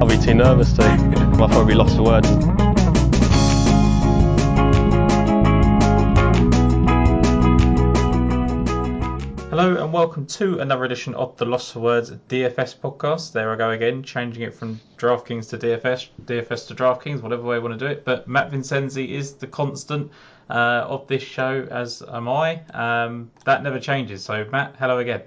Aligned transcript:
I'll 0.00 0.08
be 0.08 0.18
too 0.18 0.34
nervous 0.34 0.72
to. 0.74 0.82
I'll 1.40 1.48
probably 1.48 1.74
lost 1.74 1.96
for 1.96 2.02
words. 2.02 2.28
Hello 9.50 9.82
and 9.82 9.92
welcome 9.92 10.24
to 10.26 10.60
another 10.60 10.84
edition 10.84 11.14
of 11.16 11.36
the 11.36 11.44
Lost 11.44 11.74
for 11.74 11.80
Words 11.80 12.12
DFS 12.30 12.78
podcast. 12.78 13.32
There 13.32 13.52
I 13.52 13.56
go 13.56 13.70
again, 13.70 14.02
changing 14.02 14.42
it 14.42 14.54
from 14.54 14.80
DraftKings 14.96 15.50
to 15.50 15.58
DFS, 15.58 16.08
DFS 16.24 16.68
to 16.68 16.74
DraftKings, 16.74 17.20
whatever 17.20 17.42
way 17.42 17.56
you 17.56 17.62
want 17.62 17.78
to 17.78 17.86
do 17.86 17.90
it. 17.90 18.06
But 18.06 18.26
Matt 18.26 18.50
Vincenzi 18.50 19.12
is 19.12 19.34
the 19.34 19.46
constant 19.46 20.12
uh, 20.50 20.84
of 20.88 21.06
this 21.06 21.22
show, 21.22 21.66
as 21.70 22.02
am 22.02 22.28
I. 22.28 22.60
Um, 22.74 23.30
that 23.44 23.62
never 23.62 23.78
changes. 23.78 24.24
So 24.24 24.44
Matt, 24.50 24.74
hello 24.78 24.98
again. 24.98 25.22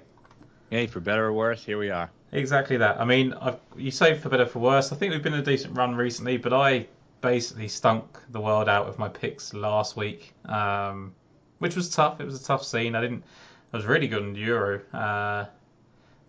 Hey, 0.70 0.86
for 0.86 1.00
better 1.00 1.24
or 1.26 1.32
worse, 1.32 1.64
here 1.64 1.78
we 1.78 1.90
are. 1.90 2.10
Exactly 2.32 2.76
that. 2.78 3.00
I 3.00 3.04
mean, 3.04 3.32
I've, 3.32 3.58
you 3.76 3.90
say 3.90 4.14
for 4.14 4.28
better 4.28 4.44
for 4.44 4.58
worse. 4.58 4.92
I 4.92 4.96
think 4.96 5.12
we've 5.12 5.22
been 5.22 5.34
a 5.34 5.42
decent 5.42 5.76
run 5.76 5.94
recently, 5.94 6.36
but 6.36 6.52
I 6.52 6.86
basically 7.20 7.68
stunk 7.68 8.04
the 8.30 8.40
world 8.40 8.68
out 8.68 8.86
with 8.86 8.98
my 8.98 9.08
picks 9.08 9.54
last 9.54 9.96
week, 9.96 10.34
um, 10.44 11.14
which 11.58 11.74
was 11.74 11.88
tough. 11.88 12.20
It 12.20 12.24
was 12.24 12.40
a 12.40 12.44
tough 12.44 12.64
scene. 12.64 12.94
I 12.94 13.00
didn't. 13.00 13.24
I 13.72 13.76
was 13.76 13.86
really 13.86 14.08
good 14.08 14.22
on 14.22 14.32
the 14.34 14.40
Euro 14.40 14.80
uh, 14.92 15.46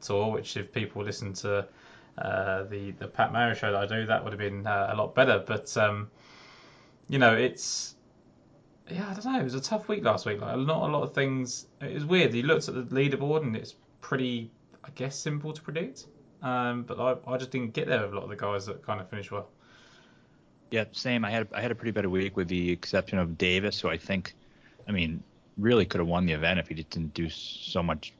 tour, 0.01 0.31
which 0.31 0.55
if 0.57 0.71
people 0.71 1.03
listen 1.03 1.33
to 1.33 1.67
uh, 2.17 2.63
the 2.63 2.91
the 2.91 3.07
Pat 3.07 3.33
Mayo 3.33 3.53
show 3.53 3.71
that 3.71 3.81
I 3.81 3.85
do, 3.87 4.05
that 4.05 4.23
would 4.23 4.31
have 4.31 4.39
been 4.39 4.65
uh, 4.65 4.91
a 4.93 4.95
lot 4.95 5.15
better. 5.15 5.43
But 5.45 5.75
um, 5.75 6.09
you 7.09 7.19
know, 7.19 7.35
it's 7.35 7.94
yeah, 8.89 9.09
I 9.09 9.13
don't 9.13 9.25
know. 9.25 9.39
It 9.39 9.43
was 9.43 9.55
a 9.55 9.61
tough 9.61 9.87
week 9.87 10.03
last 10.03 10.25
week. 10.25 10.41
Like 10.41 10.57
not 10.57 10.89
a 10.89 10.91
lot 10.91 11.03
of 11.03 11.13
things. 11.13 11.65
It 11.81 11.93
was 11.93 12.05
weird. 12.05 12.33
He 12.33 12.43
looked 12.43 12.67
at 12.67 12.75
the 12.75 12.83
leaderboard 12.83 13.41
and 13.41 13.55
it's 13.55 13.75
pretty, 14.01 14.51
I 14.83 14.89
guess, 14.95 15.17
simple 15.17 15.53
to 15.53 15.61
predict. 15.61 16.05
Um, 16.41 16.83
but 16.83 16.99
I, 16.99 17.15
I 17.31 17.37
just 17.37 17.51
didn't 17.51 17.73
get 17.73 17.87
there 17.87 18.01
with 18.01 18.11
a 18.11 18.15
lot 18.15 18.23
of 18.23 18.29
the 18.29 18.35
guys 18.35 18.67
that 18.67 18.83
kind 18.83 19.01
of 19.01 19.09
finished 19.09 19.31
well. 19.31 19.49
Yeah, 20.69 20.85
same. 20.91 21.25
I 21.25 21.31
had 21.31 21.47
I 21.53 21.61
had 21.61 21.71
a 21.71 21.75
pretty 21.75 21.91
better 21.91 22.09
week 22.09 22.35
with 22.35 22.47
the 22.47 22.71
exception 22.71 23.17
of 23.17 23.37
Davis, 23.37 23.79
who 23.79 23.89
I 23.89 23.97
think, 23.97 24.33
I 24.87 24.91
mean, 24.91 25.23
really 25.57 25.85
could 25.85 25.99
have 25.99 26.07
won 26.07 26.25
the 26.25 26.33
event 26.33 26.59
if 26.59 26.67
he 26.67 26.75
didn't 26.75 27.13
do 27.13 27.29
so 27.29 27.81
much 27.81 28.13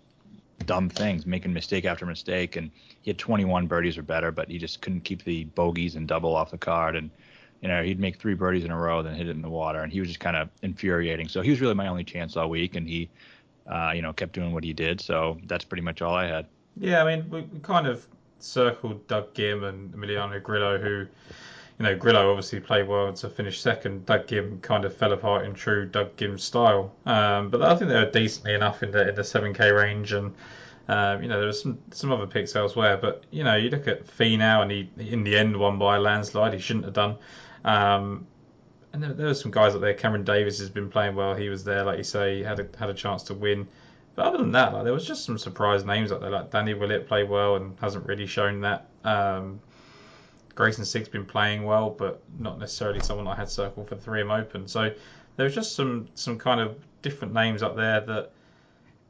dumb 0.66 0.90
things, 0.90 1.26
making 1.26 1.54
mistake 1.54 1.86
after 1.86 2.06
mistake. 2.06 2.56
And 2.56 2.72
he 3.02 3.10
had 3.10 3.18
21 3.18 3.68
birdies 3.68 3.98
or 3.98 4.04
better, 4.04 4.32
but 4.32 4.50
he 4.50 4.58
just 4.58 4.82
couldn't 4.82 5.02
keep 5.02 5.24
the 5.24 5.44
bogeys 5.44 5.96
and 5.96 6.08
double 6.08 6.36
off 6.36 6.52
the 6.52 6.58
card. 6.58 6.96
And 6.96 7.10
you 7.66 7.72
know, 7.72 7.82
he'd 7.82 8.00
make 8.00 8.20
three 8.20 8.36
birdies 8.36 8.64
in 8.64 8.70
a 8.70 8.78
row, 8.78 9.02
then 9.02 9.16
hit 9.16 9.28
it 9.28 9.32
in 9.32 9.42
the 9.42 9.50
water, 9.50 9.80
and 9.80 9.92
he 9.92 10.00
was 10.00 10.08
just 10.08 10.20
kind 10.20 10.38
of 10.38 10.50
infuriating. 10.62 11.28
So 11.28 11.42
he 11.42 11.50
was 11.50 11.60
really 11.60 11.74
my 11.74 11.88
only 11.88 12.04
chance 12.04 12.38
all 12.38 12.48
week, 12.48 12.76
and 12.76 12.88
he, 12.88 13.10
uh, 13.66 13.92
you 13.96 14.04
know, 14.04 14.14
kept 14.14 14.34
doing 14.34 14.54
what 14.54 14.64
he 14.64 14.72
did. 14.72 15.02
So 15.02 15.40
that's 15.48 15.66
pretty 15.66 15.82
much 15.82 16.04
all 16.04 16.14
I 16.14 16.28
had. 16.28 16.46
Yeah, 16.78 17.04
I 17.04 17.16
mean, 17.16 17.28
we, 17.28 17.42
we 17.42 17.60
kind 17.62 17.88
of 17.88 18.06
circled 18.38 19.08
Doug 19.08 19.34
Ghim 19.34 19.68
and 19.68 19.92
Emiliano 19.96 20.44
Grillo, 20.44 20.78
who 20.78 21.08
you 21.80 21.84
know, 21.84 21.96
Grillo 21.96 22.30
obviously 22.30 22.60
played 22.60 22.88
well 22.88 23.12
to 23.12 23.30
finish 23.30 23.60
second. 23.60 24.06
Doug 24.06 24.28
Ghim 24.28 24.62
kind 24.62 24.86
of 24.86 24.96
fell 24.96 25.14
apart 25.14 25.44
in 25.44 25.56
true 25.56 25.88
Doug 25.88 26.16
Ghim 26.18 26.40
style. 26.40 26.94
Um, 27.08 27.50
but 27.50 27.64
I 27.64 27.76
think 27.76 27.90
they 27.90 27.96
were 27.96 28.12
decently 28.12 28.54
enough 28.54 28.84
in 28.84 28.92
the 28.92 29.10
in 29.10 29.16
the 29.16 29.24
7k 29.24 29.76
range, 29.76 30.14
and 30.14 30.36
um, 30.88 31.24
you 31.24 31.30
know 31.30 31.40
there 31.40 31.48
was 31.48 31.64
some 31.64 31.80
some 31.90 32.12
other 32.12 32.28
picks 32.28 32.56
elsewhere. 32.56 32.96
But 32.96 33.24
you 33.32 33.44
know, 33.44 33.56
you 33.56 33.72
look 33.72 33.88
at 33.88 34.06
Finau, 34.06 34.62
and 34.62 34.70
he 34.70 34.88
in 35.00 35.24
the 35.24 35.36
end 35.36 35.58
won 35.58 35.80
by 35.80 35.96
a 35.96 36.00
landslide. 36.00 36.54
He 36.54 36.60
shouldn't 36.60 36.86
have 36.86 36.94
done. 36.94 37.16
Um, 37.66 38.28
and 38.94 39.04
there, 39.04 39.14
there 39.14 39.28
were 39.28 39.34
some 39.34 39.52
guys 39.52 39.76
up 39.76 39.82
there. 39.82 39.94
Cameron 39.94 40.24
Davis 40.24 40.60
has 40.60 40.70
been 40.70 40.90
playing 40.90 41.16
well. 41.16 41.36
He 41.36 41.50
was 41.50 41.66
there, 41.66 41.84
like 41.84 41.98
you 41.98 42.04
say, 42.04 42.42
had 42.44 42.60
a, 42.60 42.68
had 42.78 42.90
a 42.90 42.94
chance 42.94 43.24
to 43.24 43.34
win. 43.34 43.68
But 44.16 44.28
other 44.28 44.38
than 44.38 44.52
that, 44.54 44.74
like 44.74 44.86
there 44.86 44.94
was 44.94 45.06
just 45.06 45.26
some 45.26 45.38
surprise 45.38 45.84
names 45.84 46.12
up 46.12 46.22
there. 46.22 46.30
Like 46.30 46.52
Danny 46.52 46.74
Willett 46.74 47.08
played 47.08 47.30
well 47.30 47.58
and 47.58 47.78
hasn't 47.82 48.06
really 48.06 48.28
shown 48.28 48.62
that. 48.62 48.88
Um, 49.04 49.60
Greyson 50.56 50.86
Sigg's 50.86 51.10
been 51.10 51.26
playing 51.26 51.64
well, 51.64 51.90
but 51.90 52.22
not 52.40 52.58
necessarily 52.58 53.02
someone 53.02 53.28
I 53.28 53.36
had 53.36 53.50
circled 53.50 53.90
for 53.90 53.96
the 53.96 54.02
3M 54.02 54.40
Open. 54.40 54.68
So 54.70 54.94
there 55.36 55.44
was 55.44 55.54
just 55.54 55.76
some 55.76 56.08
some 56.16 56.38
kind 56.38 56.62
of 56.62 56.78
different 57.02 57.34
names 57.34 57.62
up 57.62 57.76
there 57.76 58.00
that, 58.00 58.32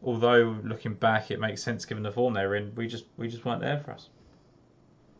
although 0.01 0.57
looking 0.63 0.95
back 0.95 1.29
it 1.29 1.39
makes 1.39 1.61
sense 1.61 1.85
given 1.85 2.01
the 2.01 2.11
form 2.11 2.33
they're 2.33 2.55
in, 2.55 2.73
we 2.73 2.87
just 2.87 3.05
we 3.17 3.27
just 3.27 3.45
weren't 3.45 3.61
there 3.61 3.77
for 3.77 3.91
us. 3.91 4.09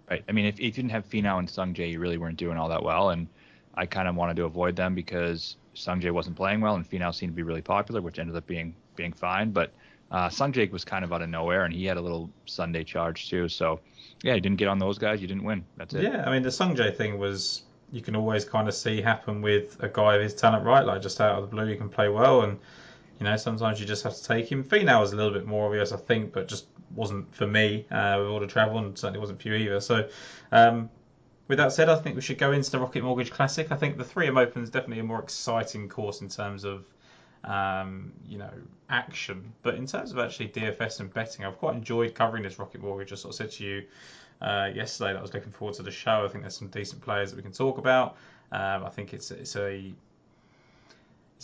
Right. 0.10 0.24
I 0.30 0.32
mean, 0.32 0.46
if, 0.46 0.56
if 0.56 0.78
you 0.78 0.84
didn't 0.84 0.92
have 0.92 1.10
Finau 1.10 1.40
and 1.40 1.48
Sungjae, 1.48 1.92
you 1.92 2.00
really 2.00 2.18
weren't 2.18 2.38
doing 2.38 2.58
all 2.58 2.70
that 2.70 2.84
well, 2.84 3.10
and 3.10 3.28
I 3.74 3.86
kind 3.86 4.08
of 4.08 4.16
wanted 4.16 4.36
to 4.38 4.46
avoid 4.46 4.76
them 4.76 4.94
because 4.94 5.58
Sungjae 5.76 6.12
wasn't 6.12 6.36
playing 6.36 6.62
well, 6.62 6.76
and 6.76 6.88
Finau 6.88 7.14
seemed 7.14 7.34
to 7.34 7.36
be 7.36 7.44
really 7.44 7.62
popular, 7.62 8.02
which 8.02 8.20
ended 8.20 8.36
up 8.36 8.46
being 8.46 8.76
being 8.96 9.14
fine. 9.14 9.52
But 9.52 9.72
uh, 10.12 10.30
Sungjae 10.30 10.72
was 10.72 10.86
kind 10.86 11.04
of 11.04 11.12
out 11.12 11.22
of 11.22 11.30
nowhere, 11.30 11.66
and 11.66 11.74
he 11.74 11.86
had 11.86 11.98
a 11.98 12.02
little 12.02 12.30
Sunday 12.46 12.84
charge 12.84 13.30
too. 13.30 13.50
So 13.50 13.80
yeah, 14.24 14.36
you 14.36 14.42
didn't 14.42 14.58
get 14.58 14.68
on 14.68 14.80
those 14.80 14.98
guys, 14.98 15.22
you 15.22 15.28
didn't 15.28 15.44
win. 15.44 15.66
That's 15.78 15.94
it. 15.94 16.04
Yeah, 16.04 16.24
I 16.26 16.32
mean 16.32 16.44
the 16.44 16.50
Sungjae 16.50 16.96
thing 16.96 17.18
was 17.18 17.64
you 17.92 18.02
can 18.02 18.16
always 18.16 18.46
kind 18.46 18.68
of 18.68 18.74
see 18.74 19.02
happen 19.02 19.42
with 19.42 19.78
a 19.84 19.90
guy 19.90 20.16
of 20.16 20.22
his 20.22 20.34
talent, 20.34 20.66
right? 20.66 20.86
Like 20.86 21.02
just 21.02 21.20
out 21.20 21.38
of 21.38 21.50
the 21.50 21.56
blue, 21.56 21.68
he 21.68 21.76
can 21.76 21.90
play 21.90 22.10
well, 22.10 22.42
and 22.42 22.60
you 23.20 23.26
know 23.26 23.36
sometimes 23.38 23.80
you 23.80 23.86
just 23.86 24.04
have 24.04 24.16
to 24.16 24.24
take 24.24 24.52
him. 24.52 24.64
Finau 24.64 25.00
was 25.02 25.14
a 25.14 25.16
little 25.16 25.34
bit 25.34 25.46
more 25.46 25.66
obvious, 25.66 25.92
I 25.92 25.98
think, 25.98 26.32
but 26.32 26.48
just 26.48 26.66
wasn't 26.94 27.34
for 27.34 27.48
me 27.48 27.86
uh, 27.92 28.18
with 28.20 28.28
all 28.28 28.40
the 28.40 28.48
travel, 28.48 28.78
and 28.78 28.98
certainly 28.98 29.20
wasn't 29.20 29.42
for 29.42 29.50
you 29.50 29.56
either. 29.56 29.80
So. 29.80 30.08
Um, 30.52 30.90
with 31.48 31.60
that 31.60 31.72
said, 31.72 31.90
I 31.90 31.96
think 31.98 32.16
we 32.16 32.24
should 32.24 32.40
go 32.40 32.54
into 32.54 32.72
the 32.72 32.80
Rocket 32.80 33.04
Mortgage 33.04 33.30
Classic. 33.30 33.72
I 33.72 33.76
think 33.76 34.00
the 34.00 34.04
3M 34.04 34.36
Open 34.36 34.64
is 34.64 34.72
definitely 34.72 34.98
a 34.98 35.04
more 35.04 35.22
exciting 35.22 35.88
course 35.88 36.22
in 36.22 36.28
terms 36.28 36.64
of 36.64 36.86
um, 37.46 38.12
you 38.28 38.38
know, 38.38 38.52
action. 38.90 39.54
But 39.62 39.76
in 39.76 39.86
terms 39.86 40.12
of 40.12 40.20
actually 40.20 40.50
DFS 40.50 41.00
and 41.00 41.14
betting, 41.14 41.46
I've 41.46 41.58
quite 41.58 41.76
enjoyed 41.76 42.16
covering 42.16 42.44
this 42.44 42.60
Rocket 42.60 42.82
Mortgage. 42.82 43.12
I 43.12 43.16
sort 43.16 43.34
of 43.34 43.38
said 43.38 43.52
to 43.52 43.64
you 43.64 43.84
uh, 44.42 44.70
yesterday 44.74 45.14
that 45.14 45.20
I 45.20 45.22
was 45.22 45.34
looking 45.34 45.52
forward 45.52 45.76
to 45.76 45.84
the 45.84 45.92
show. 45.92 46.26
I 46.26 46.28
think 46.28 46.44
there's 46.44 46.58
some 46.58 46.68
decent 46.70 47.02
players 47.02 47.32
that 47.32 47.38
we 47.38 47.44
can 47.44 47.52
talk 47.52 47.78
about. 47.78 48.18
Um, 48.52 48.84
I 48.84 48.90
think 48.90 49.14
it's 49.14 49.32
it's 49.32 49.56
a 49.56 49.94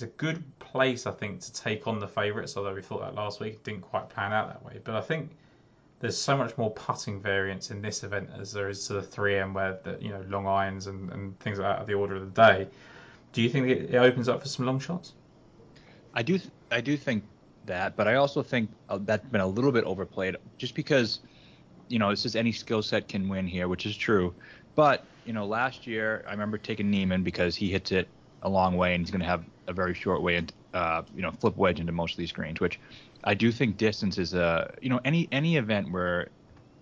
it's 0.02 0.12
a 0.12 0.16
good 0.18 0.44
place, 0.60 1.06
I 1.06 1.12
think, 1.12 1.42
to 1.42 1.54
take 1.54 1.88
on 1.88 2.00
the 2.00 2.08
favourites. 2.08 2.58
Although 2.58 2.74
we 2.74 2.82
thought 2.82 3.02
that 3.02 3.14
last 3.14 3.40
week 3.40 3.64
didn't 3.64 3.82
quite 3.82 4.10
pan 4.10 4.34
out 4.34 4.48
that 4.48 4.66
way, 4.66 4.80
but 4.84 4.96
I 4.96 5.02
think 5.02 5.32
there's 6.00 6.18
so 6.18 6.36
much 6.36 6.58
more 6.58 6.72
putting 6.72 7.22
variance 7.22 7.70
in 7.70 7.84
this 7.84 8.04
event 8.04 8.30
as 8.40 8.52
there 8.52 8.68
is 8.68 8.88
to 8.88 8.94
the 8.94 9.02
3M, 9.02 9.54
where 9.54 9.80
the, 9.84 9.98
you 10.02 10.10
know 10.10 10.24
long 10.28 10.48
irons 10.48 10.88
and, 10.88 11.12
and 11.12 11.40
things 11.40 11.60
like 11.60 11.68
that 11.68 11.84
are 11.84 11.86
the 11.86 11.94
order 11.94 12.16
of 12.16 12.34
the 12.34 12.42
day. 12.42 12.68
Do 13.34 13.44
you 13.44 13.50
think 13.50 13.68
it, 13.68 13.96
opens 13.96 14.28
up 14.28 14.42
for 14.42 14.48
some 14.48 14.66
long 14.66 14.80
shots? 14.80 15.14
I 16.16 16.24
do 16.24 16.40
I 16.72 16.82
do 16.82 16.98
think 16.98 17.24
that, 17.68 17.96
but 17.96 18.08
I 18.08 18.16
also 18.16 18.42
think 18.42 18.72
uh, 18.90 18.98
that's 19.02 19.28
been 19.28 19.42
a 19.42 19.48
little 19.48 19.72
bit 19.72 19.84
overplayed, 19.84 20.36
just 20.58 20.74
because 20.74 21.20
you 21.90 22.00
know 22.00 22.10
this 22.10 22.26
is 22.26 22.36
any 22.36 22.52
skill 22.52 22.82
set 22.82 23.08
can 23.08 23.30
win 23.30 23.46
here, 23.46 23.68
which 23.68 23.86
is 23.86 23.96
true. 23.96 24.34
But 24.74 25.06
you 25.26 25.34
know, 25.34 25.46
last 25.46 25.86
year 25.86 26.26
I 26.28 26.32
remember 26.32 26.58
taking 26.58 26.90
Niemann 26.90 27.22
because 27.22 27.56
he 27.56 27.70
hits 27.70 27.92
it 27.92 28.08
a 28.44 28.50
long 28.50 28.78
way 28.78 28.94
and 28.94 29.02
he's 29.02 29.12
going 29.12 29.22
to 29.22 29.28
have 29.28 29.46
a 29.68 29.74
very 29.74 29.94
short 29.94 30.22
way 30.22 30.35
and 30.35 30.53
uh, 30.74 31.03
you 31.13 31.22
know 31.22 31.31
flip 31.31 31.56
wedge 31.57 31.79
into 31.79 31.91
most 31.91 32.13
of 32.13 32.18
these 32.18 32.31
greens, 32.31 32.59
which 32.59 32.79
I 33.24 33.34
do 33.34 33.52
think 33.52 33.78
distance 33.78 34.18
is 34.18 34.34
a 34.34 34.74
you 34.81 34.90
know 34.90 35.00
any 35.06 35.28
any 35.31 35.57
event 35.57 35.91
where 35.91 36.29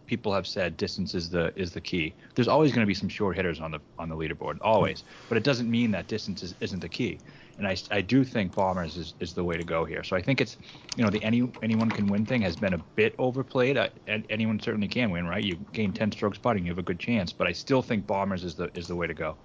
people 0.05 0.33
have 0.33 0.47
said 0.47 0.77
distance 0.77 1.13
is 1.13 1.29
the 1.29 1.53
is 1.55 1.71
the 1.71 1.81
key. 1.81 2.13
There's 2.35 2.47
always 2.47 2.71
going 2.71 2.81
to 2.81 2.87
be 2.87 2.93
some 2.93 3.09
short 3.09 3.35
hitters 3.35 3.59
on 3.59 3.71
the 3.71 3.79
on 3.97 4.09
the 4.09 4.15
leaderboard, 4.15 4.57
always. 4.61 5.03
But 5.27 5.37
it 5.37 5.43
doesn't 5.43 5.69
mean 5.69 5.91
that 5.91 6.07
distance 6.07 6.43
is, 6.43 6.55
isn't 6.59 6.79
the 6.79 6.89
key 6.89 7.19
and 7.59 7.67
I, 7.67 7.75
I 7.91 8.01
do 8.01 8.23
think 8.23 8.55
bombers 8.55 8.97
is, 8.97 9.13
is 9.19 9.33
the 9.33 9.43
way 9.43 9.57
to 9.57 9.63
go 9.63 9.83
here. 9.83 10.03
So 10.03 10.15
I 10.15 10.21
think 10.21 10.41
it's 10.41 10.57
you 10.95 11.03
know 11.03 11.09
the 11.09 11.21
any 11.23 11.51
anyone 11.61 11.91
can 11.91 12.07
win 12.07 12.25
thing 12.25 12.41
has 12.41 12.55
been 12.55 12.73
a 12.73 12.77
bit 12.95 13.13
overplayed. 13.19 13.77
I, 13.77 13.89
anyone 14.29 14.59
certainly 14.59 14.87
can 14.87 15.11
win, 15.11 15.27
right? 15.27 15.43
You 15.43 15.57
gain 15.73 15.91
10 15.93 16.13
strokes 16.13 16.37
putting, 16.37 16.65
you 16.65 16.71
have 16.71 16.79
a 16.79 16.83
good 16.83 16.99
chance. 16.99 17.33
But 17.33 17.47
I 17.47 17.51
still 17.51 17.81
think 17.81 18.07
bombers 18.07 18.43
is 18.45 18.55
the 18.55 18.71
is 18.75 18.87
the 18.87 18.95
way 18.95 19.07
to 19.07 19.13
go. 19.13 19.37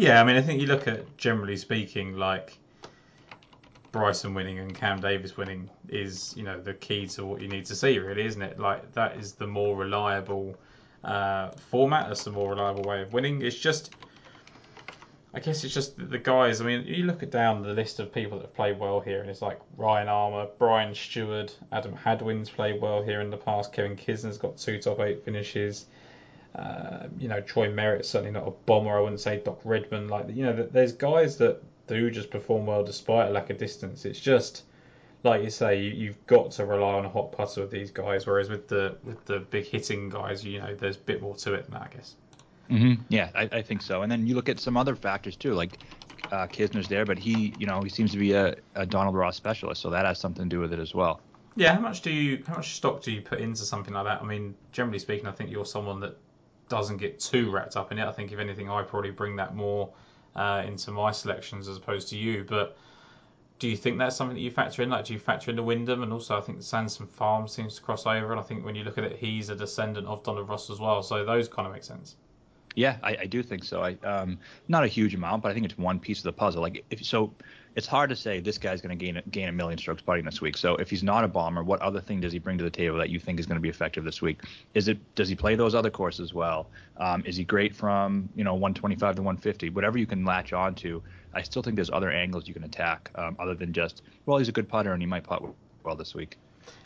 Yeah, 0.00 0.18
I 0.18 0.24
mean 0.24 0.36
I 0.36 0.40
think 0.40 0.62
you 0.62 0.66
look 0.66 0.88
at 0.88 1.14
generally 1.18 1.58
speaking 1.58 2.16
like 2.16 2.56
Bryson 3.92 4.32
winning 4.32 4.58
and 4.58 4.74
Cam 4.74 4.98
Davis 4.98 5.36
winning 5.36 5.68
is 5.90 6.32
you 6.38 6.42
know 6.42 6.58
the 6.58 6.72
key 6.72 7.06
to 7.08 7.26
what 7.26 7.42
you 7.42 7.48
need 7.48 7.66
to 7.66 7.76
see, 7.76 7.98
really, 7.98 8.24
isn't 8.24 8.40
it? 8.40 8.58
Like 8.58 8.92
that 8.92 9.18
is 9.18 9.32
the 9.32 9.46
more 9.46 9.76
reliable 9.76 10.56
uh, 11.04 11.50
format. 11.70 12.08
That's 12.08 12.24
the 12.24 12.30
more 12.30 12.48
reliable 12.48 12.82
way 12.84 13.02
of 13.02 13.12
winning. 13.12 13.42
It's 13.42 13.58
just 13.58 13.94
I 15.34 15.40
guess 15.40 15.64
it's 15.64 15.74
just 15.74 15.98
the 15.98 16.18
guys. 16.18 16.62
I 16.62 16.64
mean, 16.64 16.86
you 16.86 17.04
look 17.04 17.22
at 17.22 17.30
down 17.30 17.62
the 17.62 17.74
list 17.74 18.00
of 18.00 18.10
people 18.10 18.38
that 18.38 18.46
have 18.46 18.54
played 18.54 18.78
well 18.78 19.00
here, 19.00 19.20
and 19.20 19.28
it's 19.28 19.42
like 19.42 19.60
Ryan 19.76 20.08
Armour, 20.08 20.48
Brian 20.58 20.94
Stuard, 20.94 21.52
Adam 21.72 21.92
Hadwin's 21.94 22.48
played 22.48 22.80
well 22.80 23.02
here 23.02 23.20
in 23.20 23.28
the 23.28 23.36
past. 23.36 23.74
Kevin 23.74 23.96
Kisner's 23.96 24.38
got 24.38 24.56
two 24.56 24.78
top 24.78 24.98
eight 25.00 25.22
finishes. 25.26 25.84
Uh, 26.54 27.06
you 27.18 27.28
know, 27.28 27.40
Troy 27.40 27.70
Merritt's 27.70 28.08
certainly 28.08 28.32
not 28.32 28.46
a 28.46 28.50
bomber. 28.50 28.96
I 28.96 29.00
wouldn't 29.00 29.20
say 29.20 29.40
Doc 29.44 29.60
Redman. 29.64 30.08
Like, 30.08 30.26
you 30.34 30.44
know, 30.44 30.68
there's 30.70 30.92
guys 30.92 31.36
that 31.38 31.62
do 31.86 32.10
just 32.10 32.30
perform 32.30 32.66
well 32.66 32.84
despite 32.84 33.28
a 33.28 33.30
lack 33.30 33.50
of 33.50 33.58
distance. 33.58 34.04
It's 34.04 34.20
just 34.20 34.64
like 35.22 35.42
you 35.42 35.50
say, 35.50 35.80
you, 35.80 36.08
have 36.08 36.26
got 36.26 36.50
to 36.52 36.64
rely 36.64 36.94
on 36.94 37.04
a 37.04 37.08
hot 37.08 37.32
putter 37.32 37.60
with 37.60 37.70
these 37.70 37.90
guys. 37.90 38.26
Whereas 38.26 38.48
with 38.48 38.68
the 38.68 38.96
with 39.04 39.24
the 39.26 39.40
big 39.40 39.66
hitting 39.66 40.08
guys, 40.08 40.44
you 40.44 40.58
know, 40.58 40.74
there's 40.74 40.96
a 40.96 41.00
bit 41.00 41.20
more 41.22 41.36
to 41.36 41.54
it 41.54 41.64
than 41.64 41.74
that, 41.74 41.82
I 41.82 41.94
guess. 41.94 42.14
Mm-hmm. 42.70 43.02
Yeah, 43.08 43.30
I, 43.34 43.42
I, 43.50 43.62
think 43.62 43.82
so. 43.82 44.02
And 44.02 44.12
then 44.12 44.28
you 44.28 44.36
look 44.36 44.48
at 44.48 44.60
some 44.60 44.76
other 44.76 44.94
factors 44.94 45.34
too, 45.34 45.54
like 45.54 45.78
uh, 46.30 46.46
Kisner's 46.46 46.86
there, 46.86 47.04
but 47.04 47.18
he, 47.18 47.52
you 47.58 47.66
know, 47.66 47.80
he 47.82 47.88
seems 47.88 48.12
to 48.12 48.18
be 48.18 48.32
a, 48.32 48.54
a, 48.76 48.86
Donald 48.86 49.16
Ross 49.16 49.36
specialist, 49.36 49.82
so 49.82 49.90
that 49.90 50.06
has 50.06 50.20
something 50.20 50.44
to 50.44 50.48
do 50.48 50.60
with 50.60 50.72
it 50.72 50.78
as 50.78 50.94
well. 50.94 51.20
Yeah, 51.56 51.74
how 51.74 51.80
much 51.80 52.02
do 52.02 52.10
you 52.10 52.44
how 52.46 52.54
much 52.54 52.76
stock 52.76 53.02
do 53.02 53.10
you 53.10 53.22
put 53.22 53.40
into 53.40 53.62
something 53.62 53.92
like 53.92 54.04
that? 54.04 54.22
I 54.22 54.24
mean, 54.24 54.54
generally 54.70 55.00
speaking, 55.00 55.26
I 55.26 55.32
think 55.32 55.50
you're 55.50 55.66
someone 55.66 55.98
that 56.00 56.16
doesn't 56.70 56.96
get 56.96 57.20
too 57.20 57.50
wrapped 57.50 57.76
up 57.76 57.92
in 57.92 57.98
it. 57.98 58.06
I 58.06 58.12
think 58.12 58.32
if 58.32 58.38
anything, 58.38 58.70
I 58.70 58.82
probably 58.82 59.10
bring 59.10 59.36
that 59.36 59.54
more 59.54 59.90
uh, 60.34 60.62
into 60.66 60.90
my 60.92 61.10
selections 61.10 61.68
as 61.68 61.76
opposed 61.76 62.08
to 62.08 62.16
you. 62.16 62.44
But 62.48 62.78
do 63.58 63.68
you 63.68 63.76
think 63.76 63.98
that's 63.98 64.16
something 64.16 64.34
that 64.34 64.40
you 64.40 64.50
factor 64.50 64.82
in? 64.82 64.88
Like, 64.88 65.04
do 65.04 65.12
you 65.12 65.18
factor 65.18 65.50
in 65.50 65.56
the 65.56 65.62
Wyndham? 65.62 66.02
And 66.02 66.12
also, 66.12 66.38
I 66.38 66.40
think 66.40 66.56
the 66.56 66.64
Sanderson 66.64 67.06
Farm 67.06 67.46
seems 67.46 67.74
to 67.74 67.82
cross 67.82 68.06
over. 68.06 68.30
And 68.30 68.40
I 68.40 68.42
think 68.42 68.64
when 68.64 68.74
you 68.74 68.84
look 68.84 68.96
at 68.96 69.04
it, 69.04 69.18
he's 69.18 69.50
a 69.50 69.54
descendant 69.54 70.06
of 70.06 70.22
Donald 70.22 70.48
Ross 70.48 70.70
as 70.70 70.80
well. 70.80 71.02
So 71.02 71.24
those 71.24 71.46
kind 71.48 71.66
of 71.66 71.74
make 71.74 71.84
sense. 71.84 72.16
Yeah, 72.76 72.96
I, 73.02 73.16
I 73.22 73.26
do 73.26 73.42
think 73.42 73.64
so. 73.64 73.82
I 73.82 73.96
um, 74.04 74.38
not 74.68 74.84
a 74.84 74.86
huge 74.86 75.14
amount, 75.14 75.42
but 75.42 75.50
I 75.50 75.54
think 75.54 75.66
it's 75.66 75.76
one 75.76 75.98
piece 75.98 76.18
of 76.18 76.24
the 76.24 76.32
puzzle. 76.32 76.62
Like 76.62 76.84
if 76.90 77.04
so, 77.04 77.34
it's 77.76 77.86
hard 77.86 78.10
to 78.10 78.16
say 78.16 78.40
this 78.40 78.58
guy's 78.58 78.80
going 78.80 78.96
to 78.96 79.04
gain 79.04 79.22
gain 79.30 79.48
a 79.48 79.52
million 79.52 79.78
strokes 79.78 80.02
putting 80.02 80.24
this 80.24 80.40
week. 80.40 80.56
So 80.56 80.76
if 80.76 80.90
he's 80.90 81.02
not 81.02 81.24
a 81.24 81.28
bomber, 81.28 81.62
what 81.62 81.80
other 81.80 82.00
thing 82.00 82.20
does 82.20 82.32
he 82.32 82.38
bring 82.38 82.58
to 82.58 82.64
the 82.64 82.70
table 82.70 82.98
that 82.98 83.10
you 83.10 83.18
think 83.18 83.38
is 83.38 83.46
going 83.46 83.56
to 83.56 83.62
be 83.62 83.68
effective 83.68 84.04
this 84.04 84.20
week? 84.20 84.40
Is 84.74 84.88
it 84.88 84.98
does 85.14 85.28
he 85.28 85.34
play 85.34 85.54
those 85.54 85.74
other 85.74 85.90
courses 85.90 86.34
well? 86.34 86.68
Um, 86.96 87.22
is 87.24 87.36
he 87.36 87.44
great 87.44 87.74
from 87.74 88.28
you 88.34 88.44
know 88.44 88.54
125 88.54 89.16
to 89.16 89.22
150? 89.22 89.70
Whatever 89.70 89.98
you 89.98 90.06
can 90.06 90.24
latch 90.24 90.52
onto, 90.52 91.00
I 91.32 91.42
still 91.42 91.62
think 91.62 91.76
there's 91.76 91.90
other 91.90 92.10
angles 92.10 92.48
you 92.48 92.54
can 92.54 92.64
attack 92.64 93.10
um, 93.14 93.36
other 93.38 93.54
than 93.54 93.72
just 93.72 94.02
well 94.26 94.38
he's 94.38 94.48
a 94.48 94.52
good 94.52 94.68
putter 94.68 94.92
and 94.92 95.00
he 95.00 95.06
might 95.06 95.24
putt 95.24 95.42
well 95.84 95.96
this 95.96 96.14
week. 96.14 96.36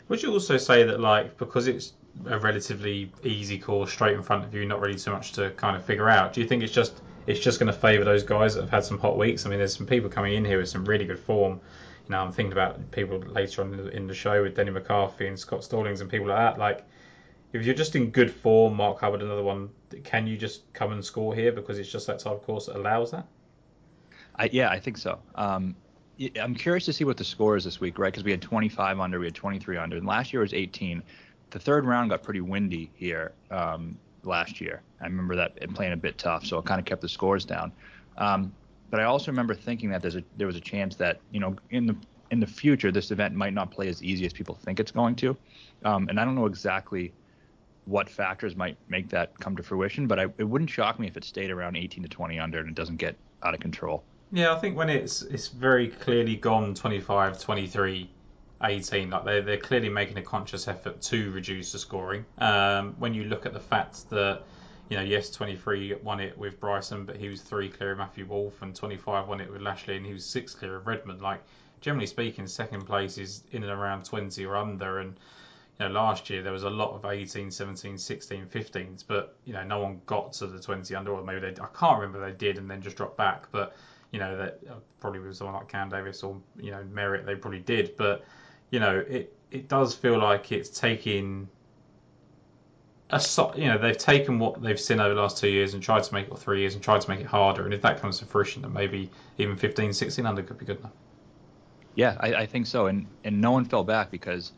Would 0.07 0.21
you 0.21 0.31
also 0.31 0.57
say 0.57 0.83
that 0.83 0.99
like 0.99 1.37
because 1.37 1.67
it's 1.67 1.93
a 2.27 2.39
relatively 2.39 3.11
easy 3.23 3.57
course 3.57 3.91
straight 3.91 4.13
in 4.13 4.21
front 4.21 4.45
of 4.45 4.53
you, 4.53 4.65
not 4.65 4.79
really 4.79 4.97
too 4.97 5.11
much 5.11 5.31
to 5.33 5.49
kind 5.51 5.75
of 5.75 5.83
figure 5.83 6.09
out? 6.09 6.33
Do 6.33 6.41
you 6.41 6.47
think 6.47 6.63
it's 6.63 6.71
just 6.71 7.01
it's 7.27 7.39
just 7.39 7.59
going 7.59 7.71
to 7.71 7.77
favour 7.77 8.03
those 8.03 8.23
guys 8.23 8.55
that 8.55 8.61
have 8.61 8.69
had 8.69 8.83
some 8.83 8.99
hot 8.99 9.17
weeks? 9.17 9.45
I 9.45 9.49
mean, 9.49 9.59
there's 9.59 9.75
some 9.75 9.87
people 9.87 10.09
coming 10.09 10.33
in 10.33 10.45
here 10.45 10.59
with 10.59 10.69
some 10.69 10.85
really 10.85 11.05
good 11.05 11.19
form. 11.19 11.59
You 12.05 12.11
know, 12.11 12.19
I'm 12.19 12.31
thinking 12.31 12.51
about 12.51 12.91
people 12.91 13.17
later 13.19 13.63
on 13.63 13.89
in 13.89 14.07
the 14.07 14.13
show 14.13 14.43
with 14.43 14.55
Denny 14.55 14.71
McCarthy 14.71 15.27
and 15.27 15.37
Scott 15.39 15.63
Stallings 15.63 16.01
and 16.01 16.09
people 16.09 16.27
like 16.27 16.37
that. 16.37 16.59
Like, 16.59 16.85
if 17.53 17.65
you're 17.65 17.75
just 17.75 17.95
in 17.95 18.11
good 18.11 18.31
form, 18.31 18.75
Mark 18.75 18.99
Hubbard, 18.99 19.21
another 19.21 19.43
one, 19.43 19.69
can 20.03 20.27
you 20.27 20.37
just 20.37 20.71
come 20.73 20.91
and 20.91 21.03
score 21.03 21.33
here 21.33 21.51
because 21.51 21.79
it's 21.79 21.91
just 21.91 22.05
that 22.07 22.19
type 22.19 22.33
of 22.33 22.43
course 22.43 22.67
that 22.67 22.75
allows 22.75 23.11
that? 23.11 23.25
I, 24.35 24.49
yeah, 24.51 24.69
I 24.69 24.79
think 24.79 24.97
so. 24.97 25.19
Um, 25.35 25.75
I'm 26.39 26.55
curious 26.55 26.85
to 26.85 26.93
see 26.93 27.03
what 27.03 27.17
the 27.17 27.23
score 27.23 27.55
is 27.55 27.63
this 27.63 27.79
week, 27.79 27.97
right? 27.97 28.11
Because 28.11 28.23
we 28.23 28.31
had 28.31 28.41
25 28.41 28.99
under, 28.99 29.19
we 29.19 29.25
had 29.25 29.35
23 29.35 29.77
under, 29.77 29.97
and 29.97 30.05
last 30.05 30.33
year 30.33 30.41
was 30.41 30.53
18. 30.53 31.01
The 31.51 31.59
third 31.59 31.85
round 31.85 32.09
got 32.09 32.23
pretty 32.23 32.41
windy 32.41 32.91
here 32.95 33.33
um, 33.51 33.97
last 34.25 34.61
year. 34.61 34.81
I 35.01 35.05
remember 35.05 35.35
that 35.35 35.57
playing 35.73 35.93
a 35.93 35.97
bit 35.97 36.17
tough, 36.17 36.45
so 36.45 36.57
it 36.57 36.65
kind 36.65 36.79
of 36.79 36.85
kept 36.85 37.01
the 37.01 37.09
scores 37.09 37.45
down. 37.45 37.71
Um, 38.17 38.53
but 38.89 38.99
I 38.99 39.03
also 39.03 39.31
remember 39.31 39.55
thinking 39.55 39.89
that 39.89 40.01
there's 40.01 40.15
a, 40.15 40.23
there 40.37 40.47
was 40.47 40.55
a 40.55 40.61
chance 40.61 40.95
that 40.97 41.19
you 41.31 41.39
know 41.39 41.55
in 41.71 41.85
the 41.85 41.95
in 42.31 42.39
the 42.39 42.47
future 42.47 42.91
this 42.91 43.11
event 43.11 43.35
might 43.35 43.53
not 43.53 43.71
play 43.71 43.87
as 43.87 44.01
easy 44.03 44.25
as 44.25 44.33
people 44.33 44.55
think 44.55 44.79
it's 44.79 44.91
going 44.91 45.15
to, 45.15 45.37
um, 45.83 46.07
and 46.09 46.19
I 46.19 46.25
don't 46.25 46.35
know 46.35 46.45
exactly 46.45 47.13
what 47.85 48.09
factors 48.09 48.55
might 48.55 48.77
make 48.89 49.09
that 49.09 49.39
come 49.39 49.55
to 49.55 49.63
fruition, 49.63 50.07
but 50.07 50.19
I, 50.19 50.23
it 50.37 50.43
wouldn't 50.43 50.69
shock 50.69 50.99
me 50.99 51.07
if 51.07 51.17
it 51.17 51.23
stayed 51.23 51.51
around 51.51 51.75
18 51.75 52.03
to 52.03 52.09
20 52.09 52.39
under 52.39 52.59
and 52.59 52.69
it 52.69 52.75
doesn't 52.75 52.97
get 52.97 53.15
out 53.43 53.53
of 53.53 53.59
control. 53.59 54.03
Yeah, 54.31 54.53
I 54.53 54.59
think 54.59 54.75
when 54.75 54.89
it's 54.89 55.21
it's 55.21 55.47
very 55.47 55.87
clearly 55.87 56.35
gone 56.35 56.73
25, 56.73 57.39
23, 57.39 58.09
18, 58.63 59.09
like 59.09 59.25
they're, 59.25 59.41
they're 59.41 59.57
clearly 59.57 59.89
making 59.89 60.17
a 60.17 60.21
conscious 60.21 60.67
effort 60.67 61.01
to 61.01 61.31
reduce 61.31 61.71
the 61.71 61.79
scoring. 61.79 62.25
Um, 62.37 62.95
when 62.99 63.13
you 63.13 63.25
look 63.25 63.45
at 63.45 63.53
the 63.53 63.59
fact 63.59 64.09
that, 64.09 64.43
you 64.89 64.97
know, 64.97 65.03
yes, 65.03 65.29
23 65.31 65.95
won 66.03 66.19
it 66.19 66.37
with 66.37 66.59
Bryson, 66.59 67.05
but 67.05 67.17
he 67.17 67.27
was 67.27 67.41
three 67.41 67.69
clear 67.69 67.91
of 67.91 67.97
Matthew 67.97 68.25
Wolff, 68.25 68.61
and 68.61 68.75
25 68.75 69.27
won 69.27 69.41
it 69.41 69.51
with 69.51 69.61
Lashley, 69.61 69.97
and 69.97 70.05
he 70.05 70.13
was 70.13 70.25
six 70.25 70.53
clear 70.53 70.75
of 70.75 70.87
Redman. 70.87 71.19
Like, 71.19 71.41
generally 71.81 72.07
speaking, 72.07 72.47
second 72.47 72.85
place 72.85 73.17
is 73.17 73.43
in 73.51 73.63
and 73.63 73.71
around 73.71 74.05
20 74.05 74.45
or 74.45 74.55
under, 74.55 74.99
and 74.99 75.15
you 75.79 75.87
know, 75.87 75.91
last 75.91 76.29
year 76.29 76.41
there 76.41 76.53
was 76.53 76.63
a 76.63 76.69
lot 76.69 76.91
of 76.91 77.03
18, 77.03 77.51
17, 77.51 77.97
16, 77.97 78.45
15s, 78.45 79.03
but 79.05 79.35
you 79.43 79.53
know, 79.53 79.63
no 79.63 79.79
one 79.79 79.99
got 80.05 80.31
to 80.33 80.47
the 80.47 80.59
20 80.59 80.95
under, 80.95 81.11
or 81.11 81.23
maybe 81.23 81.41
they, 81.41 81.61
I 81.61 81.67
can't 81.77 81.99
remember 81.99 82.25
they 82.25 82.37
did 82.37 82.57
and 82.57 82.69
then 82.69 82.81
just 82.81 82.95
dropped 82.95 83.17
back, 83.17 83.47
but 83.51 83.75
you 84.11 84.19
know, 84.19 84.37
that 84.37 84.59
uh, 84.69 84.75
probably 85.01 85.19
with 85.19 85.35
someone 85.35 85.55
like 85.55 85.67
Cam 85.67 85.89
Davis 85.89 86.23
or 86.23 86.37
you 86.57 86.71
know 86.71 86.81
Merritt, 86.91 87.25
they 87.25 87.35
probably 87.35 87.59
did. 87.59 87.97
But 87.97 88.23
you 88.69 88.79
know, 88.79 89.03
it 89.07 89.35
it 89.51 89.67
does 89.67 89.95
feel 89.95 90.17
like 90.17 90.51
it's 90.51 90.69
taking 90.69 91.47
a 93.11 93.21
you 93.55 93.65
know 93.65 93.77
they've 93.77 93.97
taken 93.97 94.39
what 94.39 94.61
they've 94.61 94.79
seen 94.79 94.99
over 94.99 95.13
the 95.13 95.21
last 95.21 95.37
two 95.37 95.49
years 95.49 95.73
and 95.73 95.83
tried 95.83 96.03
to 96.03 96.13
make 96.13 96.25
it 96.25 96.31
or 96.31 96.37
three 96.37 96.61
years 96.61 96.73
and 96.73 96.83
tried 96.83 97.01
to 97.01 97.09
make 97.09 97.19
it 97.19 97.27
harder. 97.27 97.65
And 97.65 97.73
if 97.73 97.81
that 97.81 98.01
comes 98.01 98.19
to 98.19 98.25
fruition, 98.25 98.63
then 98.63 98.73
maybe 98.73 99.09
even 99.37 99.55
15, 99.55 99.93
16 99.93 100.25
under 100.25 100.41
could 100.41 100.57
be 100.57 100.65
good 100.65 100.79
enough. 100.79 100.91
Yeah, 101.93 102.17
I, 102.19 102.33
I 102.33 102.45
think 102.45 102.67
so. 102.67 102.87
And 102.87 103.05
and 103.23 103.39
no 103.39 103.51
one 103.51 103.65
fell 103.65 103.83
back 103.83 104.11
because, 104.11 104.51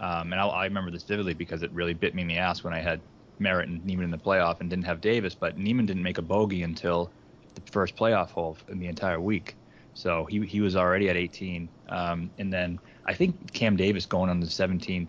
um, 0.00 0.32
and 0.32 0.40
I, 0.40 0.46
I 0.46 0.64
remember 0.64 0.90
this 0.90 1.02
vividly 1.02 1.34
because 1.34 1.62
it 1.62 1.70
really 1.72 1.94
bit 1.94 2.14
me 2.14 2.22
in 2.22 2.28
the 2.28 2.38
ass 2.38 2.64
when 2.64 2.72
I 2.72 2.80
had 2.80 3.00
Merritt 3.38 3.68
and 3.68 3.84
Niemann 3.84 4.04
in 4.04 4.10
the 4.10 4.18
playoff 4.18 4.60
and 4.60 4.68
didn't 4.68 4.86
have 4.86 5.00
Davis, 5.00 5.34
but 5.34 5.58
Niemann 5.58 5.86
didn't 5.86 6.02
make 6.02 6.18
a 6.18 6.22
bogey 6.22 6.62
until 6.62 7.10
the 7.54 7.60
first 7.70 7.96
playoff 7.96 8.30
hole 8.30 8.56
in 8.68 8.78
the 8.78 8.86
entire 8.86 9.20
week. 9.20 9.56
So 10.00 10.24
he 10.24 10.40
he 10.46 10.62
was 10.62 10.76
already 10.76 11.10
at 11.10 11.16
18. 11.16 11.68
Um, 11.90 12.30
and 12.38 12.50
then 12.50 12.78
I 13.04 13.12
think 13.12 13.52
Cam 13.52 13.76
Davis 13.76 14.06
going 14.06 14.30
on 14.30 14.40
the 14.40 14.46
17th 14.46 15.08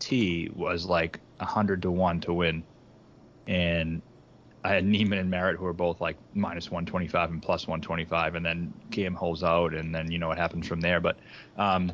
tee 0.00 0.50
was 0.56 0.86
like 0.86 1.20
100 1.36 1.82
to 1.82 1.90
one 1.92 2.20
to 2.22 2.32
win, 2.32 2.64
and 3.46 4.02
I 4.64 4.74
had 4.74 4.84
Niemann 4.84 5.20
and 5.20 5.30
Merritt 5.30 5.56
who 5.56 5.64
were 5.64 5.72
both 5.72 6.00
like 6.00 6.16
minus 6.34 6.68
125 6.68 7.30
and 7.30 7.40
plus 7.40 7.68
125, 7.68 8.34
and 8.34 8.44
then 8.44 8.74
Cam 8.90 9.14
holds 9.14 9.44
out, 9.44 9.72
and 9.72 9.94
then 9.94 10.10
you 10.10 10.18
know 10.18 10.26
what 10.26 10.38
happens 10.38 10.66
from 10.66 10.80
there. 10.80 10.98
But 11.00 11.20
um, 11.56 11.92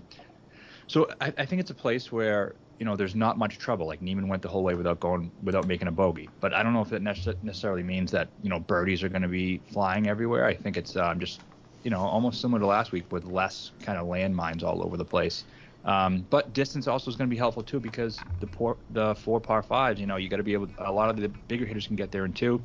so 0.86 1.10
I, 1.20 1.30
I 1.36 1.44
think 1.44 1.60
it's 1.60 1.72
a 1.72 1.74
place 1.74 2.10
where 2.10 2.54
you 2.78 2.86
know, 2.86 2.96
there's 2.96 3.14
not 3.14 3.38
much 3.38 3.58
trouble. 3.58 3.86
Like 3.86 4.02
Niemann 4.02 4.28
went 4.28 4.42
the 4.42 4.48
whole 4.48 4.64
way 4.64 4.74
without 4.74 4.98
going, 4.98 5.30
without 5.42 5.66
making 5.66 5.88
a 5.88 5.92
bogey. 5.92 6.28
But 6.40 6.54
I 6.54 6.62
don't 6.62 6.72
know 6.72 6.82
if 6.82 6.88
that 6.88 7.02
necessarily 7.02 7.82
means 7.82 8.10
that 8.12 8.28
you 8.42 8.48
know 8.48 8.60
birdies 8.60 9.02
are 9.02 9.08
going 9.08 9.22
to 9.22 9.28
be 9.28 9.60
flying 9.72 10.08
everywhere. 10.08 10.46
I 10.46 10.54
think 10.54 10.76
it's 10.76 10.96
um, 10.96 11.20
just, 11.20 11.40
you 11.84 11.90
know, 11.90 12.00
almost 12.00 12.40
similar 12.40 12.60
to 12.60 12.66
last 12.66 12.92
week 12.92 13.12
with 13.12 13.24
less 13.24 13.70
kind 13.80 13.98
of 13.98 14.06
landmines 14.06 14.64
all 14.64 14.84
over 14.84 14.96
the 14.96 15.04
place. 15.04 15.44
Um, 15.84 16.26
but 16.30 16.54
distance 16.54 16.88
also 16.88 17.10
is 17.10 17.16
going 17.16 17.28
to 17.28 17.34
be 17.34 17.38
helpful 17.38 17.62
too 17.62 17.78
because 17.78 18.18
the 18.40 18.46
poor, 18.46 18.78
the 18.90 19.14
four 19.14 19.38
par 19.38 19.62
fives, 19.62 20.00
you 20.00 20.06
know, 20.06 20.16
you 20.16 20.30
got 20.30 20.38
to 20.38 20.42
be 20.42 20.54
able. 20.54 20.68
A 20.78 20.90
lot 20.90 21.10
of 21.10 21.16
the 21.16 21.28
bigger 21.28 21.66
hitters 21.66 21.86
can 21.86 21.94
get 21.94 22.10
there 22.10 22.24
in 22.24 22.32
two. 22.32 22.62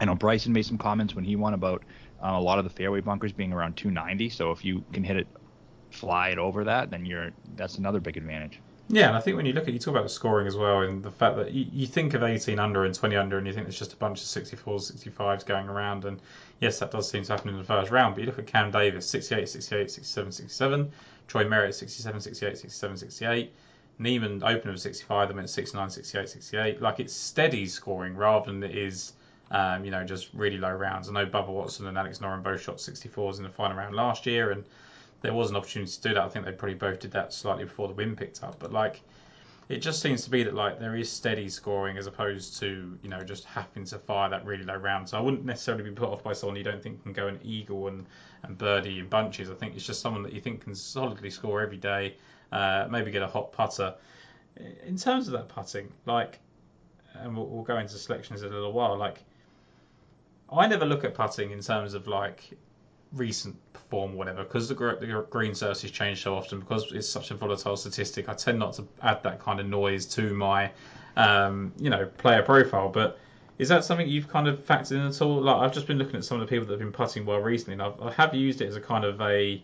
I 0.00 0.04
know 0.04 0.14
Bryson 0.14 0.52
made 0.52 0.66
some 0.66 0.78
comments 0.78 1.14
when 1.14 1.24
he 1.24 1.36
won 1.36 1.54
about 1.54 1.84
uh, 2.24 2.30
a 2.32 2.40
lot 2.40 2.58
of 2.58 2.64
the 2.64 2.70
fairway 2.70 3.00
bunkers 3.00 3.32
being 3.32 3.52
around 3.52 3.76
290. 3.76 4.30
So 4.30 4.52
if 4.52 4.64
you 4.64 4.84
can 4.92 5.04
hit 5.04 5.16
it, 5.16 5.26
fly 5.90 6.30
it 6.30 6.38
over 6.38 6.64
that, 6.64 6.90
then 6.90 7.04
you're 7.04 7.30
that's 7.56 7.78
another 7.78 8.00
big 8.00 8.16
advantage. 8.16 8.63
Yeah, 8.88 9.08
and 9.08 9.16
I 9.16 9.20
think 9.20 9.36
when 9.36 9.46
you 9.46 9.54
look 9.54 9.66
at 9.66 9.72
you 9.72 9.78
talk 9.78 9.92
about 9.92 10.02
the 10.02 10.10
scoring 10.10 10.46
as 10.46 10.56
well, 10.56 10.82
and 10.82 11.02
the 11.02 11.10
fact 11.10 11.36
that 11.36 11.52
you, 11.52 11.66
you 11.72 11.86
think 11.86 12.12
of 12.12 12.22
18 12.22 12.58
under 12.58 12.84
and 12.84 12.94
20 12.94 13.16
under, 13.16 13.38
and 13.38 13.46
you 13.46 13.52
think 13.54 13.64
there's 13.64 13.78
just 13.78 13.94
a 13.94 13.96
bunch 13.96 14.20
of 14.20 14.26
64s, 14.26 14.92
65s 14.92 15.46
going 15.46 15.68
around, 15.68 16.04
and 16.04 16.20
yes, 16.60 16.78
that 16.80 16.90
does 16.90 17.08
seem 17.08 17.24
to 17.24 17.32
happen 17.32 17.48
in 17.48 17.56
the 17.56 17.64
first 17.64 17.90
round. 17.90 18.14
But 18.14 18.20
you 18.20 18.26
look 18.26 18.38
at 18.38 18.46
Cam 18.46 18.70
Davis, 18.70 19.08
68, 19.08 19.48
68, 19.48 19.90
67, 19.90 20.32
67. 20.32 20.92
Troy 21.28 21.48
Merritt, 21.48 21.74
67, 21.74 22.20
68, 22.20 22.58
67, 22.58 22.96
68. 22.98 23.52
Niemann 23.98 24.42
opened 24.42 24.72
with 24.72 24.82
65, 24.82 25.28
then 25.28 25.36
went 25.36 25.48
69, 25.48 25.88
68, 25.88 26.28
68. 26.28 26.82
Like 26.82 27.00
it's 27.00 27.14
steady 27.14 27.66
scoring 27.66 28.14
rather 28.14 28.46
than 28.46 28.62
it 28.62 28.76
is, 28.76 29.14
um, 29.50 29.84
you 29.84 29.92
know, 29.92 30.04
just 30.04 30.28
really 30.34 30.58
low 30.58 30.72
rounds. 30.72 31.08
I 31.08 31.12
know 31.12 31.24
Bubba 31.24 31.48
Watson 31.48 31.86
and 31.86 31.96
Alex 31.96 32.18
Noren 32.18 32.42
both 32.42 32.60
shot 32.60 32.76
64s 32.76 33.38
in 33.38 33.44
the 33.44 33.48
final 33.48 33.78
round 33.78 33.94
last 33.94 34.26
year, 34.26 34.50
and 34.50 34.64
there 35.24 35.32
was 35.32 35.48
an 35.48 35.56
opportunity 35.56 35.90
to 35.90 36.00
do 36.02 36.14
that. 36.14 36.22
I 36.22 36.28
think 36.28 36.44
they 36.44 36.52
probably 36.52 36.74
both 36.74 37.00
did 37.00 37.10
that 37.12 37.32
slightly 37.32 37.64
before 37.64 37.88
the 37.88 37.94
wind 37.94 38.18
picked 38.18 38.44
up. 38.44 38.58
But 38.58 38.74
like, 38.74 39.00
it 39.70 39.78
just 39.78 40.02
seems 40.02 40.22
to 40.24 40.30
be 40.30 40.42
that 40.42 40.52
like 40.54 40.78
there 40.78 40.94
is 40.96 41.10
steady 41.10 41.48
scoring 41.48 41.96
as 41.96 42.06
opposed 42.06 42.60
to 42.60 42.98
you 43.02 43.08
know 43.08 43.24
just 43.24 43.46
having 43.46 43.86
to 43.86 43.98
fire 43.98 44.28
that 44.28 44.44
really 44.44 44.64
low 44.64 44.76
round. 44.76 45.08
So 45.08 45.16
I 45.16 45.22
wouldn't 45.22 45.46
necessarily 45.46 45.82
be 45.82 45.92
put 45.92 46.10
off 46.10 46.22
by 46.22 46.34
someone 46.34 46.56
you 46.56 46.62
don't 46.62 46.82
think 46.82 47.02
can 47.02 47.14
go 47.14 47.26
an 47.26 47.40
eagle 47.42 47.88
and 47.88 48.04
and 48.42 48.58
birdie 48.58 48.98
in 48.98 49.08
bunches. 49.08 49.50
I 49.50 49.54
think 49.54 49.74
it's 49.74 49.86
just 49.86 50.02
someone 50.02 50.22
that 50.24 50.34
you 50.34 50.42
think 50.42 50.60
can 50.62 50.74
solidly 50.74 51.30
score 51.30 51.62
every 51.62 51.78
day. 51.78 52.16
Uh, 52.52 52.86
maybe 52.90 53.10
get 53.10 53.22
a 53.22 53.26
hot 53.26 53.50
putter. 53.50 53.94
In 54.86 54.98
terms 54.98 55.26
of 55.26 55.32
that 55.32 55.48
putting, 55.48 55.90
like, 56.04 56.38
and 57.14 57.34
we'll, 57.34 57.46
we'll 57.46 57.64
go 57.64 57.78
into 57.78 57.96
selections 57.96 58.42
in 58.42 58.52
a 58.52 58.54
little 58.54 58.72
while. 58.72 58.96
Like, 58.98 59.24
I 60.52 60.66
never 60.66 60.84
look 60.84 61.02
at 61.02 61.14
putting 61.14 61.50
in 61.50 61.62
terms 61.62 61.94
of 61.94 62.06
like 62.06 62.58
recent 63.14 63.56
form 63.90 64.12
or 64.12 64.16
whatever, 64.16 64.44
because 64.44 64.68
the, 64.68 64.74
the 64.74 65.26
green 65.30 65.54
surfaces 65.54 65.90
change 65.90 66.22
so 66.22 66.34
often, 66.36 66.60
because 66.60 66.92
it's 66.92 67.08
such 67.08 67.30
a 67.30 67.34
volatile 67.34 67.76
statistic, 67.76 68.28
I 68.28 68.34
tend 68.34 68.58
not 68.58 68.74
to 68.74 68.86
add 69.02 69.22
that 69.22 69.38
kind 69.38 69.60
of 69.60 69.66
noise 69.66 70.06
to 70.06 70.34
my, 70.34 70.70
um, 71.16 71.72
you 71.78 71.90
know, 71.90 72.06
player 72.18 72.42
profile. 72.42 72.88
But 72.88 73.18
is 73.58 73.68
that 73.68 73.84
something 73.84 74.08
you've 74.08 74.28
kind 74.28 74.48
of 74.48 74.64
factored 74.66 74.92
in 74.92 75.06
at 75.06 75.20
all? 75.22 75.42
Like 75.42 75.56
I've 75.56 75.72
just 75.72 75.86
been 75.86 75.98
looking 75.98 76.16
at 76.16 76.24
some 76.24 76.40
of 76.40 76.46
the 76.46 76.50
people 76.50 76.66
that 76.66 76.72
have 76.72 76.80
been 76.80 76.92
putting 76.92 77.24
well 77.24 77.38
recently, 77.38 77.74
and 77.74 77.82
I've, 77.82 78.00
I 78.00 78.10
have 78.12 78.34
used 78.34 78.60
it 78.60 78.68
as 78.68 78.76
a 78.76 78.80
kind 78.80 79.04
of 79.04 79.20
a, 79.20 79.62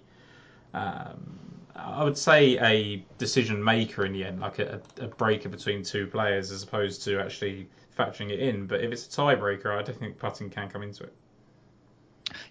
um, 0.75 1.39
I 1.75 2.05
would 2.05 2.19
say 2.19 2.59
a 2.59 3.05
decision 3.19 3.63
maker 3.63 4.05
in 4.05 4.13
the 4.13 4.25
end, 4.25 4.41
like 4.41 4.59
a, 4.59 4.81
a 5.01 5.09
breaker 5.09 5.49
between 5.49 5.83
two 5.83 6.07
players, 6.07 6.53
as 6.53 6.63
opposed 6.63 7.03
to 7.05 7.19
actually 7.19 7.69
factoring 7.99 8.31
it 8.31 8.39
in. 8.39 8.67
But 8.67 8.83
if 8.83 8.93
it's 8.93 9.07
a 9.07 9.21
tiebreaker, 9.21 9.77
I 9.77 9.83
don't 9.83 9.99
think 9.99 10.19
putting 10.19 10.51
can 10.51 10.69
come 10.69 10.83
into 10.83 11.05
it. 11.05 11.15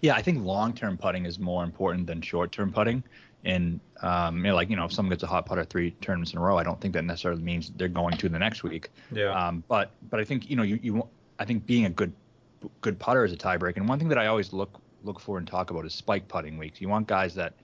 Yeah, 0.00 0.14
I 0.14 0.22
think 0.22 0.44
long-term 0.44 0.96
putting 0.98 1.26
is 1.26 1.38
more 1.38 1.62
important 1.64 2.06
than 2.06 2.22
short-term 2.22 2.72
putting. 2.72 3.02
And 3.44 3.80
um, 4.02 4.38
you 4.38 4.44
know, 4.44 4.54
like 4.54 4.68
you 4.68 4.76
know, 4.76 4.84
if 4.84 4.92
someone 4.92 5.10
gets 5.10 5.22
a 5.22 5.26
hot 5.26 5.46
putter 5.46 5.64
three 5.64 5.92
tournaments 6.02 6.32
in 6.32 6.38
a 6.38 6.42
row, 6.42 6.58
I 6.58 6.62
don't 6.62 6.80
think 6.80 6.94
that 6.94 7.04
necessarily 7.04 7.42
means 7.42 7.72
they're 7.76 7.88
going 7.88 8.16
to 8.18 8.28
the 8.28 8.38
next 8.38 8.62
week. 8.62 8.90
Yeah. 9.12 9.30
Um, 9.30 9.64
but 9.68 9.92
but 10.10 10.20
I 10.20 10.24
think 10.24 10.50
you 10.50 10.56
know 10.56 10.62
you 10.62 10.78
you 10.82 11.08
I 11.38 11.44
think 11.44 11.64
being 11.64 11.86
a 11.86 11.90
good 11.90 12.12
good 12.82 12.98
putter 12.98 13.24
is 13.24 13.32
a 13.32 13.36
tiebreaker. 13.36 13.76
And 13.76 13.88
one 13.88 13.98
thing 13.98 14.08
that 14.08 14.18
I 14.18 14.26
always 14.26 14.52
look 14.52 14.80
look 15.02 15.20
for 15.20 15.38
and 15.38 15.46
talk 15.46 15.70
about 15.70 15.86
is 15.86 15.94
spike 15.94 16.28
putting 16.28 16.58
weeks. 16.58 16.80
You 16.80 16.88
want 16.88 17.06
guys 17.06 17.34
that 17.34 17.54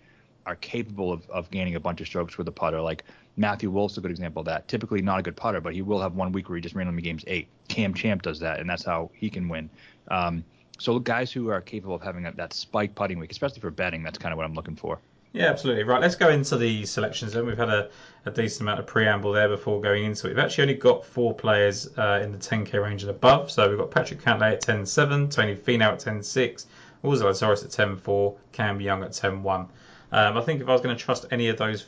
are 0.46 0.56
capable 0.56 1.12
of, 1.12 1.28
of 1.28 1.50
gaining 1.50 1.74
a 1.74 1.80
bunch 1.80 2.00
of 2.00 2.06
strokes 2.06 2.38
with 2.38 2.48
a 2.48 2.52
putter. 2.52 2.80
Like 2.80 3.04
Matthew 3.36 3.70
Wolff's 3.70 3.98
a 3.98 4.00
good 4.00 4.10
example 4.10 4.40
of 4.40 4.46
that. 4.46 4.68
Typically 4.68 5.02
not 5.02 5.18
a 5.18 5.22
good 5.22 5.36
putter, 5.36 5.60
but 5.60 5.74
he 5.74 5.82
will 5.82 6.00
have 6.00 6.14
one 6.14 6.32
week 6.32 6.48
where 6.48 6.56
he 6.56 6.62
just 6.62 6.74
randomly 6.74 7.02
games 7.02 7.24
eight. 7.26 7.48
Cam 7.68 7.92
Champ 7.92 8.22
does 8.22 8.38
that, 8.40 8.60
and 8.60 8.70
that's 8.70 8.84
how 8.84 9.10
he 9.12 9.28
can 9.28 9.48
win. 9.48 9.68
Um, 10.08 10.44
so 10.78 10.98
guys 10.98 11.32
who 11.32 11.48
are 11.50 11.60
capable 11.60 11.94
of 11.94 12.02
having 12.02 12.22
that 12.24 12.52
spike 12.52 12.94
putting 12.94 13.18
week, 13.18 13.32
especially 13.32 13.60
for 13.60 13.70
betting, 13.70 14.02
that's 14.02 14.18
kind 14.18 14.32
of 14.32 14.36
what 14.36 14.44
I'm 14.44 14.54
looking 14.54 14.76
for. 14.76 14.98
Yeah, 15.32 15.50
absolutely. 15.50 15.84
Right, 15.84 16.00
let's 16.00 16.14
go 16.14 16.30
into 16.30 16.56
the 16.56 16.86
selections 16.86 17.34
then. 17.34 17.44
We've 17.44 17.58
had 17.58 17.68
a, 17.68 17.90
a 18.24 18.30
decent 18.30 18.62
amount 18.62 18.80
of 18.80 18.86
preamble 18.86 19.32
there 19.32 19.50
before 19.50 19.82
going 19.82 20.04
into 20.04 20.26
it. 20.26 20.30
We've 20.30 20.38
actually 20.38 20.62
only 20.62 20.74
got 20.74 21.04
four 21.04 21.34
players 21.34 21.88
uh, 21.98 22.20
in 22.22 22.32
the 22.32 22.38
10k 22.38 22.82
range 22.82 23.02
and 23.02 23.10
above. 23.10 23.50
So 23.50 23.68
we've 23.68 23.76
got 23.76 23.90
Patrick 23.90 24.22
Cantlay 24.22 24.52
at 24.52 24.62
10.7, 24.62 25.30
Tony 25.30 25.54
Finau 25.54 25.92
at 25.92 25.98
10.6, 25.98 26.64
Will 27.02 27.12
Zalatoris 27.12 27.64
at 27.64 27.70
10.4, 27.70 28.36
Cam 28.52 28.80
Young 28.80 29.02
at 29.02 29.10
10.1. 29.10 29.68
Um, 30.12 30.36
I 30.38 30.40
think 30.40 30.62
if 30.62 30.68
I 30.68 30.72
was 30.72 30.80
going 30.80 30.96
to 30.96 31.02
trust 31.02 31.26
any 31.30 31.48
of 31.48 31.58
those, 31.58 31.84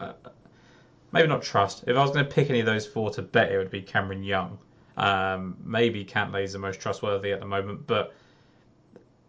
uh, 0.00 0.14
maybe 1.12 1.28
not 1.28 1.42
trust, 1.42 1.84
if 1.86 1.96
I 1.96 2.02
was 2.02 2.10
going 2.10 2.24
to 2.24 2.30
pick 2.30 2.50
any 2.50 2.58
of 2.58 2.66
those 2.66 2.84
four 2.84 3.10
to 3.10 3.22
bet, 3.22 3.52
it 3.52 3.58
would 3.58 3.70
be 3.70 3.82
Cameron 3.82 4.24
Young. 4.24 4.58
Um, 4.96 5.56
maybe 5.64 6.04
Cantlay 6.04 6.42
is 6.42 6.54
the 6.54 6.58
most 6.58 6.80
trustworthy 6.80 7.30
at 7.30 7.38
the 7.38 7.46
moment, 7.46 7.86
but 7.86 8.12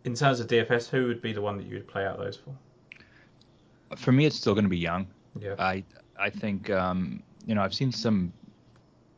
in 0.04 0.16
terms 0.16 0.40
of 0.40 0.48
DFS, 0.48 0.90
who 0.90 1.08
would 1.08 1.22
be 1.22 1.34
the 1.34 1.42
one 1.42 1.58
that 1.58 1.66
you 1.66 1.76
would 1.76 1.88
play 1.88 2.06
out 2.06 2.18
those 2.18 2.38
for? 2.38 3.98
For 3.98 4.12
me, 4.12 4.26
it's 4.26 4.36
still 4.36 4.54
going 4.54 4.66
to 4.66 4.70
be 4.70 4.78
Young. 4.78 5.08
Yeah. 5.40 5.56
I 5.58 5.84
I 6.18 6.30
think 6.30 6.70
um, 6.70 7.24
you 7.46 7.56
know 7.56 7.62
I've 7.62 7.74
seen 7.74 7.92
some 7.92 8.34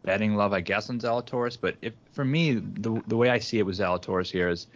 betting 0.03 0.35
love, 0.35 0.53
I 0.53 0.61
guess, 0.61 0.89
on 0.89 0.99
Zalatoris, 0.99 1.57
but 1.59 1.75
if 1.81 1.93
for 2.11 2.25
me 2.25 2.53
the 2.55 3.01
the 3.07 3.17
way 3.17 3.29
I 3.29 3.39
see 3.39 3.59
it 3.59 3.65
with 3.65 3.77
Zalatoris 3.77 4.31
here 4.31 4.49
is 4.49 4.67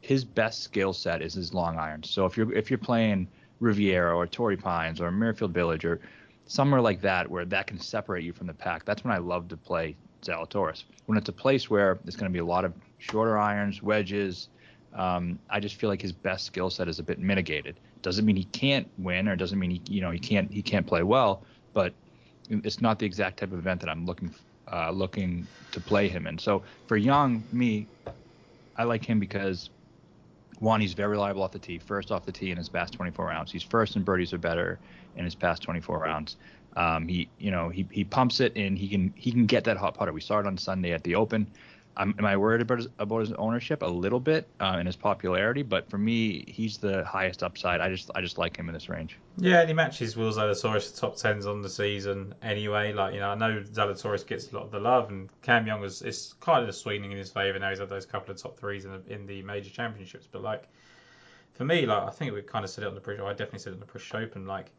his 0.00 0.24
best 0.24 0.62
skill 0.62 0.92
set 0.92 1.22
is 1.22 1.34
his 1.34 1.54
long 1.54 1.78
irons. 1.78 2.10
So 2.10 2.26
if 2.26 2.36
you're 2.36 2.52
if 2.52 2.70
you're 2.70 2.78
playing 2.78 3.28
Riviera 3.60 4.14
or 4.16 4.26
Torrey 4.26 4.56
Pines 4.56 5.00
or 5.00 5.10
Muirfield 5.10 5.52
Village 5.52 5.84
or 5.84 6.00
somewhere 6.46 6.80
like 6.80 7.00
that 7.00 7.30
where 7.30 7.44
that 7.44 7.68
can 7.68 7.78
separate 7.78 8.24
you 8.24 8.32
from 8.32 8.48
the 8.48 8.54
pack, 8.54 8.84
that's 8.84 9.04
when 9.04 9.12
I 9.12 9.18
love 9.18 9.48
to 9.48 9.56
play 9.56 9.96
Zalatoris. 10.22 10.84
When 11.06 11.16
it's 11.16 11.28
a 11.28 11.32
place 11.32 11.70
where 11.70 11.98
there's 12.04 12.16
going 12.16 12.30
to 12.30 12.32
be 12.32 12.40
a 12.40 12.44
lot 12.44 12.64
of 12.64 12.74
shorter 12.98 13.38
irons, 13.38 13.82
wedges, 13.82 14.48
um, 14.94 15.38
I 15.48 15.60
just 15.60 15.76
feel 15.76 15.88
like 15.88 16.02
his 16.02 16.12
best 16.12 16.44
skill 16.46 16.70
set 16.70 16.88
is 16.88 16.98
a 16.98 17.02
bit 17.02 17.18
mitigated. 17.18 17.76
Doesn't 18.02 18.24
mean 18.24 18.36
he 18.36 18.44
can't 18.44 18.88
win, 18.98 19.28
or 19.28 19.36
doesn't 19.36 19.58
mean 19.58 19.70
he, 19.70 19.82
you 19.88 20.00
know, 20.00 20.10
he 20.10 20.18
can't 20.18 20.50
he 20.50 20.62
can't 20.62 20.86
play 20.86 21.02
well, 21.02 21.42
but 21.72 21.92
it's 22.50 22.80
not 22.80 22.98
the 22.98 23.06
exact 23.06 23.38
type 23.38 23.52
of 23.52 23.58
event 23.58 23.80
that 23.80 23.88
I'm 23.88 24.04
looking 24.04 24.34
uh, 24.70 24.90
looking 24.90 25.46
to 25.72 25.80
play 25.80 26.08
him 26.08 26.26
in. 26.26 26.38
So 26.38 26.62
for 26.86 26.96
Young, 26.96 27.42
me, 27.52 27.86
I 28.76 28.84
like 28.84 29.04
him 29.04 29.18
because 29.18 29.70
one, 30.58 30.80
he's 30.80 30.92
very 30.92 31.10
reliable 31.10 31.42
off 31.42 31.52
the 31.52 31.58
tee, 31.58 31.78
first 31.78 32.12
off 32.12 32.24
the 32.24 32.32
tee 32.32 32.50
in 32.50 32.56
his 32.56 32.68
past 32.68 32.92
24 32.92 33.26
rounds. 33.26 33.50
He's 33.50 33.62
first 33.62 33.96
in 33.96 34.02
birdies 34.02 34.32
or 34.32 34.38
better 34.38 34.78
in 35.16 35.24
his 35.24 35.34
past 35.34 35.62
24 35.62 35.98
rounds. 35.98 36.36
Um, 36.76 37.08
he, 37.08 37.28
you 37.38 37.50
know, 37.50 37.68
he, 37.68 37.86
he 37.90 38.04
pumps 38.04 38.40
it 38.40 38.56
and 38.56 38.78
he 38.78 38.88
can 38.88 39.12
he 39.16 39.30
can 39.30 39.46
get 39.46 39.64
that 39.64 39.76
hot 39.76 39.94
putter. 39.94 40.12
We 40.12 40.20
saw 40.20 40.38
it 40.38 40.46
on 40.46 40.56
Sunday 40.56 40.92
at 40.92 41.02
the 41.04 41.14
Open. 41.16 41.46
Um, 41.96 42.14
am 42.18 42.24
I 42.24 42.36
worried 42.36 42.62
about 42.62 42.78
his, 42.78 42.88
about 42.98 43.20
his 43.20 43.32
ownership 43.32 43.82
a 43.82 43.86
little 43.86 44.20
bit 44.20 44.48
uh, 44.60 44.76
and 44.78 44.86
his 44.86 44.96
popularity? 44.96 45.62
But 45.62 45.90
for 45.90 45.98
me, 45.98 46.44
he's 46.48 46.78
the 46.78 47.04
highest 47.04 47.42
upside. 47.42 47.80
I 47.80 47.90
just 47.90 48.10
I 48.14 48.20
just 48.20 48.38
like 48.38 48.56
him 48.56 48.68
in 48.68 48.74
this 48.74 48.88
range. 48.88 49.18
Yeah, 49.36 49.60
and 49.60 49.68
he 49.68 49.74
matches 49.74 50.16
Will 50.16 50.32
Zalatoris 50.32 50.98
top 50.98 51.16
tens 51.16 51.46
on 51.46 51.62
the 51.62 51.68
season 51.68 52.34
anyway. 52.42 52.92
Like 52.92 53.14
you 53.14 53.20
know, 53.20 53.30
I 53.30 53.34
know 53.34 53.62
Zalatoris 53.62 54.26
gets 54.26 54.50
a 54.52 54.56
lot 54.56 54.64
of 54.64 54.70
the 54.70 54.80
love, 54.80 55.10
and 55.10 55.28
Cam 55.42 55.66
Young 55.66 55.84
is, 55.84 56.02
is 56.02 56.34
kind 56.40 56.66
of 56.66 56.74
swinging 56.74 57.12
in 57.12 57.18
his 57.18 57.30
favour 57.30 57.58
now. 57.58 57.70
He's 57.70 57.78
had 57.78 57.88
those 57.88 58.06
couple 58.06 58.34
of 58.34 58.40
top 58.40 58.58
threes 58.58 58.84
in 58.84 58.92
the, 58.92 59.12
in 59.12 59.26
the 59.26 59.42
major 59.42 59.70
championships. 59.70 60.26
But 60.30 60.42
like 60.42 60.68
for 61.54 61.64
me, 61.64 61.86
like 61.86 62.02
I 62.04 62.10
think 62.10 62.32
we 62.32 62.42
kind 62.42 62.64
of 62.64 62.70
said 62.70 62.84
it 62.84 62.88
on 62.88 62.94
the 62.94 63.00
British. 63.00 63.22
I 63.22 63.30
definitely 63.30 63.58
said 63.58 63.72
it 63.72 63.76
on 63.76 63.80
the 63.80 63.86
British 63.86 64.14
Open. 64.14 64.46
Like 64.46 64.70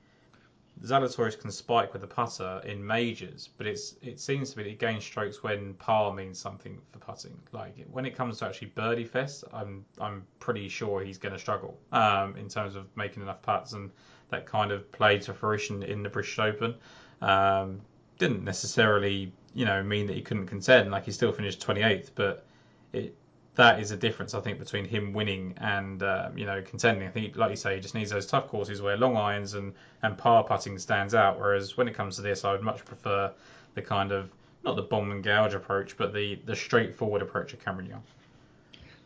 Zalatoris 0.82 1.40
can 1.40 1.52
spike 1.52 1.94
with 1.94 2.02
the 2.02 2.08
putter 2.08 2.62
in 2.66 2.86
majors, 2.86 3.50
but 3.58 3.68
it's 3.68 3.96
it 4.02 4.20
seems 4.20 4.52
to 4.52 4.58
be 4.58 4.64
that 4.64 4.70
he 4.70 4.76
gains 4.76 5.04
strokes 5.04 5.42
when 5.42 5.74
par 5.76 6.14
means 6.14 6.40
something 6.40 6.82
for 6.92 7.00
putting. 7.00 7.38
Like 7.52 7.86
when 7.92 8.06
it 8.06 8.16
comes 8.16 8.40
to 8.40 8.46
actually 8.46 8.70
birdie 8.70 9.06
fest, 9.06 9.46
I'm 9.54 9.86
I'm 10.00 10.26
pretty 10.40 10.68
sure 10.68 11.02
he's 11.02 11.18
going 11.18 11.34
to 11.34 11.40
struggle 11.40 11.78
um, 11.92 12.36
in 12.36 12.50
terms 12.50 12.76
of 12.76 12.88
making 12.98 13.24
enough 13.24 13.42
putts, 13.42 13.74
and 13.74 13.92
that 14.30 14.46
kind 14.46 14.72
of 14.72 14.92
played 14.92 15.22
to 15.24 15.34
fruition 15.34 15.84
in 15.84 16.04
the 16.04 16.10
British 16.10 16.38
Open. 16.40 16.76
Um, 17.22 17.82
didn't 18.18 18.44
necessarily 18.44 19.32
you 19.54 19.66
know 19.66 19.82
mean 19.84 20.08
that 20.08 20.16
he 20.16 20.22
couldn't 20.22 20.48
contend. 20.48 20.92
Like 20.92 21.06
he 21.06 21.12
still 21.12 21.32
finished 21.32 21.66
28th, 21.66 22.10
but 22.16 22.46
it 22.92 23.16
that 23.56 23.80
is 23.80 23.92
a 23.92 23.98
difference 23.98 24.34
I 24.34 24.42
think 24.42 24.58
between 24.58 24.86
him 24.86 25.14
winning 25.14 25.54
and 25.58 26.02
uh, 26.02 26.30
you 26.36 26.46
know 26.46 26.62
contending. 26.62 27.08
I 27.08 27.12
think, 27.12 27.36
like 27.36 27.52
you 27.52 27.56
say, 27.56 27.76
he 27.76 27.82
just 27.82 27.94
needs 27.94 28.10
those 28.12 28.26
tough 28.26 28.48
courses 28.48 28.82
where 28.82 28.98
long 28.98 29.16
irons 29.16 29.54
and 29.54 29.74
and 30.02 30.18
par 30.18 30.44
putting 30.44 30.78
stands 30.80 31.14
out. 31.14 31.40
Whereas 31.40 31.78
when 31.78 31.88
it 31.88 31.94
comes 31.94 32.16
to 32.16 32.22
this, 32.22 32.44
I 32.46 32.52
would 32.52 32.64
much 32.64 32.84
prefer 32.84 33.32
the 33.76 33.82
kind 33.82 34.12
of 34.12 34.32
not 34.64 34.76
the 34.76 34.82
bomb 34.82 35.12
and 35.12 35.24
gouge 35.24 35.54
approach, 35.54 35.98
but 35.98 36.14
the 36.14 36.40
the 36.46 36.56
straightforward 36.56 37.22
approach 37.22 37.54
of 37.54 37.64
Cameron 37.64 37.88
Young. 37.88 38.04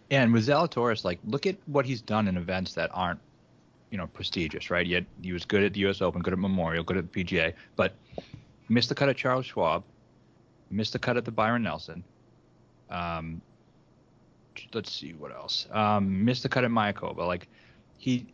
Yeah, 0.10 0.24
And 0.24 0.34
with 0.34 0.48
Zalatoris, 0.48 1.04
like 1.04 1.20
look 1.26 1.46
at 1.46 1.58
what 1.66 1.86
he's 1.86 2.02
done 2.02 2.28
in 2.28 2.38
events 2.38 2.74
that 2.76 2.90
aren't 2.94 3.20
you 3.92 3.98
know 3.98 4.08
prestigious, 4.08 4.70
right? 4.70 4.86
Yet 4.86 5.06
he 5.22 5.34
was 5.34 5.44
good 5.44 5.64
at 5.64 5.74
the 5.74 5.82
U.S. 5.82 6.02
Open, 6.02 6.22
good 6.22 6.34
at 6.34 6.40
Memorial, 6.40 6.84
good 6.84 6.98
at 6.98 7.12
the 7.12 7.24
PGA, 7.24 7.54
but 7.76 7.96
missed 8.70 8.90
the 8.90 8.96
cut 8.96 9.10
at 9.10 9.18
Charles 9.18 9.46
Schwab, 9.46 9.84
missed 10.70 10.94
the 10.94 11.00
cut 11.00 11.18
at 11.18 11.26
the 11.26 11.32
Byron 11.32 11.64
Nelson. 11.64 12.04
Um, 12.90 13.42
let's 14.74 14.92
see 14.92 15.14
what 15.14 15.32
else. 15.32 15.68
Um, 15.72 16.24
missed 16.24 16.44
the 16.44 16.50
cut 16.50 16.64
at 16.64 16.72
Mayakoba. 16.72 17.26
Like 17.26 17.48
he 17.98 18.28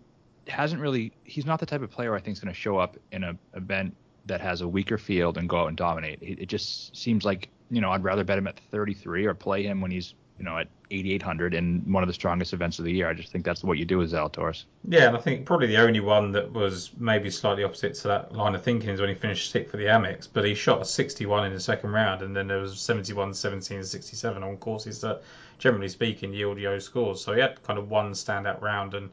hasn't 0.47 0.81
really. 0.81 1.11
He's 1.23 1.45
not 1.45 1.59
the 1.59 1.65
type 1.65 1.81
of 1.81 1.91
player 1.91 2.15
I 2.15 2.19
think 2.19 2.37
is 2.37 2.43
going 2.43 2.53
to 2.53 2.59
show 2.59 2.77
up 2.77 2.97
in 3.11 3.23
an 3.23 3.39
event 3.53 3.95
that 4.25 4.41
has 4.41 4.61
a 4.61 4.67
weaker 4.67 4.97
field 4.97 5.37
and 5.37 5.49
go 5.49 5.57
out 5.57 5.67
and 5.67 5.77
dominate. 5.77 6.19
It, 6.21 6.39
it, 6.39 6.45
just 6.47 6.95
seems 6.95 7.25
like 7.25 7.49
you 7.69 7.81
know 7.81 7.91
I'd 7.91 8.03
rather 8.03 8.23
bet 8.23 8.37
him 8.37 8.47
at 8.47 8.59
33 8.71 9.25
or 9.25 9.33
play 9.33 9.63
him 9.63 9.81
when 9.81 9.91
he's 9.91 10.13
you 10.37 10.45
know 10.45 10.57
at 10.57 10.67
8800 10.91 11.53
in 11.53 11.81
one 11.91 12.03
of 12.03 12.07
the 12.07 12.13
strongest 12.13 12.53
events 12.53 12.79
of 12.79 12.85
the 12.85 12.91
year. 12.91 13.09
I 13.09 13.13
just 13.13 13.31
think 13.31 13.45
that's 13.45 13.63
what 13.63 13.77
you 13.77 13.85
do 13.85 13.97
with 13.97 14.11
Zalatoris. 14.11 14.65
Yeah, 14.87 15.07
and 15.07 15.17
I 15.17 15.19
think 15.19 15.45
probably 15.45 15.67
the 15.67 15.77
only 15.77 15.99
one 15.99 16.31
that 16.33 16.51
was 16.51 16.91
maybe 16.97 17.29
slightly 17.29 17.63
opposite 17.63 17.95
to 17.95 18.09
that 18.09 18.33
line 18.33 18.55
of 18.55 18.63
thinking 18.63 18.89
is 18.89 18.99
when 18.99 19.09
he 19.09 19.15
finished 19.15 19.51
sixth 19.51 19.71
for 19.71 19.77
the 19.77 19.85
Amex, 19.85 20.27
but 20.31 20.45
he 20.45 20.53
shot 20.53 20.81
a 20.81 20.85
61 20.85 21.47
in 21.47 21.53
the 21.53 21.59
second 21.59 21.91
round, 21.91 22.21
and 22.21 22.35
then 22.35 22.47
there 22.47 22.59
was 22.59 22.79
71, 22.79 23.33
17, 23.33 23.77
and 23.77 23.87
67 23.87 24.43
on 24.43 24.57
courses 24.57 25.01
that, 25.01 25.23
generally 25.57 25.89
speaking, 25.89 26.33
yield 26.33 26.59
yo 26.59 26.79
scores. 26.79 27.21
So 27.21 27.33
he 27.33 27.41
had 27.41 27.61
kind 27.63 27.79
of 27.79 27.89
one 27.89 28.11
standout 28.11 28.61
round, 28.61 28.93
and 28.93 29.09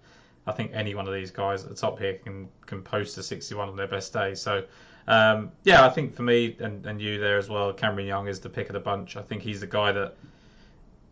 I 0.46 0.52
think 0.52 0.72
any 0.74 0.94
one 0.94 1.06
of 1.06 1.14
these 1.14 1.30
guys 1.30 1.64
at 1.64 1.70
the 1.70 1.76
top 1.76 1.98
here 1.98 2.14
can 2.14 2.48
can 2.66 2.82
post 2.82 3.16
a 3.18 3.22
61 3.22 3.68
on 3.68 3.76
their 3.76 3.88
best 3.88 4.12
day. 4.12 4.34
So. 4.34 4.64
Um, 5.08 5.50
yeah, 5.64 5.84
I 5.84 5.88
think 5.88 6.14
for 6.14 6.22
me 6.22 6.56
and, 6.60 6.86
and 6.86 7.00
you 7.00 7.18
there 7.18 7.38
as 7.38 7.48
well, 7.48 7.72
Cameron 7.72 8.06
Young 8.06 8.28
is 8.28 8.38
the 8.38 8.50
pick 8.50 8.68
of 8.68 8.74
the 8.74 8.80
bunch. 8.80 9.16
I 9.16 9.22
think 9.22 9.42
he's 9.42 9.58
the 9.58 9.66
guy 9.66 9.90
that 9.90 10.14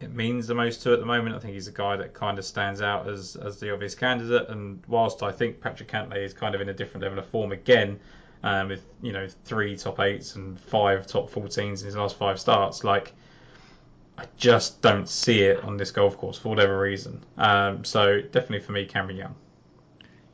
it 0.01 0.15
means 0.15 0.47
the 0.47 0.55
most 0.55 0.83
to 0.83 0.93
at 0.93 1.01
the 1.01 1.07
moment. 1.07 1.35
I 1.35 1.39
think 1.41 1.55
he's 1.55 1.69
a 1.69 1.73
guy 1.73 1.97
that 1.97 2.15
kind 2.15 2.39
of 2.39 2.45
stands 2.45 2.81
out 2.81 3.09
as 3.09 3.37
as 3.37 3.59
the 3.59 3.73
obvious 3.73 3.95
candidate. 3.95 4.49
And 4.49 4.83
whilst 4.87 5.23
I 5.23 5.33
think 5.33 5.61
Patrick 5.61 5.91
Cantlay 5.91 6.25
is 6.25 6.33
kind 6.33 6.55
of 6.55 6.61
in 6.61 6.69
a 6.69 6.75
different 6.75 7.03
level 7.03 7.19
of 7.19 7.27
form 7.27 7.53
again, 7.53 7.99
um, 8.45 8.69
with 8.69 8.87
you 9.03 9.13
know 9.13 9.27
three 9.45 9.77
top 9.77 9.99
eights 10.01 10.37
and 10.37 10.59
five 10.61 11.07
top 11.07 11.31
14s 11.31 11.81
in 11.81 11.87
his 11.87 11.97
last 11.97 12.17
five 12.17 12.39
starts, 12.39 12.85
like 12.85 13.13
I 14.17 14.27
just 14.37 14.81
don't 14.83 15.09
see 15.09 15.43
it 15.43 15.63
on 15.65 15.77
this 15.77 15.91
golf 15.91 16.17
course 16.17 16.39
for 16.39 16.51
whatever 16.51 16.79
reason. 16.79 17.21
Um, 17.37 17.85
so 17.85 18.21
definitely 18.21 18.61
for 18.61 18.73
me, 18.73 18.85
Cameron 18.85 19.17
Young. 19.17 19.35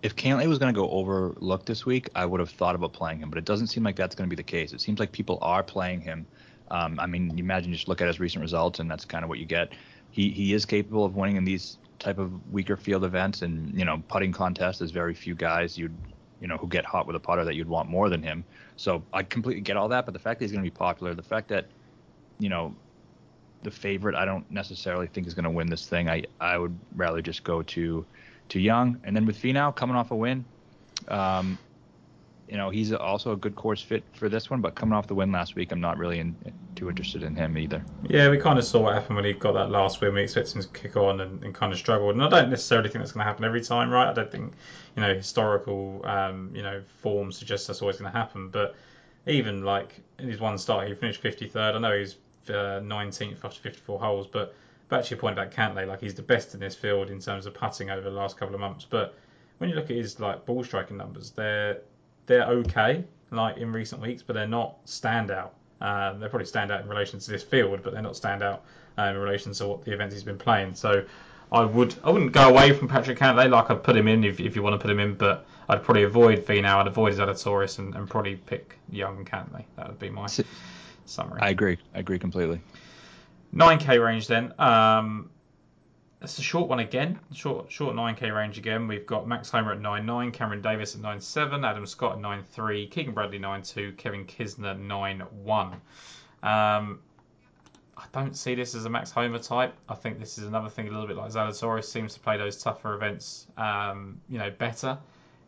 If 0.03 0.15
Cantlay 0.17 0.47
was 0.47 0.59
going 0.59 0.75
to 0.75 0.79
go 0.79 0.91
overlooked 0.91 1.65
this 1.65 1.87
week, 1.87 2.11
I 2.15 2.27
would 2.27 2.39
have 2.39 2.51
thought 2.51 2.75
about 2.75 2.93
playing 2.93 3.21
him, 3.21 3.31
but 3.31 3.39
it 3.39 3.47
doesn't 3.47 3.69
seem 3.69 3.83
like 3.83 3.97
that's 3.97 4.15
going 4.15 4.29
to 4.29 4.31
be 4.31 4.37
the 4.37 4.43
case. 4.43 4.75
It 4.75 4.83
seems 4.83 5.01
like 5.01 5.13
people 5.13 5.39
are 5.41 5.63
playing 5.63 6.03
him 6.03 6.27
um, 6.75 6.99
I 6.99 7.07
mean, 7.07 7.37
you 7.37 7.45
imagine 7.45 7.73
just 7.73 7.87
look 7.87 8.01
at 8.01 8.09
his 8.09 8.19
recent 8.19 8.43
results, 8.43 8.81
and 8.81 8.91
that's 8.91 9.05
kind 9.05 9.23
of 9.23 9.29
what 9.29 9.39
you 9.39 9.47
get. 9.47 9.73
He 10.11 10.31
he 10.31 10.53
is 10.53 10.65
capable 10.67 11.05
of 11.05 11.15
winning 11.15 11.37
in 11.37 11.45
these 11.45 11.79
type 12.01 12.19
of 12.19 12.53
weaker 12.53 12.77
field 12.77 13.05
events, 13.05 13.43
and 13.43 13.73
you 13.79 13.85
know, 13.85 14.03
putting 14.09 14.33
contests. 14.33 14.79
There's 14.79 14.91
very 14.91 15.15
few 15.15 15.37
guys 15.37 15.79
you'd 15.79 15.95
you 16.41 16.49
know 16.49 16.57
who 16.57 16.67
get 16.67 16.85
hot 16.85 17.07
with 17.07 17.15
a 17.15 17.21
putter 17.21 17.45
that 17.45 17.55
you'd 17.55 17.69
want 17.69 17.89
more 17.89 18.09
than 18.09 18.23
him. 18.23 18.45
So 18.77 19.05
I 19.13 19.23
completely 19.23 19.61
get 19.61 19.77
all 19.77 19.89
that, 19.89 20.05
but 20.05 20.15
the 20.15 20.19
fact 20.19 20.41
that 20.41 20.47
he's 20.47 20.53
going 20.53 20.65
to 20.65 20.71
be 20.71 20.75
popular, 20.75 21.15
the 21.15 21.23
fact 21.23 21.49
that 21.49 21.67
you 22.41 22.49
know 22.49 22.75
the 23.63 23.71
favorite, 23.71 24.17
I 24.17 24.25
don't 24.25 24.49
necessarily 24.51 25.07
think 25.07 25.29
is 25.29 25.35
going 25.35 25.45
to 25.45 25.51
win 25.51 25.69
this 25.69 25.87
thing. 25.87 26.09
I 26.09 26.25
I 26.41 26.59
would 26.59 26.77
rather 26.97 27.23
just 27.23 27.45
go 27.45 27.63
to 27.63 28.05
to 28.49 28.61
Young, 28.61 29.01
and 29.05 29.15
then 29.15 29.27
with 29.27 29.41
Finau 29.41 29.75
coming 29.75 29.95
off 29.95 30.11
a 30.11 30.17
win. 30.17 30.45
Um, 31.07 31.57
you 32.49 32.57
know, 32.57 32.71
he's 32.71 32.93
also 32.93 33.33
a 33.33 33.37
good 33.37 33.57
course 33.57 33.81
fit 33.81 34.05
for 34.13 34.29
this 34.29 34.51
one, 34.51 34.61
but 34.61 34.75
coming 34.75 34.93
off 34.93 35.07
the 35.07 35.15
win 35.15 35.33
last 35.33 35.55
week, 35.55 35.73
I'm 35.73 35.81
not 35.81 35.99
really 35.99 36.19
in, 36.19 36.37
too 36.75 36.89
interested 36.89 37.23
in 37.23 37.35
him 37.35 37.57
either. 37.57 37.85
Yeah, 38.09 38.29
we 38.29 38.39
kind 38.39 38.59
of 38.59 38.65
saw 38.65 38.81
what 38.81 38.95
happened 38.95 39.17
when 39.17 39.25
he 39.25 39.33
got 39.33 39.53
that 39.53 39.71
last 39.71 40.01
win. 40.01 40.15
We 40.15 40.23
expected 40.23 40.57
him 40.57 40.63
to 40.63 40.69
kick 40.69 40.97
on 40.97 41.21
and, 41.21 41.43
and 41.43 41.55
kind 41.55 41.73
of 41.73 41.79
struggled. 41.79 42.15
And 42.15 42.23
I 42.23 42.29
don't 42.29 42.51
necessarily 42.51 42.89
think 42.89 43.03
that's 43.03 43.13
going 43.13 43.25
to 43.25 43.29
happen 43.29 43.45
every 43.45 43.63
time, 43.63 43.91
right? 43.91 44.09
I 44.09 44.13
don't 44.13 44.31
think, 44.31 44.53
you 44.97 45.03
know, 45.03 45.15
historical, 45.15 46.03
um, 46.05 46.51
you 46.55 46.63
know, 46.63 46.83
form 47.01 47.33
suggests 47.33 47.67
that's 47.67 47.81
always 47.81 47.97
going 47.97 48.13
to 48.13 48.17
happen. 48.17 48.49
But 48.49 48.75
even 49.27 49.65
like 49.65 50.01
in 50.19 50.29
his 50.29 50.41
one 50.41 50.59
start, 50.59 50.87
he 50.87 50.95
finished 50.95 51.23
53rd. 51.23 51.75
I 51.75 51.79
know 51.79 51.97
he's 51.99 52.17
uh, 52.49 52.81
19th 52.81 53.45
after 53.45 53.61
54 53.61 53.99
holes, 53.99 54.27
but 54.27 54.55
back 54.89 55.05
to 55.05 55.11
your 55.11 55.19
point 55.19 55.39
about 55.39 55.51
Cantlay, 55.51 55.87
like 55.87 56.01
he's 56.01 56.15
the 56.15 56.23
best 56.23 56.55
in 56.55 56.61
this 56.61 56.75
field 56.75 57.11
in 57.11 57.21
terms 57.21 57.47
of 57.47 57.55
putting 57.55 57.91
over 57.91 58.03
the 58.03 58.17
last 58.17 58.37
couple 58.37 58.55
of 58.55 58.61
months. 58.61 58.87
But 58.89 59.15
when 59.59 59.71
you 59.71 59.77
look 59.77 59.91
at 59.91 59.97
his 59.97 60.21
like 60.21 60.45
ball 60.45 60.63
striking 60.63 60.97
numbers, 60.97 61.31
they're 61.31 61.79
they're 62.27 62.47
okay, 62.47 63.05
like 63.31 63.57
in 63.59 63.73
recent 63.73 64.01
weeks, 64.01 64.23
but 64.23 64.35
they're 64.35 64.47
not 64.47 64.85
standout. 64.87 65.51
Um, 65.81 66.21
they're 66.21 66.29
probably 66.29 66.47
stand 66.47 66.71
out 66.71 66.81
in 66.81 66.89
relation 66.89 67.19
to 67.19 67.31
this 67.31 67.43
field, 67.43 67.81
but 67.83 67.93
they're 67.93 68.03
not 68.03 68.17
stand 68.17 68.43
out 68.43 68.65
uh, 68.99 69.03
in 69.03 69.17
relation 69.17 69.53
to 69.53 69.67
what 69.67 69.85
the 69.85 69.93
events 69.93 70.15
he's 70.15 70.23
been 70.23 70.39
playing. 70.39 70.75
So 70.75 71.05
I 71.53 71.65
would 71.65 71.95
I 72.03 72.11
wouldn't 72.11 72.33
go 72.33 72.49
away 72.49 72.73
from 72.73 72.89
Patrick 72.89 73.19
Cantlay. 73.19 73.51
Like 73.51 73.71
I'd 73.71 73.83
put 73.83 73.97
him 73.97 74.09
in 74.09 74.25
if, 74.25 74.41
if 74.41 74.57
you 74.57 74.63
want 74.63 74.75
to 74.75 74.79
put 74.79 74.91
him 74.91 75.01
in, 75.01 75.15
but 75.15 75.47
I'd 75.69 75.83
probably 75.83 76.05
avoid 76.05 76.45
Finau. 76.45 76.77
I'd 76.77 76.87
avoid 76.87 77.15
Zalatoris 77.15 77.79
and, 77.79 77.95
and 77.95 78.09
probably 78.09 78.37
pick 78.37 78.79
Young 78.91 79.19
and 79.19 79.27
Cantlay. 79.27 79.65
That 79.77 79.89
would 79.89 79.99
be 79.99 80.11
my 80.11 80.27
summary. 81.07 81.41
I 81.41 81.51
agree. 81.51 81.79
I 81.95 82.01
agree 82.01 82.19
completely. 82.19 82.61
9k 83.55 84.05
range 84.05 84.27
then. 84.27 84.53
Um, 84.59 85.31
it's 86.25 86.39
a 86.39 86.43
short 86.43 86.69
one 86.69 86.81
again. 86.81 87.19
Short 87.33 87.71
short 87.71 87.95
9k 87.95 88.35
range 88.35 88.59
again. 88.59 88.89
We've 88.89 89.07
got 89.07 89.29
Max 89.29 89.51
Homa 89.51 89.73
at 89.73 89.81
9.9, 89.81 90.33
Cameron 90.33 90.63
Davis 90.63 90.95
at 90.95 91.03
9.7, 91.03 91.69
Adam 91.69 91.87
Scott 91.87 92.17
at 92.17 92.19
9.3, 92.19 92.91
Keegan 92.91 93.15
Bradley 93.15 93.39
9.2, 93.39 93.97
Kevin 93.97 94.25
Kisner 94.25 94.79
9.1. 94.79 95.73
Um, 96.49 97.01
I 97.97 98.05
don't 98.13 98.37
see 98.37 98.55
this 98.55 98.75
as 98.75 98.87
a 98.87 98.91
Max 98.91 99.11
Homa 99.11 99.39
type. 99.39 99.75
I 99.89 99.95
think 99.95 100.19
this 100.19 100.39
is 100.39 100.45
another 100.45 100.69
thing 100.69 100.89
a 100.89 100.91
little 100.91 101.07
bit 101.07 101.17
like 101.17 101.31
Zalatoris 101.31 101.85
seems 101.85 102.15
to 102.15 102.21
play 102.21 102.37
those 102.37 102.61
tougher 102.61 102.95
events, 102.95 103.47
um, 103.57 104.21
you 104.29 104.39
know, 104.39 104.51
better. 104.51 104.99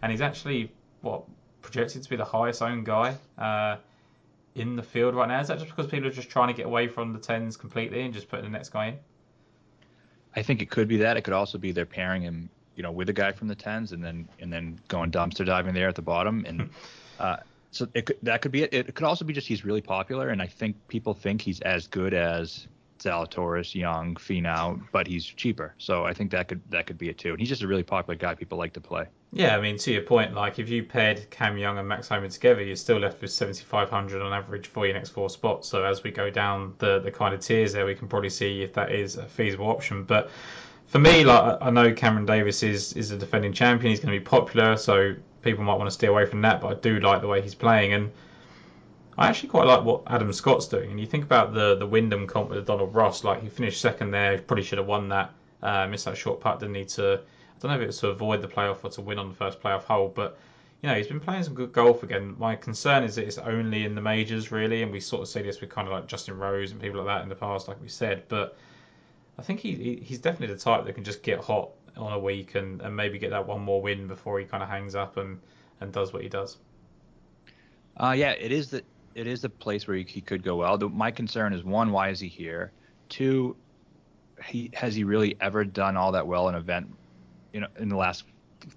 And 0.03 0.13
he's 0.13 0.21
actually 0.21 0.73
what 1.01 1.25
projected 1.63 2.03
to 2.03 2.09
be 2.09 2.17
the 2.17 2.25
highest 2.25 2.63
owned 2.63 2.87
guy 2.87 3.17
uh, 3.39 3.77
in 4.55 4.77
the 4.77 4.83
field 4.83 5.15
right 5.15 5.29
now. 5.29 5.41
Is 5.41 5.49
that 5.49 5.59
just 5.59 5.71
because 5.71 5.91
people 5.91 6.07
are 6.07 6.13
just 6.13 6.31
trying 6.31 6.49
to 6.49 6.55
get 6.55 6.67
away 6.67 6.87
from 6.87 7.13
the 7.13 7.19
tens 7.19 7.57
completely 7.57 8.03
and 8.03 8.15
just 8.15 8.29
putting 8.29 8.45
the 8.45 8.51
next 8.51 8.69
guy 8.69 8.87
in? 8.87 8.99
I 10.37 10.43
think 10.43 10.63
it 10.63 10.71
could 10.71 10.87
be 10.87 10.99
that. 10.99 11.17
It 11.17 11.23
could 11.23 11.33
also 11.33 11.59
be 11.59 11.73
they're 11.73 11.87
pairing 11.87 12.23
him, 12.23 12.51
you 12.77 12.83
know, 12.83 12.93
with 12.93 13.09
a 13.09 13.13
guy 13.13 13.33
from 13.33 13.49
the 13.49 13.55
tens, 13.55 13.93
and 13.93 14.05
then 14.05 14.29
and 14.39 14.53
then 14.53 14.79
going 14.89 15.11
dumpster 15.11 15.45
diving 15.45 15.75
there 15.75 15.89
at 15.89 15.95
the 15.95 16.03
bottom, 16.03 16.45
and 16.47 16.69
uh, 17.19 17.39
so 17.71 17.89
it 17.95 18.07
could, 18.07 18.19
that 18.23 18.43
could 18.43 18.53
be 18.53 18.63
it. 18.63 18.73
It 18.73 18.95
could 18.95 19.07
also 19.07 19.25
be 19.25 19.33
just 19.33 19.49
he's 19.49 19.65
really 19.65 19.81
popular, 19.81 20.29
and 20.29 20.43
I 20.43 20.47
think 20.47 20.77
people 20.89 21.15
think 21.15 21.41
he's 21.41 21.61
as 21.61 21.87
good 21.87 22.13
as 22.13 22.67
Zalatoris, 22.99 23.75
Young, 23.75 24.15
Finau, 24.15 24.81
but 24.93 25.07
he's 25.07 25.25
cheaper. 25.25 25.75
So 25.79 26.05
I 26.05 26.13
think 26.13 26.31
that 26.33 26.49
could 26.49 26.61
that 26.71 26.87
could 26.87 26.99
be 26.99 27.09
it 27.09 27.19
too. 27.19 27.31
And 27.31 27.41
he's 27.41 27.49
just 27.49 27.63
a 27.63 27.69
really 27.69 27.83
popular 27.83 28.17
guy 28.17 28.35
people 28.35 28.59
like 28.59 28.73
to 28.75 28.81
play. 28.81 29.07
Yeah, 29.33 29.57
I 29.57 29.61
mean 29.61 29.77
to 29.79 29.93
your 29.93 30.03
point, 30.03 30.35
like 30.35 30.59
if 30.59 30.69
you 30.69 30.83
paired 30.83 31.29
Cam 31.31 31.59
Young 31.59 31.79
and 31.79 31.87
Max 31.87 32.09
Homa 32.09 32.29
together, 32.29 32.63
you're 32.63 32.77
still 32.77 32.99
left 32.99 33.21
with 33.21 33.31
7,500 33.31 34.23
on 34.23 34.33
average 34.33 34.69
for 34.69 34.87
your 34.87 34.95
next 34.95 35.11
four 35.11 35.29
spots. 35.29 35.69
So 35.69 35.85
as 35.85 36.03
we 36.03 36.11
go 36.11 36.31
down 36.31 36.75
the 36.79 37.01
the 37.01 37.11
kind 37.11 37.35
of 37.35 37.41
tiers 37.41 37.73
there, 37.73 37.87
we 37.87 37.95
can 37.95 38.09
probably 38.09 38.31
see 38.31 38.63
if 38.63 38.73
that 38.75 38.93
is 38.93 39.17
a 39.17 39.27
feasible 39.27 39.69
option. 39.69 40.05
But 40.05 40.31
for 40.87 40.99
me, 40.99 41.25
like 41.25 41.59
I 41.61 41.71
know 41.71 41.93
Cameron 41.93 42.27
Davis 42.27 42.63
is 42.63 42.93
is 42.95 43.11
a 43.11 43.19
defending 43.19 43.53
champion. 43.53 43.91
He's 43.91 44.01
going 44.01 44.15
to 44.15 44.19
be 44.19 44.25
popular, 44.25 44.77
so 44.77 45.15
people 45.43 45.65
might 45.65 45.77
want 45.77 45.89
to 45.89 45.95
steer 45.95 46.11
away 46.11 46.27
from 46.27 46.43
that. 46.43 46.61
But 46.61 46.69
I 46.69 46.81
do 46.81 47.01
like 47.01 47.21
the 47.21 47.29
way 47.29 47.43
he's 47.43 47.55
playing 47.55 47.93
and. 47.93 48.13
I 49.19 49.29
actually 49.29 49.49
quite 49.49 49.67
like 49.67 49.83
what 49.85 50.03
Adam 50.07 50.33
Scott's 50.33 50.69
doing. 50.69 50.91
And 50.91 51.01
you 51.01 51.07
think 51.07 51.25
about 51.25 51.55
the 51.55 51.77
the 51.77 51.87
Wyndham 51.87 52.27
comp 52.27 52.51
with 52.51 52.67
Donald 52.67 52.95
Ross, 52.95 53.25
like 53.25 53.43
he 53.43 53.49
finished 53.49 53.81
second 53.81 54.11
there, 54.11 54.33
he 54.33 54.39
probably 54.39 54.65
should 54.65 54.79
have 54.79 54.87
won 54.87 55.09
that. 55.09 55.33
Uh, 55.63 55.87
missed 55.87 56.05
that 56.05 56.17
short 56.17 56.41
putt, 56.41 56.61
didn't 56.61 56.75
need 56.75 56.89
to. 56.91 57.15
I 57.15 57.59
don't 57.61 57.71
know 57.71 57.77
if 57.77 57.83
it 57.83 57.87
was 57.87 57.99
to 58.01 58.09
avoid 58.09 58.43
the 58.43 58.49
playoff 58.49 58.85
or 58.85 58.91
to 58.91 59.01
win 59.01 59.19
on 59.19 59.29
the 59.29 59.35
first 59.35 59.61
playoff 59.61 59.85
hole, 59.85 60.13
but 60.15 60.39
you 60.83 60.89
know 60.89 60.95
he's 60.95 61.07
been 61.07 61.21
playing 61.21 61.45
some 61.45 61.55
good 61.55 61.73
golf 61.73 62.03
again. 62.03 62.37
My 62.39 62.55
concern 62.57 63.03
is 63.05 63.15
that 63.15 63.27
it's 63.27 63.39
only 63.39 63.85
in 63.85 63.95
the 63.95 64.03
majors 64.03 64.53
really, 64.53 64.83
and 64.83 64.93
we 64.93 65.01
sort 65.01 65.23
of 65.23 65.29
see 65.29 65.43
this 65.43 65.61
with 65.61 65.71
kind 65.71 65.89
of 65.89 65.95
like 65.95 66.07
Justin 66.07 66.39
Rose 66.39 66.73
and 66.73 66.81
people 66.81 66.99
like 67.03 67.07
that 67.07 67.23
in 67.23 67.29
the 67.31 67.35
past, 67.35 67.69
like 67.69 67.81
we 67.81 67.89
said. 67.89 68.25
But 68.29 68.57
I 69.39 69.43
think 69.43 69.61
he 69.61 70.03
he's 70.05 70.19
definitely 70.19 70.55
the 70.55 70.61
type 70.61 70.85
that 70.85 70.93
can 70.93 71.05
just 71.05 71.23
get 71.23 71.41
hot 71.41 71.71
on 71.97 72.13
a 72.13 72.19
week 72.19 72.55
and, 72.55 72.83
and 72.83 72.95
maybe 72.95 73.19
get 73.19 73.31
that 73.31 73.47
one 73.47 73.63
more 73.63 73.81
win 73.81 74.07
before 74.07 74.39
he 74.39 74.45
kind 74.45 74.63
of 74.63 74.69
hangs 74.69 74.95
up 74.95 75.17
and, 75.17 75.41
and 75.81 75.93
does 75.93 76.13
what 76.13 76.23
he 76.23 76.29
does. 76.29 76.59
Uh, 77.97 78.15
yeah, 78.17 78.33
it 78.33 78.53
is 78.53 78.69
the 78.69 78.83
it 79.17 79.27
is 79.27 79.43
a 79.45 79.49
place 79.49 79.89
where 79.89 79.97
he, 79.97 80.05
he 80.05 80.21
could 80.21 80.45
go 80.45 80.57
well. 80.57 80.77
The, 80.77 80.89
my 80.91 81.11
concern 81.11 81.55
is 81.55 81.65
one, 81.65 81.91
why 81.91 82.11
is 82.11 82.21
he 82.21 82.29
here? 82.29 82.71
Two, 83.09 83.57
he 84.45 84.71
has 84.75 84.95
he 84.95 85.05
really 85.05 85.37
ever 85.41 85.65
done 85.65 85.97
all 85.97 86.13
that 86.13 86.27
well 86.27 86.49
in 86.49 86.55
an 86.55 86.61
event, 86.61 86.95
you 87.53 87.61
know, 87.61 87.69
in 87.79 87.89
the 87.89 87.97
last 87.97 88.25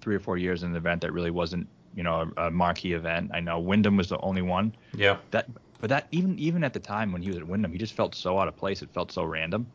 three 0.00 0.16
or 0.16 0.18
four 0.18 0.38
years 0.38 0.62
in 0.62 0.70
an 0.70 0.76
event 0.76 1.02
that 1.02 1.12
really 1.12 1.30
wasn't, 1.30 1.68
you 1.94 2.02
know, 2.02 2.32
a, 2.38 2.46
a 2.46 2.50
marquee 2.50 2.94
event. 2.94 3.30
I 3.34 3.40
know 3.40 3.60
Wyndham 3.60 3.98
was 3.98 4.08
the 4.08 4.18
only 4.20 4.40
one. 4.40 4.74
Yeah. 4.94 5.18
That, 5.30 5.46
but 5.78 5.90
that 5.90 6.08
even 6.10 6.38
even 6.38 6.64
at 6.64 6.72
the 6.72 6.80
time 6.80 7.12
when 7.12 7.20
he 7.20 7.28
was 7.28 7.36
at 7.36 7.46
Wyndham, 7.46 7.72
he 7.72 7.78
just 7.78 7.92
felt 7.92 8.14
so 8.14 8.38
out 8.38 8.48
of 8.48 8.56
place. 8.56 8.80
It 8.80 8.90
felt 8.90 9.12
so 9.12 9.24
random. 9.24 9.66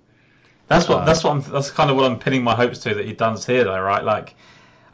That's 0.68 0.90
what 0.90 1.02
uh, 1.02 1.06
that's 1.06 1.24
what 1.24 1.32
I'm, 1.32 1.42
that's 1.42 1.70
kind 1.70 1.92
of 1.92 1.96
what 1.96 2.10
I'm 2.10 2.18
pinning 2.18 2.44
my 2.44 2.56
hopes 2.56 2.80
to 2.80 2.96
that 2.96 3.06
he 3.06 3.14
does 3.14 3.46
here 3.46 3.64
though, 3.64 3.80
right? 3.80 4.04
Like 4.04 4.36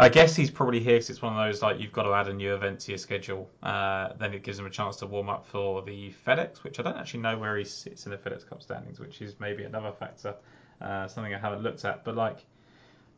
I 0.01 0.09
guess 0.09 0.35
he's 0.35 0.49
probably 0.49 0.79
here 0.79 0.95
because 0.95 1.11
it's 1.11 1.21
one 1.21 1.37
of 1.37 1.45
those 1.45 1.61
like 1.61 1.79
you've 1.79 1.91
got 1.91 2.03
to 2.03 2.13
add 2.13 2.27
a 2.27 2.33
new 2.33 2.55
event 2.55 2.79
to 2.81 2.91
your 2.91 2.97
schedule. 2.97 3.47
Uh, 3.61 4.13
then 4.17 4.33
it 4.33 4.41
gives 4.41 4.57
him 4.57 4.65
a 4.65 4.69
chance 4.69 4.95
to 4.97 5.05
warm 5.05 5.29
up 5.29 5.45
for 5.45 5.83
the 5.83 6.11
FedEx, 6.25 6.63
which 6.63 6.79
I 6.79 6.83
don't 6.83 6.97
actually 6.97 7.19
know 7.19 7.37
where 7.37 7.55
he 7.55 7.63
sits 7.63 8.07
in 8.07 8.11
the 8.11 8.17
FedEx 8.17 8.49
Cup 8.49 8.63
standings, 8.63 8.99
which 8.99 9.21
is 9.21 9.39
maybe 9.39 9.63
another 9.63 9.91
factor, 9.91 10.33
uh, 10.81 11.07
something 11.07 11.31
I 11.35 11.37
haven't 11.37 11.61
looked 11.61 11.85
at. 11.85 12.03
But 12.03 12.15
like 12.15 12.39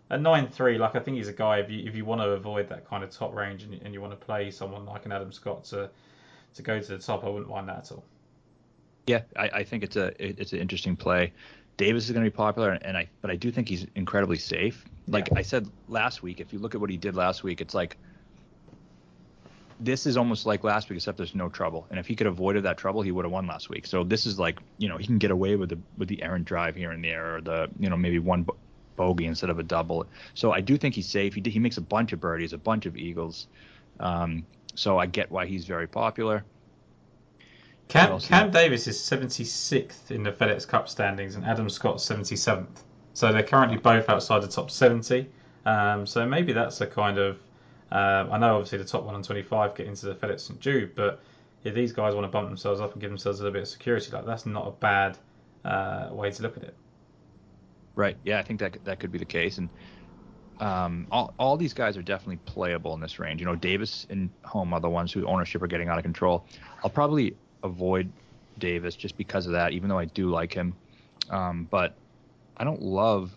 at 0.10 0.20
nine 0.20 0.50
three, 0.50 0.78
like 0.78 0.96
I 0.98 1.00
think 1.00 1.16
he's 1.16 1.30
a 1.30 1.34
guy 1.34 1.60
if 1.60 1.72
you 1.72 1.88
if 1.88 1.96
you 1.96 2.04
want 2.04 2.20
to 2.20 2.32
avoid 2.32 2.68
that 2.68 2.86
kind 2.86 3.02
of 3.02 3.12
top 3.12 3.34
range 3.34 3.64
and, 3.64 3.76
and 3.82 3.94
you 3.94 4.02
want 4.02 4.12
to 4.20 4.26
play 4.26 4.52
someone 4.52 4.86
like 4.86 5.06
an 5.06 5.14
Adam 5.14 5.32
Scott 5.32 5.64
to 5.66 5.90
to 6.56 6.62
go 6.62 6.82
to 6.82 6.88
the 6.88 6.98
top, 6.98 7.24
I 7.24 7.30
wouldn't 7.30 7.50
mind 7.50 7.70
that 7.70 7.78
at 7.78 7.92
all. 7.94 8.04
Yeah, 9.08 9.22
I, 9.38 9.50
I 9.54 9.64
think 9.64 9.84
it's 9.84 9.96
a 9.96 10.12
it's 10.20 10.52
an 10.52 10.60
interesting 10.60 10.98
play. 10.98 11.32
Davis 11.78 12.06
is 12.06 12.12
going 12.12 12.24
to 12.24 12.30
be 12.30 12.36
popular, 12.36 12.72
and 12.72 12.98
I 12.98 13.10
but 13.22 13.32
I 13.32 13.36
do 13.36 13.52
think 13.52 13.68
he's 13.68 13.88
incredibly 13.96 14.38
safe. 14.38 14.86
Like 15.08 15.30
yeah. 15.30 15.40
I 15.40 15.42
said 15.42 15.68
last 15.88 16.22
week, 16.22 16.40
if 16.40 16.54
you 16.54 16.60
look 16.60 16.76
at 16.76 16.82
what 16.82 16.90
he 16.90 16.98
did 16.98 17.16
last 17.16 17.44
week, 17.44 17.62
it's 17.62 17.74
like 17.74 17.98
this 19.80 20.06
is 20.06 20.16
almost 20.18 20.46
like 20.46 20.64
last 20.64 20.90
week, 20.90 20.98
except 20.98 21.18
there's 21.18 21.36
no 21.36 21.50
trouble. 21.50 21.88
And 21.90 22.00
if 22.00 22.06
he 22.06 22.16
could 22.16 22.26
have 22.26 22.36
avoided 22.36 22.64
that 22.64 22.78
trouble, 22.78 23.02
he 23.02 23.12
would 23.12 23.26
have 23.26 23.32
won 23.32 23.48
last 23.48 23.70
week. 23.70 23.88
So 23.88 24.04
this 24.04 24.26
is 24.26 24.40
like 24.40 24.60
you 24.78 24.88
know 24.88 24.98
he 24.98 25.06
can 25.06 25.18
get 25.18 25.32
away 25.32 25.56
with 25.56 25.70
the 25.70 25.80
with 25.98 26.08
the 26.08 26.22
errant 26.22 26.46
drive 26.46 26.76
here 26.76 26.92
and 26.92 27.04
there, 27.04 27.38
or 27.38 27.42
the 27.42 27.70
you 27.80 27.90
know 27.90 27.98
maybe 27.98 28.20
one 28.20 28.46
bogey 28.96 29.26
instead 29.26 29.50
of 29.50 29.60
a 29.60 29.64
double. 29.64 30.06
So 30.36 30.52
I 30.52 30.62
do 30.62 30.78
think 30.78 30.96
he's 30.96 31.08
safe. 31.08 31.34
He 31.34 31.42
did, 31.42 31.52
he 31.52 31.60
makes 31.60 31.78
a 31.78 31.82
bunch 31.82 32.14
of 32.14 32.20
birdies, 32.20 32.54
a 32.54 32.58
bunch 32.58 32.86
of 32.86 32.96
eagles. 32.96 33.48
Um, 34.00 34.46
so 34.76 34.98
I 34.98 35.06
get 35.06 35.32
why 35.32 35.46
he's 35.46 35.66
very 35.66 35.88
popular. 35.88 36.46
Cam, 37.88 38.20
Cam 38.20 38.52
Davis 38.52 38.88
is 38.88 38.98
76th 38.98 40.10
in 40.10 40.24
the 40.24 40.32
FedEx 40.32 40.68
Cup 40.68 40.90
standings, 40.90 41.36
and 41.36 41.46
Adam 41.46 41.70
Scott 41.70 41.98
77th. 41.98 42.84
So 43.14 43.32
they're 43.32 43.44
currently 43.44 43.78
both 43.78 44.10
outside 44.10 44.42
the 44.42 44.48
top 44.48 44.72
70. 44.72 45.30
Um, 45.66 46.06
so 46.08 46.26
maybe 46.26 46.54
that's 46.54 46.82
a 46.82 46.88
kind 46.88 47.18
of. 47.18 47.40
Uh, 47.92 48.28
I 48.32 48.40
know 48.40 48.56
obviously 48.56 48.80
the 48.80 48.86
top 48.86 49.04
one 49.04 49.14
and 49.14 49.24
25 49.24 49.76
get 49.76 49.86
into 49.86 50.08
the 50.08 50.16
FedEx 50.16 50.40
St 50.40 50.60
Jude, 50.60 50.96
but 50.96 51.22
if 51.64 51.76
these 51.76 51.94
guys 51.94 52.16
want 52.16 52.26
to 52.26 52.30
bump 52.30 52.48
themselves 52.48 52.82
up 52.82 52.94
and 52.94 53.02
give 53.02 53.12
themselves 53.12 53.40
a 53.40 53.44
little 53.44 53.54
bit 53.54 53.62
of 53.62 53.68
security, 53.68 54.12
like 54.12 54.26
that's 54.26 54.48
not 54.48 54.68
a 54.68 54.72
bad 54.72 55.18
uh, 55.64 56.10
way 56.12 56.32
to 56.32 56.42
look 56.42 56.58
at 56.58 56.64
it. 56.64 56.76
Right. 57.96 58.18
Yeah, 58.24 58.40
I 58.40 58.42
think 58.42 58.60
that 58.60 58.84
that 58.86 59.00
could 59.00 59.12
be 59.12 59.20
the 59.20 59.26
case, 59.26 59.60
and 59.60 59.70
um, 60.60 61.06
all 61.12 61.34
all 61.38 61.56
these 61.56 61.74
guys 61.74 61.96
are 61.96 62.02
definitely 62.02 62.38
playable 62.46 62.96
in 62.96 63.00
this 63.00 63.20
range. 63.20 63.40
You 63.40 63.46
know, 63.46 63.56
Davis 63.56 64.08
and 64.10 64.32
Homa 64.44 64.78
are 64.78 64.82
the 64.82 64.90
ones 64.90 65.12
whose 65.12 65.26
ownership 65.26 65.62
are 65.62 65.68
getting 65.68 65.90
out 65.90 65.98
of 65.98 66.04
control. 66.04 66.48
I'll 66.84 66.90
probably 66.90 67.36
avoid 67.64 68.12
Davis 68.60 68.96
just 68.96 69.18
because 69.18 69.46
of 69.46 69.54
that, 69.54 69.72
even 69.72 69.90
though 69.90 69.98
I 69.98 70.06
do 70.06 70.30
like 70.30 70.54
him. 70.54 70.76
Um, 71.30 71.68
but 71.72 71.96
I 72.58 72.64
don't 72.64 72.82
love 72.82 73.32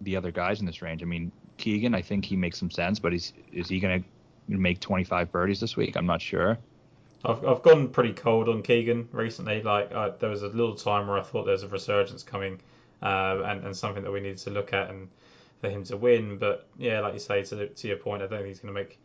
the 0.00 0.16
other 0.16 0.30
guys 0.30 0.60
in 0.60 0.66
this 0.66 0.82
range. 0.82 1.02
I 1.02 1.06
mean, 1.06 1.32
Keegan, 1.56 1.94
I 1.94 2.02
think 2.02 2.24
he 2.24 2.36
makes 2.36 2.58
some 2.58 2.70
sense, 2.70 2.98
but 2.98 3.12
is 3.12 3.32
is 3.52 3.68
he 3.68 3.80
going 3.80 4.02
to 4.48 4.56
make 4.56 4.80
25 4.80 5.30
birdies 5.30 5.60
this 5.60 5.76
week? 5.76 5.96
I'm 5.96 6.06
not 6.06 6.20
sure. 6.20 6.58
I've 7.24 7.44
I've 7.44 7.62
gone 7.62 7.88
pretty 7.88 8.12
cold 8.12 8.48
on 8.48 8.62
Keegan 8.62 9.08
recently. 9.12 9.62
Like 9.62 9.92
uh, 9.92 10.12
there 10.18 10.30
was 10.30 10.42
a 10.42 10.48
little 10.48 10.74
time 10.74 11.06
where 11.06 11.18
I 11.18 11.22
thought 11.22 11.44
there 11.44 11.52
was 11.52 11.62
a 11.62 11.68
resurgence 11.68 12.22
coming, 12.22 12.60
uh, 13.02 13.42
and 13.44 13.64
and 13.64 13.76
something 13.76 14.02
that 14.02 14.10
we 14.10 14.20
needed 14.20 14.38
to 14.38 14.50
look 14.50 14.72
at 14.72 14.90
and 14.90 15.08
for 15.60 15.68
him 15.68 15.84
to 15.84 15.96
win. 15.96 16.38
But 16.38 16.66
yeah, 16.78 17.00
like 17.00 17.14
you 17.14 17.20
say, 17.20 17.42
to 17.44 17.68
to 17.68 17.88
your 17.88 17.98
point, 17.98 18.22
I 18.22 18.26
don't 18.26 18.38
think 18.38 18.48
he's 18.48 18.60
going 18.60 18.74
to 18.74 18.80
make 18.80 18.98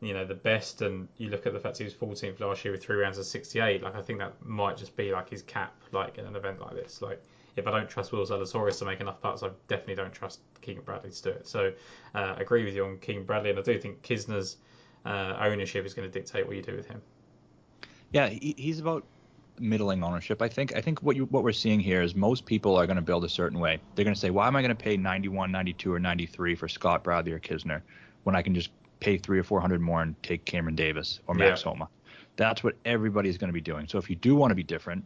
you 0.00 0.14
know 0.14 0.24
the 0.24 0.34
best 0.34 0.82
and 0.82 1.08
you 1.16 1.28
look 1.28 1.46
at 1.46 1.52
the 1.52 1.58
fact 1.58 1.78
he 1.78 1.84
was 1.84 1.94
14th 1.94 2.38
last 2.40 2.64
year 2.64 2.72
with 2.72 2.82
three 2.82 2.96
rounds 2.96 3.18
of 3.18 3.26
68 3.26 3.82
like 3.82 3.94
I 3.94 4.02
think 4.02 4.18
that 4.20 4.34
might 4.44 4.76
just 4.76 4.96
be 4.96 5.12
like 5.12 5.28
his 5.28 5.42
cap 5.42 5.74
like 5.92 6.18
in 6.18 6.26
an 6.26 6.36
event 6.36 6.60
like 6.60 6.74
this 6.74 7.02
like 7.02 7.22
if 7.56 7.66
I 7.66 7.72
don't 7.72 7.88
trust 7.88 8.12
Will 8.12 8.24
Zalatoris 8.24 8.78
to 8.78 8.84
make 8.84 9.00
enough 9.00 9.20
putts 9.20 9.42
I 9.42 9.50
definitely 9.66 9.96
don't 9.96 10.12
trust 10.12 10.40
Keegan 10.60 10.84
Bradley 10.84 11.10
to 11.10 11.22
do 11.22 11.30
it 11.30 11.48
so 11.48 11.72
uh, 12.14 12.34
I 12.36 12.40
agree 12.40 12.64
with 12.64 12.74
you 12.74 12.84
on 12.84 12.98
Keegan 12.98 13.24
Bradley 13.24 13.50
and 13.50 13.58
I 13.58 13.62
do 13.62 13.78
think 13.78 14.02
Kisner's 14.02 14.58
uh, 15.04 15.36
ownership 15.40 15.84
is 15.84 15.94
going 15.94 16.10
to 16.10 16.12
dictate 16.12 16.46
what 16.46 16.56
you 16.56 16.62
do 16.62 16.76
with 16.76 16.86
him 16.86 17.02
yeah 18.12 18.28
he's 18.28 18.78
about 18.78 19.04
middling 19.60 20.02
ownership. 20.02 20.40
I 20.42 20.48
think 20.48 20.74
I 20.76 20.80
think 20.80 21.02
what 21.02 21.16
you 21.16 21.24
what 21.26 21.42
we're 21.42 21.52
seeing 21.52 21.80
here 21.80 22.02
is 22.02 22.14
most 22.14 22.46
people 22.46 22.76
are 22.76 22.86
going 22.86 22.96
to 22.96 23.02
build 23.02 23.24
a 23.24 23.28
certain 23.28 23.58
way. 23.58 23.78
They're 23.94 24.04
going 24.04 24.14
to 24.14 24.20
say, 24.20 24.30
why 24.30 24.46
am 24.46 24.56
I 24.56 24.62
going 24.62 24.74
to 24.76 24.82
pay 24.82 24.96
91, 24.96 25.50
92, 25.50 25.92
or 25.92 25.98
93 25.98 26.54
for 26.54 26.68
Scott 26.68 27.04
Bradley 27.04 27.32
or 27.32 27.40
Kisner 27.40 27.82
when 28.24 28.36
I 28.36 28.42
can 28.42 28.54
just 28.54 28.70
pay 29.00 29.18
three 29.18 29.38
or 29.38 29.42
four 29.42 29.60
hundred 29.60 29.80
more 29.80 30.02
and 30.02 30.20
take 30.22 30.44
Cameron 30.44 30.74
Davis 30.74 31.20
or 31.26 31.34
Max 31.34 31.60
yeah. 31.60 31.70
Homa? 31.70 31.88
That's 32.36 32.62
what 32.62 32.74
everybody 32.84 33.28
is 33.28 33.38
going 33.38 33.48
to 33.48 33.54
be 33.54 33.60
doing. 33.60 33.86
So 33.88 33.98
if 33.98 34.08
you 34.08 34.16
do 34.16 34.36
want 34.36 34.50
to 34.50 34.54
be 34.54 34.62
different, 34.62 35.04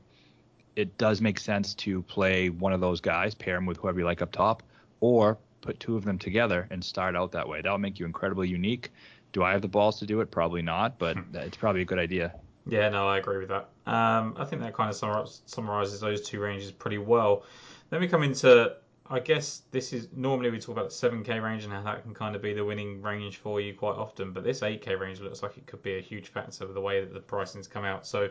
it 0.77 0.97
does 0.99 1.21
make 1.21 1.39
sense 1.39 1.75
to 1.75 2.03
play 2.03 2.51
one 2.51 2.73
of 2.73 2.81
those 2.81 3.01
guys, 3.01 3.35
pair 3.35 3.57
him 3.57 3.67
with 3.67 3.79
whoever 3.79 4.01
you 4.01 4.05
like 4.05 4.23
up 4.23 4.33
top, 4.33 4.63
or 5.01 5.39
put 5.61 5.79
two 5.81 5.97
of 5.97 6.05
them 6.05 6.19
together 6.19 6.67
and 6.71 6.85
start 6.85 7.17
out 7.17 7.33
that 7.33 7.49
way. 7.49 7.61
That'll 7.61 7.79
make 7.79 7.99
you 7.99 8.07
incredibly 8.07 8.49
unique. 8.49 8.91
Do 9.33 9.43
I 9.43 9.53
have 9.53 9.63
the 9.63 9.69
balls 9.69 9.99
to 10.01 10.07
do 10.07 10.21
it? 10.21 10.31
Probably 10.31 10.63
not, 10.63 10.99
but 10.99 11.17
hmm. 11.17 11.37
it's 11.37 11.57
probably 11.57 11.83
a 11.83 11.85
good 11.85 11.99
idea. 11.99 12.35
Yeah, 12.67 12.89
no, 12.91 13.09
I 13.09 13.19
agree 13.19 13.39
with 13.39 13.49
that. 13.49 13.69
Um, 13.87 14.35
I 14.39 14.45
think 14.45 14.63
that 14.63 14.75
kind 14.75 14.89
of 14.89 15.29
summarizes 15.47 16.01
those 16.01 16.23
two 16.23 16.41
ranges 16.41 16.71
pretty 16.71 16.99
well. 16.99 17.45
Then 17.91 18.01
we 18.01 18.09
come 18.09 18.23
into, 18.23 18.75
I 19.13 19.21
guess 19.21 19.61
this 19.73 19.93
is 19.93 20.09
normally 20.17 20.49
we 20.49 20.59
talk 20.59 20.75
about 20.75 20.89
the 20.89 21.09
7k 21.09 21.43
range 21.43 21.65
and 21.65 21.73
how 21.75 21.83
that 21.83 22.03
can 22.03 22.15
kind 22.15 22.35
of 22.35 22.41
be 22.41 22.55
the 22.55 22.65
winning 22.65 23.03
range 23.03 23.37
for 23.37 23.61
you 23.61 23.75
quite 23.75 23.97
often, 23.97 24.33
but 24.33 24.43
this 24.43 24.61
8k 24.61 24.99
range 24.99 25.21
looks 25.21 25.43
like 25.43 25.59
it 25.59 25.67
could 25.67 25.83
be 25.83 25.99
a 25.99 26.01
huge 26.01 26.29
factor 26.29 26.65
with 26.65 26.75
the 26.75 26.81
way 26.81 27.01
that 27.01 27.13
the 27.13 27.21
pricing's 27.21 27.69
come 27.69 27.85
out. 27.85 28.07
So 28.07 28.31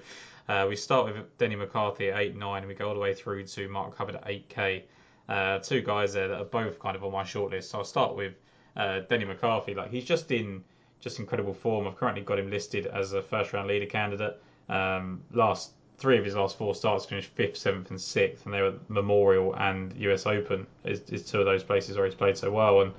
uh, 0.50 0.66
we 0.68 0.76
start 0.76 1.06
with 1.06 1.38
Denny 1.38 1.56
McCarthy 1.56 2.10
at 2.10 2.20
8 2.20 2.36
9, 2.36 2.58
and 2.64 2.68
we 2.68 2.74
go 2.74 2.88
all 2.88 2.96
the 2.96 3.00
way 3.00 3.14
through 3.14 3.44
to 3.44 3.70
Mark 3.70 3.96
Hubbard 3.96 4.16
at 4.16 4.26
8k. 4.26 4.82
Uh, 5.30 5.60
two 5.60 5.82
guys 5.82 6.14
there 6.14 6.28
that 6.28 6.42
are 6.42 6.46
both 6.46 6.80
kind 6.80 6.96
of 6.96 7.04
on 7.04 7.12
my 7.12 7.24
shortlist. 7.24 7.66
So 7.66 7.78
I'll 7.78 7.86
start 7.86 8.16
with 8.16 8.34
uh, 8.76 9.02
Denny 9.02 9.26
McCarthy. 9.26 9.76
Like 9.76 9.92
he's 9.92 10.06
just 10.06 10.32
in 10.32 10.64
just 11.00 11.20
incredible 11.20 11.54
form. 11.54 11.88
I've 11.88 11.96
currently 11.96 12.24
got 12.24 12.40
him 12.40 12.50
listed 12.50 12.88
as 12.88 13.14
a 13.14 13.22
first 13.22 13.54
round 13.54 13.68
leader 13.68 13.86
candidate. 13.86 14.42
Um, 14.68 15.22
last 15.32 15.74
three 16.02 16.18
of 16.18 16.26
his 16.26 16.36
last 16.36 16.58
four 16.58 16.74
starts 16.74 17.06
finished 17.06 17.30
fifth, 17.36 17.56
seventh, 17.56 17.92
and 17.92 18.02
sixth, 18.02 18.46
and 18.46 18.54
they 18.54 18.62
were 18.62 18.74
Memorial 18.90 19.54
and 19.56 19.96
US 19.98 20.26
Open 20.26 20.66
is, 20.84 21.02
is 21.12 21.24
two 21.24 21.40
of 21.40 21.46
those 21.46 21.64
places 21.64 21.96
where 21.96 22.06
he's 22.06 22.16
played 22.16 22.36
so 22.36 22.50
well. 22.50 22.82
And 22.82 22.92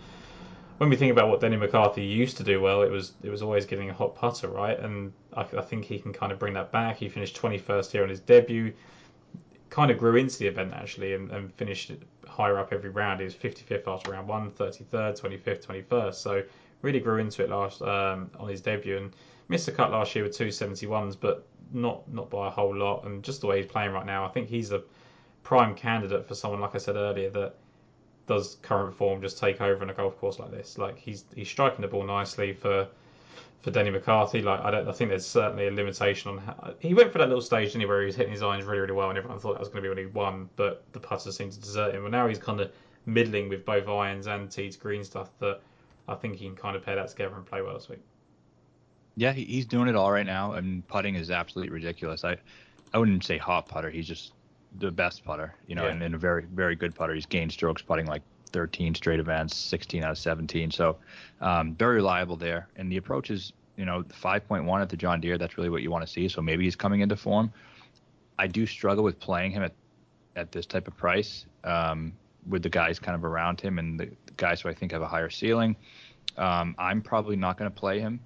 when 0.78 0.88
we 0.88 0.94
think 0.94 1.10
about 1.10 1.28
what 1.28 1.40
Denny 1.40 1.56
McCarthy 1.56 2.04
used 2.04 2.36
to 2.36 2.44
do 2.44 2.60
well, 2.60 2.82
it 2.82 2.90
was 2.90 3.14
it 3.24 3.28
was 3.28 3.42
always 3.42 3.66
getting 3.66 3.90
a 3.90 3.92
hot 3.92 4.14
putter, 4.14 4.46
right? 4.46 4.78
And 4.78 5.12
I, 5.34 5.40
I 5.40 5.62
think 5.62 5.84
he 5.84 5.98
can 5.98 6.12
kind 6.12 6.30
of 6.30 6.38
bring 6.38 6.54
that 6.54 6.70
back. 6.70 6.96
He 6.96 7.08
finished 7.08 7.36
21st 7.36 7.90
here 7.90 8.04
on 8.04 8.08
his 8.08 8.20
debut. 8.20 8.72
Kind 9.68 9.90
of 9.90 9.98
grew 9.98 10.16
into 10.16 10.38
the 10.38 10.46
event 10.46 10.72
actually 10.72 11.14
and, 11.14 11.30
and 11.32 11.52
finished 11.54 11.90
higher 12.28 12.56
up 12.56 12.72
every 12.72 12.90
round. 12.90 13.18
He 13.18 13.24
was 13.24 13.34
55th 13.34 13.88
after 13.88 14.12
round 14.12 14.28
one, 14.28 14.52
33rd, 14.52 15.20
25th, 15.20 15.66
21st. 15.66 16.14
So 16.14 16.42
really 16.82 17.00
grew 17.00 17.18
into 17.18 17.42
it 17.42 17.50
last 17.50 17.82
um, 17.82 18.30
on 18.38 18.48
his 18.48 18.60
debut 18.60 18.96
and 18.96 19.12
missed 19.48 19.68
a 19.68 19.72
cut 19.72 19.90
last 19.90 20.14
year 20.14 20.24
with 20.24 20.36
two 20.36 20.50
seventy 20.50 20.86
ones, 20.86 21.16
but 21.16 21.46
not 21.72 22.10
not 22.12 22.30
by 22.30 22.48
a 22.48 22.50
whole 22.50 22.76
lot. 22.76 23.04
And 23.04 23.22
just 23.22 23.40
the 23.40 23.46
way 23.46 23.62
he's 23.62 23.70
playing 23.70 23.92
right 23.92 24.06
now, 24.06 24.24
I 24.24 24.28
think 24.28 24.48
he's 24.48 24.72
a 24.72 24.82
prime 25.42 25.74
candidate 25.74 26.26
for 26.26 26.34
someone 26.34 26.60
like 26.60 26.74
I 26.74 26.78
said 26.78 26.96
earlier 26.96 27.30
that 27.30 27.54
does 28.26 28.56
current 28.62 28.94
form 28.94 29.20
just 29.20 29.38
take 29.38 29.60
over 29.60 29.82
in 29.82 29.90
a 29.90 29.94
golf 29.94 30.16
course 30.18 30.38
like 30.38 30.50
this. 30.50 30.78
Like 30.78 30.98
he's 30.98 31.24
he's 31.34 31.48
striking 31.48 31.82
the 31.82 31.88
ball 31.88 32.04
nicely 32.04 32.52
for 32.52 32.88
for 33.60 33.70
Denny 33.70 33.90
McCarthy. 33.90 34.42
Like 34.42 34.60
I 34.60 34.70
don't 34.70 34.88
I 34.88 34.92
think 34.92 35.10
there's 35.10 35.26
certainly 35.26 35.66
a 35.66 35.70
limitation 35.70 36.30
on 36.30 36.38
how 36.38 36.74
he 36.78 36.94
went 36.94 37.12
for 37.12 37.18
that 37.18 37.28
little 37.28 37.42
stage 37.42 37.74
anyway 37.74 37.88
where 37.88 38.00
he 38.00 38.06
was 38.06 38.16
hitting 38.16 38.32
his 38.32 38.42
irons 38.42 38.64
really 38.64 38.80
really 38.80 38.92
well 38.92 39.08
and 39.08 39.18
everyone 39.18 39.38
thought 39.40 39.54
that 39.54 39.60
was 39.60 39.68
going 39.68 39.82
to 39.82 39.82
be 39.82 39.88
when 39.88 39.98
he 39.98 40.06
won, 40.06 40.48
but 40.56 40.84
the 40.92 41.00
putters 41.00 41.36
seemed 41.36 41.52
to 41.52 41.60
desert 41.60 41.94
him. 41.94 42.02
But 42.02 42.12
now 42.12 42.28
he's 42.28 42.38
kind 42.38 42.60
of 42.60 42.70
middling 43.06 43.48
with 43.48 43.64
both 43.64 43.88
irons 43.88 44.26
and 44.26 44.50
tee 44.50 44.70
to 44.70 44.78
green 44.78 45.02
stuff 45.02 45.30
that 45.40 45.60
I 46.08 46.14
think 46.14 46.36
he 46.36 46.46
can 46.46 46.56
kind 46.56 46.76
of 46.76 46.84
pair 46.84 46.96
that 46.96 47.08
together 47.08 47.34
and 47.34 47.44
play 47.44 47.62
well 47.62 47.74
this 47.74 47.88
week. 47.88 48.00
Yeah, 49.16 49.32
he's 49.32 49.66
doing 49.66 49.88
it 49.88 49.96
all 49.96 50.10
right 50.10 50.26
now, 50.26 50.52
and 50.52 50.86
putting 50.88 51.16
is 51.16 51.30
absolutely 51.30 51.72
ridiculous. 51.72 52.24
I, 52.24 52.36
I 52.94 52.98
wouldn't 52.98 53.24
say 53.24 53.36
hot 53.36 53.68
putter. 53.68 53.90
He's 53.90 54.06
just 54.06 54.32
the 54.78 54.90
best 54.90 55.24
putter, 55.24 55.54
you 55.66 55.74
know, 55.74 55.84
yeah. 55.84 55.90
and, 55.90 56.02
and 56.02 56.14
a 56.14 56.18
very, 56.18 56.46
very 56.54 56.74
good 56.74 56.94
putter. 56.94 57.14
He's 57.14 57.26
gained 57.26 57.52
strokes 57.52 57.82
putting 57.82 58.06
like 58.06 58.22
13 58.52 58.94
straight 58.94 59.20
events, 59.20 59.56
16 59.56 60.04
out 60.04 60.12
of 60.12 60.18
17. 60.18 60.70
So 60.70 60.96
um, 61.40 61.74
very 61.74 61.96
reliable 61.96 62.36
there. 62.36 62.68
And 62.76 62.90
the 62.90 62.96
approach 62.96 63.30
is, 63.30 63.52
you 63.76 63.84
know, 63.84 64.02
5.1 64.02 64.80
at 64.80 64.88
the 64.88 64.96
John 64.96 65.20
Deere. 65.20 65.38
That's 65.38 65.56
really 65.56 65.70
what 65.70 65.82
you 65.82 65.90
want 65.90 66.06
to 66.06 66.10
see. 66.10 66.28
So 66.28 66.40
maybe 66.40 66.64
he's 66.64 66.76
coming 66.76 67.00
into 67.00 67.16
form. 67.16 67.52
I 68.38 68.46
do 68.46 68.66
struggle 68.66 69.04
with 69.04 69.18
playing 69.20 69.52
him 69.52 69.62
at, 69.62 69.72
at 70.36 70.52
this 70.52 70.66
type 70.66 70.88
of 70.88 70.96
price 70.96 71.46
um, 71.64 72.12
with 72.48 72.62
the 72.62 72.70
guys 72.70 72.98
kind 72.98 73.14
of 73.14 73.24
around 73.24 73.60
him 73.60 73.78
and 73.78 74.00
the 74.00 74.10
guys 74.36 74.60
who 74.60 74.68
I 74.68 74.74
think 74.74 74.92
have 74.92 75.02
a 75.02 75.08
higher 75.08 75.30
ceiling. 75.30 75.76
Um, 76.36 76.74
I'm 76.78 77.02
probably 77.02 77.36
not 77.36 77.58
going 77.58 77.70
to 77.70 77.74
play 77.74 78.00
him, 78.00 78.20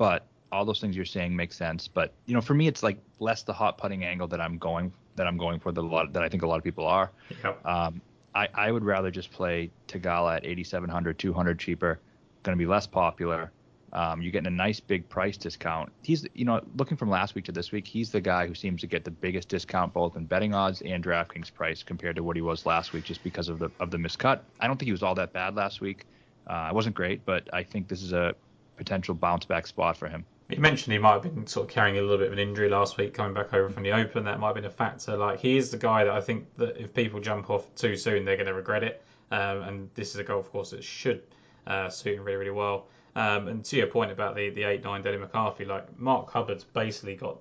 but 0.00 0.26
all 0.50 0.64
those 0.64 0.80
things 0.80 0.96
you're 0.96 1.04
saying 1.04 1.36
make 1.36 1.52
sense. 1.52 1.86
But 1.86 2.14
you 2.24 2.32
know, 2.32 2.40
for 2.40 2.54
me, 2.54 2.66
it's 2.66 2.82
like 2.82 2.96
less 3.18 3.42
the 3.42 3.52
hot 3.52 3.76
putting 3.76 4.02
angle 4.02 4.26
that 4.28 4.40
I'm 4.40 4.56
going 4.56 4.90
that 5.16 5.26
I'm 5.26 5.36
going 5.36 5.60
for 5.60 5.72
that 5.72 5.80
a 5.80 5.86
lot 5.86 6.14
that 6.14 6.22
I 6.22 6.28
think 6.30 6.42
a 6.42 6.46
lot 6.46 6.56
of 6.56 6.64
people 6.64 6.86
are. 6.86 7.10
Yep. 7.44 7.66
Um, 7.66 8.00
I, 8.34 8.48
I 8.54 8.72
would 8.72 8.82
rather 8.82 9.10
just 9.10 9.30
play 9.30 9.70
Theegala 9.88 10.36
at 10.36 10.46
8,700, 10.46 11.18
200 11.18 11.58
cheaper, 11.58 12.00
going 12.44 12.56
to 12.56 12.58
be 12.58 12.66
less 12.66 12.86
popular. 12.86 13.52
Um, 13.92 14.22
you're 14.22 14.32
getting 14.32 14.46
a 14.46 14.56
nice 14.56 14.80
big 14.80 15.06
price 15.08 15.36
discount. 15.36 15.90
He's, 16.02 16.24
you 16.32 16.44
know, 16.44 16.62
looking 16.76 16.96
from 16.96 17.10
last 17.10 17.34
week 17.34 17.44
to 17.46 17.52
this 17.52 17.72
week, 17.72 17.86
he's 17.86 18.10
the 18.10 18.20
guy 18.20 18.46
who 18.46 18.54
seems 18.54 18.80
to 18.82 18.86
get 18.86 19.04
the 19.04 19.10
biggest 19.10 19.48
discount 19.48 19.92
both 19.92 20.16
in 20.16 20.24
betting 20.24 20.54
odds 20.54 20.80
and 20.80 21.04
DraftKings 21.04 21.52
price 21.52 21.82
compared 21.82 22.16
to 22.16 22.22
what 22.22 22.36
he 22.36 22.42
was 22.42 22.64
last 22.64 22.92
week, 22.92 23.04
just 23.04 23.22
because 23.24 23.48
of 23.48 23.58
the 23.58 23.68
of 23.80 23.90
the 23.90 23.98
miscut. 23.98 24.40
I 24.60 24.66
don't 24.68 24.78
think 24.78 24.86
he 24.86 24.92
was 24.92 25.02
all 25.02 25.16
that 25.16 25.32
bad 25.32 25.56
last 25.56 25.80
week. 25.80 26.06
Uh, 26.46 26.68
it 26.70 26.74
wasn't 26.74 26.94
great, 26.94 27.26
but 27.26 27.52
I 27.52 27.64
think 27.64 27.88
this 27.88 28.02
is 28.02 28.12
a 28.12 28.34
potential 28.80 29.14
bounce 29.14 29.44
back 29.44 29.66
spot 29.66 29.94
for 29.94 30.08
him. 30.08 30.24
You 30.48 30.58
mentioned 30.58 30.92
he 30.92 30.98
might 30.98 31.12
have 31.12 31.22
been 31.22 31.46
sort 31.46 31.68
of 31.68 31.70
carrying 31.72 31.98
a 31.98 32.00
little 32.00 32.16
bit 32.16 32.28
of 32.28 32.32
an 32.32 32.38
injury 32.38 32.70
last 32.70 32.96
week, 32.96 33.12
coming 33.14 33.34
back 33.34 33.52
over 33.52 33.68
from 33.68 33.82
the 33.82 33.92
Open. 33.92 34.24
That 34.24 34.40
might 34.40 34.48
have 34.48 34.54
been 34.56 34.64
a 34.64 34.70
factor. 34.70 35.16
Like 35.16 35.38
he 35.38 35.58
is 35.58 35.70
the 35.70 35.76
guy 35.76 36.02
that 36.04 36.12
I 36.12 36.20
think 36.20 36.46
that 36.56 36.76
if 36.80 36.94
people 36.94 37.20
jump 37.20 37.50
off 37.50 37.72
too 37.76 37.96
soon, 37.96 38.24
they're 38.24 38.36
going 38.36 38.46
to 38.46 38.54
regret 38.54 38.82
it. 38.82 39.02
Um, 39.30 39.62
and 39.62 39.90
this 39.94 40.10
is 40.10 40.16
a 40.16 40.24
golf 40.24 40.50
course 40.50 40.70
that 40.70 40.82
should 40.82 41.22
uh, 41.66 41.88
suit 41.90 42.16
him 42.16 42.24
really, 42.24 42.38
really 42.38 42.50
well. 42.50 42.86
Um, 43.14 43.48
and 43.48 43.64
to 43.66 43.76
your 43.76 43.86
point 43.86 44.10
about 44.10 44.34
the 44.34 44.50
the 44.50 44.64
eight 44.64 44.82
nine 44.82 45.02
Denny 45.02 45.18
McCarthy, 45.18 45.66
like 45.66 45.98
Mark 45.98 46.30
Hubbard's 46.30 46.64
basically 46.64 47.16
got 47.16 47.36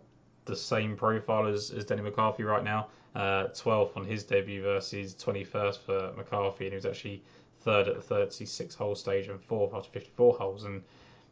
the 0.45 0.56
same 0.56 0.95
profile 0.97 1.47
as, 1.47 1.71
as 1.71 1.86
Denny 1.86 2.02
McCarthy 2.02 2.43
right 2.43 2.63
now. 2.63 2.88
Uh, 3.15 3.47
12th 3.47 3.97
on 3.97 4.06
his 4.06 4.23
debut 4.23 4.62
versus 4.62 5.15
21st 5.15 5.78
for 5.80 6.13
McCarthy, 6.15 6.65
and 6.65 6.73
he 6.73 6.75
was 6.75 6.86
actually 6.86 7.23
third 7.62 7.88
at 7.88 7.95
the 7.95 8.02
36 8.02 8.75
hole 8.75 8.93
stage 8.93 9.28
and 9.28 9.41
fourth 9.41 9.73
after 9.73 9.89
54 9.89 10.34
holes, 10.36 10.63
and 10.65 10.84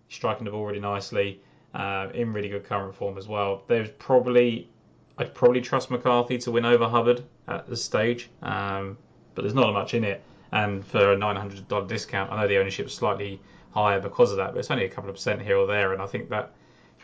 striking 0.10 0.46
the 0.46 0.52
ball 0.52 0.66
really 0.66 0.80
nicely, 0.80 1.42
uh, 1.74 2.08
in 2.14 2.34
really 2.34 2.50
good 2.50 2.64
current 2.64 2.96
form 2.96 3.18
as 3.18 3.28
well. 3.28 3.64
There's 3.68 3.90
probably 4.00 4.70
I'd 5.18 5.34
probably 5.34 5.62
trust 5.62 5.90
McCarthy 5.90 6.38
to 6.40 6.52
win 6.52 6.66
over 6.66 6.88
Hubbard 6.88 7.24
at 7.48 7.68
this 7.68 7.84
stage, 7.84 8.30
um, 8.44 8.98
but 9.34 9.42
there's 9.42 9.56
not 9.56 9.74
much 9.74 9.94
in 9.94 10.04
it. 10.04 10.24
And 10.52 10.86
for 10.86 11.14
a 11.14 11.18
$900 11.18 11.88
discount, 11.88 12.32
I 12.32 12.42
know 12.42 12.48
the 12.48 12.58
ownership 12.60 12.86
is 12.88 12.94
slightly 12.94 13.42
higher 13.72 14.00
because 14.00 14.32
of 14.32 14.38
that, 14.38 14.54
but 14.54 14.60
it's 14.60 14.72
only 14.72 14.86
a 14.86 14.90
couple 14.90 15.10
of 15.10 15.16
percent 15.16 15.42
here 15.42 15.58
or 15.58 15.68
there, 15.68 15.94
and 15.94 16.02
I 16.02 16.06
think 16.06 16.30
that 16.30 16.54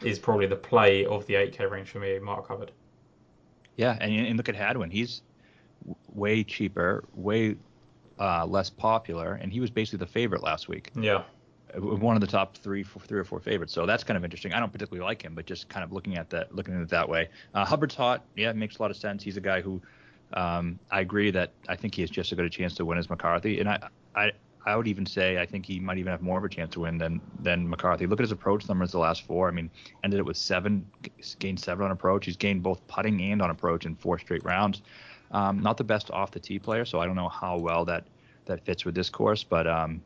is 0.02 0.20
probably 0.20 0.46
the 0.46 0.56
play 0.56 1.06
of 1.06 1.26
the 1.26 1.34
8K 1.34 1.70
range 1.70 1.89
for 1.89 2.00
me, 2.00 2.20
Mark 2.20 2.48
Hubbard. 2.48 2.72
Yeah, 3.78 3.98
and, 4.00 4.13
and 4.13 4.38
look 4.38 4.50
at 4.50 4.56
Hadwin. 4.56 4.92
He's 4.92 5.24
way 6.13 6.44
cheaper, 6.44 7.04
way 7.13 7.56
uh, 8.20 8.46
less 8.46 8.70
popular, 8.70 9.34
and 9.34 9.52
he 9.52 9.60
was 9.60 9.72
basically 9.72 10.00
the 10.00 10.12
favorite 10.12 10.44
last 10.44 10.68
week. 10.68 10.92
Yeah. 10.96 11.24
One 11.76 12.16
of 12.16 12.22
the 12.22 12.28
top 12.28 12.58
three, 12.58 12.84
four, 12.84 13.02
three 13.02 13.20
or 13.20 13.24
four 13.24 13.40
favorites. 13.40 13.74
So 13.74 13.86
that's 13.86 14.04
kind 14.04 14.18
of 14.18 14.24
interesting. 14.24 14.54
I 14.54 14.60
don't 14.60 14.72
particularly 14.72 15.04
like 15.04 15.24
him, 15.24 15.34
but 15.34 15.46
just 15.46 15.70
kind 15.70 15.84
of 15.84 15.92
looking 15.92 16.18
at 16.18 16.30
that, 16.30 16.54
looking 16.54 16.76
at 16.76 16.82
it 16.82 16.90
that 16.90 17.08
way. 17.10 17.30
Uh, 17.54 17.66
Hubbard's 17.66 17.96
hot. 17.96 18.26
Yeah, 18.36 18.50
it 18.50 18.56
makes 18.56 18.78
a 18.78 18.82
lot 18.82 18.92
of 18.92 18.98
sense. 18.98 19.24
He's 19.24 19.38
a 19.38 19.42
guy 19.42 19.62
who 19.62 19.82
um, 20.34 20.80
I 20.92 21.02
agree 21.02 21.32
that 21.32 21.52
I 21.70 21.76
think 21.76 21.96
he 21.96 22.02
has 22.02 22.10
just 22.10 22.32
as 22.32 22.36
good 22.36 22.46
a 22.46 22.50
chance 22.50 22.76
to 22.76 22.86
win 22.86 22.98
as 22.98 23.10
McCarthy, 23.10 23.60
and 23.60 23.70
I, 23.70 23.88
I, 24.16 24.32
I 24.66 24.76
would 24.76 24.88
even 24.88 25.06
say 25.06 25.40
I 25.40 25.46
think 25.46 25.66
he 25.66 25.80
might 25.80 25.98
even 25.98 26.12
have 26.12 26.22
more 26.22 26.38
of 26.38 26.44
a 26.44 26.50
chance 26.50 26.74
to 26.74 26.82
win 26.82 26.98
than 26.98 27.22
than 27.42 27.70
McCarthy. 27.70 28.08
Look 28.08 28.20
at 28.20 28.24
his 28.24 28.32
approach 28.32 28.68
numbers 28.68 28.92
the 28.92 29.00
last 29.00 29.26
four. 29.28 29.48
I 29.48 29.52
mean, 29.52 29.70
ended 30.04 30.20
it 30.20 30.26
with 30.26 30.38
seven, 30.38 30.86
gained 31.40 31.60
seven 31.60 31.86
on 31.86 31.92
approach. 31.92 32.26
He's 32.26 32.38
gained 32.38 32.64
both 32.64 32.86
putting 32.88 33.22
and 33.22 33.42
on 33.42 33.50
approach 33.50 33.86
in 33.86 33.96
four 33.96 34.18
straight 34.18 34.44
rounds. 34.44 34.82
Um, 35.32 35.60
not 35.62 35.78
the 35.78 35.84
best 35.84 36.12
off 36.12 36.32
the 36.32 36.40
tee 36.40 36.60
player, 36.60 36.86
so 36.86 37.00
I 37.00 37.06
don't 37.06 37.16
know 37.16 37.30
how 37.30 37.58
well 37.58 37.86
that 37.86 38.06
that 38.46 38.66
fits 38.66 38.86
with 38.86 38.96
this 38.96 39.10
course, 39.10 39.44
but 39.44 39.68
um, 39.68 40.02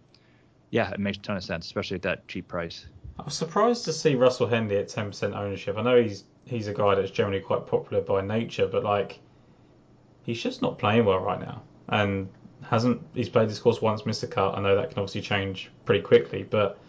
yeah, 0.70 0.92
it 0.92 1.00
makes 1.00 1.18
a 1.18 1.22
ton 1.22 1.38
of 1.38 1.44
sense, 1.44 1.66
especially 1.66 1.96
at 1.96 2.02
that 2.04 2.28
cheap 2.28 2.48
price. 2.48 2.86
I 3.20 3.24
was 3.24 3.34
surprised 3.34 3.86
to 3.86 3.94
see 3.94 4.16
Russell 4.16 4.48
Henley 4.48 4.78
at 4.78 4.88
10% 4.88 5.36
ownership. 5.36 5.78
I 5.78 5.82
know 5.82 6.02
he's 6.02 6.26
he's 6.46 6.68
a 6.68 6.74
guy 6.74 6.96
that's 6.96 7.12
generally 7.12 7.42
quite 7.42 7.68
popular 7.68 8.02
by 8.02 8.22
nature, 8.22 8.68
but 8.68 8.84
like 8.84 9.20
he's 10.24 10.42
just 10.42 10.62
not 10.62 10.78
playing 10.78 11.06
well 11.06 11.20
right 11.20 11.40
now, 11.40 11.62
and 11.90 12.30
hasn't 12.62 13.02
he's 13.14 13.30
played 13.30 13.50
this 13.50 13.60
course 13.60 13.82
once, 13.82 14.06
missed 14.06 14.24
a 14.24 14.28
cut. 14.28 14.58
I 14.58 14.62
know 14.62 14.76
that 14.76 14.90
can 14.90 15.00
obviously 15.00 15.22
change 15.22 15.72
pretty 15.86 16.02
quickly, 16.02 16.44
but 16.44 16.80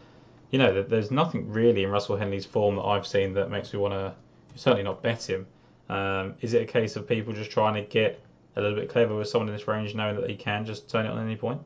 you 0.50 0.58
know, 0.58 0.82
there's 0.82 1.10
nothing 1.10 1.50
really 1.50 1.84
in 1.84 1.90
Russell 1.90 2.16
Henley's 2.16 2.46
form 2.46 2.76
that 2.76 2.82
I've 2.82 3.06
seen 3.06 3.34
that 3.34 3.50
makes 3.50 3.72
me 3.72 3.78
want 3.78 3.94
to 3.94 4.14
certainly 4.54 4.82
not 4.82 5.02
bet 5.02 5.28
him. 5.28 5.46
Um, 5.88 6.34
is 6.40 6.54
it 6.54 6.62
a 6.62 6.66
case 6.66 6.96
of 6.96 7.06
people 7.06 7.32
just 7.32 7.50
trying 7.50 7.74
to 7.74 7.82
get 7.82 8.20
a 8.56 8.60
little 8.60 8.78
bit 8.78 8.88
clever 8.88 9.14
with 9.14 9.28
someone 9.28 9.48
in 9.48 9.54
this 9.54 9.68
range, 9.68 9.94
knowing 9.94 10.16
that 10.20 10.28
he 10.28 10.36
can 10.36 10.64
just 10.64 10.88
turn 10.88 11.06
it 11.06 11.10
on 11.10 11.18
at 11.18 11.24
any 11.24 11.36
point? 11.36 11.60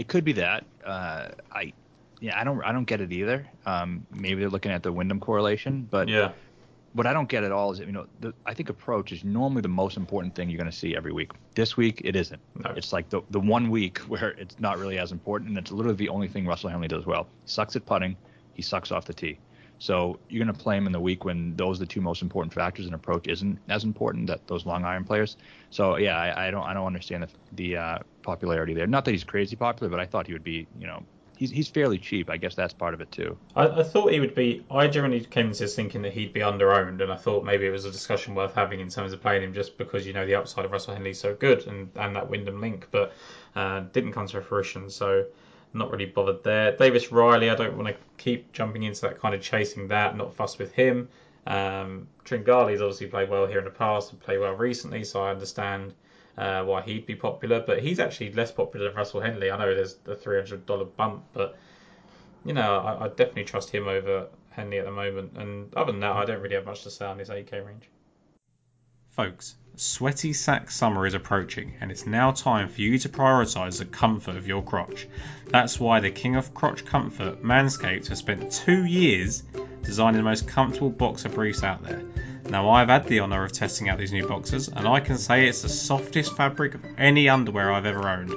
It 0.00 0.08
could 0.08 0.24
be 0.24 0.32
that. 0.32 0.64
Uh, 0.82 1.28
I 1.52 1.74
yeah, 2.20 2.40
I 2.40 2.42
don't 2.42 2.64
I 2.64 2.72
don't 2.72 2.86
get 2.86 3.02
it 3.02 3.12
either. 3.12 3.46
Um, 3.66 4.06
maybe 4.10 4.40
they're 4.40 4.48
looking 4.48 4.72
at 4.72 4.82
the 4.82 4.90
Wyndham 4.90 5.20
correlation, 5.20 5.86
but 5.90 6.08
yeah, 6.08 6.32
what 6.94 7.06
I 7.06 7.12
don't 7.12 7.28
get 7.28 7.44
at 7.44 7.52
all 7.52 7.70
is, 7.72 7.80
you 7.80 7.92
know, 7.92 8.06
the, 8.20 8.32
I 8.46 8.54
think 8.54 8.70
approach 8.70 9.12
is 9.12 9.24
normally 9.24 9.60
the 9.60 9.68
most 9.68 9.98
important 9.98 10.34
thing 10.34 10.48
you're 10.48 10.56
going 10.56 10.70
to 10.70 10.76
see 10.76 10.96
every 10.96 11.12
week. 11.12 11.32
This 11.54 11.76
week, 11.76 12.00
it 12.02 12.16
isn't. 12.16 12.40
No. 12.64 12.70
It's 12.70 12.94
like 12.94 13.10
the, 13.10 13.20
the 13.28 13.38
one 13.38 13.68
week 13.68 13.98
where 14.08 14.30
it's 14.30 14.58
not 14.58 14.78
really 14.78 14.98
as 14.98 15.12
important, 15.12 15.50
and 15.50 15.58
it's 15.58 15.70
literally 15.70 15.96
the 15.96 16.08
only 16.08 16.28
thing 16.28 16.46
Russell 16.46 16.70
Henley 16.70 16.88
does 16.88 17.04
well. 17.04 17.28
He 17.42 17.50
sucks 17.50 17.76
at 17.76 17.84
putting, 17.84 18.16
he 18.54 18.62
sucks 18.62 18.90
off 18.90 19.04
the 19.04 19.12
tee. 19.12 19.38
So 19.78 20.18
you're 20.30 20.42
going 20.42 20.54
to 20.54 20.62
play 20.62 20.78
him 20.78 20.86
in 20.86 20.92
the 20.92 21.00
week 21.00 21.26
when 21.26 21.56
those 21.56 21.76
are 21.76 21.80
the 21.80 21.86
two 21.86 22.00
most 22.00 22.22
important 22.22 22.54
factors, 22.54 22.86
and 22.86 22.94
approach 22.94 23.28
isn't 23.28 23.58
as 23.68 23.84
important. 23.84 24.28
That 24.28 24.46
those 24.46 24.64
long 24.64 24.84
iron 24.84 25.04
players. 25.04 25.36
So 25.68 25.96
yeah, 25.96 26.18
I, 26.18 26.48
I 26.48 26.50
don't 26.50 26.64
I 26.64 26.72
don't 26.72 26.86
understand 26.86 27.22
the, 27.22 27.28
the 27.52 27.76
uh, 27.76 27.98
popularity 28.30 28.74
there. 28.74 28.86
Not 28.86 29.04
that 29.06 29.10
he's 29.10 29.24
crazy 29.24 29.56
popular, 29.56 29.90
but 29.90 29.98
I 29.98 30.06
thought 30.06 30.26
he 30.26 30.32
would 30.32 30.44
be. 30.44 30.66
You 30.78 30.86
know, 30.86 31.02
he's 31.36 31.50
he's 31.50 31.68
fairly 31.68 31.98
cheap. 31.98 32.30
I 32.30 32.36
guess 32.36 32.54
that's 32.54 32.74
part 32.74 32.94
of 32.94 33.00
it 33.00 33.10
too. 33.10 33.36
I, 33.56 33.66
I 33.66 33.82
thought 33.82 34.12
he 34.12 34.20
would 34.20 34.34
be. 34.34 34.64
I 34.70 34.86
generally 34.86 35.20
came 35.20 35.46
into 35.46 35.60
this 35.60 35.74
thinking 35.74 36.02
that 36.02 36.12
he'd 36.12 36.32
be 36.32 36.40
underowned, 36.40 37.02
and 37.02 37.10
I 37.10 37.16
thought 37.16 37.44
maybe 37.44 37.66
it 37.66 37.70
was 37.70 37.86
a 37.86 37.90
discussion 37.90 38.34
worth 38.34 38.54
having 38.54 38.78
in 38.78 38.88
terms 38.88 39.12
of 39.12 39.20
playing 39.20 39.42
him 39.42 39.52
just 39.52 39.76
because 39.78 40.06
you 40.06 40.12
know 40.12 40.26
the 40.26 40.36
upside 40.36 40.64
of 40.64 40.70
Russell 40.70 40.94
Henley's 40.94 41.18
so 41.18 41.34
good 41.34 41.66
and, 41.66 41.90
and 41.96 42.14
that 42.14 42.30
Wyndham 42.30 42.60
link, 42.60 42.86
but 42.92 43.12
uh, 43.56 43.80
didn't 43.92 44.12
come 44.12 44.26
to 44.28 44.40
fruition. 44.40 44.90
So 44.90 45.24
not 45.72 45.90
really 45.90 46.06
bothered 46.06 46.44
there. 46.44 46.76
Davis 46.76 47.10
Riley, 47.10 47.50
I 47.50 47.54
don't 47.56 47.76
want 47.76 47.88
to 47.88 47.96
keep 48.18 48.52
jumping 48.52 48.84
into 48.84 49.00
that 49.02 49.20
kind 49.20 49.34
of 49.34 49.40
chasing 49.40 49.88
that. 49.88 50.16
Not 50.16 50.34
fussed 50.34 50.58
with 50.58 50.72
him. 50.72 51.08
Um, 51.46 52.06
Tringali's 52.24 52.82
obviously 52.82 53.06
played 53.06 53.30
well 53.30 53.46
here 53.46 53.58
in 53.58 53.64
the 53.64 53.70
past 53.70 54.12
and 54.12 54.20
played 54.20 54.38
well 54.38 54.54
recently, 54.54 55.04
so 55.04 55.22
I 55.22 55.30
understand 55.30 55.94
uh, 56.40 56.64
why 56.64 56.80
he'd 56.80 57.04
be 57.04 57.14
popular. 57.14 57.60
But 57.60 57.80
he's 57.80 58.00
actually 58.00 58.32
less 58.32 58.50
popular 58.50 58.86
than 58.88 58.96
Russell 58.96 59.20
Henley. 59.20 59.50
I 59.50 59.58
know 59.58 59.74
there's 59.74 59.96
the 59.96 60.16
$300 60.16 60.96
bump, 60.96 61.24
but 61.34 61.56
you 62.44 62.54
know 62.54 62.78
I, 62.78 63.04
I 63.04 63.08
definitely 63.08 63.44
trust 63.44 63.70
him 63.70 63.86
over 63.86 64.28
Henley 64.50 64.78
at 64.78 64.86
the 64.86 64.90
moment. 64.90 65.36
And 65.36 65.74
other 65.74 65.92
than 65.92 66.00
that, 66.00 66.12
I 66.12 66.24
don't 66.24 66.40
really 66.40 66.54
have 66.54 66.64
much 66.64 66.82
to 66.84 66.90
say 66.90 67.04
on 67.04 67.18
this 67.18 67.28
8k 67.28 67.64
range. 67.64 67.88
Folks, 69.10 69.54
sweaty 69.76 70.32
sack 70.32 70.70
summer 70.70 71.04
is 71.04 71.14
approaching, 71.14 71.74
and 71.80 71.90
it's 71.90 72.06
now 72.06 72.30
time 72.30 72.68
for 72.68 72.80
you 72.80 72.96
to 72.98 73.08
prioritise 73.08 73.78
the 73.78 73.84
comfort 73.84 74.36
of 74.36 74.46
your 74.46 74.62
crotch. 74.62 75.06
That's 75.48 75.78
why 75.78 76.00
the 76.00 76.10
king 76.10 76.36
of 76.36 76.54
crotch 76.54 76.86
comfort, 76.86 77.42
Manscaped, 77.42 78.08
has 78.08 78.18
spent 78.18 78.50
two 78.50 78.84
years 78.84 79.42
designing 79.82 80.18
the 80.18 80.22
most 80.22 80.48
comfortable 80.48 80.90
boxer 80.90 81.28
briefs 81.28 81.62
out 81.62 81.82
there. 81.82 82.02
Now, 82.50 82.68
I've 82.70 82.88
had 82.88 83.06
the 83.06 83.20
honour 83.20 83.44
of 83.44 83.52
testing 83.52 83.88
out 83.88 83.98
these 83.98 84.12
new 84.12 84.26
boxers, 84.26 84.66
and 84.66 84.88
I 84.88 84.98
can 84.98 85.18
say 85.18 85.46
it's 85.46 85.62
the 85.62 85.68
softest 85.68 86.36
fabric 86.36 86.74
of 86.74 86.84
any 86.98 87.28
underwear 87.28 87.72
I've 87.72 87.86
ever 87.86 88.08
owned. 88.08 88.34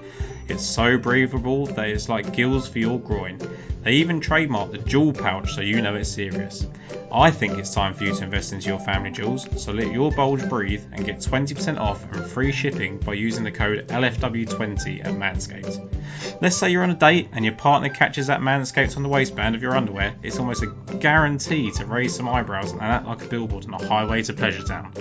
It's 0.48 0.64
so 0.64 1.00
breathable 1.00 1.66
that 1.66 1.88
it's 1.90 2.10
like 2.10 2.32
gills 2.32 2.70
for 2.70 2.78
your 2.78 3.00
groin. 3.00 3.40
They 3.84 3.94
even 3.96 4.22
trademarked 4.22 4.72
the 4.72 4.78
jewel 4.78 5.12
pouch 5.12 5.54
so 5.54 5.62
you 5.62 5.82
know 5.82 5.96
it's 5.96 6.10
serious. 6.10 6.66
I 7.12 7.32
think 7.32 7.58
it's 7.58 7.74
time 7.74 7.94
for 7.94 8.06
you 8.06 8.16
to 8.16 8.24
invest 8.24 8.54
into 8.54 8.70
your 8.70 8.80
family 8.80 9.12
jewels, 9.12 9.46
so 9.62 9.72
let 9.72 9.92
your 9.92 10.12
bulge 10.12 10.48
breathe 10.48 10.84
and 10.94 11.06
get 11.06 11.20
20% 11.20 11.78
off 11.78 12.04
and 12.12 12.26
free 12.26 12.52
shipping 12.52 12.98
by 12.98 13.14
using 13.14 13.44
the 13.44 13.52
code 13.52 13.88
LFW20 13.90 15.06
at 15.06 15.14
Manscaped. 15.14 16.42
Let's 16.42 16.58
say 16.58 16.72
you're 16.72 16.84
on 16.84 16.92
a 16.92 16.96
date 16.96 17.30
and 17.34 17.44
your 17.44 17.56
partner 17.56 17.90
catches 17.90 18.28
that 18.28 18.40
Manscaped 18.40 18.96
on 18.96 19.04
the 19.04 19.10
waistband 19.10 19.54
of 19.54 19.62
your 19.62 19.76
underwear, 19.76 20.16
it's 20.24 20.40
almost 20.40 20.64
a 20.64 20.96
guarantee 21.00 21.70
to 21.72 21.86
raise 21.86 22.16
some 22.16 22.30
eyebrows 22.30 22.72
and 22.72 22.82
act 22.82 23.06
like 23.06 23.22
a 23.22 23.28
billboard 23.28 23.66
on 23.66 23.74
a 23.74 23.88
highway 23.88 24.24
to 24.24 24.34
Pleasure 24.34 24.64
Town. 24.64 24.94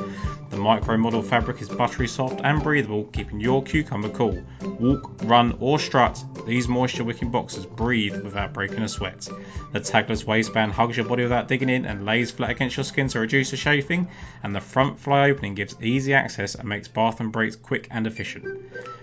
The 0.50 0.58
micro 0.58 0.98
modal 0.98 1.22
fabric 1.22 1.62
is 1.62 1.68
buttery 1.70 2.06
soft 2.06 2.42
and 2.44 2.62
breathable, 2.62 3.04
keeping 3.04 3.40
your 3.40 3.62
cucumber 3.62 4.10
cool. 4.10 4.42
Walk, 4.78 5.10
run, 5.22 5.56
or 5.60 5.78
strut, 5.78 6.22
these 6.46 6.68
moisture 6.68 7.04
wicking 7.04 7.30
boxers 7.30 7.64
breathe 7.64 8.22
without 8.22 8.52
breaking 8.52 8.71
a 8.78 8.88
sweat. 8.88 9.28
The 9.72 9.80
tagless 9.80 10.24
waistband 10.24 10.72
hugs 10.72 10.96
your 10.96 11.06
body 11.06 11.24
without 11.24 11.48
digging 11.48 11.68
in 11.68 11.84
and 11.84 12.06
lays 12.06 12.30
flat 12.30 12.50
against 12.50 12.76
your 12.76 12.84
skin 12.84 13.08
to 13.08 13.20
reduce 13.20 13.50
the 13.50 13.56
chafing, 13.56 14.08
and 14.42 14.54
the 14.54 14.60
front 14.60 14.98
fly 14.98 15.30
opening 15.30 15.54
gives 15.54 15.74
easy 15.82 16.14
access 16.14 16.54
and 16.54 16.68
makes 16.68 16.88
bath 16.88 17.20
and 17.20 17.32
breaks 17.32 17.56
quick 17.56 17.88
and 17.90 18.06
efficient. 18.06 18.46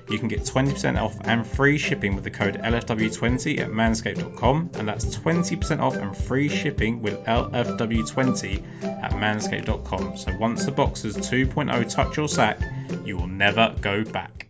You 0.10 0.18
can 0.18 0.28
get 0.28 0.42
20% 0.42 1.00
off 1.00 1.16
and 1.22 1.46
free 1.46 1.78
shipping 1.78 2.16
with 2.16 2.24
the 2.24 2.32
code 2.32 2.56
LFW20 2.56 3.60
at 3.60 3.70
manscaped.com, 3.70 4.72
and 4.74 4.88
that's 4.88 5.06
20% 5.06 5.80
off 5.80 5.96
and 5.96 6.18
free 6.18 6.50
shipping 6.50 7.02
with 7.02 7.24
LFW20 7.26 8.84
at 9.04 9.12
manscaped.com. 9.12 10.18
So 10.18 10.36
once 10.38 10.66
the 10.66 10.72
boxers 10.72 11.16
2.0 11.18 11.90
touch 11.94 12.18
your 12.18 12.28
sack, 12.28 12.60
you 13.06 13.18
will 13.18 13.28
never 13.28 13.76
go 13.82 14.04
back. 14.04 14.48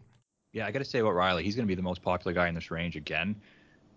Yeah, 0.51 0.65
I 0.65 0.71
got 0.71 0.79
to 0.79 0.85
say 0.85 0.99
about 0.99 1.13
Riley, 1.13 1.43
he's 1.43 1.55
going 1.55 1.67
to 1.67 1.71
be 1.71 1.75
the 1.75 1.83
most 1.83 2.01
popular 2.01 2.33
guy 2.33 2.47
in 2.47 2.55
this 2.55 2.71
range 2.71 2.95
again. 2.95 3.35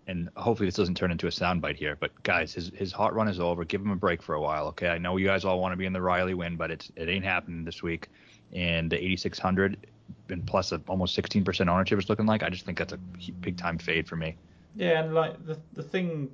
And 0.08 0.28
hopefully 0.36 0.66
this 0.66 0.74
doesn't 0.74 0.96
turn 0.96 1.12
into 1.12 1.28
a 1.28 1.30
soundbite 1.30 1.76
here. 1.76 1.96
But 1.98 2.10
guys, 2.24 2.52
his 2.52 2.72
his 2.74 2.92
hot 2.92 3.14
run 3.14 3.28
is 3.28 3.38
over. 3.38 3.64
Give 3.64 3.80
him 3.80 3.90
a 3.90 3.96
break 3.96 4.22
for 4.22 4.34
a 4.34 4.40
while, 4.40 4.66
okay? 4.68 4.88
I 4.88 4.98
know 4.98 5.16
you 5.16 5.26
guys 5.26 5.44
all 5.44 5.60
want 5.60 5.72
to 5.72 5.76
be 5.76 5.86
in 5.86 5.92
the 5.92 6.02
Riley 6.02 6.34
win, 6.34 6.56
but 6.56 6.70
it's 6.70 6.90
it 6.96 7.08
ain't 7.08 7.24
happening 7.24 7.64
this 7.64 7.82
week. 7.82 8.08
And 8.52 8.90
the 8.90 8.96
8600 8.96 9.86
and 10.28 10.46
plus 10.46 10.72
a, 10.72 10.82
almost 10.88 11.16
16% 11.16 11.68
ownership 11.68 11.98
is 11.98 12.08
looking 12.08 12.26
like. 12.26 12.42
I 12.42 12.50
just 12.50 12.66
think 12.66 12.78
that's 12.78 12.92
a 12.92 12.98
big 13.40 13.56
time 13.56 13.78
fade 13.78 14.08
for 14.08 14.16
me. 14.16 14.36
Yeah, 14.74 15.02
and 15.02 15.14
like 15.14 15.44
the 15.46 15.58
the 15.74 15.82
thing 15.82 16.30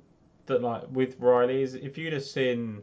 that 0.47 0.61
like 0.61 0.83
with 0.91 1.19
Riley 1.19 1.61
is 1.61 1.75
if 1.75 1.97
you'd 1.97 2.13
have 2.13 2.23
seen, 2.23 2.81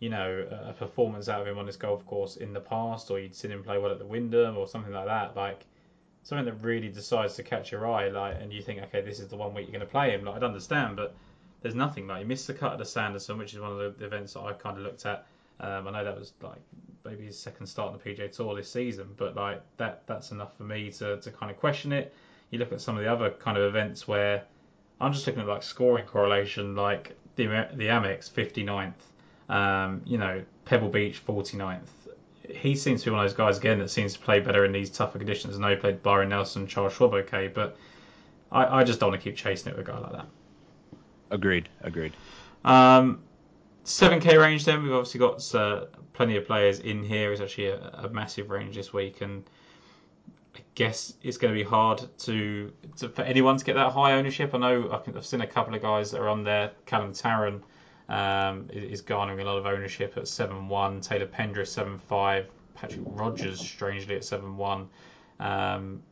you 0.00 0.10
know, 0.10 0.46
a 0.50 0.72
performance 0.72 1.28
out 1.28 1.40
of 1.40 1.46
him 1.46 1.58
on 1.58 1.66
this 1.66 1.76
golf 1.76 2.04
course 2.06 2.36
in 2.36 2.52
the 2.52 2.60
past, 2.60 3.10
or 3.10 3.18
you'd 3.18 3.34
seen 3.34 3.50
him 3.50 3.62
play 3.62 3.78
well 3.78 3.90
at 3.90 3.98
the 3.98 4.06
Wyndham 4.06 4.56
or 4.56 4.68
something 4.68 4.92
like 4.92 5.06
that, 5.06 5.36
like 5.36 5.64
something 6.28 6.44
that 6.44 6.62
really 6.62 6.90
decides 6.90 7.36
to 7.36 7.42
catch 7.42 7.72
your 7.72 7.90
eye, 7.90 8.08
like, 8.10 8.36
and 8.38 8.52
you 8.52 8.60
think, 8.60 8.82
okay, 8.82 9.00
this 9.00 9.18
is 9.18 9.28
the 9.28 9.36
one 9.36 9.54
week 9.54 9.64
you're 9.64 9.72
going 9.72 9.80
to 9.80 9.90
play 9.90 10.10
him. 10.10 10.26
Like, 10.26 10.36
I'd 10.36 10.44
understand, 10.44 10.94
but 10.94 11.14
there's 11.62 11.74
nothing. 11.74 12.06
Like, 12.06 12.18
he 12.18 12.24
missed 12.24 12.46
the 12.46 12.52
cut 12.52 12.72
at 12.72 12.78
the 12.78 12.84
Sanderson, 12.84 13.38
which 13.38 13.54
is 13.54 13.60
one 13.60 13.72
of 13.72 13.98
the 13.98 14.04
events 14.04 14.34
that 14.34 14.40
I 14.40 14.52
kind 14.52 14.76
of 14.76 14.82
looked 14.82 15.06
at. 15.06 15.26
Um, 15.58 15.88
I 15.88 15.90
know 15.90 16.04
that 16.04 16.18
was 16.18 16.34
like 16.42 16.60
maybe 17.06 17.24
his 17.24 17.38
second 17.38 17.66
start 17.66 17.92
on 17.92 17.98
the 17.98 18.04
PGA 18.04 18.30
Tour 18.30 18.54
this 18.54 18.70
season, 18.70 19.08
but 19.16 19.36
like 19.36 19.62
that 19.78 20.02
that's 20.06 20.30
enough 20.30 20.54
for 20.56 20.64
me 20.64 20.92
to, 20.92 21.18
to 21.18 21.30
kind 21.30 21.50
of 21.50 21.58
question 21.58 21.92
it. 21.92 22.14
You 22.50 22.58
look 22.58 22.72
at 22.72 22.80
some 22.82 22.96
of 22.96 23.02
the 23.02 23.10
other 23.10 23.30
kind 23.30 23.56
of 23.56 23.64
events 23.64 24.06
where 24.06 24.44
I'm 25.00 25.12
just 25.14 25.26
looking 25.26 25.42
at 25.42 25.48
like 25.48 25.62
scoring 25.62 26.04
correlation, 26.04 26.76
like 26.76 27.16
the 27.36 27.46
the 27.74 27.86
Amex 27.86 28.30
59th, 28.30 28.92
um, 29.52 30.02
you 30.04 30.18
know 30.18 30.44
Pebble 30.66 30.90
Beach 30.90 31.24
49th. 31.26 31.80
He 32.48 32.74
seems 32.74 33.02
to 33.02 33.10
be 33.10 33.10
one 33.12 33.24
of 33.24 33.30
those 33.30 33.36
guys 33.36 33.58
again 33.58 33.78
that 33.78 33.90
seems 33.90 34.14
to 34.14 34.18
play 34.18 34.40
better 34.40 34.64
in 34.64 34.72
these 34.72 34.90
tougher 34.90 35.18
conditions. 35.18 35.56
I 35.56 35.60
know 35.60 35.68
he 35.68 35.76
played 35.76 36.02
Byron 36.02 36.30
Nelson, 36.30 36.66
Charles 36.66 36.94
Schwab, 36.94 37.14
okay, 37.14 37.48
but 37.48 37.76
I, 38.50 38.80
I 38.80 38.84
just 38.84 39.00
don't 39.00 39.10
want 39.10 39.20
to 39.20 39.24
keep 39.24 39.36
chasing 39.36 39.72
it 39.72 39.76
with 39.76 39.88
a 39.88 39.92
guy 39.92 39.98
like 39.98 40.12
that. 40.12 40.26
Agreed. 41.30 41.68
Agreed. 41.82 42.14
Um, 42.64 43.20
7k 43.88 44.38
range 44.38 44.66
then 44.66 44.82
we've 44.82 44.92
obviously 44.92 45.18
got 45.18 45.54
uh, 45.54 45.86
plenty 46.12 46.36
of 46.36 46.46
players 46.46 46.80
in 46.80 47.02
here 47.02 47.32
it's 47.32 47.40
actually 47.40 47.68
a, 47.68 47.78
a, 47.78 48.08
massive 48.10 48.50
range 48.50 48.76
this 48.76 48.92
week 48.92 49.22
and 49.22 49.44
i 50.54 50.58
guess 50.74 51.14
it's 51.22 51.38
going 51.38 51.52
to 51.52 51.58
be 51.58 51.64
hard 51.64 52.04
to, 52.18 52.70
to, 52.96 53.08
for 53.08 53.22
anyone 53.22 53.56
to 53.56 53.64
get 53.64 53.74
that 53.74 53.90
high 53.90 54.12
ownership 54.12 54.54
i 54.54 54.58
know 54.58 54.90
i've 54.92 55.24
seen 55.24 55.40
a 55.40 55.46
couple 55.46 55.74
of 55.74 55.80
guys 55.80 56.10
that 56.10 56.20
are 56.20 56.28
on 56.28 56.44
there 56.44 56.70
callum 56.84 57.14
tarren 57.14 57.62
um, 58.08 58.68
is 58.72 59.00
garnering 59.00 59.40
a 59.40 59.44
lot 59.44 59.58
of 59.58 59.66
ownership 59.66 60.14
at 60.16 60.24
7-1 60.24 61.02
taylor 61.02 61.26
pendrith 61.26 62.00
7-5 62.08 62.46
patrick 62.74 63.00
Rodgers, 63.04 63.60
strangely 63.60 64.16
at 64.16 64.22
7-1 64.22 64.86
um, 65.40 66.02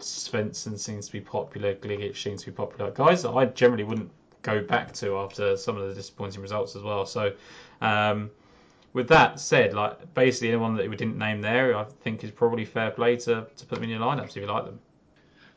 svensson 0.00 0.78
seems 0.78 1.06
to 1.06 1.12
be 1.12 1.20
popular 1.20 1.74
gligic 1.74 2.16
seems 2.16 2.42
to 2.42 2.50
be 2.50 2.56
popular 2.56 2.90
guys 2.90 3.22
that 3.22 3.30
i 3.30 3.46
generally 3.46 3.84
wouldn't 3.84 4.10
go 4.44 4.62
back 4.62 4.92
to 4.92 5.16
after 5.18 5.56
some 5.56 5.76
of 5.76 5.88
the 5.88 5.94
disappointing 5.94 6.40
results 6.40 6.76
as 6.76 6.82
well. 6.82 7.04
So, 7.04 7.32
um, 7.80 8.30
with 8.92 9.08
that 9.08 9.40
said, 9.40 9.74
like 9.74 10.14
basically 10.14 10.48
anyone 10.48 10.76
that 10.76 10.88
we 10.88 10.94
didn't 10.94 11.18
name 11.18 11.40
there, 11.40 11.76
I 11.76 11.84
think 12.02 12.22
is 12.22 12.30
probably 12.30 12.64
fair 12.64 12.92
play 12.92 13.16
to, 13.16 13.46
to 13.56 13.66
put 13.66 13.74
them 13.74 13.82
in 13.82 13.90
your 13.90 13.98
lineups 13.98 14.28
if 14.28 14.36
you 14.36 14.46
like 14.46 14.66
them. 14.66 14.78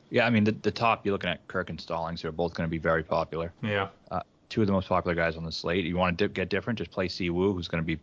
Yeah, 0.10 0.26
I 0.26 0.32
mean 0.32 0.46
the, 0.46 0.54
the 0.54 0.72
top 0.72 1.06
you're 1.06 1.12
looking 1.12 1.30
at 1.30 1.48
Kirk 1.48 1.70
and 1.70 1.80
Stallings 1.80 2.22
who 2.22 2.30
are 2.30 2.32
both 2.32 2.56
going 2.56 2.68
to 2.68 2.72
be 2.72 2.80
very 2.80 3.04
popular. 3.04 3.54
Yeah. 3.62 3.90
Uh, 4.10 4.22
two 4.50 4.62
of 4.62 4.68
the 4.68 4.74
most 4.74 4.88
popular 4.88 5.16
guys 5.16 5.36
on 5.36 5.44
the 5.44 5.52
slate. 5.52 5.86
You 5.86 5.98
want 5.98 6.18
to 6.18 6.28
get 6.28 6.50
different, 6.50 6.80
just 6.80 6.92
play 6.92 7.08
Siwoo, 7.08 7.54
who's 7.54 7.68
going 7.68 7.84
to 7.84 7.86
be 7.86 8.00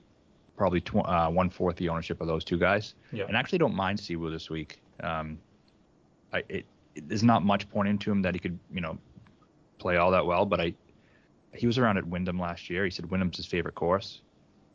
probably 0.57 0.81
tw- 0.81 0.97
uh, 0.97 1.31
one 1.31 1.51
fourth 1.51 1.77
the 1.77 1.89
ownership 1.89 2.21
of 2.21 2.27
those 2.27 2.45
two 2.45 2.59
guys. 2.59 2.95
Yeah. 3.13 3.25
And 3.27 3.37
actually 3.37 3.59
don't 3.59 3.75
mind 3.75 3.99
Siwoo 3.99 4.31
this 4.31 4.51
week. 4.51 4.81
Um, 5.03 5.39
I, 6.33 6.39
it, 6.49 6.67
it, 6.95 7.09
there's 7.09 7.23
not 7.25 7.45
much 7.45 7.69
pointing 7.71 7.99
to 7.99 8.11
him 8.11 8.23
that 8.23 8.35
he 8.35 8.41
could, 8.41 8.59
you 8.73 8.81
know, 8.81 8.99
play 9.79 9.97
all 9.97 10.11
that 10.13 10.25
well, 10.25 10.47
but 10.47 10.61
I 10.61 10.75
he 11.55 11.67
was 11.67 11.79
around 11.79 11.99
at 11.99 12.07
Wyndham 12.07 12.39
last 12.39 12.69
year. 12.69 12.85
He 12.85 12.91
said 12.91 13.11
Wyndham's 13.11 13.37
his 13.37 13.47
favorite 13.47 13.75
course. 13.75 14.23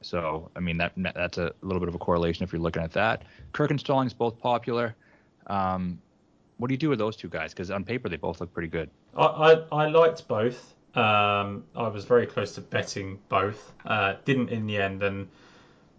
So 0.01 0.49
I 0.55 0.59
mean 0.59 0.77
that 0.77 0.93
that's 0.95 1.37
a 1.37 1.51
little 1.61 1.79
bit 1.79 1.89
of 1.89 1.95
a 1.95 1.99
correlation 1.99 2.43
if 2.43 2.53
you're 2.53 2.61
looking 2.61 2.83
at 2.83 2.93
that. 2.93 3.23
Kirk 3.51 3.69
and 3.71 3.79
Stallings 3.79 4.13
both 4.13 4.39
popular. 4.39 4.95
Um, 5.47 5.99
what 6.57 6.67
do 6.67 6.73
you 6.73 6.77
do 6.77 6.89
with 6.89 6.99
those 6.99 7.15
two 7.15 7.29
guys? 7.29 7.53
Because 7.53 7.71
on 7.71 7.83
paper 7.83 8.07
they 8.09 8.17
both 8.17 8.39
look 8.39 8.53
pretty 8.53 8.69
good. 8.69 8.89
I 9.15 9.23
I, 9.23 9.53
I 9.71 9.87
liked 9.87 10.27
both. 10.27 10.73
Um, 10.95 11.63
I 11.75 11.87
was 11.87 12.05
very 12.05 12.25
close 12.25 12.55
to 12.55 12.61
betting 12.61 13.19
both. 13.29 13.73
Uh, 13.85 14.15
didn't 14.25 14.49
in 14.49 14.65
the 14.65 14.77
end, 14.77 15.03
and 15.03 15.27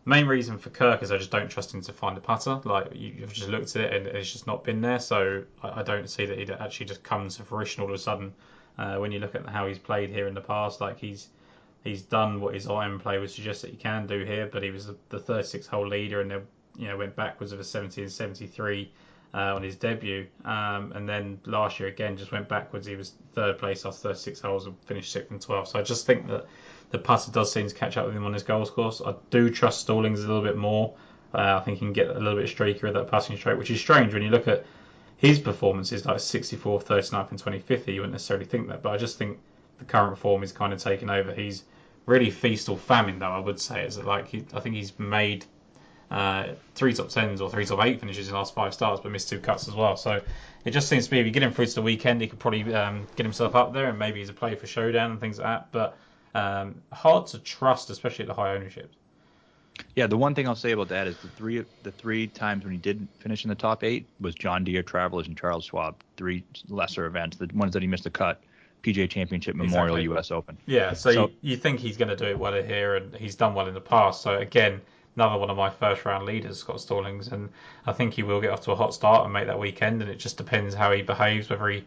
main 0.05 0.26
reason 0.26 0.59
for 0.59 0.70
Kirk 0.70 1.03
is 1.03 1.12
I 1.12 1.18
just 1.18 1.31
don't 1.31 1.48
trust 1.48 1.72
him 1.72 1.81
to 1.83 1.92
find 1.92 2.18
a 2.18 2.20
putter. 2.20 2.61
Like 2.64 2.92
you, 2.94 3.20
have 3.20 3.33
just 3.33 3.48
looked 3.48 3.76
at 3.76 3.83
it 3.83 3.94
and 3.94 4.07
it's 4.16 4.33
just 4.33 4.46
not 4.46 4.64
been 4.64 4.81
there. 4.81 4.98
So 4.98 5.44
I, 5.62 5.83
don't 5.83 6.09
see 6.09 6.26
that 6.26 6.38
he'd 6.38 6.50
actually 6.50 6.87
just 6.87 7.03
come 7.03 7.29
to 7.29 7.42
fruition 7.44 7.83
all 7.83 7.88
of 7.88 7.94
a 7.94 7.98
sudden 7.98 8.33
uh, 8.79 8.96
when 8.96 9.12
you 9.12 9.20
look 9.20 9.35
at 9.35 9.46
how 9.46 9.66
he's 9.66 9.79
played 9.79 10.11
here 10.11 10.26
in 10.26 10.35
the 10.35 10.40
past. 10.40 10.81
Like 10.81 10.98
he's 10.98 11.29
He's 11.83 12.03
done 12.03 12.40
what 12.40 12.55
his 12.55 12.66
iron 12.66 12.98
play 12.98 13.18
would 13.18 13.31
suggest 13.31 13.62
that 13.62 13.70
he 13.70 13.76
can 13.76 14.07
do 14.07 14.24
here, 14.24 14.46
but 14.46 14.62
he 14.62 14.70
was 14.70 14.90
the 15.09 15.18
36 15.18 15.66
hole 15.66 15.87
leader 15.87 16.20
and 16.20 16.31
then 16.31 16.46
you 16.76 16.88
know 16.88 16.96
went 16.96 17.16
backwards 17.16 17.53
of 17.53 17.61
a 17.61 17.64
70 17.64 18.03
and 18.03 18.12
73 18.12 18.92
uh, 19.33 19.55
on 19.55 19.62
his 19.62 19.77
debut, 19.77 20.27
um, 20.45 20.93
and 20.93 21.09
then 21.09 21.38
last 21.47 21.79
year 21.79 21.88
again 21.88 22.16
just 22.16 22.33
went 22.33 22.49
backwards. 22.49 22.87
He 22.87 22.97
was 22.97 23.12
third 23.33 23.59
place 23.59 23.87
after 23.87 24.09
36 24.09 24.40
holes 24.40 24.66
and 24.66 24.77
finished 24.85 25.12
sixth 25.12 25.31
and 25.31 25.40
12th. 25.40 25.69
So 25.69 25.79
I 25.79 25.83
just 25.83 26.07
think 26.07 26.27
that 26.29 26.47
the 26.90 26.99
putter 26.99 27.31
does 27.31 27.53
seem 27.53 27.69
to 27.69 27.75
catch 27.75 27.97
up 27.97 28.07
with 28.07 28.16
him 28.16 28.25
on 28.25 28.33
his 28.33 28.43
goals 28.43 28.71
course. 28.71 29.01
I 29.05 29.14
do 29.31 29.51
trust 29.51 29.81
Stallings 29.81 30.25
a 30.25 30.27
little 30.27 30.43
bit 30.43 30.57
more. 30.57 30.95
Uh, 31.33 31.59
I 31.61 31.61
think 31.61 31.79
he 31.79 31.87
can 31.87 31.93
get 31.93 32.09
a 32.09 32.19
little 32.19 32.37
bit 32.37 32.47
streakier 32.47 32.83
with 32.83 32.95
that 32.95 33.09
passing 33.09 33.37
straight, 33.37 33.57
which 33.57 33.71
is 33.71 33.81
strange 33.81 34.12
when 34.12 34.23
you 34.23 34.31
look 34.31 34.49
at 34.49 34.64
his 35.16 35.38
performances 35.38 36.07
like 36.07 36.19
64, 36.19 36.81
39th, 36.81 37.31
and 37.31 37.43
25th. 37.43 37.87
You 37.87 38.01
wouldn't 38.01 38.12
necessarily 38.12 38.47
think 38.47 38.69
that, 38.69 38.83
but 38.83 38.90
I 38.90 38.97
just 38.97 39.16
think 39.16 39.38
the 39.79 39.85
current 39.85 40.19
form 40.19 40.43
is 40.43 40.51
kind 40.51 40.73
of 40.73 40.83
taken 40.83 41.09
over. 41.09 41.33
He's 41.33 41.64
really 42.07 42.31
feast 42.31 42.69
or 42.69 42.77
famine, 42.77 43.19
though 43.21 43.31
I 43.31 43.38
would 43.38 43.61
say. 43.61 43.85
Is 43.85 43.99
like 43.99 44.27
he, 44.27 44.45
I 44.53 44.61
think 44.61 44.75
he's 44.75 44.99
made 44.99 45.45
uh, 46.11 46.49
three 46.75 46.92
top 46.92 47.09
tens 47.09 47.40
or 47.40 47.51
three 47.51 47.64
top 47.64 47.85
eight 47.85 48.01
finishes 48.01 48.27
in 48.29 48.33
the 48.33 48.38
last 48.38 48.55
five 48.55 48.75
starts, 48.75 49.01
but 49.01 49.12
missed 49.12 49.29
two 49.29 49.38
cuts 49.38 49.68
as 49.68 49.75
well. 49.75 49.96
So 49.96 50.20
it 50.64 50.73
just 50.73 50.88
seems 50.88 51.05
to 51.05 51.11
be 51.11 51.20
if 51.20 51.27
you 51.27 51.33
get 51.33 51.42
him 51.42 51.53
through 51.53 51.66
to 51.66 51.75
the 51.75 51.83
weekend, 51.83 52.20
he 52.20 52.27
could 52.27 52.38
probably 52.38 52.75
um, 52.75 53.07
get 53.16 53.25
himself 53.25 53.55
up 53.55 53.73
there, 53.73 53.88
and 53.88 53.99
maybe 53.99 54.18
he's 54.18 54.29
a 54.29 54.35
play 54.35 54.55
for 54.55 54.66
showdown 54.66 55.12
and 55.12 55.20
things 55.20 55.38
like 55.38 55.46
that. 55.46 55.68
But 55.73 55.96
um, 56.35 56.83
hard 56.92 57.29
to 57.29 57.38
trust, 57.38 57.90
especially 57.90 58.25
at 58.25 58.29
the 58.29 58.35
high 58.35 58.55
ownership. 58.55 58.92
Yeah, 59.94 60.07
the 60.07 60.16
one 60.16 60.35
thing 60.35 60.46
I'll 60.46 60.57
say 60.57 60.73
about 60.73 60.88
that 60.88 61.07
is 61.07 61.16
the 61.18 61.29
three 61.29 61.64
the 61.85 61.92
three 61.92 62.27
times 62.27 62.64
when 62.64 62.73
he 62.73 62.79
did 62.79 63.07
finish 63.18 63.44
in 63.44 63.49
the 63.49 63.55
top 63.55 63.83
eight 63.85 64.07
was 64.20 64.35
John 64.35 64.64
Deere, 64.64 64.83
Travelers, 64.83 65.27
and 65.27 65.37
Charles 65.37 65.64
Schwab. 65.64 65.96
Three 66.16 66.44
lesser 66.68 67.07
events. 67.07 67.37
The 67.37 67.49
ones 67.55 67.73
that 67.73 67.83
he 67.83 67.88
missed 67.88 68.05
the 68.05 68.11
cut. 68.11 68.40
PGA 68.83 69.11
Championship, 69.11 69.55
Memorial, 69.55 69.96
exactly. 69.96 70.14
U.S. 70.14 70.31
Open. 70.31 70.57
Yeah, 70.64 70.94
so, 70.94 71.12
so 71.12 71.27
you, 71.27 71.51
you, 71.51 71.57
think 71.59 71.81
he's 71.81 71.99
going 71.99 72.09
to 72.09 72.16
do 72.16 72.25
it 72.25 72.38
well 72.38 72.55
here, 72.55 72.96
and 72.96 73.14
he's 73.14 73.35
done 73.35 73.53
well 73.53 73.68
in 73.68 73.75
the 73.75 73.81
past. 73.81 74.23
So 74.23 74.38
again, 74.38 74.81
another 75.16 75.38
one 75.38 75.51
of 75.51 75.57
my 75.57 75.70
first 75.70 76.05
round 76.05 76.27
leaders, 76.27 76.59
Scott 76.59 76.81
Stallings, 76.81 77.29
and 77.29 77.49
I 77.87 77.92
think 77.92 78.14
he 78.14 78.23
will 78.23 78.40
get 78.40 78.51
off 78.51 78.61
to 78.62 78.73
a 78.73 78.77
hot 78.77 78.94
start 78.94 79.25
and 79.25 79.33
make 79.33 79.46
that 79.46 79.59
weekend. 79.59 80.03
And 80.03 80.11
it 80.11 80.18
just 80.18 80.37
depends 80.37 80.75
how 80.75 80.92
he 80.92 81.03
behaves, 81.03 81.51
whether 81.51 81.68
he 81.68 81.85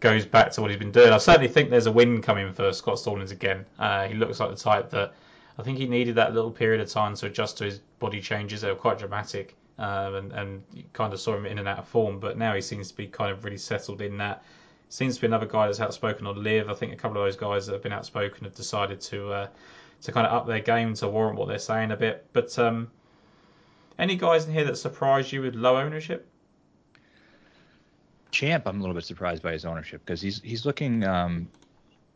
goes 0.00 0.26
back 0.26 0.52
to 0.52 0.60
what 0.60 0.70
he's 0.70 0.78
been 0.78 0.92
doing. 0.92 1.12
I 1.12 1.18
certainly 1.18 1.48
think 1.48 1.70
there's 1.70 1.86
a 1.86 1.92
win 1.92 2.20
coming 2.20 2.52
for 2.52 2.72
Scott 2.72 2.98
Stallings 2.98 3.30
again. 3.30 3.64
Uh, 3.78 4.06
he 4.06 4.14
looks 4.14 4.40
like 4.40 4.50
the 4.50 4.56
type 4.56 4.90
that 4.90 5.14
I 5.58 5.62
think 5.62 5.78
he 5.78 5.86
needed 5.86 6.16
that 6.16 6.34
little 6.34 6.50
period 6.50 6.80
of 6.80 6.90
time 6.90 7.14
to 7.16 7.26
adjust 7.26 7.58
to 7.58 7.64
his 7.64 7.78
body 7.98 8.20
changes. 8.20 8.60
They 8.60 8.68
were 8.68 8.76
quite 8.76 8.98
dramatic, 8.98 9.56
um, 9.78 10.14
and 10.14 10.32
and 10.32 10.62
kind 10.92 11.12
of 11.12 11.20
saw 11.20 11.36
him 11.36 11.46
in 11.46 11.58
and 11.58 11.66
out 11.66 11.78
of 11.78 11.88
form. 11.88 12.20
But 12.20 12.36
now 12.36 12.54
he 12.54 12.60
seems 12.60 12.90
to 12.90 12.96
be 12.96 13.06
kind 13.06 13.32
of 13.32 13.44
really 13.44 13.58
settled 13.58 14.02
in 14.02 14.18
that. 14.18 14.44
Seems 14.88 15.16
to 15.16 15.22
be 15.22 15.26
another 15.26 15.46
guy 15.46 15.66
that's 15.66 15.80
outspoken 15.80 16.26
on 16.26 16.42
LIV. 16.42 16.68
I 16.68 16.74
think 16.74 16.92
a 16.92 16.96
couple 16.96 17.20
of 17.20 17.26
those 17.26 17.36
guys 17.36 17.66
that 17.66 17.72
have 17.72 17.82
been 17.82 17.92
outspoken 17.92 18.44
have 18.44 18.54
decided 18.54 19.00
to 19.02 19.32
uh, 19.32 19.48
to 20.02 20.12
kind 20.12 20.26
of 20.26 20.32
up 20.32 20.46
their 20.46 20.60
game 20.60 20.94
to 20.94 21.08
warrant 21.08 21.38
what 21.38 21.48
they're 21.48 21.58
saying 21.58 21.90
a 21.90 21.96
bit. 21.96 22.26
But 22.32 22.56
um, 22.58 22.90
any 23.98 24.16
guys 24.16 24.46
in 24.46 24.52
here 24.52 24.64
that 24.64 24.76
surprised 24.76 25.32
you 25.32 25.42
with 25.42 25.54
low 25.54 25.76
ownership? 25.76 26.26
Champ, 28.30 28.64
I'm 28.66 28.78
a 28.78 28.80
little 28.80 28.94
bit 28.94 29.04
surprised 29.04 29.42
by 29.42 29.52
his 29.52 29.64
ownership 29.64 30.02
because 30.04 30.20
he's 30.20 30.40
he's 30.42 30.66
looking 30.66 31.04
um, 31.04 31.48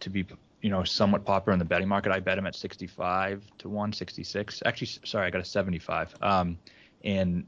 to 0.00 0.10
be 0.10 0.26
you 0.60 0.70
know, 0.70 0.84
somewhat 0.84 1.24
popular 1.24 1.52
in 1.52 1.58
the 1.58 1.64
betting 1.64 1.88
market. 1.88 2.12
I 2.12 2.20
bet 2.20 2.36
him 2.36 2.46
at 2.46 2.54
65 2.54 3.42
to 3.58 3.68
1, 3.68 3.92
66. 3.92 4.62
Actually, 4.66 4.88
sorry, 5.04 5.26
I 5.26 5.30
got 5.30 5.40
a 5.40 5.44
75. 5.44 6.14
Um, 6.20 6.58
and 7.04 7.46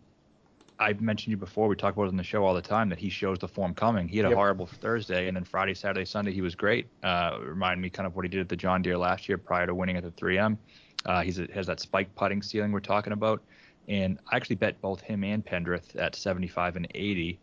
I 0.78 0.92
mentioned 0.94 1.30
you 1.30 1.36
before. 1.36 1.68
We 1.68 1.76
talk 1.76 1.94
about 1.94 2.04
it 2.04 2.08
on 2.08 2.16
the 2.16 2.24
show 2.24 2.44
all 2.44 2.54
the 2.54 2.62
time 2.62 2.88
that 2.88 2.98
he 2.98 3.08
shows 3.08 3.38
the 3.38 3.48
form 3.48 3.74
coming. 3.74 4.08
He 4.08 4.18
had 4.18 4.30
a 4.30 4.34
horrible 4.34 4.66
Thursday, 4.66 5.28
and 5.28 5.36
then 5.36 5.44
Friday, 5.44 5.74
Saturday, 5.74 6.04
Sunday, 6.04 6.32
he 6.32 6.40
was 6.40 6.54
great. 6.54 6.88
Uh, 7.02 7.38
reminded 7.40 7.80
me 7.82 7.90
kind 7.90 8.06
of 8.06 8.16
what 8.16 8.24
he 8.24 8.28
did 8.28 8.40
at 8.40 8.48
the 8.48 8.56
John 8.56 8.82
Deere 8.82 8.98
last 8.98 9.28
year 9.28 9.38
prior 9.38 9.66
to 9.66 9.74
winning 9.74 9.96
at 9.96 10.02
the 10.02 10.10
3M. 10.10 10.56
Uh, 11.04 11.22
he 11.22 11.32
has 11.52 11.66
that 11.66 11.80
spike 11.80 12.14
putting 12.14 12.42
ceiling 12.42 12.72
we're 12.72 12.80
talking 12.80 13.12
about, 13.12 13.42
and 13.88 14.18
I 14.30 14.36
actually 14.36 14.56
bet 14.56 14.80
both 14.80 15.00
him 15.00 15.24
and 15.24 15.44
Pendrith 15.44 15.96
at 15.96 16.14
75 16.14 16.76
and 16.76 16.86
80. 16.94 17.38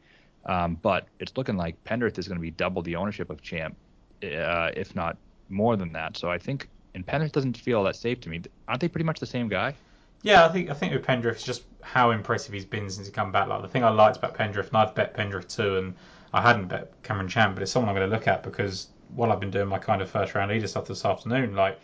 Um, 0.46 0.76
but 0.82 1.08
it's 1.20 1.36
looking 1.36 1.58
like 1.58 1.82
Pendrith 1.84 2.18
is 2.18 2.28
going 2.28 2.38
to 2.38 2.42
be 2.42 2.52
double 2.52 2.82
the 2.82 2.96
ownership 2.96 3.30
of 3.30 3.42
Champ, 3.42 3.76
uh, 4.24 4.72
if 4.76 4.96
not 4.96 5.18
more 5.50 5.76
than 5.76 5.92
that. 5.94 6.18
So 6.18 6.30
I 6.30 6.38
think, 6.38 6.70
and 6.96 7.06
Pendrith 7.06 7.34
doesn't 7.34 7.58
feel 7.58 7.84
that 7.84 7.96
safe 7.96 8.22
to 8.22 8.30
me. 8.30 8.42
Aren't 8.68 8.82
they 8.82 8.88
pretty 8.88 9.06
much 9.06 9.20
the 9.20 9.26
same 9.26 9.50
guy? 9.50 9.76
Yeah, 10.22 10.46
I 10.46 10.50
think 10.50 10.70
I 10.70 10.74
think 10.74 10.94
with 10.94 11.06
Pendrith, 11.06 11.34
it's 11.34 11.44
just 11.44 11.64
how 11.82 12.12
impressive 12.12 12.54
he's 12.54 12.66
been 12.66 12.90
since 12.90 13.08
he 13.08 13.14
come 13.14 13.32
back. 13.32 13.48
Like 13.48 13.62
the 13.62 13.68
thing 13.68 13.84
I 13.84 13.90
liked 13.90 14.18
about 14.18 14.36
Pendrith, 14.36 14.68
and 14.68 14.78
I've 14.78 14.94
bet 14.96 15.16
Pendrith 15.16 15.54
too, 15.56 15.78
and 15.78 15.96
I 16.34 16.42
hadn't 16.42 16.68
bet 16.68 16.92
Cameron 17.04 17.30
Champ, 17.30 17.56
but 17.56 17.64
it's 17.64 17.72
someone 17.72 17.90
I'm 17.90 17.96
going 17.96 18.10
to 18.10 18.16
look 18.16 18.28
at 18.28 18.44
because 18.44 18.90
while 19.16 19.32
I've 19.32 19.40
been 19.40 19.52
doing 19.52 19.68
my 19.68 19.80
kind 19.80 20.02
of 20.02 20.10
first 20.10 20.36
round 20.36 20.52
leader 20.52 20.68
stuff 20.68 20.86
this 20.86 21.06
afternoon, 21.06 21.56
like 21.56 21.80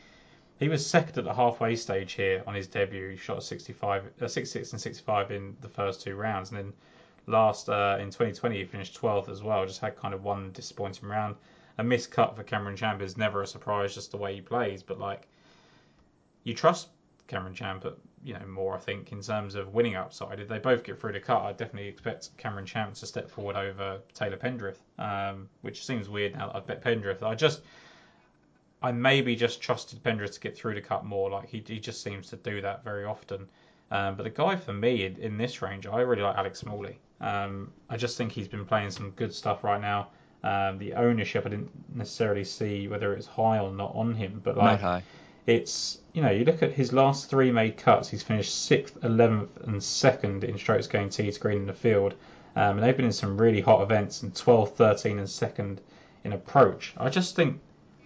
he 0.60 0.69
was 0.69 0.86
second 0.86 1.17
at 1.17 1.24
the 1.24 1.34
halfway 1.34 1.76
stage 1.76 2.13
here 2.13 2.43
on 2.45 2.54
his 2.54 2.67
debut. 2.67 3.10
He 3.10 3.17
shot 3.17 3.43
65, 3.43 4.04
uh, 4.21 4.28
66 4.28 4.71
and 4.74 4.82
65 4.82 5.32
in 5.32 5.56
the 5.62 5.69
first 5.69 6.02
two 6.02 6.15
rounds, 6.15 6.52
and 6.52 6.60
then 6.60 6.74
last 7.28 7.69
uh, 7.69 7.98
in 8.00 8.08
2020 8.08 8.58
he 8.58 8.65
finished 8.65 9.00
12th 9.00 9.30
as 9.30 9.43
well. 9.43 9.65
Just 9.65 9.82
had 9.82 9.95
kind 9.98 10.13
of 10.13 10.24
one 10.24 10.52
disappointing 10.52 11.08
round 11.08 11.36
a 11.78 11.84
missed 11.84 12.12
cut 12.12 12.36
for 12.36 12.43
Cameron 12.43 12.76
Champ 12.76 13.02
is 13.02 13.17
never 13.17 13.41
a 13.41 13.48
surprise, 13.48 13.93
just 13.93 14.12
the 14.12 14.17
way 14.17 14.36
he 14.36 14.41
plays. 14.41 14.82
But 14.84 15.00
like, 15.00 15.28
you 16.43 16.54
trust 16.54 16.89
Cameron 17.28 17.54
Champ, 17.54 17.86
you 18.26 18.34
know, 18.34 18.46
more 18.48 18.76
I 18.76 18.80
think 18.80 19.12
in 19.12 19.22
terms 19.22 19.54
of 19.54 19.74
winning 19.74 19.96
upside. 19.96 20.40
If 20.40 20.48
they 20.48 20.58
both 20.58 20.84
get 20.84 21.00
through 21.00 21.14
the 21.14 21.20
cut, 21.20 21.44
I 21.44 21.52
definitely 21.52 21.88
expect 21.88 22.36
Cameron 22.38 22.66
Champ 22.66 22.96
to 22.96 23.06
step 23.06 23.30
forward 23.30 23.56
over 23.56 24.00
Taylor 24.16 24.36
Pendrith, 24.36 24.80
um, 24.98 25.48
which 25.62 25.86
seems 25.86 26.10
weird 26.10 26.34
now. 26.34 26.52
I 26.54 26.60
bet 26.60 26.84
Pendrith. 26.84 27.22
I 27.22 27.36
just, 27.36 27.62
I 28.82 28.92
maybe 28.92 29.36
just 29.36 29.62
trusted 29.62 30.02
Pendrith 30.04 30.34
to 30.34 30.40
get 30.40 30.58
through 30.58 30.74
the 30.74 30.82
cut 30.82 31.06
more. 31.06 31.30
Like 31.30 31.48
he, 31.48 31.64
he 31.66 31.80
just 31.80 32.02
seems 32.02 32.28
to 32.32 32.36
do 32.38 32.62
that 32.62 32.84
very 32.84 33.06
often. 33.06 33.48
Um, 33.92 34.16
but 34.16 34.24
the 34.24 34.32
guy 34.32 34.56
for 34.56 34.74
me 34.74 35.06
in, 35.06 35.18
in, 35.18 35.38
this 35.38 35.62
range, 35.62 35.86
I 35.86 36.02
really 36.02 36.24
like 36.24 36.36
Alex 36.36 36.60
Smalley. 36.60 36.98
Um, 37.22 37.72
I 37.92 37.98
just 37.98 38.18
think 38.18 38.32
he's 38.32 38.48
been 38.48 38.66
playing 38.66 38.90
some 38.90 39.12
good 39.12 39.34
stuff 39.34 39.64
right 39.64 39.80
now. 39.80 40.08
Um, 40.44 40.80
the 40.80 40.96
ownership, 40.96 41.46
I 41.46 41.50
didn't 41.50 41.70
necessarily 41.96 42.44
see 42.44 42.88
whether 42.88 43.14
it's 43.14 43.28
high 43.28 43.60
or 43.60 43.72
not 43.72 43.94
on 43.94 44.16
him, 44.16 44.42
but 44.44 44.58
like. 44.58 44.82
It's 45.48 46.00
you 46.14 46.22
know 46.22 46.32
you 46.32 46.46
look 46.46 46.64
at 46.64 46.72
his 46.72 46.92
last 46.92 47.30
three 47.30 47.52
made 47.52 47.78
cuts, 47.78 48.10
he's 48.10 48.24
finished 48.24 48.66
sixth, 48.66 49.04
eleventh, 49.04 49.58
and 49.66 49.82
second 49.82 50.44
in 50.44 50.58
strokes 50.58 50.88
gained 50.88 51.12
tee 51.12 51.32
to 51.32 51.40
green 51.40 51.60
in 51.60 51.68
the 51.68 51.74
field, 51.74 52.16
um, 52.56 52.78
and 52.78 52.84
they've 52.84 52.96
been 52.96 53.06
in 53.06 53.12
some 53.12 53.40
really 53.40 53.62
hot 53.62 53.82
events, 53.82 54.24
and 54.24 54.36
12, 54.36 54.76
13, 54.76 55.20
and 55.20 55.30
second 55.30 55.82
in 56.24 56.34
approach. 56.34 56.94
I 56.98 57.10
just 57.10 57.36
think 57.36 57.60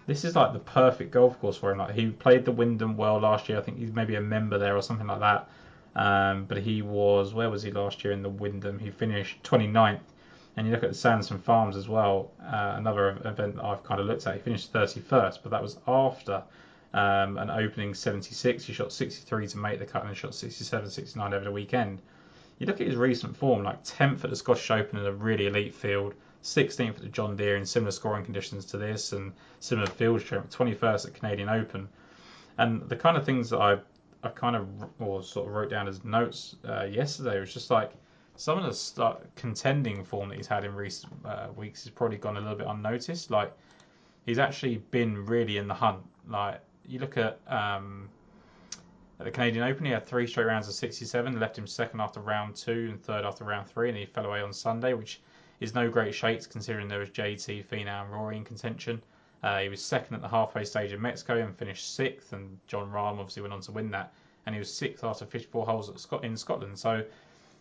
this 0.06 0.24
is 0.24 0.36
like 0.36 0.52
the 0.52 0.58
perfect 0.58 1.12
golf 1.12 1.40
course 1.40 1.56
for 1.56 1.70
him. 1.70 1.78
Like 1.78 1.94
he 1.94 2.10
played 2.10 2.44
the 2.44 2.52
Wyndham 2.52 2.96
well 2.96 3.18
last 3.20 3.48
year. 3.48 3.58
I 3.58 3.62
think 3.62 3.78
he's 3.78 3.92
maybe 3.92 4.16
a 4.16 4.20
member 4.20 4.58
there 4.58 4.76
or 4.76 4.82
something 4.82 5.06
like 5.06 5.20
that. 5.20 5.48
Um, 5.96 6.44
but 6.44 6.58
he 6.58 6.82
was 6.82 7.34
where 7.34 7.50
was 7.50 7.62
he 7.62 7.70
last 7.70 8.04
year 8.04 8.12
in 8.12 8.22
the 8.22 8.28
Wyndham? 8.28 8.78
He 8.78 8.90
finished 8.90 9.42
29th 9.42 10.00
and 10.56 10.66
you 10.66 10.72
look 10.72 10.82
at 10.82 10.90
the 10.90 10.96
Sanderson 10.96 11.38
Farms 11.38 11.76
as 11.76 11.88
well, 11.88 12.32
uh, 12.42 12.74
another 12.76 13.10
event 13.24 13.56
that 13.56 13.64
I've 13.64 13.82
kind 13.84 14.00
of 14.00 14.06
looked 14.06 14.26
at. 14.26 14.34
He 14.34 14.40
finished 14.40 14.72
31st, 14.72 15.38
but 15.42 15.50
that 15.50 15.62
was 15.62 15.78
after 15.86 16.42
um, 16.92 17.38
an 17.38 17.50
opening 17.50 17.94
76. 17.94 18.64
He 18.64 18.72
shot 18.72 18.92
63 18.92 19.46
to 19.48 19.58
make 19.58 19.78
the 19.78 19.86
cut 19.86 20.02
and 20.02 20.08
then 20.08 20.14
shot 20.14 20.34
67, 20.34 20.90
69 20.90 21.34
over 21.34 21.44
the 21.44 21.52
weekend. 21.52 22.00
You 22.58 22.66
look 22.66 22.80
at 22.80 22.86
his 22.86 22.96
recent 22.96 23.36
form, 23.36 23.62
like 23.62 23.84
10th 23.84 24.24
at 24.24 24.30
the 24.30 24.36
Scottish 24.36 24.70
Open 24.70 24.98
in 24.98 25.06
a 25.06 25.12
really 25.12 25.46
elite 25.46 25.72
field, 25.72 26.14
16th 26.42 26.96
at 26.96 27.02
the 27.02 27.08
John 27.08 27.36
Deere 27.36 27.56
in 27.56 27.64
similar 27.64 27.90
scoring 27.90 28.24
conditions 28.24 28.64
to 28.66 28.76
this 28.76 29.12
and 29.12 29.32
similar 29.60 29.86
field 29.86 30.20
strength, 30.20 30.56
21st 30.56 31.06
at 31.06 31.14
Canadian 31.14 31.48
Open. 31.48 31.88
And 32.58 32.86
the 32.88 32.96
kind 32.96 33.16
of 33.16 33.24
things 33.24 33.50
that 33.50 33.60
I 33.60 33.78
I 34.22 34.28
kind 34.28 34.54
of 34.54 34.68
or 34.98 35.22
sort 35.22 35.48
of 35.48 35.54
wrote 35.54 35.70
down 35.70 35.88
as 35.88 36.04
notes 36.04 36.56
uh, 36.68 36.84
yesterday 36.84 37.40
was 37.40 37.54
just 37.54 37.70
like 37.70 37.92
some 38.36 38.58
of 38.58 38.64
the 38.64 38.74
start 38.74 39.22
contending 39.34 40.04
form 40.04 40.28
that 40.28 40.36
he's 40.36 40.46
had 40.46 40.64
in 40.64 40.74
recent 40.74 41.12
uh, 41.24 41.48
weeks 41.56 41.84
has 41.84 41.90
probably 41.90 42.18
gone 42.18 42.36
a 42.36 42.40
little 42.40 42.56
bit 42.56 42.66
unnoticed. 42.66 43.30
Like 43.30 43.52
he's 44.26 44.38
actually 44.38 44.78
been 44.90 45.24
really 45.26 45.56
in 45.56 45.68
the 45.68 45.74
hunt. 45.74 46.02
Like 46.28 46.60
you 46.86 46.98
look 46.98 47.16
at 47.16 47.38
um, 47.46 48.08
at 49.18 49.24
the 49.24 49.30
Canadian 49.30 49.64
Open, 49.64 49.84
he 49.84 49.92
had 49.92 50.06
three 50.06 50.26
straight 50.26 50.46
rounds 50.46 50.66
of 50.66 50.74
67, 50.74 51.38
left 51.38 51.58
him 51.58 51.66
second 51.66 52.00
after 52.00 52.20
round 52.20 52.56
two 52.56 52.88
and 52.90 53.02
third 53.02 53.24
after 53.24 53.44
round 53.44 53.68
three, 53.68 53.88
and 53.88 53.98
he 53.98 54.06
fell 54.06 54.24
away 54.24 54.40
on 54.40 54.52
Sunday, 54.52 54.94
which 54.94 55.20
is 55.60 55.74
no 55.74 55.90
great 55.90 56.14
shakes 56.14 56.46
considering 56.46 56.88
there 56.88 57.00
was 57.00 57.10
JT, 57.10 57.66
Finau, 57.66 58.02
and 58.02 58.10
Rory 58.10 58.36
in 58.38 58.44
contention. 58.44 59.02
Uh, 59.42 59.60
he 59.60 59.68
was 59.68 59.82
second 59.82 60.14
at 60.14 60.22
the 60.22 60.28
halfway 60.28 60.64
stage 60.64 60.92
in 60.92 61.00
Mexico 61.00 61.36
and 61.36 61.56
finished 61.56 61.94
sixth, 61.94 62.32
and 62.32 62.58
Jon 62.66 62.90
Rahm 62.90 63.18
obviously 63.18 63.42
went 63.42 63.54
on 63.54 63.60
to 63.62 63.72
win 63.72 63.90
that, 63.90 64.12
and 64.46 64.54
he 64.54 64.58
was 64.58 64.72
sixth 64.72 65.04
after 65.04 65.26
54 65.26 65.66
holes 65.66 65.92
Scot- 66.00 66.24
in 66.24 66.36
Scotland. 66.36 66.78
So 66.78 67.04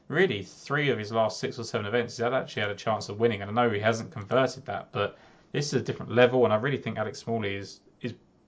really 0.08 0.44
three 0.44 0.90
of 0.90 0.98
his 0.98 1.12
last 1.12 1.40
six 1.40 1.58
or 1.58 1.64
seven 1.64 1.86
events, 1.86 2.18
he's 2.18 2.24
actually 2.24 2.62
had 2.62 2.72
a 2.72 2.76
chance 2.76 3.10
of 3.10 3.20
winning. 3.20 3.42
And 3.42 3.52
I 3.52 3.54
know 3.54 3.70
he 3.70 3.80
hasn't 3.80 4.12
converted 4.12 4.66
that, 4.66 4.90
but 4.92 5.18
this 5.52 5.68
is 5.68 5.74
a 5.74 5.82
different 5.82 6.12
level. 6.12 6.44
And 6.44 6.54
I 6.54 6.58
really 6.58 6.78
think 6.78 6.98
Alex 6.98 7.20
Smalley 7.20 7.56
is 7.56 7.80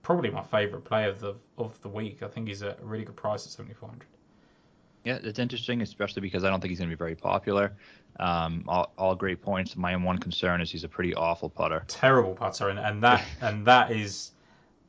probably 0.03 0.29
my 0.29 0.43
favourite 0.43 0.83
play 0.83 1.05
of 1.07 1.19
the 1.19 1.35
of 1.57 1.79
the 1.81 1.89
week. 1.89 2.23
I 2.23 2.27
think 2.27 2.47
he's 2.47 2.61
a 2.61 2.75
really 2.81 3.05
good 3.05 3.15
price 3.15 3.45
at 3.45 3.51
seventy 3.51 3.73
four 3.73 3.89
hundred. 3.89 4.07
Yeah, 5.03 5.19
it's 5.23 5.39
interesting, 5.39 5.81
especially 5.81 6.21
because 6.21 6.43
I 6.43 6.49
don't 6.49 6.61
think 6.61 6.69
he's 6.69 6.79
going 6.79 6.89
to 6.89 6.95
be 6.95 6.99
very 6.99 7.15
popular. 7.15 7.73
Um, 8.19 8.65
all, 8.67 8.93
all, 8.99 9.15
great 9.15 9.41
points. 9.41 9.75
My 9.75 9.95
one 9.95 10.19
concern 10.19 10.61
is 10.61 10.69
he's 10.69 10.83
a 10.83 10.89
pretty 10.89 11.15
awful 11.15 11.49
putter. 11.49 11.83
Terrible 11.87 12.35
putter, 12.35 12.69
and, 12.69 12.77
and 12.77 13.01
that 13.01 13.25
and 13.41 13.65
that 13.65 13.91
is 13.91 14.31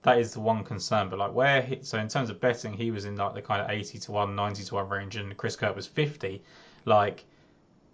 that 0.02 0.18
is 0.18 0.34
the 0.34 0.40
one 0.40 0.64
concern. 0.64 1.08
But 1.08 1.18
like 1.18 1.32
where 1.32 1.62
he, 1.62 1.78
so 1.82 1.98
in 1.98 2.08
terms 2.08 2.30
of 2.30 2.40
betting, 2.40 2.72
he 2.74 2.90
was 2.90 3.04
in 3.04 3.16
like 3.16 3.34
the 3.34 3.42
kind 3.42 3.62
of 3.62 3.70
80 3.70 3.98
to 4.00 4.12
1, 4.12 4.34
90 4.34 4.64
to 4.64 4.74
1 4.74 4.88
range, 4.88 5.16
and 5.16 5.36
Chris 5.36 5.56
Kirk 5.56 5.74
was 5.74 5.86
50. 5.86 6.42
Like 6.84 7.24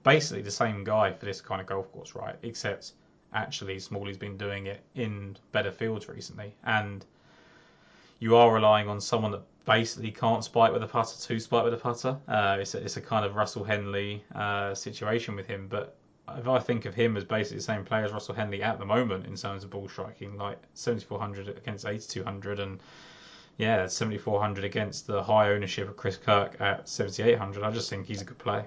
basically 0.02 0.42
the 0.42 0.50
same 0.50 0.84
guy 0.84 1.12
for 1.12 1.26
this 1.26 1.40
kind 1.40 1.60
of 1.60 1.66
golf 1.66 1.92
course, 1.92 2.14
right? 2.14 2.36
Except 2.42 2.92
actually 3.32 3.78
Smalley's 3.78 4.18
been 4.18 4.36
doing 4.36 4.66
it 4.66 4.80
in 4.94 5.36
better 5.52 5.70
fields 5.70 6.08
recently, 6.08 6.54
and 6.64 7.04
you 8.18 8.36
are 8.36 8.52
relying 8.52 8.88
on 8.88 9.00
someone 9.00 9.30
that 9.32 9.42
basically 9.64 10.10
can't 10.10 10.42
spike 10.42 10.72
with 10.72 10.82
a 10.82 10.86
putter 10.86 11.16
to 11.16 11.40
spike 11.40 11.64
with 11.64 11.74
a 11.74 11.76
putter. 11.76 12.16
Uh, 12.26 12.56
it's, 12.60 12.74
a, 12.74 12.78
it's 12.78 12.96
a 12.96 13.00
kind 13.00 13.24
of 13.24 13.36
Russell 13.36 13.64
Henley 13.64 14.24
uh, 14.34 14.74
situation 14.74 15.36
with 15.36 15.46
him, 15.46 15.68
but 15.68 15.96
if 16.36 16.48
I 16.48 16.58
think 16.58 16.84
of 16.84 16.94
him 16.94 17.16
as 17.16 17.24
basically 17.24 17.58
the 17.58 17.64
same 17.64 17.84
player 17.84 18.04
as 18.04 18.12
Russell 18.12 18.34
Henley 18.34 18.62
at 18.62 18.78
the 18.78 18.84
moment 18.84 19.26
in 19.26 19.36
terms 19.36 19.64
of 19.64 19.70
ball 19.70 19.88
striking, 19.88 20.36
like 20.36 20.58
7400 20.74 21.48
against 21.56 21.86
8200 21.86 22.60
and 22.60 22.80
yeah, 23.56 23.86
7400 23.86 24.64
against 24.64 25.06
the 25.06 25.22
high 25.22 25.50
ownership 25.50 25.88
of 25.88 25.96
Chris 25.96 26.16
Kirk 26.16 26.60
at 26.60 26.88
7800. 26.88 27.64
I 27.64 27.70
just 27.70 27.90
think 27.90 28.06
he's 28.06 28.22
a 28.22 28.24
good 28.24 28.38
play. 28.38 28.64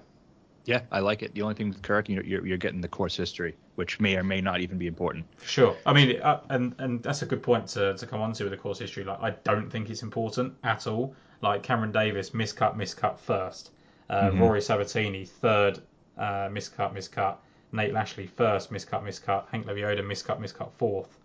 Yeah, 0.65 0.81
I 0.91 0.99
like 0.99 1.23
it. 1.23 1.33
The 1.33 1.41
only 1.41 1.55
thing 1.55 1.69
with 1.69 1.81
Kirk, 1.81 2.07
you're, 2.07 2.23
you're, 2.23 2.45
you're 2.45 2.57
getting 2.57 2.81
the 2.81 2.87
course 2.87 3.17
history, 3.17 3.55
which 3.75 3.99
may 3.99 4.15
or 4.15 4.23
may 4.23 4.41
not 4.41 4.61
even 4.61 4.77
be 4.77 4.87
important. 4.87 5.25
For 5.37 5.47
sure. 5.47 5.77
I 5.85 5.93
mean, 5.93 6.21
uh, 6.21 6.41
and 6.49 6.75
and 6.77 7.01
that's 7.01 7.23
a 7.23 7.25
good 7.25 7.41
point 7.41 7.67
to, 7.69 7.95
to 7.97 8.05
come 8.05 8.21
on 8.21 8.33
to 8.33 8.43
with 8.43 8.51
the 8.51 8.57
course 8.57 8.79
history. 8.79 9.03
Like, 9.03 9.21
I 9.21 9.31
don't 9.43 9.69
think 9.69 9.89
it's 9.89 10.03
important 10.03 10.53
at 10.63 10.85
all. 10.85 11.15
Like 11.41 11.63
Cameron 11.63 11.91
Davis, 11.91 12.31
miscut, 12.31 12.75
miscut 12.77 13.17
first. 13.17 13.71
Uh, 14.09 14.23
mm-hmm. 14.23 14.41
Rory 14.41 14.61
Sabatini, 14.61 15.25
third, 15.25 15.79
uh, 16.17 16.49
miscut, 16.49 16.93
miscut. 16.93 17.37
Nate 17.71 17.93
Lashley, 17.93 18.27
first, 18.27 18.71
miscut, 18.71 19.03
miscut. 19.03 19.47
Hank 19.49 19.65
Lebioda, 19.65 20.01
miscut, 20.01 20.39
miscut, 20.39 20.71
fourth. 20.73 21.17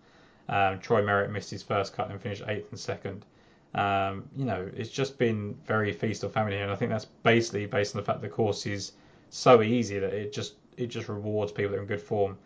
Um, 0.49 0.79
Troy 0.79 1.03
Merritt 1.03 1.31
missed 1.31 1.51
his 1.51 1.63
first 1.63 1.95
cut 1.95 2.11
and 2.11 2.21
finished 2.21 2.45
eighth 2.47 2.71
and 2.71 2.79
second. 2.79 3.27
Um, 3.75 4.25
you 4.35 4.45
know, 4.45 4.71
it's 4.75 4.91
just 4.91 5.19
been 5.19 5.57
very 5.67 5.93
feast 5.93 6.25
or 6.25 6.31
famine 6.31 6.53
here, 6.53 6.63
and 6.63 6.73
I 6.73 6.77
think 6.77 6.91
that's 6.91 7.05
basically 7.05 7.67
based 7.67 7.95
on 7.95 8.01
the 8.01 8.07
fact 8.07 8.23
the 8.23 8.29
course 8.29 8.65
is 8.65 8.93
so 9.31 9.63
easy 9.63 9.99
that 9.99 10.13
it 10.13 10.33
just 10.33 10.55
it 10.77 10.87
just 10.87 11.09
rewards 11.09 11.53
people 11.53 11.73
that 11.73 11.79
are 11.79 11.83
in 11.83 11.87
good 11.87 12.01
form. 12.01 12.37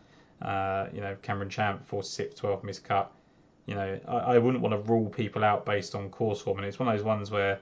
Uh, 0.40 0.86
you 0.92 1.00
know, 1.00 1.16
Cameron 1.22 1.50
Champ, 1.50 1.86
46, 1.86 2.34
12 2.34 2.62
miscut. 2.62 3.08
You 3.66 3.74
know, 3.74 4.00
I, 4.08 4.16
I 4.16 4.38
wouldn't 4.38 4.62
want 4.62 4.72
to 4.72 4.90
rule 4.90 5.08
people 5.08 5.44
out 5.44 5.66
based 5.66 5.94
on 5.94 6.08
course 6.10 6.40
form, 6.40 6.58
and 6.58 6.66
it's 6.66 6.78
one 6.78 6.88
of 6.88 6.96
those 6.96 7.04
ones 7.04 7.30
where 7.30 7.58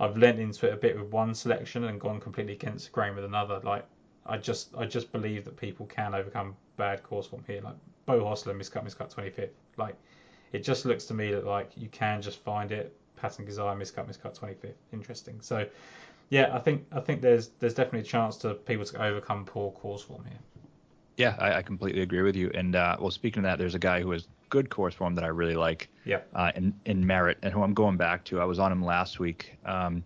I've 0.00 0.16
lent 0.16 0.38
into 0.38 0.68
it 0.68 0.72
a 0.72 0.76
bit 0.76 0.98
with 0.98 1.10
one 1.10 1.34
selection 1.34 1.84
and 1.84 2.00
gone 2.00 2.20
completely 2.20 2.52
against 2.52 2.86
the 2.86 2.92
grain 2.92 3.14
with 3.14 3.24
another. 3.24 3.60
Like, 3.64 3.84
I 4.26 4.38
just 4.38 4.74
I 4.76 4.84
just 4.84 5.10
believe 5.10 5.44
that 5.44 5.56
people 5.56 5.86
can 5.86 6.14
overcome 6.14 6.56
bad 6.76 7.02
course 7.02 7.26
form 7.26 7.42
here. 7.46 7.60
Like 7.62 7.74
Beau 8.06 8.20
Hossler 8.20 8.56
miscut, 8.56 8.84
miscut 8.84 9.14
25th. 9.14 9.50
Like, 9.76 9.96
it 10.52 10.62
just 10.62 10.84
looks 10.84 11.04
to 11.06 11.14
me 11.14 11.32
that 11.32 11.44
like 11.44 11.72
you 11.76 11.88
can 11.88 12.22
just 12.22 12.38
find 12.44 12.70
it. 12.72 12.94
Patton 13.16 13.44
Kizzire 13.44 13.76
miscut, 13.76 14.08
miscut 14.08 14.38
25th. 14.38 14.74
Interesting. 14.92 15.40
So 15.40 15.66
yeah, 16.30 16.50
I 16.54 16.58
think 16.58 16.86
I 16.92 17.00
think 17.00 17.22
there's 17.22 17.48
there's 17.58 17.74
definitely 17.74 18.00
a 18.00 18.10
chance 18.10 18.36
to 18.38 18.54
people 18.54 18.84
to 18.84 19.02
overcome 19.02 19.44
poor 19.44 19.72
course 19.72 20.02
form 20.02 20.24
here. 20.24 20.38
Yeah, 21.16 21.34
I, 21.38 21.54
I 21.54 21.62
completely 21.62 22.02
agree 22.02 22.22
with 22.22 22.36
you. 22.36 22.50
And 22.54 22.76
uh, 22.76 22.96
well, 23.00 23.10
speaking 23.10 23.40
of 23.40 23.44
that, 23.44 23.58
there's 23.58 23.74
a 23.74 23.78
guy 23.78 24.00
who 24.00 24.10
has 24.12 24.28
good 24.50 24.70
course 24.70 24.94
form 24.94 25.14
that 25.16 25.24
I 25.24 25.28
really 25.28 25.56
like. 25.56 25.88
Yeah. 26.04 26.20
Uh, 26.34 26.52
in 26.54 26.74
in 26.84 27.06
Merritt, 27.06 27.38
and 27.42 27.52
who 27.52 27.62
I'm 27.62 27.74
going 27.74 27.96
back 27.96 28.24
to. 28.26 28.40
I 28.40 28.44
was 28.44 28.58
on 28.58 28.70
him 28.70 28.84
last 28.84 29.18
week, 29.18 29.56
um, 29.64 30.04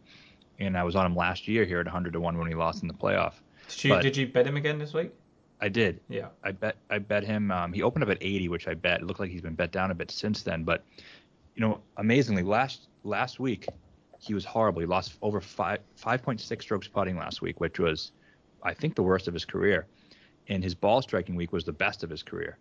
and 0.59 0.77
I 0.77 0.85
was 0.85 0.97
on 0.97 1.07
him 1.07 1.17
last 1.17 1.49
year 1.49 1.65
here 1.65 1.81
at 1.81 1.87
100 1.87 2.13
to 2.13 2.21
one 2.21 2.39
when 2.39 2.49
he 2.49 2.55
lost 2.55 2.83
in 2.83 2.89
the 2.89 2.95
playoff. 2.95 3.35
Did 3.69 3.85
you 3.85 3.91
but 3.91 4.03
did 4.03 4.17
you 4.17 4.27
bet 4.27 4.47
him 4.47 4.57
again 4.57 4.79
this 4.79 4.95
week? 4.95 5.13
I 5.61 5.69
did. 5.69 6.01
Yeah. 6.09 6.29
I 6.43 6.53
bet 6.53 6.77
I 6.89 6.99
bet 6.99 7.25
him. 7.25 7.51
Um, 7.51 7.73
he 7.73 7.83
opened 7.83 8.05
up 8.05 8.11
at 8.11 8.19
80, 8.21 8.49
which 8.49 8.69
I 8.69 8.75
bet. 8.75 9.01
It 9.01 9.07
looked 9.07 9.21
like 9.21 9.31
he's 9.31 9.43
been 9.43 9.55
bet 9.55 9.73
down 9.73 9.91
a 9.91 9.95
bit 9.95 10.11
since 10.11 10.43
then. 10.43 10.65
But 10.65 10.85
you 11.57 11.61
know, 11.61 11.81
amazingly, 11.97 12.43
last 12.43 12.89
last 13.05 13.41
week 13.41 13.67
he 14.23 14.35
was 14.35 14.45
horrible. 14.45 14.81
He 14.81 14.87
lost 14.87 15.19
over 15.21 15.41
five 15.41 15.81
5.6 16.01 16.63
strokes 16.63 16.87
putting 16.87 17.17
last 17.17 17.43
week, 17.43 17.61
which 17.61 17.79
was, 17.79 18.13
I 18.63 18.73
think, 18.73 18.95
the 18.95 19.03
worst 19.03 19.27
of 19.27 19.35
his 19.35 19.45
career. 19.45 19.87
And 20.49 20.63
his 20.63 20.75
ball 20.75 21.03
striking 21.03 21.35
week 21.35 21.53
was 21.53 21.65
the 21.65 21.73
best 21.73 22.05
of 22.05 22.11
his 22.11 22.23
career, 22.23 22.57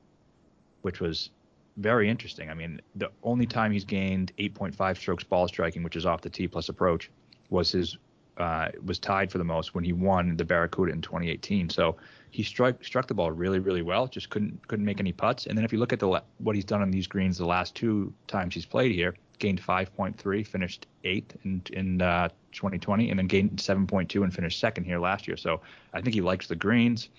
which 0.82 1.00
was 1.00 1.30
very 1.78 2.10
interesting. 2.10 2.50
I 2.50 2.56
mean, 2.56 2.82
the 2.96 3.12
only 3.24 3.46
time 3.46 3.72
he's 3.72 3.86
gained 3.86 4.34
8.5 4.40 4.98
strokes 4.98 5.24
ball 5.24 5.48
striking, 5.48 5.84
which 5.84 5.96
is 5.96 6.06
off 6.06 6.22
the 6.22 6.30
tee 6.30 6.48
plus 6.48 6.70
approach, 6.70 7.12
was 7.50 7.72
his 7.72 7.98
uh, 8.38 8.70
was 8.84 9.00
tied 9.00 9.32
for 9.32 9.38
the 9.38 9.44
most 9.44 9.76
when 9.76 9.84
he 9.84 9.94
won 9.94 10.38
the 10.38 10.46
Barracuda 10.46 10.92
in 10.92 11.02
2018. 11.02 11.70
So 11.70 11.98
he 12.32 12.44
struck 12.44 12.84
struck 12.84 13.08
the 13.08 13.14
ball 13.14 13.32
really 13.32 13.60
really 13.60 13.82
well, 13.82 14.08
just 14.08 14.30
couldn't 14.30 14.68
couldn't 14.68 14.86
make 14.86 15.00
any 15.00 15.12
putts. 15.12 15.46
And 15.46 15.58
then 15.58 15.66
if 15.66 15.74
you 15.74 15.80
look 15.80 15.94
at 15.94 16.00
the 16.00 16.24
what 16.40 16.56
he's 16.56 16.66
done 16.66 16.82
on 16.82 16.92
these 16.92 17.08
greens 17.08 17.38
the 17.38 17.46
last 17.46 17.76
two 17.76 18.14
times 18.28 18.54
he's 18.54 18.66
played 18.66 18.94
here, 18.94 19.16
gained 19.40 19.62
5.3, 19.62 20.48
finished 20.48 20.88
eighth 21.04 21.36
in 21.44 21.62
in 21.74 22.02
uh, 22.02 22.30
2020, 22.54 23.10
and 23.10 23.20
then 23.20 23.28
gained 23.28 23.58
7.2 23.58 24.24
and 24.24 24.34
finished 24.34 24.60
second 24.60 24.86
here 24.86 25.00
last 25.00 25.28
year. 25.28 25.38
So 25.38 25.62
I 25.94 26.02
think 26.02 26.16
he 26.16 26.22
likes 26.22 26.48
the 26.48 26.56
greens, 26.56 27.10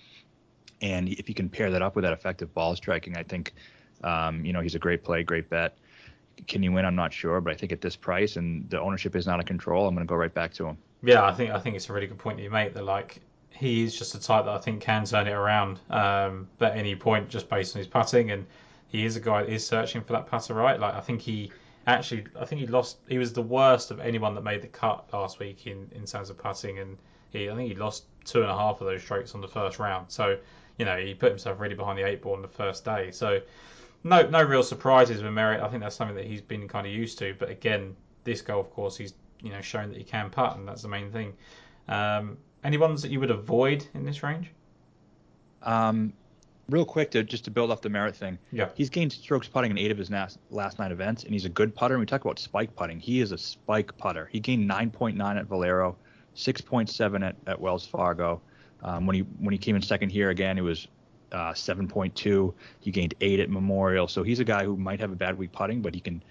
and 0.81 1.09
if 1.09 1.29
you 1.29 1.35
can 1.35 1.47
pair 1.47 1.69
that 1.69 1.81
up 1.81 1.95
with 1.95 2.03
that 2.03 2.13
effective 2.13 2.53
ball 2.53 2.75
striking, 2.75 3.15
I 3.15 3.23
think 3.23 3.53
um, 4.03 4.43
you 4.43 4.51
know 4.51 4.61
he's 4.61 4.75
a 4.75 4.79
great 4.79 5.03
play, 5.03 5.23
great 5.23 5.49
bet. 5.49 5.77
Can 6.47 6.63
you 6.63 6.71
win? 6.71 6.83
I'm 6.85 6.95
not 6.95 7.13
sure, 7.13 7.39
but 7.39 7.53
I 7.53 7.55
think 7.55 7.71
at 7.71 7.81
this 7.81 7.95
price 7.95 8.37
and 8.37 8.67
the 8.71 8.81
ownership 8.81 9.15
is 9.15 9.27
not 9.27 9.39
a 9.39 9.43
control, 9.43 9.87
I'm 9.87 9.93
going 9.93 10.05
to 10.05 10.09
go 10.09 10.15
right 10.15 10.33
back 10.33 10.51
to 10.55 10.65
him. 10.65 10.77
Yeah, 11.03 11.25
I 11.25 11.33
think 11.33 11.51
I 11.51 11.59
think 11.59 11.75
it's 11.75 11.89
a 11.89 11.93
really 11.93 12.07
good 12.07 12.17
point 12.17 12.37
that 12.37 12.43
you 12.43 12.49
make. 12.49 12.73
That 12.73 12.85
like 12.85 13.19
he 13.49 13.83
is 13.83 13.97
just 13.97 14.15
a 14.15 14.21
type 14.21 14.45
that 14.45 14.53
I 14.53 14.57
think 14.57 14.81
can 14.81 15.05
turn 15.05 15.27
it 15.27 15.33
around 15.33 15.79
um, 15.89 16.47
at 16.61 16.75
any 16.75 16.95
point 16.95 17.29
just 17.29 17.49
based 17.49 17.75
on 17.75 17.79
his 17.79 17.87
putting, 17.87 18.31
and 18.31 18.45
he 18.87 19.05
is 19.05 19.17
a 19.17 19.19
guy 19.19 19.43
that 19.43 19.51
is 19.51 19.67
searching 19.67 20.01
for 20.01 20.13
that 20.13 20.27
putter 20.27 20.53
right. 20.53 20.79
Like 20.79 20.95
I 20.95 21.01
think 21.01 21.21
he 21.21 21.51
actually, 21.87 22.25
I 22.39 22.45
think 22.45 22.61
he 22.61 22.67
lost. 22.67 22.99
He 23.07 23.17
was 23.17 23.33
the 23.33 23.41
worst 23.41 23.91
of 23.91 23.99
anyone 23.99 24.33
that 24.35 24.43
made 24.43 24.61
the 24.61 24.67
cut 24.67 25.05
last 25.11 25.39
week 25.39 25.67
in, 25.67 25.89
in 25.93 26.05
terms 26.05 26.29
of 26.29 26.37
putting, 26.37 26.79
and 26.79 26.97
he 27.31 27.49
I 27.49 27.55
think 27.55 27.69
he 27.69 27.75
lost 27.75 28.05
two 28.23 28.41
and 28.41 28.49
a 28.49 28.57
half 28.57 28.79
of 28.79 28.87
those 28.87 29.01
strokes 29.01 29.35
on 29.35 29.41
the 29.41 29.47
first 29.47 29.79
round. 29.79 30.09
So 30.09 30.37
you 30.77 30.85
know 30.85 30.97
he 30.97 31.13
put 31.13 31.29
himself 31.29 31.59
really 31.59 31.75
behind 31.75 31.99
the 31.99 32.03
eight 32.03 32.21
ball 32.21 32.35
on 32.35 32.41
the 32.41 32.47
first 32.47 32.85
day. 32.85 33.11
So 33.11 33.41
no 34.05 34.25
no 34.29 34.41
real 34.41 34.63
surprises 34.63 35.21
with 35.21 35.33
Merritt. 35.33 35.61
I 35.61 35.67
think 35.67 35.83
that's 35.83 35.97
something 35.97 36.15
that 36.15 36.25
he's 36.25 36.41
been 36.41 36.65
kind 36.69 36.87
of 36.87 36.93
used 36.93 37.19
to. 37.19 37.35
But 37.37 37.49
again, 37.49 37.93
this 38.23 38.41
golf 38.41 38.71
course 38.71 38.95
he's 38.95 39.13
you 39.41 39.51
know 39.51 39.61
shown 39.61 39.89
that 39.89 39.97
he 39.97 40.03
can 40.03 40.29
putt, 40.29 40.57
and 40.57 40.67
that's 40.67 40.81
the 40.81 40.87
main 40.87 41.11
thing. 41.11 41.33
Um, 41.87 42.37
any 42.63 42.77
ones 42.77 43.01
that 43.01 43.11
you 43.11 43.19
would 43.19 43.31
avoid 43.31 43.85
in 43.93 44.05
this 44.05 44.23
range? 44.23 44.51
Um, 45.61 46.13
real 46.69 46.85
quick 46.85 47.11
to 47.11 47.23
just 47.23 47.45
to 47.45 47.51
build 47.51 47.71
off 47.71 47.81
the 47.81 47.89
Merritt 47.89 48.15
thing. 48.15 48.37
Yeah. 48.51 48.69
He's 48.75 48.89
gained 48.89 49.11
strokes 49.11 49.47
putting 49.47 49.71
in 49.71 49.77
eight 49.77 49.91
of 49.91 49.97
his 49.97 50.09
last, 50.09 50.39
last 50.49 50.79
nine 50.79 50.91
events, 50.91 51.23
and 51.23 51.33
he's 51.33 51.45
a 51.45 51.49
good 51.49 51.75
putter. 51.75 51.95
And 51.95 51.99
we 51.99 52.05
talk 52.05 52.23
about 52.23 52.39
spike 52.39 52.75
putting. 52.75 52.99
He 52.99 53.21
is 53.21 53.31
a 53.31 53.37
spike 53.37 53.95
putter. 53.97 54.29
He 54.31 54.39
gained 54.39 54.69
9.9 54.69 55.37
at 55.37 55.45
Valero, 55.45 55.97
6.7 56.35 57.27
at, 57.27 57.35
at 57.47 57.59
Wells 57.59 57.85
Fargo. 57.85 58.41
Um, 58.81 59.05
when 59.05 59.15
he 59.15 59.21
when 59.39 59.53
he 59.53 59.57
came 59.57 59.75
in 59.75 59.81
second 59.81 60.09
here 60.09 60.29
again, 60.29 60.57
it 60.57 60.61
was 60.61 60.87
uh, 61.31 61.53
7.2. 61.53 62.53
He 62.81 62.91
gained 62.91 63.15
eight 63.21 63.39
at 63.39 63.49
Memorial. 63.49 64.07
So 64.07 64.23
he's 64.23 64.39
a 64.39 64.43
guy 64.43 64.65
who 64.65 64.75
might 64.75 64.99
have 64.99 65.11
a 65.11 65.15
bad 65.15 65.37
week 65.37 65.51
putting, 65.51 65.81
but 65.81 65.95
he 65.95 66.01
can 66.01 66.21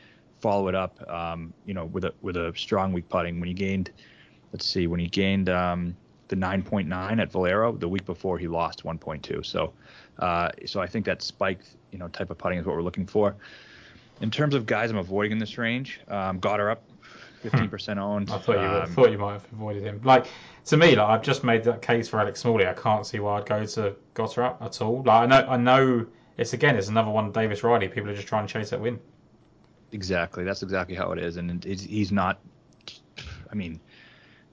follow 0.42 0.68
it 0.68 0.74
up, 0.74 1.08
um, 1.08 1.54
you 1.64 1.72
know, 1.72 1.86
with 1.86 2.04
a 2.04 2.12
with 2.20 2.36
a 2.36 2.52
strong 2.56 2.92
week 2.92 3.08
putting. 3.08 3.40
When 3.40 3.48
he 3.48 3.54
gained, 3.54 3.90
let's 4.52 4.66
see, 4.66 4.86
when 4.86 5.00
he 5.00 5.06
gained 5.06 5.48
um, 5.48 5.96
the 6.28 6.36
9.9 6.36 7.20
at 7.20 7.32
Valero 7.32 7.72
the 7.72 7.88
week 7.88 8.04
before, 8.04 8.38
he 8.38 8.48
lost 8.48 8.84
1.2. 8.84 9.46
So 9.46 9.72
uh, 10.18 10.50
so 10.66 10.80
I 10.80 10.86
think 10.86 11.06
that 11.06 11.22
spike, 11.22 11.60
you 11.90 11.98
know, 11.98 12.08
type 12.08 12.30
of 12.30 12.38
putting 12.38 12.58
is 12.58 12.66
what 12.66 12.76
we're 12.76 12.82
looking 12.82 13.06
for. 13.06 13.34
In 14.20 14.30
terms 14.30 14.54
of 14.54 14.66
guys 14.66 14.90
I'm 14.90 14.98
avoiding 14.98 15.32
in 15.32 15.38
this 15.38 15.56
range, 15.56 16.00
um, 16.08 16.38
Goddard 16.38 16.70
up, 16.70 16.82
15% 17.42 17.98
owned. 17.98 18.30
I 18.30 18.38
thought 18.38 18.52
you, 18.52 18.60
um, 18.60 18.94
thought 18.94 19.10
you 19.10 19.18
might 19.18 19.32
have 19.32 19.46
avoided 19.52 19.82
him. 19.82 20.00
Like 20.04 20.26
to 20.66 20.76
me, 20.76 20.94
like 20.94 21.08
I've 21.08 21.22
just 21.22 21.42
made 21.44 21.64
that 21.64 21.82
case 21.82 22.08
for 22.08 22.20
Alex 22.20 22.40
Smalley. 22.40 22.66
I 22.66 22.74
can't 22.74 23.06
see 23.06 23.18
why 23.18 23.38
I'd 23.38 23.46
go 23.46 23.64
to 23.64 23.96
Goddard 24.14 24.56
at 24.60 24.80
all. 24.80 25.02
Like 25.02 25.22
I 25.22 25.26
know, 25.26 25.46
I 25.48 25.56
know 25.56 26.06
it's 26.36 26.52
again, 26.52 26.76
it's 26.76 26.88
another 26.88 27.10
one. 27.10 27.32
Davis 27.32 27.62
Riley. 27.62 27.88
People 27.88 28.10
are 28.10 28.14
just 28.14 28.28
trying 28.28 28.46
to 28.46 28.52
chase 28.52 28.70
that 28.70 28.80
win. 28.80 29.00
Exactly. 29.92 30.44
That's 30.44 30.62
exactly 30.62 30.96
how 30.96 31.12
it 31.12 31.18
is, 31.18 31.36
and 31.36 31.62
he's 31.64 32.10
not. 32.10 32.40
I 33.50 33.54
mean, 33.54 33.78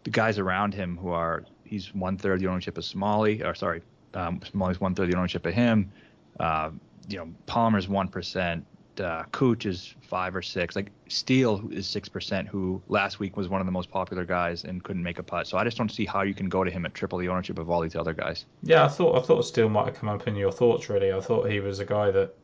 the 0.04 0.10
guys 0.10 0.38
around 0.38 0.74
him 0.74 0.98
who 0.98 1.10
are 1.10 1.46
he's 1.64 1.94
one 1.94 2.18
third 2.18 2.42
the 2.42 2.48
ownership 2.48 2.78
of 2.78 2.86
Smalley, 2.86 3.44
or 3.44 3.56
sorry, 3.56 3.82
um, 4.14 4.42
Smalley's 4.44 4.82
one 4.82 4.96
third 4.96 5.12
the 5.12 5.18
ownership 5.18 5.46
of 5.46 5.54
him. 5.54 5.92
Uh, 6.40 6.72
you 7.08 7.18
know, 7.18 7.30
Palmer's 7.46 7.88
one 7.88 8.08
percent. 8.08 8.66
Uh, 9.00 9.24
Cooch 9.32 9.66
is 9.66 9.96
five 10.02 10.36
or 10.36 10.42
six. 10.42 10.76
Like 10.76 10.92
Steele 11.08 11.64
is 11.72 11.88
six 11.88 12.10
percent, 12.10 12.50
who 12.50 12.82
last 12.90 13.20
week 13.20 13.38
was 13.38 13.48
one 13.48 13.62
of 13.62 13.66
the 13.66 13.72
most 13.72 13.90
popular 13.90 14.26
guys 14.26 14.66
and 14.66 14.84
couldn't 14.84 15.04
make 15.04 15.20
a 15.20 15.24
putt. 15.24 15.48
So 15.48 15.58
I 15.58 15.64
just 15.64 15.78
don't 15.78 15.90
see 15.92 16.06
how 16.06 16.24
you 16.24 16.34
can 16.34 16.50
go 16.50 16.66
to 16.66 16.72
him 16.72 16.86
at 16.86 16.94
triple 16.94 17.18
the 17.18 17.30
ownership 17.30 17.60
of 17.60 17.70
all 17.70 17.80
these 17.80 17.96
other 17.96 18.14
guys. 18.14 18.46
Yeah, 18.62 18.84
I 18.84 18.90
thought 18.90 19.18
I 19.18 19.26
thought 19.26 19.44
Steele 19.44 19.70
might 19.70 19.86
have 19.86 19.96
come 19.96 20.10
up 20.10 20.28
in 20.28 20.36
your 20.36 20.52
thoughts. 20.52 20.90
Really, 20.90 21.14
I 21.14 21.22
thought 21.22 21.50
he 21.50 21.62
was 21.62 21.80
a 21.80 21.86
guy 21.86 22.12
that 22.12 22.36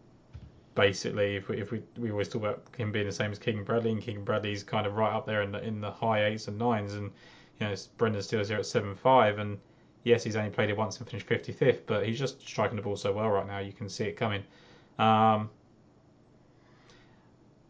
basically, 0.75 1.37
if 1.37 1.47
we, 1.47 1.59
if 1.59 1.71
we 1.71 1.81
we 1.97 2.11
always 2.11 2.29
talk 2.29 2.41
about 2.41 2.63
him 2.77 2.91
being 2.91 3.05
the 3.05 3.11
same 3.11 3.31
as 3.31 3.39
Keegan 3.39 3.63
Bradley, 3.63 3.91
and 3.91 4.01
Keegan 4.01 4.23
Bradley's 4.23 4.63
kind 4.63 4.85
of 4.85 4.95
right 4.95 5.13
up 5.13 5.25
there 5.25 5.41
in 5.41 5.51
the 5.51 5.63
in 5.63 5.81
the 5.81 5.91
high 5.91 6.25
eights 6.25 6.47
and 6.47 6.57
nines, 6.57 6.93
and 6.93 7.11
you 7.59 7.67
know 7.67 7.75
Brendan 7.97 8.21
Steele's 8.21 8.49
here 8.49 8.59
at 8.59 8.65
seven 8.65 8.95
five, 8.95 9.39
and 9.39 9.57
yes, 10.03 10.23
he's 10.23 10.35
only 10.35 10.51
played 10.51 10.69
it 10.69 10.77
once 10.77 10.97
and 10.99 11.09
finished 11.09 11.27
55th, 11.27 11.81
but 11.87 12.05
he's 12.05 12.19
just 12.19 12.39
striking 12.47 12.77
the 12.77 12.81
ball 12.81 12.95
so 12.95 13.11
well 13.11 13.29
right 13.29 13.47
now. 13.47 13.59
You 13.59 13.73
can 13.73 13.89
see 13.89 14.05
it 14.05 14.15
coming. 14.15 14.43
Um, 14.99 15.49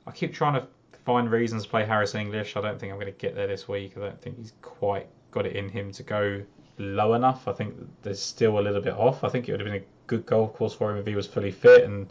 I 0.06 0.12
keep 0.14 0.34
trying 0.34 0.54
to 0.54 0.68
find 1.06 1.32
reasons 1.32 1.64
to 1.64 1.70
play 1.70 1.86
Harris 1.86 2.14
English. 2.14 2.58
I 2.58 2.62
don't 2.62 2.80
think 2.80 2.92
I'm 2.92 3.00
going 3.00 3.12
to 3.12 3.18
get 3.18 3.36
there 3.36 3.48
this 3.48 3.68
week. 3.68 3.94
I 3.98 4.02
don't 4.02 4.22
think 4.22 4.38
he's 4.38 4.54
quite 4.62 5.08
got 5.32 5.46
it 5.46 5.56
in 5.56 5.70
him 5.70 5.92
to 5.94 6.04
go 6.04 6.44
low 6.78 7.14
enough. 7.14 7.48
I 7.48 7.54
think 7.54 7.76
there's 8.04 8.20
still 8.20 8.60
a 8.60 8.62
little 8.62 8.82
bit 8.82 8.94
off. 8.94 9.24
I 9.24 9.30
think 9.30 9.48
it 9.48 9.52
would 9.52 9.62
have 9.62 9.68
been 9.68 9.82
a 9.82 9.86
good 10.08 10.26
golf 10.26 10.54
course 10.54 10.74
for 10.74 10.92
him 10.92 10.98
if 10.98 11.08
he 11.08 11.16
was 11.16 11.26
fully 11.26 11.52
fit. 11.52 11.86
And 11.86 12.08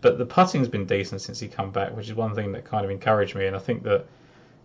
but 0.00 0.18
the 0.18 0.26
putting's 0.26 0.68
been 0.68 0.86
decent 0.86 1.20
since 1.20 1.40
he 1.40 1.48
come 1.48 1.70
back, 1.70 1.94
which 1.94 2.08
is 2.08 2.14
one 2.14 2.34
thing 2.34 2.52
that 2.52 2.64
kind 2.64 2.84
of 2.84 2.90
encouraged 2.90 3.34
me. 3.34 3.46
And 3.46 3.56
I 3.56 3.58
think 3.58 3.82
that 3.84 4.06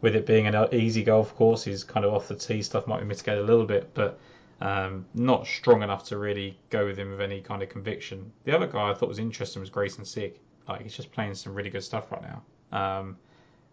with 0.02 0.16
it 0.16 0.26
being 0.26 0.48
an 0.48 0.74
easy 0.74 1.04
golf 1.04 1.36
course, 1.36 1.64
his 1.64 1.84
kind 1.84 2.06
of 2.06 2.14
off 2.14 2.28
the 2.28 2.36
tee 2.36 2.62
stuff 2.62 2.88
might 2.88 3.00
be 3.00 3.06
mitigated 3.06 3.44
a 3.44 3.46
little 3.46 3.66
bit, 3.66 3.94
but 3.94 4.20
um, 4.62 5.06
not 5.14 5.46
strong 5.46 5.84
enough 5.84 6.04
to 6.06 6.18
really 6.18 6.58
go 6.70 6.86
with 6.86 6.98
him 6.98 7.12
with 7.12 7.22
any 7.22 7.42
kind 7.42 7.62
of 7.62 7.70
conviction. 7.70 8.32
The 8.46 8.56
other 8.56 8.68
guy 8.68 8.90
I 8.90 8.94
thought 8.94 9.10
was 9.10 9.20
interesting 9.20 9.62
was 9.62 9.70
Greyson 9.70 10.06
Sigg. 10.06 10.40
Like 10.68 10.82
he's 10.82 10.96
just 10.96 11.12
playing 11.12 11.36
some 11.36 11.54
really 11.54 11.70
good 11.70 11.84
stuff 11.84 12.12
right 12.12 12.22
now. 12.22 12.42
Um, 12.72 13.18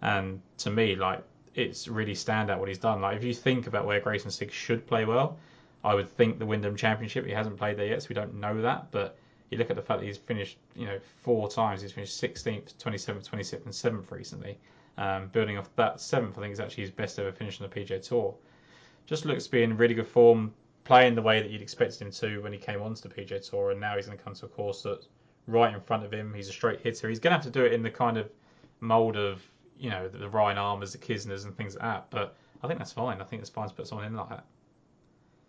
and 0.03 0.41
to 0.59 0.71
me, 0.71 0.97
like 0.97 1.23
it's 1.55 1.87
really 1.87 2.15
stand 2.15 2.51
out 2.51 2.59
what 2.59 2.69
he's 2.69 2.79
done. 2.79 3.01
Like 3.01 3.17
if 3.17 3.25
you 3.25 3.35
think 3.35 3.67
about 3.67 3.87
where 3.87 4.01
Greyson 4.01 4.33
Sigg 4.33 4.51
should 4.51 4.87
play 4.87 5.05
well, 5.05 5.39
I 5.85 5.95
would 5.95 6.09
think 6.09 6.39
the 6.39 6.47
Wyndham 6.47 6.77
Championship. 6.77 7.27
He 7.27 7.33
hasn't 7.33 7.57
played 7.57 7.77
there 7.77 7.87
yet, 7.87 8.03
so 8.03 8.09
we 8.09 8.15
don't 8.15 8.35
know 8.35 8.61
that. 8.63 8.91
But 8.91 9.17
you 9.53 9.59
look 9.59 9.71
at 9.71 9.77
the 9.77 9.83
fact 9.83 10.01
that 10.01 10.07
he's 10.07 10.17
finished, 10.17 10.57
you 10.75 10.87
know, 10.87 10.99
four 11.23 11.49
times. 11.49 11.83
He's 11.83 11.93
finished 11.93 12.21
16th, 12.21 12.75
27th, 12.75 13.29
26th, 13.29 13.65
and 13.65 13.75
7th 13.75 14.11
recently. 14.11 14.59
Um, 14.97 15.29
building 15.29 15.59
off 15.59 15.69
that 15.77 16.01
seventh, 16.01 16.39
I 16.39 16.41
think 16.41 16.53
is 16.53 16.61
actually 16.61 16.85
his 16.85 16.91
best 16.91 17.19
ever 17.19 17.33
finish 17.33 17.61
on 17.61 17.69
the 17.69 17.81
PGA 17.81 18.03
Tour. 18.03 18.35
Just 19.07 19.25
looks 19.25 19.45
to 19.45 19.51
be 19.51 19.63
in 19.63 19.77
really 19.77 19.95
good 19.95 20.07
form, 20.07 20.53
playing 20.85 21.15
the 21.15 21.23
way 21.23 21.41
that 21.41 21.51
you'd 21.51 21.63
expected 21.63 22.01
him 22.01 22.11
to 22.13 22.43
when 22.43 22.53
he 22.53 22.59
came 22.59 22.81
onto 22.83 23.09
the 23.09 23.15
PGA 23.15 23.49
Tour, 23.49 23.71
and 23.71 23.81
now 23.81 23.95
he's 23.97 24.07
going 24.07 24.17
to 24.17 24.25
come 24.25 24.35
to 24.35 24.47
a 24.47 24.49
course 24.49 24.83
that's 24.83 25.09
right 25.47 25.73
in 25.73 25.81
front 25.81 26.05
of 26.05 26.13
him. 26.13 26.33
He's 26.35 26.49
a 26.49 26.53
straight 26.53 26.81
hitter. 26.81 27.09
He's 27.09 27.21
going 27.21 27.33
to 27.33 27.37
have 27.37 27.45
to 27.45 27.51
do 27.51 27.65
it 27.65 27.73
in 27.73 27.83
the 27.83 27.91
kind 27.91 28.17
of 28.17 28.31
mould 28.81 29.17
of 29.17 29.43
you 29.79 29.91
know 29.91 30.09
the, 30.09 30.19
the 30.19 30.29
Ryan 30.29 30.59
Armours, 30.59 30.93
the 30.93 30.99
Kisners, 30.99 31.45
and 31.45 31.55
things 31.57 31.75
like 31.75 31.83
that. 31.83 32.07
But 32.11 32.37
I 32.63 32.69
think 32.69 32.79
that's 32.79 32.93
fine. 32.93 33.21
I 33.21 33.25
think 33.25 33.43
it's 33.43 33.51
fine 33.51 33.69
to 33.69 33.75
put 33.75 33.87
someone 33.87 34.07
in 34.07 34.17
like 34.17 34.29
that. 34.31 34.45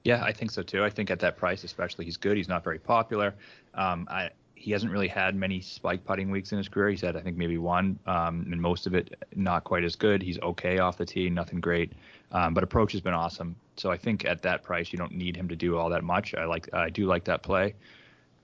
Yeah, 0.04 0.24
I 0.24 0.34
think 0.34 0.52
so 0.52 0.64
too. 0.64 0.84
I 0.84 0.90
think 0.90 1.12
at 1.12 1.20
that 1.20 1.38
price, 1.38 1.64
especially, 1.64 2.06
he's 2.06 2.18
good. 2.18 2.36
He's 2.36 2.50
not 2.50 2.64
very 2.64 2.80
popular. 2.80 3.34
Um, 3.74 4.08
I, 4.12 4.30
he 4.56 4.72
hasn't 4.72 4.92
really 4.92 5.08
had 5.08 5.36
many 5.36 5.62
spike 5.62 6.04
putting 6.06 6.30
weeks 6.30 6.52
in 6.52 6.58
his 6.58 6.70
career. 6.70 6.90
He's 6.90 7.02
had, 7.02 7.16
I 7.16 7.22
think, 7.22 7.38
maybe 7.38 7.58
one, 7.58 8.00
um, 8.06 8.48
and 8.52 8.62
most 8.62 8.88
of 8.88 8.96
it 8.96 9.16
not 9.36 9.64
quite 9.64 9.84
as 9.84 9.96
good. 9.96 10.22
He's 10.22 10.40
okay 10.40 10.80
off 10.80 10.98
the 10.98 11.06
tee, 11.06 11.30
nothing 11.30 11.60
great, 11.60 11.94
um, 12.32 12.54
but 12.54 12.64
approach 12.64 12.92
has 12.94 13.02
been 13.02 13.14
awesome. 13.14 13.56
So 13.76 13.92
I 13.92 13.98
think 13.98 14.26
at 14.26 14.42
that 14.44 14.64
price, 14.64 14.92
you 14.92 14.98
don't 14.98 15.14
need 15.14 15.36
him 15.36 15.48
to 15.50 15.56
do 15.56 15.78
all 15.78 15.90
that 15.90 16.04
much. 16.04 16.34
I 16.36 16.46
like, 16.46 16.74
I 16.74 16.90
do 16.90 17.06
like 17.06 17.24
that 17.26 17.44
play. 17.44 17.76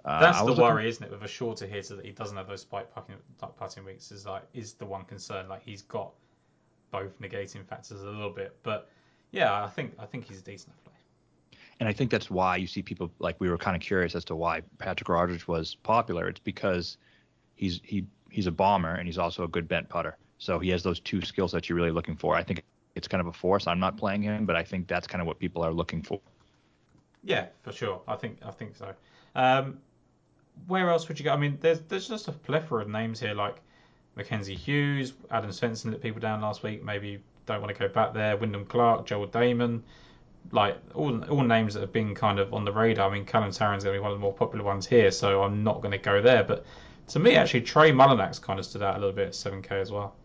Uh, 0.06 0.20
That's 0.20 0.40
the 0.40 0.54
worry, 0.54 0.56
looking... 0.56 0.88
isn't 0.88 1.06
it, 1.06 1.12
with 1.12 1.24
a 1.24 1.28
shorter 1.28 1.68
hitter 1.68 1.96
that 1.98 2.06
he 2.06 2.12
doesn't 2.12 2.36
have 2.36 2.48
those 2.48 2.62
spike 2.62 2.94
putting, 2.94 3.16
putting 3.58 3.84
weeks 3.84 4.12
is 4.12 4.26
like 4.26 4.44
is 4.54 4.74
the 4.74 4.86
one 4.86 5.04
concern. 5.04 5.50
Like 5.50 5.62
he's 5.62 5.82
got 5.84 6.12
both 6.90 7.20
negating 7.20 7.66
factors 7.66 8.02
a 8.02 8.06
little 8.06 8.30
bit, 8.30 8.56
but 8.64 8.90
yeah, 9.32 9.64
I 9.64 9.68
think 9.68 9.94
I 10.00 10.06
think 10.06 10.26
he's 10.26 10.40
a 10.40 10.44
decent 10.44 10.74
and 11.80 11.88
I 11.88 11.94
think 11.94 12.12
that's 12.12 12.30
why 12.30 12.58
you 12.58 12.68
see 12.68 12.82
people 12.82 13.12
like 13.20 13.38
we 13.40 13.50
were 13.50 13.58
kind 13.58 13.76
of 13.76 13.82
curious 13.82 14.16
as 14.16 14.26
to 14.26 14.36
why 14.36 14.62
Patrick 14.78 15.08
Rodgers 15.08 15.48
was 15.48 15.76
popular. 15.76 16.28
It's 16.28 16.40
because 16.40 16.98
he's 17.56 17.80
he 17.84 18.06
he's 18.30 18.48
a 18.48 18.52
bomber 18.52 18.94
and 18.94 19.08
he's 19.08 19.18
also 19.18 19.44
a 19.44 19.48
good 19.48 19.68
bent 19.68 19.88
putter. 19.90 20.18
So 20.38 20.60
he 20.60 20.70
has 20.70 20.84
those 20.84 21.00
two 21.00 21.22
skills 21.22 21.52
that 21.54 21.68
you're 21.68 21.76
really 21.76 21.92
looking 21.92 22.16
for. 22.16 22.36
I 22.36 22.44
think 22.44 22.64
it's 22.96 23.08
kind 23.08 23.22
of 23.22 23.28
a 23.28 23.34
force. 23.34 23.68
I'm 23.68 23.80
not 23.80 23.98
playing 23.98 24.24
him, 24.24 24.46
but 24.46 24.56
I 24.56 24.64
think 24.64 24.88
that's 24.88 25.08
kind 25.08 25.22
of 25.22 25.28
what 25.28 25.40
people 25.40 25.64
are 25.64 25.74
looking 25.74 26.02
for. 26.02 26.20
Yeah, 27.24 27.48
for 27.64 27.72
sure. 27.72 28.02
I 28.08 28.16
think 28.16 28.40
I 28.46 28.52
think 28.52 28.76
so. 28.76 28.94
Um, 29.36 29.80
where 30.68 30.90
else 30.90 31.08
would 31.08 31.20
you 31.20 31.26
go? 31.26 31.32
I 31.32 31.38
mean, 31.38 31.58
there's 31.62 31.80
there's 31.82 32.08
just 32.10 32.28
a 32.28 32.34
plethora 32.34 32.82
of 32.82 32.90
names 32.90 33.22
here 33.22 33.34
like 33.34 33.56
Mackenzie 34.16 34.56
Hughes, 34.56 35.14
Adam 35.32 35.52
Svensson 35.52 35.92
let 35.92 36.02
people 36.02 36.20
down 36.20 36.42
last 36.42 36.62
week. 36.62 36.84
Maybe 36.84 37.22
don't 37.46 37.62
want 37.62 37.74
to 37.74 37.80
go 37.80 37.88
back 37.88 38.14
there. 38.14 38.36
Wyndham 38.36 38.66
Clark, 38.66 39.06
Joel 39.06 39.28
Dahmen 39.28 39.82
like 40.52 40.78
all 40.96 41.24
all 41.26 41.44
names 41.44 41.74
that 41.74 41.82
have 41.82 41.94
been 41.94 42.16
kind 42.16 42.40
of 42.40 42.54
on 42.54 42.66
the 42.66 42.72
radar. 42.72 43.10
I 43.10 43.14
mean, 43.14 43.26
Callum 43.26 43.52
Tarren's 43.52 43.84
going 43.84 43.96
to 43.96 44.00
be 44.00 44.02
one 44.02 44.12
of 44.12 44.18
the 44.18 44.22
more 44.22 44.34
popular 44.34 44.64
ones 44.64 44.88
here, 44.88 45.12
so 45.12 45.44
I'm 45.44 45.64
not 45.64 45.82
going 45.82 45.92
to 45.92 45.98
go 45.98 46.22
there. 46.22 46.44
But 46.44 46.66
to 47.10 47.20
me, 47.20 47.36
actually, 47.36 47.62
Trey 47.62 47.92
Mullinax 47.92 48.42
kind 48.42 48.60
of 48.60 48.66
stood 48.66 48.84
out 48.84 48.96
a 48.96 49.00
little 49.00 49.16
bit 49.16 49.28
at 49.28 49.34
7K 49.34 49.72
as 49.72 49.92
well. 49.92 50.16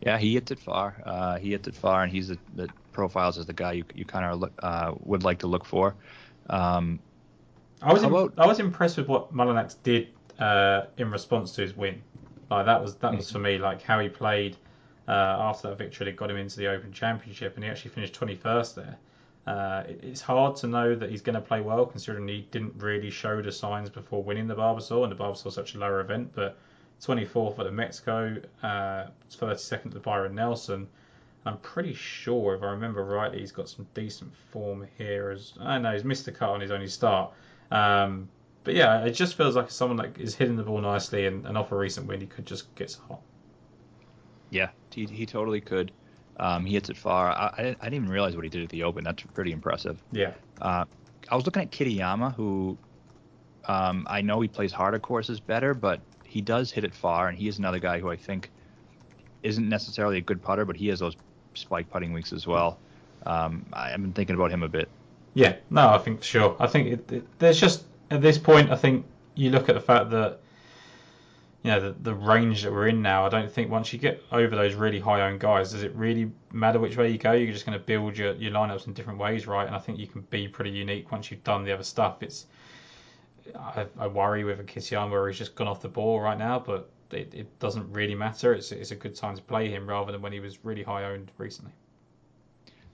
Yeah, 0.00 0.18
he 0.18 0.34
hits 0.34 0.50
it 0.50 0.58
far. 0.58 1.00
Uh, 1.04 1.38
he 1.38 1.52
hits 1.52 1.68
it 1.68 1.74
far, 1.74 2.02
and 2.02 2.10
he's 2.10 2.28
the, 2.28 2.38
the 2.54 2.68
profiles 2.92 3.38
as 3.38 3.46
the 3.46 3.52
guy 3.52 3.72
you 3.72 3.84
you 3.94 4.04
kind 4.04 4.24
of 4.24 4.50
uh, 4.58 4.94
would 5.04 5.22
like 5.22 5.38
to 5.40 5.46
look 5.46 5.64
for. 5.64 5.94
Um, 6.50 6.98
I 7.80 7.92
was 7.92 8.02
about, 8.02 8.34
I 8.36 8.46
was 8.46 8.60
impressed 8.60 8.96
with 8.96 9.08
what 9.08 9.34
Mullinax 9.34 9.76
did 9.82 10.08
uh, 10.38 10.82
in 10.98 11.10
response 11.10 11.52
to 11.52 11.62
his 11.62 11.76
win. 11.76 12.02
Like 12.50 12.66
that 12.66 12.82
was 12.82 12.96
that 12.96 13.16
was 13.16 13.30
for 13.30 13.38
me 13.38 13.58
like 13.58 13.82
how 13.82 13.98
he 14.00 14.08
played 14.08 14.56
uh, 15.08 15.36
after 15.38 15.68
that 15.68 15.78
victory 15.78 16.06
that 16.06 16.16
got 16.16 16.30
him 16.30 16.36
into 16.36 16.58
the 16.58 16.68
Open 16.68 16.92
Championship, 16.92 17.54
and 17.54 17.64
he 17.64 17.70
actually 17.70 17.92
finished 17.92 18.18
21st 18.18 18.74
there. 18.74 18.98
Uh, 19.46 19.82
it's 19.86 20.20
hard 20.20 20.54
to 20.56 20.66
know 20.66 20.94
that 20.94 21.10
he's 21.10 21.22
going 21.22 21.34
to 21.34 21.40
play 21.40 21.60
well 21.60 21.84
considering 21.84 22.28
he 22.28 22.46
didn't 22.50 22.74
really 22.76 23.10
show 23.10 23.42
the 23.42 23.50
signs 23.50 23.90
before 23.90 24.22
winning 24.22 24.46
the 24.46 24.54
Barbasol, 24.54 25.02
and 25.02 25.10
the 25.12 25.16
Barbasol 25.16 25.48
is 25.48 25.54
such 25.54 25.74
a 25.74 25.78
lower 25.78 26.00
event. 26.00 26.30
But 26.34 26.56
24th 27.02 27.58
at 27.58 27.64
the 27.64 27.72
Mexico, 27.72 28.36
uh, 28.62 29.06
32nd 29.30 29.86
at 29.86 29.90
the 29.92 30.00
Byron 30.00 30.34
Nelson. 30.36 30.86
I'm 31.44 31.58
pretty 31.58 31.94
sure, 31.94 32.54
if 32.54 32.62
I 32.62 32.66
remember 32.66 33.04
rightly, 33.04 33.40
he's 33.40 33.50
got 33.50 33.68
some 33.68 33.86
decent 33.94 34.32
form 34.52 34.86
here. 34.96 35.30
As 35.30 35.54
I 35.60 35.78
know 35.78 35.92
he's 35.92 36.04
missed 36.04 36.24
the 36.24 36.32
cut 36.32 36.50
on 36.50 36.60
his 36.60 36.70
only 36.70 36.86
start, 36.86 37.32
um, 37.72 38.28
but 38.62 38.74
yeah, 38.74 39.04
it 39.04 39.10
just 39.10 39.34
feels 39.34 39.56
like 39.56 39.68
someone 39.70 39.96
that 39.96 40.20
is 40.20 40.36
hitting 40.36 40.54
the 40.54 40.62
ball 40.62 40.80
nicely, 40.80 41.26
and, 41.26 41.44
and 41.46 41.58
off 41.58 41.72
a 41.72 41.76
recent 41.76 42.06
win, 42.06 42.20
he 42.20 42.26
could 42.28 42.46
just 42.46 42.72
get 42.76 42.96
hot. 43.08 43.20
Yeah, 44.50 44.68
he, 44.92 45.06
he 45.06 45.26
totally 45.26 45.60
could. 45.60 45.90
Um, 46.38 46.64
he 46.64 46.74
hits 46.74 46.90
it 46.90 46.96
far. 46.96 47.30
I, 47.30 47.52
I, 47.58 47.84
didn't 47.84 47.94
even 47.94 48.08
realize 48.08 48.34
what 48.34 48.44
he 48.44 48.50
did 48.50 48.62
at 48.62 48.70
the 48.70 48.82
Open. 48.84 49.04
That's 49.04 49.22
pretty 49.34 49.52
impressive. 49.52 50.02
Yeah. 50.12 50.32
Uh, 50.60 50.84
I 51.28 51.36
was 51.36 51.44
looking 51.44 51.62
at 51.62 51.70
Kitayama, 51.70 52.34
who 52.34 52.76
um, 53.66 54.06
I 54.08 54.22
know 54.22 54.40
he 54.40 54.48
plays 54.48 54.72
harder 54.72 54.98
courses 54.98 55.40
better, 55.40 55.74
but 55.74 56.00
he 56.24 56.40
does 56.40 56.70
hit 56.70 56.84
it 56.84 56.94
far, 56.94 57.28
and 57.28 57.36
he 57.36 57.48
is 57.48 57.58
another 57.58 57.78
guy 57.78 58.00
who 58.00 58.10
I 58.10 58.16
think 58.16 58.50
isn't 59.42 59.68
necessarily 59.68 60.18
a 60.18 60.20
good 60.20 60.42
putter, 60.42 60.64
but 60.64 60.76
he 60.76 60.88
has 60.88 61.00
those 61.00 61.16
spike 61.54 61.90
putting 61.90 62.12
weeks 62.12 62.32
as 62.32 62.46
well. 62.46 62.78
Um, 63.26 63.66
I've 63.72 64.00
been 64.00 64.12
thinking 64.12 64.34
about 64.34 64.50
him 64.50 64.62
a 64.62 64.68
bit. 64.68 64.88
Yeah, 65.34 65.56
no, 65.70 65.90
I 65.90 65.98
think 65.98 66.22
sure. 66.22 66.56
I 66.58 66.66
think 66.66 66.88
it, 66.88 67.12
it, 67.12 67.38
there's 67.38 67.60
just 67.60 67.84
at 68.10 68.20
this 68.20 68.38
point, 68.38 68.70
I 68.70 68.76
think 68.76 69.06
you 69.34 69.50
look 69.50 69.68
at 69.68 69.74
the 69.74 69.80
fact 69.80 70.10
that 70.10 70.40
you 71.62 71.70
know 71.70 71.80
the, 71.80 71.96
the 72.02 72.14
range 72.14 72.62
that 72.62 72.72
we're 72.72 72.88
in 72.88 73.02
now. 73.02 73.24
I 73.24 73.28
don't 73.28 73.50
think 73.50 73.70
once 73.70 73.92
you 73.92 73.98
get 73.98 74.22
over 74.32 74.56
those 74.56 74.74
really 74.74 74.98
high 74.98 75.20
owned 75.20 75.40
guys, 75.40 75.72
does 75.72 75.82
it 75.84 75.94
really 75.94 76.30
matter 76.52 76.80
which 76.80 76.96
way 76.96 77.10
you 77.10 77.18
go? 77.18 77.32
You're 77.32 77.52
just 77.52 77.66
going 77.66 77.78
to 77.78 77.84
build 77.84 78.16
your, 78.16 78.34
your 78.34 78.50
lineups 78.50 78.88
in 78.88 78.94
different 78.94 79.20
ways, 79.20 79.46
right? 79.46 79.66
And 79.66 79.74
I 79.74 79.78
think 79.78 79.98
you 79.98 80.08
can 80.08 80.22
be 80.22 80.48
pretty 80.48 80.70
unique 80.70 81.12
once 81.12 81.30
you've 81.30 81.44
done 81.44 81.64
the 81.64 81.72
other 81.72 81.84
stuff. 81.84 82.22
It's 82.22 82.46
I, 83.54 83.86
I 83.98 84.06
worry 84.08 84.44
with 84.44 84.58
a 84.60 84.64
Kitayama 84.64 85.10
where 85.10 85.28
he's 85.28 85.38
just 85.38 85.54
gone 85.54 85.68
off 85.68 85.82
the 85.82 85.88
ball 85.88 86.20
right 86.20 86.38
now, 86.38 86.58
but 86.58 86.90
it, 87.12 87.32
it 87.32 87.58
doesn't 87.60 87.92
really 87.92 88.14
matter. 88.14 88.52
It's 88.52 88.72
it's 88.72 88.90
a 88.90 88.96
good 88.96 89.14
time 89.14 89.36
to 89.36 89.42
play 89.42 89.68
him 89.68 89.88
rather 89.88 90.12
than 90.12 90.22
when 90.22 90.32
he 90.32 90.40
was 90.40 90.64
really 90.64 90.82
high 90.82 91.04
owned 91.04 91.30
recently. 91.38 91.72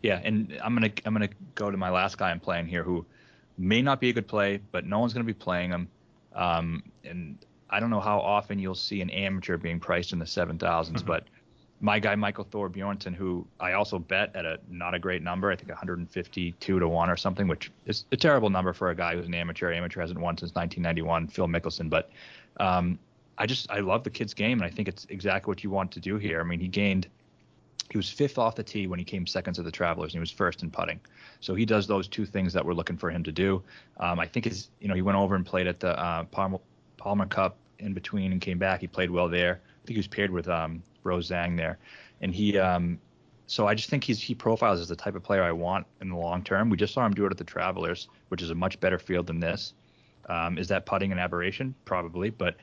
Yeah, 0.02 0.20
and 0.22 0.58
I'm 0.62 0.74
gonna 0.74 0.92
I'm 1.06 1.14
gonna 1.14 1.30
go 1.54 1.70
to 1.70 1.76
my 1.76 1.90
last 1.90 2.18
guy 2.18 2.30
I'm 2.30 2.40
playing 2.40 2.66
here, 2.66 2.82
who 2.82 3.06
may 3.56 3.80
not 3.80 4.00
be 4.00 4.10
a 4.10 4.12
good 4.12 4.28
play, 4.28 4.60
but 4.72 4.84
no 4.84 4.98
one's 4.98 5.12
gonna 5.12 5.24
be 5.24 5.32
playing 5.32 5.70
him. 5.70 5.88
Um, 6.34 6.82
and 7.04 7.38
I 7.70 7.80
don't 7.80 7.90
know 7.90 8.00
how 8.00 8.20
often 8.20 8.58
you'll 8.58 8.74
see 8.74 9.00
an 9.00 9.10
amateur 9.10 9.56
being 9.56 9.80
priced 9.80 10.12
in 10.12 10.18
the 10.18 10.24
7,000s, 10.24 10.58
mm-hmm. 10.58 11.06
but 11.06 11.24
my 11.80 11.98
guy 11.98 12.14
Michael 12.16 12.44
Thorbjornsen, 12.44 13.14
who 13.14 13.46
I 13.60 13.72
also 13.72 13.98
bet 13.98 14.34
at 14.34 14.44
a 14.44 14.58
not 14.68 14.94
a 14.94 14.98
great 14.98 15.22
number, 15.22 15.50
I 15.50 15.56
think 15.56 15.68
152 15.68 16.78
to 16.78 16.88
one 16.88 17.08
or 17.08 17.16
something, 17.16 17.46
which 17.46 17.70
is 17.86 18.04
a 18.10 18.16
terrible 18.16 18.50
number 18.50 18.72
for 18.72 18.90
a 18.90 18.94
guy 18.94 19.14
who's 19.14 19.26
an 19.26 19.34
amateur. 19.34 19.72
Amateur 19.72 20.00
hasn't 20.00 20.18
won 20.18 20.36
since 20.36 20.54
1991, 20.54 21.28
Phil 21.28 21.46
Mickelson. 21.46 21.88
But 21.88 22.10
um, 22.58 22.98
I 23.36 23.46
just 23.46 23.70
I 23.70 23.78
love 23.80 24.02
the 24.02 24.10
kid's 24.10 24.34
game, 24.34 24.60
and 24.60 24.64
I 24.64 24.74
think 24.74 24.88
it's 24.88 25.06
exactly 25.08 25.50
what 25.50 25.62
you 25.62 25.70
want 25.70 25.92
to 25.92 26.00
do 26.00 26.16
here. 26.16 26.40
I 26.40 26.44
mean, 26.44 26.60
he 26.60 26.68
gained. 26.68 27.06
He 27.90 27.96
was 27.96 28.10
fifth 28.10 28.36
off 28.36 28.54
the 28.54 28.62
tee 28.62 28.86
when 28.86 28.98
he 28.98 29.04
came 29.04 29.26
second 29.26 29.54
to 29.54 29.62
the 29.62 29.70
Travelers, 29.70 30.12
and 30.12 30.18
he 30.18 30.20
was 30.20 30.30
first 30.30 30.62
in 30.62 30.70
putting. 30.70 31.00
So 31.40 31.54
he 31.54 31.64
does 31.64 31.86
those 31.86 32.06
two 32.06 32.26
things 32.26 32.52
that 32.52 32.66
we're 32.66 32.74
looking 32.74 32.98
for 32.98 33.10
him 33.10 33.22
to 33.24 33.32
do. 33.32 33.62
Um, 33.98 34.20
I 34.20 34.26
think 34.26 34.44
his, 34.44 34.68
you 34.80 34.88
know, 34.88 34.94
he 34.94 35.00
went 35.00 35.16
over 35.16 35.36
and 35.36 35.46
played 35.46 35.66
at 35.66 35.80
the 35.80 35.98
uh, 35.98 36.24
Palmer, 36.24 36.58
Palmer 36.98 37.26
Cup 37.26 37.56
in 37.78 37.94
between 37.94 38.32
and 38.32 38.40
came 38.40 38.58
back. 38.58 38.80
He 38.80 38.86
played 38.86 39.10
well 39.10 39.28
there. 39.28 39.60
I 39.64 39.86
think 39.86 39.94
he 39.94 39.98
was 39.98 40.08
paired 40.08 40.30
with 40.30 40.48
um, 40.48 40.82
Rose 41.04 41.30
Zhang 41.30 41.56
there, 41.56 41.78
and 42.20 42.34
he. 42.34 42.58
Um, 42.58 42.98
so 43.46 43.66
I 43.66 43.74
just 43.74 43.88
think 43.88 44.04
he's 44.04 44.20
he 44.20 44.34
profiles 44.34 44.78
as 44.78 44.88
the 44.88 44.96
type 44.96 45.14
of 45.14 45.22
player 45.22 45.42
I 45.42 45.52
want 45.52 45.86
in 46.02 46.10
the 46.10 46.16
long 46.16 46.44
term. 46.44 46.68
We 46.68 46.76
just 46.76 46.92
saw 46.92 47.06
him 47.06 47.14
do 47.14 47.24
it 47.24 47.32
at 47.32 47.38
the 47.38 47.44
Travelers, 47.44 48.08
which 48.28 48.42
is 48.42 48.50
a 48.50 48.54
much 48.54 48.78
better 48.80 48.98
field 48.98 49.26
than 49.26 49.40
this. 49.40 49.72
Um, 50.28 50.58
is 50.58 50.68
that 50.68 50.84
putting 50.84 51.12
an 51.12 51.18
aberration? 51.18 51.74
Probably, 51.86 52.28
but 52.28 52.56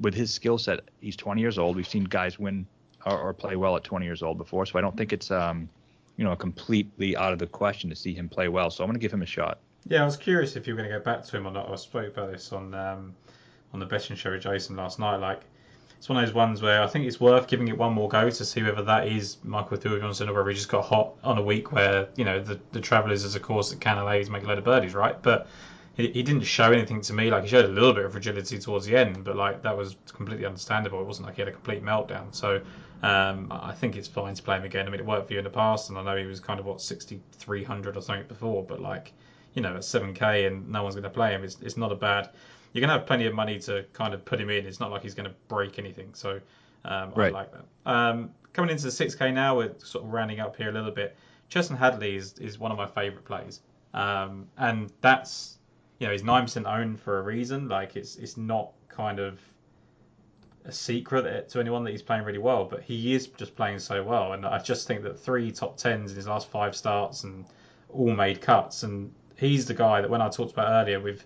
with 0.00 0.14
his 0.14 0.32
skill 0.32 0.58
set, 0.58 0.80
he's 1.00 1.16
20 1.16 1.40
years 1.40 1.58
old. 1.58 1.74
We've 1.74 1.88
seen 1.88 2.04
guys 2.04 2.38
win 2.38 2.66
or, 3.04 3.18
or, 3.18 3.34
play 3.34 3.56
well 3.56 3.76
at 3.76 3.82
20 3.82 4.06
years 4.06 4.22
old 4.22 4.38
before, 4.38 4.64
so 4.64 4.78
I 4.78 4.80
don't 4.80 4.96
think 4.96 5.12
it's 5.12 5.32
um, 5.32 5.68
you 6.16 6.24
know 6.24 6.36
completely 6.36 7.16
out 7.16 7.32
of 7.32 7.40
the 7.40 7.48
question 7.48 7.90
to 7.90 7.96
see 7.96 8.14
him 8.14 8.28
play 8.28 8.48
well. 8.48 8.70
So 8.70 8.84
I'm 8.84 8.88
going 8.88 8.94
to 8.94 9.00
give 9.00 9.12
him 9.12 9.22
a 9.22 9.26
shot. 9.26 9.58
Yeah, 9.88 10.02
I 10.02 10.04
was 10.04 10.16
curious 10.16 10.54
if 10.54 10.68
you 10.68 10.74
were 10.74 10.78
going 10.78 10.90
to 10.92 10.98
go 10.98 11.04
back 11.04 11.24
to 11.24 11.36
him 11.36 11.46
or 11.48 11.50
not. 11.50 11.68
I 11.68 11.74
spoke 11.74 12.16
about 12.16 12.30
this 12.30 12.52
on 12.52 12.74
um, 12.74 13.16
on 13.72 13.80
the 13.80 13.98
show 13.98 14.30
with 14.30 14.42
Jason 14.42 14.76
last 14.76 14.98
night. 14.98 15.16
Like 15.16 15.42
it's 16.02 16.08
one 16.08 16.18
of 16.18 16.26
those 16.26 16.34
ones 16.34 16.60
where 16.60 16.82
I 16.82 16.88
think 16.88 17.06
it's 17.06 17.20
worth 17.20 17.46
giving 17.46 17.68
it 17.68 17.78
one 17.78 17.92
more 17.92 18.08
go 18.08 18.28
to 18.28 18.44
see 18.44 18.62
whether 18.62 18.82
that 18.82 19.06
is 19.06 19.36
Michael 19.44 19.78
Thorbjornsen 19.78 20.28
or 20.28 20.34
whether 20.34 20.48
he 20.48 20.56
just 20.56 20.68
got 20.68 20.84
hot 20.84 21.14
on 21.22 21.38
a 21.38 21.42
week 21.42 21.72
where 21.72 22.08
you 22.16 22.24
know 22.24 22.42
the 22.42 22.58
the 22.72 22.80
Travellers 22.80 23.24
is 23.24 23.36
a 23.36 23.40
course 23.40 23.70
that 23.70 23.80
can 23.80 24.04
make 24.04 24.42
a 24.42 24.46
load 24.46 24.58
of 24.58 24.64
birdies, 24.64 24.94
right? 24.94 25.20
But 25.22 25.46
he, 25.94 26.10
he 26.10 26.22
didn't 26.22 26.42
show 26.42 26.72
anything 26.72 27.00
to 27.02 27.12
me. 27.12 27.30
Like 27.30 27.44
he 27.44 27.48
showed 27.48 27.66
a 27.66 27.68
little 27.68 27.92
bit 27.92 28.04
of 28.04 28.12
fragility 28.12 28.58
towards 28.58 28.86
the 28.86 28.96
end, 28.96 29.24
but 29.24 29.36
like 29.36 29.62
that 29.62 29.76
was 29.76 29.96
completely 30.12 30.46
understandable. 30.46 31.00
It 31.00 31.06
wasn't 31.06 31.26
like 31.26 31.36
he 31.36 31.42
had 31.42 31.48
a 31.48 31.52
complete 31.52 31.84
meltdown. 31.84 32.34
So 32.34 32.60
um, 33.02 33.48
I 33.50 33.72
think 33.72 33.96
it's 33.96 34.08
fine 34.08 34.34
to 34.34 34.42
play 34.42 34.56
him 34.56 34.64
again. 34.64 34.86
I 34.86 34.90
mean, 34.90 35.00
it 35.00 35.06
worked 35.06 35.28
for 35.28 35.34
you 35.34 35.38
in 35.38 35.44
the 35.44 35.50
past, 35.50 35.88
and 35.88 35.98
I 35.98 36.02
know 36.02 36.16
he 36.16 36.26
was 36.26 36.40
kind 36.40 36.58
of 36.58 36.66
what 36.66 36.80
6,300 36.80 37.96
or 37.96 38.02
something 38.02 38.26
before, 38.26 38.64
but 38.64 38.80
like 38.80 39.12
you 39.54 39.62
know 39.62 39.74
at 39.74 39.82
7k 39.82 40.46
and 40.46 40.68
no 40.68 40.82
one's 40.82 40.94
going 40.94 41.04
to 41.04 41.10
play 41.10 41.30
him, 41.32 41.44
it's, 41.44 41.58
it's 41.60 41.76
not 41.76 41.92
a 41.92 41.96
bad 41.96 42.30
you're 42.72 42.80
going 42.80 42.88
to 42.88 42.98
have 42.98 43.06
plenty 43.06 43.26
of 43.26 43.34
money 43.34 43.58
to 43.60 43.84
kind 43.92 44.14
of 44.14 44.24
put 44.24 44.40
him 44.40 44.50
in. 44.50 44.66
It's 44.66 44.80
not 44.80 44.90
like 44.90 45.02
he's 45.02 45.14
going 45.14 45.28
to 45.28 45.34
break 45.48 45.78
anything. 45.78 46.10
So 46.14 46.40
um, 46.84 47.12
right. 47.14 47.32
I 47.32 47.38
like 47.38 47.50
that. 47.52 47.90
Um, 47.90 48.30
coming 48.52 48.70
into 48.70 48.84
the 48.84 48.90
6K 48.90 49.32
now, 49.32 49.56
we're 49.56 49.74
sort 49.78 50.04
of 50.04 50.12
rounding 50.12 50.40
up 50.40 50.56
here 50.56 50.70
a 50.70 50.72
little 50.72 50.90
bit. 50.90 51.16
Chesson 51.48 51.76
Hadley 51.76 52.16
is, 52.16 52.38
is 52.38 52.58
one 52.58 52.70
of 52.70 52.78
my 52.78 52.86
favourite 52.86 53.24
plays. 53.24 53.60
Um, 53.92 54.48
and 54.56 54.90
that's, 55.02 55.58
you 55.98 56.06
know, 56.06 56.12
he's 56.12 56.22
9% 56.22 56.66
owned 56.66 57.00
for 57.00 57.18
a 57.18 57.22
reason. 57.22 57.68
Like, 57.68 57.96
it's, 57.96 58.16
it's 58.16 58.36
not 58.36 58.72
kind 58.88 59.18
of 59.18 59.38
a 60.64 60.72
secret 60.72 61.48
to 61.50 61.60
anyone 61.60 61.84
that 61.84 61.90
he's 61.90 62.02
playing 62.02 62.24
really 62.24 62.38
well, 62.38 62.64
but 62.64 62.82
he 62.82 63.14
is 63.14 63.26
just 63.26 63.54
playing 63.56 63.78
so 63.80 64.02
well. 64.02 64.32
And 64.32 64.46
I 64.46 64.58
just 64.58 64.86
think 64.86 65.02
that 65.02 65.18
three 65.18 65.50
top 65.50 65.76
tens 65.76 66.10
in 66.10 66.16
his 66.16 66.26
last 66.26 66.48
five 66.48 66.74
starts 66.74 67.24
and 67.24 67.44
all 67.90 68.14
made 68.14 68.40
cuts. 68.40 68.82
And 68.82 69.12
he's 69.36 69.66
the 69.66 69.74
guy 69.74 70.00
that 70.00 70.08
when 70.08 70.22
I 70.22 70.28
talked 70.28 70.52
about 70.52 70.68
earlier 70.68 71.00
with 71.00 71.24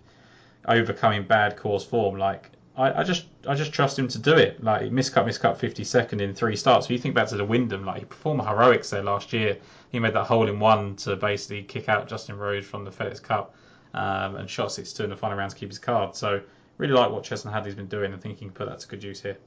overcoming 0.69 1.25
bad 1.25 1.57
course 1.57 1.85
form. 1.85 2.19
Like 2.19 2.51
I, 2.77 3.01
I, 3.01 3.03
just 3.03 3.27
I 3.49 3.55
just 3.55 3.73
trust 3.73 3.99
him 3.99 4.09
to 4.09 4.19
do 4.19 4.35
it. 4.35 4.63
Like 4.63 4.83
he 4.83 4.91
miscut, 4.91 5.25
miscut 5.25 5.59
52nd 5.59 6.21
in 6.21 6.35
three 6.35 6.57
starts. 6.57 6.87
If 6.87 6.93
you 6.93 6.99
think 6.99 7.15
back 7.15 7.29
to 7.29 7.37
the 7.37 7.45
Wyndham, 7.45 7.85
like 7.85 8.01
he 8.01 8.05
performed 8.05 8.43
heroics 8.43 8.91
there 8.91 9.03
last 9.03 9.33
year. 9.33 9.57
He 9.91 9.99
made 9.99 10.15
that 10.15 10.25
hole 10.25 10.49
in 10.49 10.61
one 10.61 10.97
to 10.97 11.17
basically 11.17 11.63
kick 11.63 11.89
out 11.89 12.09
Justin 12.09 12.37
Rose 12.37 12.67
from 12.67 12.85
the 12.85 12.91
FedEx 12.91 13.23
Cup 13.23 13.55
um, 13.95 14.37
and 14.37 14.51
shot 14.51 14.69
6-2 14.69 15.05
in 15.05 15.11
the 15.11 15.17
final 15.17 15.39
round 15.39 15.53
to 15.53 15.57
keep 15.57 15.69
his 15.71 15.79
card. 15.79 16.15
So 16.15 16.41
really 16.79 16.93
like 16.93 17.11
what 17.11 17.25
Chesson 17.25 17.51
Hadley's 17.51 17.75
been 17.75 17.87
doing 17.87 18.13
and 18.13 18.21
think 18.21 18.39
he 18.39 18.45
can 18.45 18.53
put 18.53 18.69
that 18.69 18.81
to 18.81 18.89
good 18.89 19.03
use 19.03 19.23
here. 19.23 19.39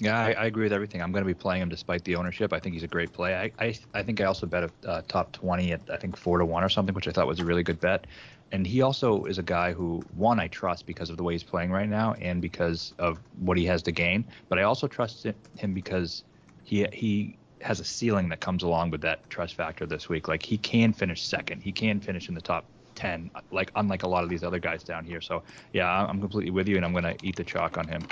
Yeah, 0.00 0.18
I, 0.18 0.32
I, 0.32 0.46
agree 0.46 0.64
with 0.64 0.72
everything. 0.72 1.02
I'm 1.02 1.12
going 1.12 1.24
to 1.24 1.26
be 1.26 1.34
playing 1.34 1.60
him 1.60 1.68
despite 1.68 2.04
the 2.04 2.16
ownership. 2.16 2.54
I 2.54 2.58
think 2.58 2.72
he's 2.72 2.82
a 2.82 2.88
great 2.88 3.12
play. 3.12 3.34
I, 3.34 3.64
I, 3.64 3.74
I 3.92 4.02
think 4.02 4.20
I 4.22 4.24
also 4.24 4.46
bet 4.46 4.64
a 4.64 4.88
uh, 4.88 5.02
top 5.08 5.30
20 5.32 5.72
at 5.72 5.82
I 5.92 5.98
think 5.98 6.16
four 6.16 6.38
to 6.38 6.44
one 6.46 6.64
or 6.64 6.70
something, 6.70 6.94
which 6.94 7.06
I 7.06 7.10
thought 7.10 7.26
was 7.26 7.38
a 7.38 7.44
really 7.44 7.62
good 7.62 7.80
bet 7.80 8.06
and 8.52 8.66
he 8.66 8.82
also 8.82 9.24
is 9.24 9.38
a 9.38 9.42
guy 9.42 9.72
who 9.72 10.02
one 10.16 10.40
I 10.40 10.48
trust 10.48 10.86
because 10.86 11.10
of 11.10 11.16
the 11.16 11.22
way 11.22 11.34
he's 11.34 11.42
playing 11.42 11.70
right 11.70 11.88
now 11.88 12.14
and 12.14 12.42
because 12.42 12.94
of 12.98 13.18
what 13.38 13.56
he 13.56 13.64
has 13.66 13.82
to 13.84 13.92
gain. 13.92 14.24
But 14.48 14.58
I 14.58 14.62
also 14.62 14.86
trust 14.88 15.26
him 15.56 15.74
because 15.74 16.24
he 16.64 16.86
he 16.92 17.36
has 17.60 17.78
a 17.78 17.84
ceiling 17.84 18.28
that 18.30 18.40
comes 18.40 18.62
along 18.62 18.90
with 18.90 19.02
that 19.02 19.28
trust 19.30 19.54
factor 19.54 19.86
this 19.86 20.08
week. 20.08 20.28
Like 20.28 20.42
he 20.42 20.58
can 20.58 20.92
finish 20.92 21.24
second, 21.24 21.60
he 21.62 21.72
can 21.72 22.00
finish 22.00 22.28
in 22.28 22.34
the 22.34 22.40
top 22.40 22.64
ten, 22.94 23.30
like 23.52 23.70
unlike 23.76 24.02
a 24.02 24.08
lot 24.08 24.24
of 24.24 24.30
these 24.30 24.42
other 24.42 24.58
guys 24.58 24.82
down 24.82 25.04
here. 25.04 25.20
So 25.20 25.42
yeah, 25.72 25.88
I'm 25.88 26.20
completely 26.20 26.50
with 26.50 26.68
you, 26.68 26.76
and 26.76 26.84
I'm 26.84 26.92
going 26.92 27.04
to 27.04 27.16
eat 27.22 27.36
the 27.36 27.44
chalk 27.44 27.78
on 27.78 27.86
him. 27.86 28.02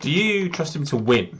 Do 0.00 0.10
you 0.10 0.48
trust 0.48 0.74
him 0.74 0.84
to 0.86 0.96
win? 0.96 1.38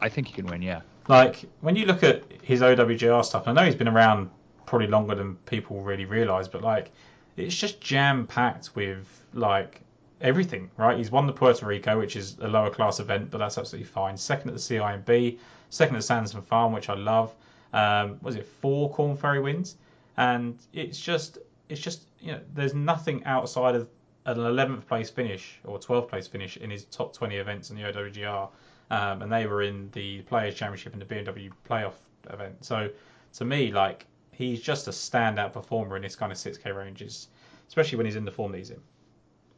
I 0.00 0.08
think 0.08 0.28
he 0.28 0.32
can 0.32 0.46
win. 0.46 0.62
Yeah. 0.62 0.80
Like 1.08 1.44
when 1.60 1.76
you 1.76 1.86
look 1.86 2.02
at 2.02 2.24
his 2.42 2.60
OWGR 2.60 3.24
stuff, 3.24 3.46
I 3.46 3.52
know 3.52 3.64
he's 3.64 3.74
been 3.74 3.88
around 3.88 4.30
probably 4.66 4.86
longer 4.86 5.14
than 5.14 5.36
people 5.46 5.82
really 5.82 6.04
realize. 6.04 6.48
But 6.48 6.62
like, 6.62 6.90
it's 7.36 7.56
just 7.56 7.80
jam 7.80 8.26
packed 8.26 8.74
with 8.74 9.06
like 9.34 9.80
everything, 10.20 10.70
right? 10.76 10.96
He's 10.96 11.10
won 11.10 11.26
the 11.26 11.32
Puerto 11.32 11.66
Rico, 11.66 11.98
which 11.98 12.16
is 12.16 12.36
a 12.40 12.48
lower 12.48 12.70
class 12.70 13.00
event, 13.00 13.30
but 13.30 13.38
that's 13.38 13.58
absolutely 13.58 13.86
fine. 13.86 14.16
Second 14.16 14.50
at 14.50 14.54
the 14.54 14.60
CIMB, 14.60 15.38
second 15.70 15.96
at 15.96 16.04
Sanderson 16.04 16.42
Farm, 16.42 16.72
which 16.72 16.88
I 16.88 16.94
love. 16.94 17.34
Um, 17.72 18.18
was 18.22 18.36
it 18.36 18.46
four 18.46 18.90
Korn 18.90 19.16
Ferry 19.16 19.40
wins? 19.40 19.76
And 20.16 20.58
it's 20.72 21.00
just, 21.00 21.38
it's 21.68 21.80
just, 21.80 22.02
you 22.20 22.32
know, 22.32 22.40
there's 22.54 22.74
nothing 22.74 23.24
outside 23.24 23.74
of 23.74 23.88
an 24.26 24.36
11th 24.36 24.86
place 24.86 25.10
finish 25.10 25.58
or 25.64 25.78
12th 25.78 26.08
place 26.08 26.26
finish 26.26 26.56
in 26.56 26.70
his 26.70 26.84
top 26.86 27.12
20 27.12 27.36
events 27.36 27.70
in 27.70 27.76
the 27.76 27.82
OWGR. 27.82 28.48
Um, 28.90 29.22
and 29.22 29.32
they 29.32 29.46
were 29.46 29.62
in 29.62 29.88
the 29.92 30.22
Players 30.22 30.54
Championship 30.54 30.92
and 30.92 31.02
the 31.02 31.06
BMW 31.06 31.50
Playoff 31.68 31.92
event. 32.28 32.64
So 32.64 32.90
to 33.34 33.44
me, 33.44 33.72
like 33.72 34.06
he's 34.32 34.60
just 34.60 34.88
a 34.88 34.90
standout 34.90 35.52
performer 35.52 35.96
in 35.96 36.02
this 36.02 36.16
kind 36.16 36.32
of 36.32 36.38
6K 36.38 36.74
ranges, 36.76 37.28
especially 37.68 37.96
when 37.96 38.06
he's 38.06 38.16
in 38.16 38.24
the 38.24 38.32
form 38.32 38.52
that 38.52 38.58
he's 38.58 38.70
in. 38.70 38.80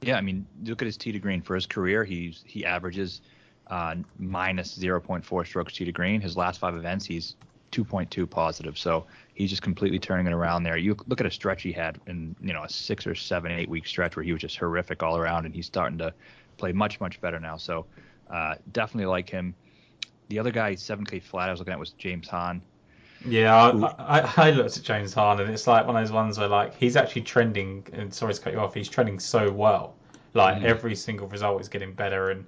Yeah, 0.02 0.16
I 0.16 0.20
mean, 0.20 0.46
look 0.64 0.82
at 0.82 0.86
his 0.86 0.96
tee 0.96 1.12
to 1.12 1.18
green 1.18 1.40
for 1.40 1.54
his 1.54 1.66
career. 1.66 2.04
He's 2.04 2.42
he 2.44 2.66
averages 2.66 3.22
uh, 3.68 3.94
minus 4.18 4.76
0.4 4.76 5.46
strokes 5.46 5.74
tee 5.74 5.84
to 5.84 5.92
green. 5.92 6.20
His 6.20 6.36
last 6.36 6.58
five 6.58 6.74
events, 6.74 7.06
he's 7.06 7.36
2.2 7.70 8.28
positive. 8.28 8.76
So 8.76 9.06
he's 9.34 9.50
just 9.50 9.62
completely 9.62 9.98
turning 9.98 10.26
it 10.26 10.32
around 10.32 10.62
there. 10.62 10.76
You 10.76 10.96
look 11.06 11.20
at 11.20 11.26
a 11.26 11.30
stretch 11.30 11.62
he 11.62 11.72
had 11.72 12.00
in 12.06 12.36
you 12.40 12.52
know 12.52 12.64
a 12.64 12.68
six 12.68 13.06
or 13.06 13.14
seven, 13.14 13.52
eight 13.52 13.68
week 13.68 13.86
stretch 13.86 14.16
where 14.16 14.24
he 14.24 14.32
was 14.32 14.40
just 14.40 14.56
horrific 14.56 15.02
all 15.02 15.16
around, 15.16 15.46
and 15.46 15.54
he's 15.54 15.66
starting 15.66 15.98
to 15.98 16.12
play 16.56 16.72
much 16.72 17.00
much 17.00 17.20
better 17.20 17.40
now. 17.40 17.56
So 17.56 17.86
uh, 18.30 18.54
definitely 18.72 19.06
like 19.06 19.28
him. 19.28 19.54
The 20.28 20.38
other 20.38 20.50
guy, 20.50 20.74
7K 20.74 21.22
flat, 21.22 21.48
I 21.48 21.50
was 21.50 21.60
looking 21.60 21.74
at 21.74 21.78
was 21.78 21.90
James 21.90 22.26
Hahn. 22.26 22.62
Yeah, 23.26 23.54
I, 23.54 24.20
I, 24.20 24.32
I, 24.36 24.50
looked 24.50 24.76
at 24.76 24.82
James 24.82 25.12
Hahn 25.12 25.38
and 25.40 25.50
it's 25.50 25.66
like 25.66 25.86
one 25.86 25.94
of 25.94 26.02
those 26.02 26.10
ones 26.10 26.38
where 26.38 26.48
like 26.48 26.74
he's 26.74 26.96
actually 26.96 27.22
trending. 27.22 27.86
And 27.92 28.12
sorry 28.12 28.34
to 28.34 28.40
cut 28.40 28.52
you 28.52 28.58
off, 28.58 28.74
he's 28.74 28.88
trending 28.88 29.20
so 29.20 29.50
well. 29.50 29.94
Like 30.34 30.62
mm. 30.62 30.64
every 30.64 30.96
single 30.96 31.28
result 31.28 31.60
is 31.60 31.68
getting 31.68 31.92
better, 31.92 32.30
and 32.30 32.46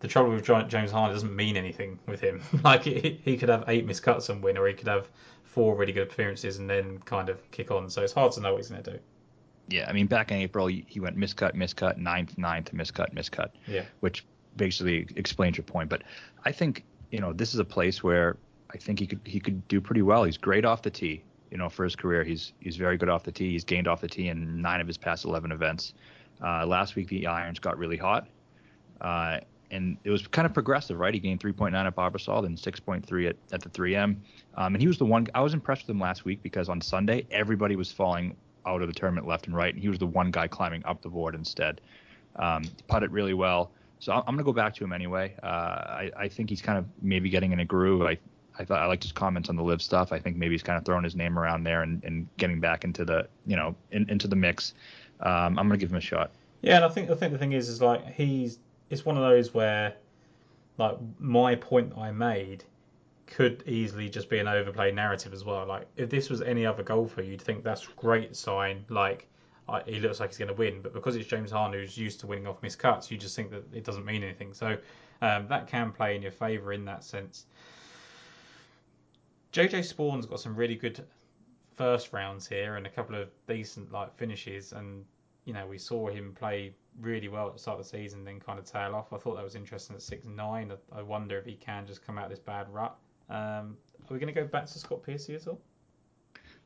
the 0.00 0.08
trouble 0.08 0.30
with 0.30 0.44
James 0.44 0.90
Hahn 0.90 1.10
doesn't 1.10 1.34
mean 1.34 1.56
anything 1.56 1.98
with 2.06 2.20
him. 2.20 2.42
like 2.64 2.84
he, 2.84 3.20
he 3.24 3.36
could 3.36 3.48
have 3.48 3.64
eight 3.68 3.86
miscuts 3.86 4.28
and 4.28 4.42
win, 4.42 4.58
or 4.58 4.66
he 4.66 4.74
could 4.74 4.88
have 4.88 5.08
four 5.44 5.74
really 5.74 5.92
good 5.92 6.10
appearances 6.10 6.58
and 6.58 6.68
then 6.68 6.98
kind 6.98 7.28
of 7.28 7.50
kick 7.50 7.70
on. 7.70 7.88
So 7.88 8.02
it's 8.02 8.12
hard 8.12 8.32
to 8.32 8.40
know 8.40 8.52
what 8.52 8.58
he's 8.58 8.68
going 8.68 8.82
to 8.82 8.92
do. 8.92 8.98
Yeah, 9.68 9.86
I 9.88 9.92
mean, 9.92 10.06
back 10.06 10.30
in 10.30 10.38
April, 10.38 10.66
he 10.68 11.00
went 11.00 11.18
miscut, 11.18 11.54
miscut, 11.54 11.96
ninth, 11.96 12.38
ninth, 12.38 12.72
miscut, 12.72 13.12
miscut. 13.14 13.50
Yeah. 13.66 13.84
Which 14.00 14.24
basically 14.56 15.08
explains 15.16 15.56
your 15.56 15.64
point. 15.64 15.88
But 15.88 16.02
I 16.44 16.52
think 16.52 16.84
you 17.10 17.20
know 17.20 17.32
this 17.32 17.54
is 17.54 17.60
a 17.60 17.64
place 17.64 18.02
where 18.02 18.36
I 18.70 18.76
think 18.78 18.98
he 18.98 19.06
could 19.06 19.20
he 19.24 19.40
could 19.40 19.66
do 19.68 19.80
pretty 19.80 20.02
well. 20.02 20.24
He's 20.24 20.38
great 20.38 20.64
off 20.64 20.82
the 20.82 20.90
tee. 20.90 21.22
You 21.50 21.58
know, 21.58 21.68
for 21.68 21.84
his 21.84 21.96
career, 21.96 22.24
he's 22.24 22.52
he's 22.60 22.76
very 22.76 22.96
good 22.96 23.08
off 23.08 23.24
the 23.24 23.32
tee. 23.32 23.52
He's 23.52 23.64
gained 23.64 23.88
off 23.88 24.00
the 24.00 24.08
tee 24.08 24.28
in 24.28 24.60
nine 24.60 24.80
of 24.80 24.86
his 24.86 24.98
past 24.98 25.24
11 25.24 25.52
events. 25.52 25.94
Uh, 26.42 26.66
last 26.66 26.96
week 26.96 27.08
the 27.08 27.26
irons 27.26 27.58
got 27.58 27.78
really 27.78 27.96
hot, 27.96 28.28
uh, 29.00 29.38
and 29.70 29.96
it 30.04 30.10
was 30.10 30.26
kind 30.26 30.46
of 30.46 30.54
progressive, 30.54 30.98
right? 30.98 31.12
He 31.12 31.20
gained 31.20 31.40
3.9 31.40 31.74
at 31.74 31.96
Barbasol 31.96 32.46
and 32.46 32.56
6.3 32.56 33.28
at, 33.28 33.36
at 33.52 33.62
the 33.62 33.68
3M. 33.68 34.16
Um, 34.54 34.74
and 34.74 34.80
he 34.80 34.86
was 34.86 34.98
the 34.98 35.04
one 35.04 35.26
I 35.34 35.40
was 35.40 35.54
impressed 35.54 35.82
with 35.82 35.90
him 35.90 36.00
last 36.00 36.24
week 36.24 36.42
because 36.42 36.68
on 36.68 36.80
Sunday 36.80 37.26
everybody 37.30 37.76
was 37.76 37.90
falling 37.90 38.36
out 38.64 38.82
of 38.82 38.88
the 38.88 38.94
tournament 38.94 39.26
left 39.26 39.46
and 39.46 39.56
right, 39.56 39.72
and 39.72 39.82
he 39.82 39.88
was 39.88 39.98
the 39.98 40.06
one 40.06 40.30
guy 40.30 40.48
climbing 40.48 40.84
up 40.84 41.02
the 41.02 41.08
board 41.08 41.34
instead. 41.34 41.80
Um, 42.36 42.64
putted 42.88 43.12
really 43.12 43.34
well. 43.34 43.70
So 43.98 44.12
I'm 44.12 44.24
going 44.24 44.38
to 44.38 44.44
go 44.44 44.52
back 44.52 44.74
to 44.74 44.84
him 44.84 44.92
anyway. 44.92 45.34
Uh, 45.42 45.46
I, 45.46 46.10
I, 46.16 46.28
think 46.28 46.50
he's 46.50 46.60
kind 46.60 46.76
of 46.76 46.84
maybe 47.00 47.30
getting 47.30 47.52
in 47.52 47.60
a 47.60 47.64
groove. 47.64 48.02
I 48.02 48.18
I 48.58 48.64
thought 48.64 48.80
I 48.80 48.86
liked 48.86 49.02
his 49.02 49.12
comments 49.12 49.48
on 49.48 49.56
the 49.56 49.62
LIV 49.62 49.82
stuff. 49.82 50.12
I 50.12 50.18
think 50.18 50.36
maybe 50.36 50.54
he's 50.54 50.62
kind 50.62 50.78
of 50.78 50.84
throwing 50.84 51.04
his 51.04 51.14
name 51.14 51.38
around 51.38 51.64
there 51.64 51.82
and, 51.82 52.02
and 52.04 52.26
getting 52.36 52.60
back 52.60 52.84
into 52.84 53.04
the 53.04 53.26
you 53.46 53.56
know 53.56 53.74
in, 53.90 54.08
into 54.08 54.28
the 54.28 54.36
mix. 54.36 54.74
Um, 55.20 55.58
I'm 55.58 55.66
gonna 55.68 55.76
give 55.76 55.90
him 55.90 55.96
a 55.96 56.00
shot. 56.00 56.30
Yeah, 56.62 56.76
and 56.76 56.84
I 56.84 56.88
think 56.88 57.10
I 57.10 57.14
think 57.14 57.32
the 57.32 57.38
thing 57.38 57.52
is 57.52 57.68
is 57.68 57.82
like 57.82 58.14
he's 58.14 58.58
it's 58.90 59.04
one 59.04 59.16
of 59.16 59.22
those 59.22 59.52
where 59.52 59.94
like 60.78 60.96
my 61.18 61.54
point 61.54 61.90
that 61.90 61.98
I 61.98 62.10
made 62.12 62.64
could 63.26 63.64
easily 63.66 64.08
just 64.08 64.30
be 64.30 64.38
an 64.38 64.46
overplayed 64.46 64.94
narrative 64.94 65.32
as 65.32 65.44
well. 65.44 65.66
Like 65.66 65.86
if 65.96 66.10
this 66.10 66.30
was 66.30 66.42
any 66.42 66.64
other 66.64 66.82
golfer, 66.82 67.22
you'd 67.22 67.42
think 67.42 67.64
that's 67.64 67.84
a 67.84 67.90
great 67.96 68.36
sign. 68.36 68.84
Like 68.88 69.26
he 69.86 69.98
looks 69.98 70.20
like 70.20 70.30
he's 70.30 70.38
going 70.38 70.48
to 70.48 70.54
win, 70.54 70.80
but 70.80 70.92
because 70.92 71.16
it's 71.16 71.26
James 71.26 71.50
Hahn 71.50 71.72
who's 71.72 71.98
used 71.98 72.20
to 72.20 72.26
winning 72.26 72.46
off 72.46 72.60
miscuts, 72.60 73.10
you 73.10 73.18
just 73.18 73.34
think 73.34 73.50
that 73.50 73.64
it 73.72 73.84
doesn't 73.84 74.04
mean 74.04 74.22
anything. 74.22 74.54
So 74.54 74.76
um, 75.22 75.48
that 75.48 75.66
can 75.66 75.90
play 75.90 76.14
in 76.14 76.22
your 76.22 76.30
favour 76.30 76.72
in 76.72 76.84
that 76.84 77.02
sense. 77.02 77.46
JJ 79.52 79.84
Spaun's 79.84 80.26
got 80.26 80.38
some 80.38 80.54
really 80.54 80.76
good 80.76 81.04
first 81.74 82.12
rounds 82.12 82.46
here 82.46 82.76
and 82.76 82.86
a 82.86 82.90
couple 82.90 83.16
of 83.16 83.28
decent 83.46 83.92
like 83.92 84.14
finishes 84.16 84.72
and 84.72 85.04
you 85.44 85.52
know 85.52 85.66
we 85.66 85.76
saw 85.76 86.08
him 86.08 86.34
play 86.38 86.74
really 87.00 87.28
well 87.28 87.48
at 87.48 87.52
the 87.54 87.58
start 87.58 87.78
of 87.78 87.84
the 87.84 87.88
season 87.88 88.24
then 88.24 88.40
kind 88.40 88.58
of 88.58 88.64
tail 88.64 88.94
off. 88.94 89.12
I 89.12 89.18
thought 89.18 89.36
that 89.36 89.44
was 89.44 89.54
interesting 89.54 89.96
at 89.96 90.02
6-9 90.02 90.38
I, 90.40 90.98
I 90.98 91.02
wonder 91.02 91.38
if 91.38 91.44
he 91.44 91.54
can 91.54 91.86
just 91.86 92.04
come 92.04 92.18
out 92.18 92.24
of 92.24 92.30
this 92.30 92.38
bad 92.38 92.72
rut. 92.72 92.96
Um, 93.28 93.76
are 94.08 94.14
we 94.14 94.18
going 94.18 94.32
to 94.32 94.40
go 94.40 94.46
back 94.46 94.66
to 94.66 94.78
Scott 94.78 95.02
Piercy 95.02 95.34
at 95.34 95.46
all? 95.46 95.60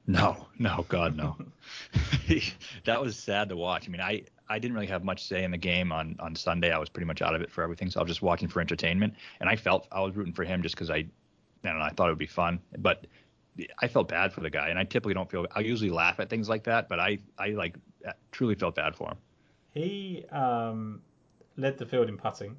No 0.06 0.46
no 0.58 0.84
god 0.88 1.14
no. 1.16 1.36
That 2.84 3.00
was 3.00 3.16
sad 3.16 3.50
to 3.50 3.56
watch. 3.56 3.86
I 3.86 3.90
mean 3.90 4.00
I 4.00 4.22
I 4.48 4.58
didn't 4.58 4.74
really 4.74 4.86
have 4.86 5.04
much 5.04 5.24
say 5.24 5.44
in 5.44 5.50
the 5.50 5.58
game 5.58 5.92
on 5.92 6.16
on 6.20 6.34
Sunday. 6.34 6.72
I 6.72 6.78
was 6.78 6.88
pretty 6.88 7.06
much 7.06 7.22
out 7.22 7.34
of 7.34 7.42
it 7.42 7.50
for 7.50 7.62
everything 7.62 7.90
so 7.90 8.00
I 8.00 8.02
was 8.02 8.10
just 8.10 8.22
watching 8.22 8.48
for 8.48 8.60
entertainment. 8.60 9.14
And 9.40 9.48
I 9.48 9.56
felt 9.56 9.86
I 9.92 10.00
was 10.00 10.16
rooting 10.16 10.32
for 10.32 10.44
him 10.44 10.62
just 10.62 10.74
because 10.74 10.90
I 10.90 10.94
I 11.64 11.68
don't 11.68 11.78
know. 11.78 11.84
I 11.84 11.90
thought 11.90 12.08
it 12.08 12.12
would 12.12 12.18
be 12.18 12.26
fun, 12.26 12.60
but 12.78 13.06
I 13.78 13.88
felt 13.88 14.08
bad 14.08 14.32
for 14.32 14.40
the 14.40 14.50
guy, 14.50 14.68
and 14.68 14.78
I 14.78 14.84
typically 14.84 15.14
don't 15.14 15.30
feel. 15.30 15.46
I 15.54 15.60
usually 15.60 15.90
laugh 15.90 16.20
at 16.20 16.30
things 16.30 16.48
like 16.48 16.64
that, 16.64 16.88
but 16.88 16.98
I 17.00 17.18
I 17.38 17.48
like 17.48 17.76
truly 18.32 18.54
felt 18.54 18.76
bad 18.76 18.94
for 18.96 19.10
him. 19.10 19.18
He 19.72 20.24
um, 20.32 21.00
led 21.56 21.78
the 21.78 21.86
field 21.86 22.08
in 22.08 22.16
putting, 22.16 22.56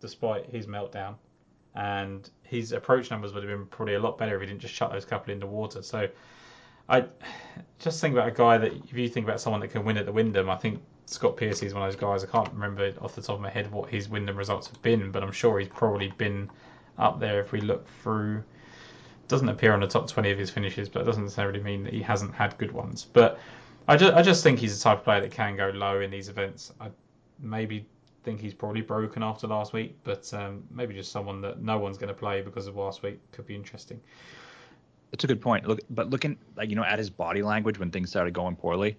despite 0.00 0.46
his 0.50 0.66
meltdown, 0.66 1.14
and 1.74 2.28
his 2.42 2.72
approach 2.72 3.10
numbers 3.10 3.32
would 3.32 3.42
have 3.42 3.50
been 3.50 3.66
probably 3.66 3.94
a 3.94 4.00
lot 4.00 4.18
better 4.18 4.34
if 4.36 4.40
he 4.42 4.46
didn't 4.46 4.60
just 4.60 4.74
shut 4.74 4.92
those 4.92 5.04
couple 5.04 5.32
into 5.32 5.46
water. 5.46 5.82
So 5.82 6.08
I 6.88 7.06
just 7.78 8.00
think 8.00 8.12
about 8.12 8.28
a 8.28 8.32
guy 8.32 8.58
that 8.58 8.72
if 8.72 8.92
you 8.92 9.08
think 9.08 9.24
about 9.24 9.40
someone 9.40 9.60
that 9.60 9.68
can 9.68 9.84
win 9.84 9.96
at 9.96 10.06
the 10.06 10.12
Wyndham, 10.12 10.50
I 10.50 10.56
think 10.56 10.82
Scott 11.06 11.36
Piercy 11.36 11.66
is 11.66 11.74
one 11.74 11.82
of 11.82 11.92
those 11.92 12.00
guys. 12.00 12.24
I 12.24 12.26
can't 12.26 12.52
remember 12.52 12.92
off 13.00 13.14
the 13.14 13.22
top 13.22 13.36
of 13.36 13.40
my 13.40 13.50
head 13.50 13.70
what 13.70 13.88
his 13.88 14.08
Wyndham 14.08 14.36
results 14.36 14.66
have 14.68 14.80
been, 14.82 15.10
but 15.10 15.22
I'm 15.22 15.32
sure 15.32 15.58
he's 15.58 15.68
probably 15.68 16.08
been 16.18 16.50
up 16.98 17.18
there 17.18 17.40
if 17.40 17.52
we 17.52 17.60
look 17.60 17.88
through. 18.02 18.42
Doesn't 19.28 19.48
appear 19.48 19.72
on 19.72 19.80
the 19.80 19.86
top 19.86 20.08
20 20.08 20.30
of 20.30 20.38
his 20.38 20.50
finishes, 20.50 20.88
but 20.88 21.02
it 21.02 21.04
doesn't 21.04 21.22
necessarily 21.22 21.62
mean 21.62 21.84
that 21.84 21.94
he 21.94 22.02
hasn't 22.02 22.34
had 22.34 22.58
good 22.58 22.72
ones. 22.72 23.06
But 23.10 23.38
I 23.88 23.96
just, 23.96 24.14
I 24.14 24.22
just 24.22 24.42
think 24.42 24.58
he's 24.58 24.76
the 24.78 24.82
type 24.82 24.98
of 24.98 25.04
player 25.04 25.20
that 25.20 25.30
can 25.32 25.56
go 25.56 25.70
low 25.70 26.00
in 26.00 26.10
these 26.10 26.28
events. 26.28 26.72
I 26.80 26.88
maybe 27.40 27.86
think 28.22 28.40
he's 28.40 28.54
probably 28.54 28.82
broken 28.82 29.22
after 29.22 29.46
last 29.46 29.72
week, 29.72 29.96
but 30.04 30.32
um, 30.34 30.62
maybe 30.70 30.94
just 30.94 31.10
someone 31.10 31.40
that 31.42 31.60
no 31.60 31.78
one's 31.78 31.98
going 31.98 32.08
to 32.08 32.14
play 32.14 32.40
because 32.40 32.66
of 32.66 32.76
last 32.76 33.02
week 33.02 33.18
could 33.32 33.46
be 33.46 33.54
interesting. 33.54 34.00
That's 35.10 35.24
a 35.24 35.26
good 35.26 35.40
point. 35.40 35.66
Look, 35.66 35.80
but 35.90 36.10
looking 36.10 36.38
like 36.56 36.70
you 36.70 36.76
know 36.76 36.84
at 36.84 36.98
his 36.98 37.10
body 37.10 37.42
language 37.42 37.78
when 37.78 37.90
things 37.90 38.08
started 38.08 38.32
going 38.32 38.56
poorly, 38.56 38.96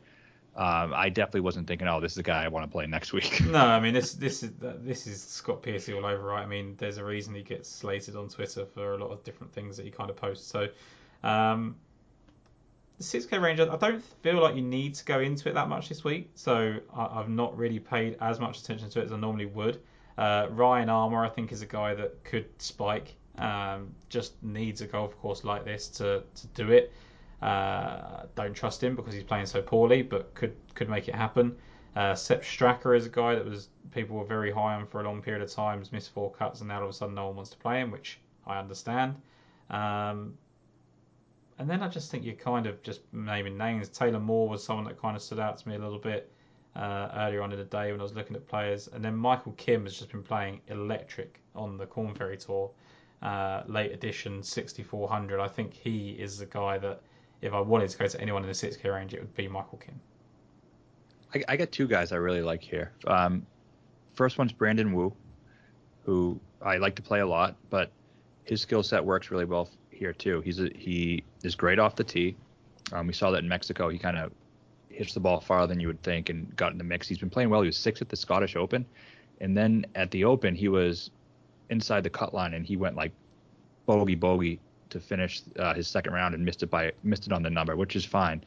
um, 0.55 0.93
I 0.93 1.09
definitely 1.09 1.41
wasn't 1.41 1.67
thinking, 1.67 1.87
oh, 1.87 1.99
this 1.99 2.11
is 2.11 2.19
a 2.19 2.23
guy 2.23 2.43
I 2.43 2.47
want 2.49 2.65
to 2.65 2.71
play 2.71 2.85
next 2.85 3.13
week. 3.13 3.41
no, 3.45 3.59
I 3.59 3.79
mean 3.79 3.93
this 3.93 4.13
this 4.25 4.43
is 4.43 4.51
this 4.59 5.07
is 5.07 5.23
Scott 5.23 5.63
Piercy 5.63 5.93
all 5.93 6.05
over, 6.05 6.23
right? 6.23 6.43
I 6.43 6.45
mean, 6.45 6.75
there's 6.77 6.97
a 6.97 7.03
reason 7.03 7.33
he 7.33 7.41
gets 7.41 7.67
slated 7.67 8.15
on 8.15 8.29
Twitter 8.29 8.65
for 8.65 8.93
a 8.93 8.97
lot 8.97 9.11
of 9.11 9.23
different 9.23 9.51
things 9.53 9.77
that 9.77 9.85
he 9.85 9.91
kind 9.91 10.09
of 10.09 10.15
posts. 10.15 10.45
So, 10.45 10.67
um, 11.23 11.75
the 13.11 13.19
6K 13.19 13.41
range, 13.41 13.59
I 13.59 13.75
don't 13.75 14.03
feel 14.21 14.41
like 14.41 14.55
you 14.55 14.61
need 14.61 14.95
to 14.95 15.05
go 15.05 15.19
into 15.19 15.49
it 15.49 15.53
that 15.53 15.69
much 15.69 15.89
this 15.89 16.03
week. 16.03 16.29
So 16.35 16.77
I, 16.95 17.15
have 17.15 17.29
not 17.29 17.57
really 17.57 17.79
paid 17.79 18.17
as 18.21 18.39
much 18.39 18.61
attention 18.61 18.89
to 18.91 19.01
it 19.01 19.05
as 19.05 19.11
I 19.11 19.17
normally 19.17 19.45
would. 19.47 19.79
Uh, 20.17 20.47
Ryan 20.51 20.89
Armour, 20.89 21.25
I 21.25 21.29
think, 21.29 21.51
is 21.51 21.61
a 21.61 21.65
guy 21.65 21.93
that 21.95 22.23
could 22.23 22.45
spike. 22.61 23.15
Um, 23.37 23.89
just 24.09 24.41
needs 24.43 24.81
a 24.81 24.87
golf 24.87 25.17
course 25.19 25.43
like 25.43 25.65
this 25.65 25.87
to, 25.89 26.23
to 26.35 26.47
do 26.47 26.71
it. 26.71 26.93
Uh, 27.41 28.23
don't 28.35 28.53
trust 28.53 28.81
him 28.81 28.95
because 28.95 29.13
he's 29.13 29.23
playing 29.23 29.47
so 29.47 29.61
poorly, 29.61 30.01
but 30.01 30.33
could 30.33 30.55
could 30.75 30.87
make 30.87 31.09
it 31.09 31.15
happen. 31.15 31.57
Uh, 31.95 32.15
Sepp 32.15 32.41
Straka 32.41 32.95
is 32.95 33.05
a 33.05 33.09
guy 33.09 33.35
that 33.35 33.43
was 33.43 33.67
people 33.91 34.17
were 34.17 34.25
very 34.25 34.51
high 34.51 34.75
on 34.75 34.87
for 34.87 35.01
a 35.01 35.03
long 35.03 35.21
period 35.21 35.43
of 35.43 35.51
time, 35.51 35.79
has 35.79 35.91
missed 35.91 36.11
four 36.13 36.31
cuts, 36.31 36.61
and 36.61 36.69
now 36.69 36.77
all 36.77 36.83
of 36.83 36.89
a 36.89 36.93
sudden 36.93 37.15
no 37.15 37.27
one 37.27 37.35
wants 37.35 37.51
to 37.51 37.57
play 37.57 37.81
him, 37.81 37.91
which 37.91 38.19
I 38.47 38.59
understand. 38.59 39.15
Um, 39.69 40.37
and 41.59 41.69
then 41.69 41.83
I 41.83 41.87
just 41.87 42.09
think 42.09 42.25
you're 42.25 42.35
kind 42.35 42.65
of 42.65 42.81
just 42.81 43.01
naming 43.11 43.57
names. 43.57 43.89
Taylor 43.89 44.19
Moore 44.19 44.49
was 44.49 44.63
someone 44.63 44.85
that 44.85 44.99
kind 44.99 45.15
of 45.15 45.21
stood 45.21 45.39
out 45.39 45.57
to 45.59 45.69
me 45.69 45.75
a 45.75 45.79
little 45.79 45.99
bit 45.99 46.31
uh, 46.75 47.09
earlier 47.15 47.41
on 47.41 47.51
in 47.51 47.59
the 47.59 47.65
day 47.65 47.91
when 47.91 47.99
I 47.99 48.03
was 48.03 48.13
looking 48.13 48.35
at 48.35 48.47
players. 48.47 48.87
And 48.87 49.03
then 49.03 49.15
Michael 49.15 49.51
Kim 49.53 49.83
has 49.83 49.97
just 49.97 50.11
been 50.11 50.23
playing 50.23 50.61
electric 50.67 51.39
on 51.55 51.77
the 51.77 51.85
Korn 51.85 52.15
Ferry 52.15 52.37
Tour, 52.37 52.71
uh, 53.21 53.63
late 53.67 53.91
edition 53.91 54.41
6400. 54.41 55.39
I 55.39 55.47
think 55.47 55.73
he 55.73 56.11
is 56.11 56.39
the 56.39 56.47
guy 56.47 56.77
that 56.79 57.01
if 57.41 57.53
I 57.53 57.59
wanted 57.59 57.89
to 57.89 57.97
go 57.97 58.07
to 58.07 58.21
anyone 58.21 58.41
in 58.41 58.47
the 58.47 58.53
6K 58.53 58.91
range, 58.91 59.13
it 59.13 59.19
would 59.19 59.35
be 59.35 59.47
Michael 59.47 59.77
Kim. 59.77 59.99
I, 61.35 61.43
I 61.53 61.57
got 61.57 61.71
two 61.71 61.87
guys 61.87 62.11
I 62.11 62.15
really 62.15 62.41
like 62.41 62.63
here. 62.63 62.91
Um, 63.05 63.45
first 64.15 64.37
one's 64.37 64.53
Brandon 64.53 64.93
Wu, 64.93 65.13
who 66.05 66.39
I 66.61 66.77
like 66.77 66.95
to 66.95 67.01
play 67.01 67.19
a 67.19 67.27
lot, 67.27 67.55
but 67.69 67.91
his 68.43 68.61
skill 68.61 68.81
set 68.81 69.03
works 69.03 69.29
really 69.29 69.45
well 69.45 69.69
here 70.03 70.11
too. 70.11 70.41
He's 70.41 70.59
a, 70.59 70.69
he 70.75 71.23
is 71.43 71.55
great 71.55 71.79
off 71.79 71.95
the 71.95 72.03
tee. 72.03 72.35
Um, 72.91 73.07
we 73.07 73.13
saw 73.13 73.31
that 73.31 73.37
in 73.37 73.47
Mexico. 73.47 73.87
He 73.87 73.97
kind 73.97 74.17
of 74.17 74.33
hits 74.89 75.13
the 75.13 75.21
ball 75.21 75.39
farther 75.39 75.67
than 75.67 75.79
you 75.79 75.87
would 75.87 76.03
think 76.03 76.29
and 76.29 76.53
got 76.57 76.73
in 76.73 76.77
the 76.77 76.83
mix. 76.83 77.07
He's 77.07 77.17
been 77.17 77.29
playing 77.29 77.49
well. 77.49 77.61
He 77.61 77.67
was 77.67 77.77
sixth 77.77 78.01
at 78.01 78.09
the 78.09 78.17
Scottish 78.17 78.57
Open, 78.57 78.85
and 79.39 79.55
then 79.55 79.85
at 79.95 80.11
the 80.11 80.25
Open 80.25 80.55
he 80.55 80.67
was 80.67 81.09
inside 81.69 82.03
the 82.03 82.09
cut 82.09 82.33
line 82.33 82.53
and 82.53 82.65
he 82.65 82.75
went 82.75 82.97
like 82.97 83.13
bogey 83.85 84.15
bogey 84.15 84.59
to 84.89 84.99
finish 84.99 85.41
uh, 85.57 85.73
his 85.73 85.87
second 85.87 86.13
round 86.13 86.35
and 86.35 86.43
missed 86.43 86.61
it 86.63 86.69
by 86.69 86.91
missed 87.03 87.25
it 87.25 87.31
on 87.31 87.41
the 87.41 87.49
number, 87.49 87.77
which 87.77 87.95
is 87.95 88.03
fine. 88.03 88.43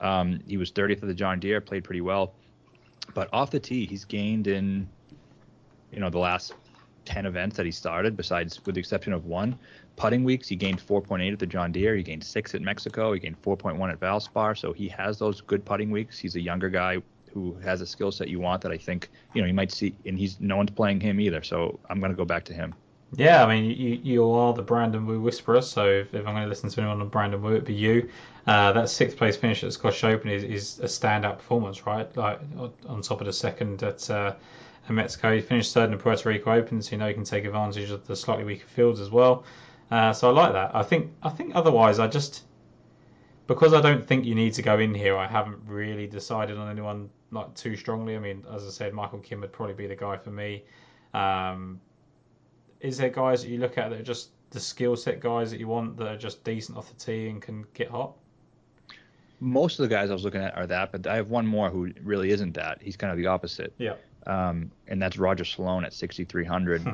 Um, 0.00 0.40
he 0.48 0.56
was 0.56 0.72
30th 0.72 1.02
at 1.02 1.08
the 1.08 1.14
John 1.14 1.38
Deere, 1.38 1.60
played 1.60 1.84
pretty 1.84 2.00
well, 2.00 2.34
but 3.14 3.28
off 3.32 3.52
the 3.52 3.60
tee 3.60 3.86
he's 3.86 4.04
gained 4.04 4.48
in 4.48 4.88
you 5.92 6.00
know 6.00 6.10
the 6.10 6.18
last 6.18 6.54
10 7.06 7.26
events 7.26 7.56
that 7.56 7.64
he 7.64 7.72
started, 7.72 8.16
besides 8.16 8.60
with 8.66 8.74
the 8.74 8.80
exception 8.80 9.12
of 9.12 9.24
one. 9.24 9.58
Putting 9.96 10.24
weeks, 10.24 10.48
he 10.48 10.56
gained 10.56 10.84
4.8 10.84 11.32
at 11.32 11.38
the 11.38 11.46
John 11.46 11.72
Deere. 11.72 11.96
He 11.96 12.02
gained 12.02 12.22
six 12.22 12.54
at 12.54 12.60
Mexico. 12.60 13.12
He 13.12 13.20
gained 13.20 13.40
4.1 13.40 13.90
at 13.90 14.00
Valspar. 14.00 14.58
So 14.58 14.72
he 14.72 14.88
has 14.88 15.18
those 15.18 15.40
good 15.40 15.64
putting 15.64 15.90
weeks. 15.90 16.18
He's 16.18 16.36
a 16.36 16.40
younger 16.40 16.68
guy 16.68 16.98
who 17.32 17.54
has 17.62 17.80
a 17.80 17.86
skill 17.86 18.10
set 18.10 18.28
you 18.28 18.40
want 18.40 18.62
that 18.62 18.72
I 18.72 18.78
think 18.78 19.10
you 19.34 19.42
know 19.42 19.46
you 19.46 19.52
might 19.52 19.70
see, 19.70 19.94
and 20.06 20.18
he's 20.18 20.40
no 20.40 20.56
one's 20.56 20.70
playing 20.70 21.00
him 21.00 21.20
either. 21.20 21.42
So 21.42 21.78
I'm 21.90 22.00
going 22.00 22.10
to 22.10 22.16
go 22.16 22.24
back 22.24 22.44
to 22.46 22.54
him. 22.54 22.74
Yeah, 23.14 23.44
I 23.44 23.54
mean, 23.54 23.70
you, 23.70 24.00
you 24.02 24.30
are 24.30 24.52
the 24.52 24.62
Brandon 24.62 25.06
Wu 25.06 25.20
whisperer, 25.20 25.62
so 25.62 25.86
if, 25.86 26.12
if 26.12 26.26
I'm 26.26 26.34
going 26.34 26.42
to 26.42 26.48
listen 26.48 26.68
to 26.70 26.80
anyone 26.80 27.00
on 27.00 27.08
Brandon 27.08 27.40
Wu, 27.40 27.52
it'd 27.52 27.64
be 27.64 27.74
you. 27.74 28.08
Uh, 28.46 28.72
that 28.72 28.88
sixth 28.88 29.16
place 29.16 29.36
finish 29.36 29.62
at 29.62 29.72
Scottish 29.72 30.02
Open 30.04 30.30
is, 30.30 30.42
is 30.42 30.80
a 30.80 30.86
standout 30.86 31.38
performance, 31.38 31.86
right? 31.86 32.14
Like 32.16 32.40
on 32.86 33.02
top 33.02 33.20
of 33.20 33.26
the 33.26 33.32
second 33.32 33.82
at 33.82 34.08
uh, 34.10 34.34
and 34.88 34.96
Mexico. 34.96 35.34
He 35.34 35.40
finished 35.40 35.72
third 35.74 35.86
in 35.86 35.92
the 35.92 35.96
Puerto 35.96 36.28
Rico 36.28 36.52
Open, 36.52 36.82
so 36.82 36.92
you 36.92 36.98
know 36.98 37.08
he 37.08 37.14
can 37.14 37.24
take 37.24 37.44
advantage 37.44 37.90
of 37.90 38.06
the 38.06 38.16
slightly 38.16 38.44
weaker 38.44 38.66
fields 38.66 39.00
as 39.00 39.10
well. 39.10 39.44
Uh, 39.90 40.12
so 40.12 40.28
I 40.28 40.32
like 40.32 40.52
that. 40.52 40.74
I 40.74 40.82
think 40.82 41.12
I 41.22 41.28
think 41.28 41.54
otherwise 41.54 41.98
I 41.98 42.08
just 42.08 42.42
because 43.46 43.72
I 43.72 43.80
don't 43.80 44.04
think 44.04 44.24
you 44.24 44.34
need 44.34 44.54
to 44.54 44.62
go 44.62 44.78
in 44.78 44.94
here. 44.94 45.16
I 45.16 45.26
haven't 45.26 45.58
really 45.66 46.06
decided 46.06 46.58
on 46.58 46.68
anyone 46.68 47.10
like 47.30 47.54
too 47.54 47.76
strongly. 47.76 48.16
I 48.16 48.18
mean, 48.18 48.44
as 48.52 48.64
I 48.64 48.70
said, 48.70 48.92
Michael 48.92 49.20
Kim 49.20 49.40
would 49.40 49.52
probably 49.52 49.74
be 49.74 49.86
the 49.86 49.96
guy 49.96 50.16
for 50.16 50.30
me. 50.30 50.64
Um, 51.14 51.80
is 52.80 52.98
there 52.98 53.10
guys 53.10 53.42
that 53.42 53.48
you 53.48 53.58
look 53.58 53.78
at 53.78 53.90
that 53.90 54.00
are 54.00 54.04
just 54.04 54.30
the 54.50 54.60
skill 54.60 54.96
set 54.96 55.20
guys 55.20 55.50
that 55.50 55.60
you 55.60 55.68
want 55.68 55.96
that 55.98 56.08
are 56.08 56.16
just 56.16 56.44
decent 56.44 56.76
off 56.76 56.88
the 56.88 56.94
tee 56.94 57.28
and 57.28 57.40
can 57.40 57.64
get 57.74 57.88
hot? 57.88 58.14
Most 59.38 59.78
of 59.78 59.88
the 59.88 59.94
guys 59.94 60.10
I 60.10 60.14
was 60.14 60.24
looking 60.24 60.42
at 60.42 60.56
are 60.56 60.66
that, 60.66 60.92
but 60.92 61.06
I 61.06 61.16
have 61.16 61.28
one 61.28 61.46
more 61.46 61.68
who 61.68 61.92
really 62.02 62.30
isn't 62.30 62.54
that. 62.54 62.80
He's 62.80 62.96
kind 62.96 63.12
of 63.12 63.18
the 63.18 63.26
opposite. 63.26 63.74
Yeah 63.78 63.94
um, 64.26 64.70
and 64.88 65.00
that's 65.00 65.18
Roger 65.18 65.44
Sloan 65.44 65.84
at 65.84 65.92
6,300, 65.92 66.82
hmm. 66.82 66.90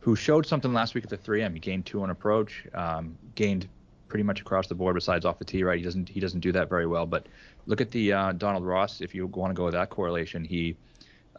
who 0.00 0.16
showed 0.16 0.46
something 0.46 0.72
last 0.72 0.94
week 0.94 1.04
at 1.04 1.10
the 1.10 1.18
3M. 1.18 1.54
He 1.54 1.60
gained 1.60 1.86
two 1.86 2.02
on 2.02 2.10
approach, 2.10 2.66
um, 2.74 3.16
gained 3.34 3.68
pretty 4.08 4.22
much 4.22 4.40
across 4.40 4.66
the 4.66 4.74
board 4.74 4.94
besides 4.94 5.24
off 5.24 5.38
the 5.38 5.44
tee. 5.44 5.62
Right, 5.62 5.78
he 5.78 5.84
doesn't 5.84 6.08
he 6.08 6.20
doesn't 6.20 6.40
do 6.40 6.52
that 6.52 6.68
very 6.68 6.86
well. 6.86 7.06
But 7.06 7.26
look 7.66 7.80
at 7.80 7.90
the 7.90 8.12
uh, 8.12 8.32
Donald 8.32 8.64
Ross. 8.64 9.00
If 9.00 9.14
you 9.14 9.26
want 9.26 9.50
to 9.50 9.54
go 9.54 9.64
with 9.64 9.74
that 9.74 9.90
correlation, 9.90 10.44
he 10.44 10.76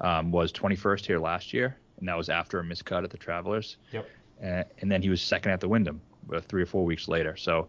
um, 0.01 0.31
was 0.31 0.51
21st 0.51 1.05
here 1.05 1.19
last 1.19 1.53
year, 1.53 1.77
and 1.99 2.07
that 2.07 2.17
was 2.17 2.29
after 2.29 2.59
a 2.59 2.63
miscut 2.63 3.03
at 3.03 3.09
the 3.09 3.17
Travelers. 3.17 3.77
Yep. 3.91 4.07
And, 4.39 4.65
and 4.79 4.91
then 4.91 5.01
he 5.01 5.09
was 5.09 5.21
second 5.21 5.51
at 5.51 5.59
the 5.59 5.67
Wyndham 5.67 6.01
uh, 6.31 6.41
three 6.41 6.61
or 6.61 6.65
four 6.65 6.85
weeks 6.85 7.07
later. 7.07 7.35
So 7.35 7.67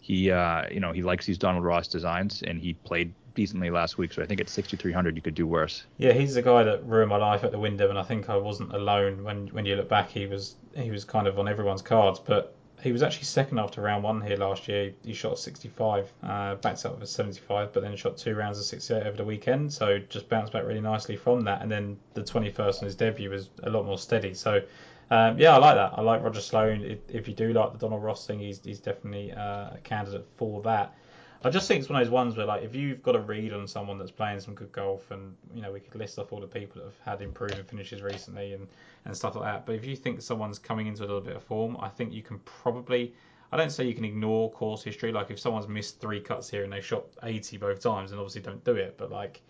he, 0.00 0.30
uh, 0.30 0.68
you 0.70 0.80
know, 0.80 0.92
he 0.92 1.02
likes 1.02 1.24
these 1.24 1.38
Donald 1.38 1.64
Ross 1.64 1.88
designs, 1.88 2.42
and 2.42 2.60
he 2.60 2.74
played 2.74 3.14
decently 3.34 3.70
last 3.70 3.98
week, 3.98 4.12
so 4.12 4.22
I 4.22 4.26
think 4.26 4.40
at 4.40 4.48
6,300 4.48 5.16
you 5.16 5.22
could 5.22 5.34
do 5.34 5.46
worse. 5.46 5.84
Yeah, 5.96 6.12
he's 6.12 6.34
the 6.34 6.42
guy 6.42 6.62
that 6.62 6.84
ruined 6.86 7.10
my 7.10 7.16
life 7.16 7.44
at 7.44 7.50
the 7.50 7.58
Wyndham, 7.58 7.90
and 7.90 7.98
I 7.98 8.02
think 8.02 8.28
I 8.28 8.36
wasn't 8.36 8.72
alone 8.72 9.24
when 9.24 9.48
when 9.48 9.66
you 9.66 9.76
look 9.76 9.88
back. 9.88 10.10
He 10.10 10.26
was 10.26 10.56
he 10.74 10.90
was 10.90 11.04
kind 11.04 11.26
of 11.26 11.38
on 11.38 11.48
everyone's 11.48 11.82
cards, 11.82 12.18
but 12.18 12.54
he 12.82 12.90
was 12.90 13.02
actually 13.02 13.24
second 13.24 13.58
after 13.58 13.80
round 13.80 14.02
one 14.02 14.20
here 14.20 14.36
last 14.36 14.66
year. 14.66 14.92
He 15.04 15.12
shot 15.12 15.38
65, 15.38 16.12
uh, 16.22 16.56
backed 16.56 16.84
up 16.84 16.98
with 16.98 17.08
75, 17.08 17.72
but 17.72 17.82
then 17.82 17.94
shot 17.96 18.16
two 18.16 18.34
rounds 18.34 18.58
of 18.58 18.64
68 18.64 19.06
over 19.06 19.16
the 19.16 19.24
weekend, 19.24 19.72
so 19.72 19.98
just 19.98 20.28
bounced 20.28 20.52
back 20.52 20.66
really 20.66 20.80
nicely 20.80 21.16
from 21.16 21.42
that. 21.42 21.62
And 21.62 21.70
then 21.70 21.96
the 22.14 22.22
21st 22.22 22.78
on 22.78 22.84
his 22.84 22.96
debut 22.96 23.30
was 23.30 23.50
a 23.62 23.70
lot 23.70 23.86
more 23.86 23.98
steady. 23.98 24.34
So. 24.34 24.62
Um, 25.10 25.38
yeah, 25.38 25.54
I 25.54 25.58
like 25.58 25.74
that. 25.74 25.92
I 25.98 26.00
like 26.00 26.22
Roger 26.22 26.40
Sloan. 26.40 26.80
If, 26.80 26.98
if, 27.08 27.28
you 27.28 27.34
do 27.34 27.52
like 27.52 27.72
the 27.72 27.78
Donald 27.78 28.02
Ross 28.02 28.26
thing, 28.26 28.38
he's, 28.38 28.64
he's 28.64 28.80
definitely 28.80 29.30
uh, 29.30 29.74
a 29.74 29.78
candidate 29.82 30.26
for 30.38 30.62
that. 30.62 30.94
I 31.44 31.50
just 31.50 31.66
think 31.66 31.80
it's 31.80 31.88
one 31.88 32.00
of 32.00 32.06
those 32.06 32.12
ones 32.12 32.36
where, 32.36 32.46
like, 32.46 32.62
if 32.62 32.74
you've 32.74 33.02
got 33.02 33.16
a 33.16 33.20
read 33.20 33.52
on 33.52 33.66
someone 33.66 33.98
that's 33.98 34.12
playing 34.12 34.38
some 34.40 34.54
good 34.54 34.70
golf, 34.70 35.10
and 35.10 35.34
you 35.54 35.60
know, 35.60 35.72
we 35.72 35.80
could 35.80 35.96
list 35.96 36.18
off 36.18 36.32
all 36.32 36.40
the 36.40 36.46
people 36.46 36.80
that 36.80 36.84
have 36.84 36.98
had 37.04 37.22
improving 37.22 37.64
finishes 37.64 38.02
recently 38.02 38.52
and 38.52 38.68
and 39.04 39.16
stuff 39.16 39.34
like 39.34 39.44
that. 39.44 39.66
But 39.66 39.74
if 39.74 39.84
you 39.84 39.96
think 39.96 40.22
someone's 40.22 40.58
coming 40.58 40.86
into 40.86 41.02
a 41.02 41.06
little 41.06 41.20
bit 41.20 41.34
of 41.34 41.42
form, 41.42 41.76
I 41.80 41.88
think 41.88 42.12
you 42.12 42.22
can 42.22 42.38
probably. 42.40 43.14
I 43.50 43.56
don't 43.56 43.70
say 43.70 43.84
you 43.84 43.94
can 43.94 44.04
ignore 44.04 44.50
course 44.52 44.82
history. 44.82 45.12
Like 45.12 45.30
if 45.30 45.38
someone's 45.38 45.68
missed 45.68 46.00
three 46.00 46.20
cuts 46.20 46.48
here 46.48 46.64
and 46.64 46.72
they 46.72 46.80
shot 46.80 47.04
80 47.22 47.58
both 47.58 47.82
times, 47.82 48.12
and 48.12 48.20
obviously 48.20 48.40
don't 48.42 48.64
do 48.64 48.76
it. 48.76 48.94
But 48.96 49.10
like, 49.10 49.42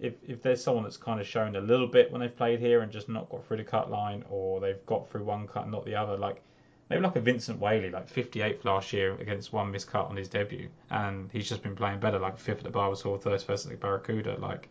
if 0.00 0.14
if 0.26 0.42
there's 0.42 0.62
someone 0.62 0.84
that's 0.84 0.96
kind 0.96 1.20
of 1.20 1.26
shown 1.26 1.56
a 1.56 1.60
little 1.60 1.86
bit 1.86 2.10
when 2.10 2.22
they've 2.22 2.36
played 2.36 2.60
here 2.60 2.80
and 2.80 2.90
just 2.90 3.08
not 3.08 3.28
got 3.28 3.46
through 3.46 3.58
the 3.58 3.64
cut 3.64 3.90
line, 3.90 4.24
or 4.30 4.60
they've 4.60 4.84
got 4.86 5.08
through 5.10 5.24
one 5.24 5.46
cut 5.46 5.64
and 5.64 5.72
not 5.72 5.84
the 5.84 5.94
other, 5.94 6.16
like 6.16 6.42
maybe 6.88 7.02
like 7.02 7.16
a 7.16 7.20
Vincent 7.20 7.60
Whaley, 7.60 7.90
like 7.90 8.12
58th 8.12 8.64
last 8.64 8.92
year 8.92 9.14
against 9.14 9.52
one 9.52 9.72
miscut 9.72 10.08
on 10.08 10.16
his 10.16 10.28
debut, 10.28 10.68
and 10.90 11.30
he's 11.32 11.48
just 11.48 11.62
been 11.62 11.74
playing 11.74 12.00
better, 12.00 12.18
like 12.18 12.38
fifth 12.38 12.58
at 12.58 12.64
the 12.64 12.70
Barbasol, 12.70 13.20
31st 13.20 13.64
at 13.66 13.70
the 13.72 13.76
Barracuda. 13.76 14.36
Like, 14.38 14.68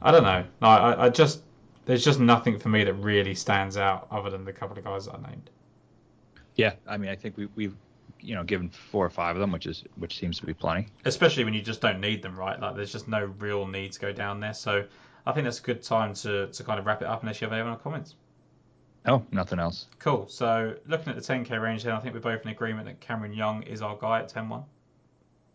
I 0.00 0.10
don't 0.10 0.22
know. 0.22 0.44
I, 0.62 1.06
I 1.06 1.08
just 1.10 1.42
there's 1.86 2.04
just 2.04 2.20
nothing 2.20 2.58
for 2.58 2.68
me 2.68 2.84
that 2.84 2.94
really 2.94 3.34
stands 3.34 3.76
out 3.76 4.06
other 4.10 4.30
than 4.30 4.44
the 4.44 4.52
couple 4.52 4.78
of 4.78 4.84
guys 4.84 5.06
that 5.06 5.16
I 5.16 5.30
named. 5.30 5.50
Yeah, 6.56 6.74
I 6.86 6.96
mean, 6.96 7.10
I 7.10 7.16
think 7.16 7.36
we, 7.36 7.48
we've 7.54 7.76
you 8.20 8.34
know 8.34 8.44
given 8.44 8.70
four 8.70 9.04
or 9.04 9.10
five 9.10 9.36
of 9.36 9.40
them, 9.40 9.52
which 9.52 9.66
is 9.66 9.84
which 9.96 10.18
seems 10.18 10.38
to 10.40 10.46
be 10.46 10.54
plenty. 10.54 10.86
Especially 11.04 11.44
when 11.44 11.52
you 11.54 11.62
just 11.62 11.80
don't 11.80 12.00
need 12.00 12.22
them, 12.22 12.38
right? 12.38 12.58
Like, 12.58 12.76
there's 12.76 12.92
just 12.92 13.08
no 13.08 13.24
real 13.38 13.66
need 13.66 13.92
to 13.92 14.00
go 14.00 14.12
down 14.12 14.40
there. 14.40 14.54
So 14.54 14.84
I 15.26 15.32
think 15.32 15.44
that's 15.44 15.60
a 15.60 15.62
good 15.62 15.82
time 15.82 16.14
to 16.14 16.46
to 16.46 16.64
kind 16.64 16.78
of 16.78 16.86
wrap 16.86 17.02
it 17.02 17.08
up 17.08 17.22
unless 17.22 17.40
you 17.40 17.46
have 17.46 17.52
any 17.52 17.68
other 17.68 17.80
comments. 17.80 18.14
No, 19.06 19.26
nothing 19.30 19.58
else. 19.58 19.86
Cool. 19.98 20.26
So 20.28 20.74
looking 20.86 21.10
at 21.10 21.16
the 21.16 21.22
10k 21.22 21.60
range, 21.60 21.84
then 21.84 21.94
I 21.94 22.00
think 22.00 22.14
we're 22.14 22.20
both 22.20 22.42
in 22.42 22.48
agreement 22.48 22.86
that 22.86 23.00
Cameron 23.00 23.34
Young 23.34 23.62
is 23.64 23.82
our 23.82 23.96
guy 23.96 24.20
at 24.20 24.32
10-1. 24.32 24.64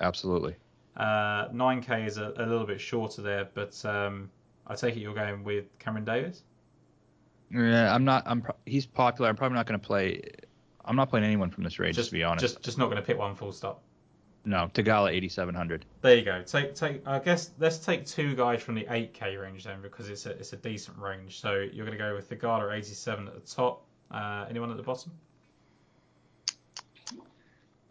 Absolutely. 0.01 0.55
Uh, 0.95 1.49
9k 1.49 2.05
is 2.05 2.17
a, 2.17 2.33
a, 2.37 2.45
little 2.45 2.65
bit 2.65 2.79
shorter 2.79 3.21
there, 3.21 3.49
but 3.53 3.83
um, 3.85 4.29
I 4.67 4.75
take 4.75 4.95
it 4.95 4.99
you're 4.99 5.13
going 5.13 5.43
with 5.43 5.65
Cameron 5.79 6.05
Davis. 6.05 6.43
Yeah, 7.51 7.93
I'm 7.93 8.03
not. 8.03 8.23
I'm. 8.27 8.45
He's 8.65 8.85
popular. 8.85 9.29
I'm 9.29 9.35
probably 9.35 9.55
not 9.55 9.65
going 9.65 9.79
to 9.79 9.85
play. 9.85 10.21
I'm 10.85 10.95
not 10.95 11.09
playing 11.09 11.25
anyone 11.25 11.49
from 11.49 11.63
this 11.63 11.79
range, 11.79 11.95
just, 11.95 12.09
to 12.09 12.15
be 12.15 12.23
honest. 12.23 12.41
Just, 12.41 12.61
just 12.61 12.77
not 12.77 12.85
going 12.85 12.97
to 12.97 13.01
pick 13.01 13.17
one 13.17 13.33
full 13.33 13.51
stop. 13.51 13.81
No, 14.45 14.69
Theegala 14.73 15.11
8700. 15.11 15.85
There 16.01 16.15
you 16.15 16.23
go. 16.23 16.41
Take, 16.43 16.73
take. 16.73 17.05
I 17.05 17.19
guess 17.19 17.51
let's 17.59 17.77
take 17.77 18.05
two 18.05 18.35
guys 18.35 18.61
from 18.61 18.75
the 18.75 18.85
8k 18.85 19.39
range 19.39 19.65
then, 19.65 19.81
because 19.81 20.09
it's 20.09 20.25
a, 20.25 20.31
it's 20.31 20.53
a 20.53 20.57
decent 20.57 20.97
range. 20.97 21.39
So 21.39 21.55
you're 21.55 21.85
going 21.85 21.97
to 21.97 22.03
go 22.03 22.15
with 22.15 22.29
Theegala 22.29 22.73
87 22.73 23.27
at 23.27 23.33
the 23.33 23.39
top. 23.41 23.85
Uh, 24.09 24.45
anyone 24.49 24.71
at 24.71 24.77
the 24.77 24.83
bottom? 24.83 25.11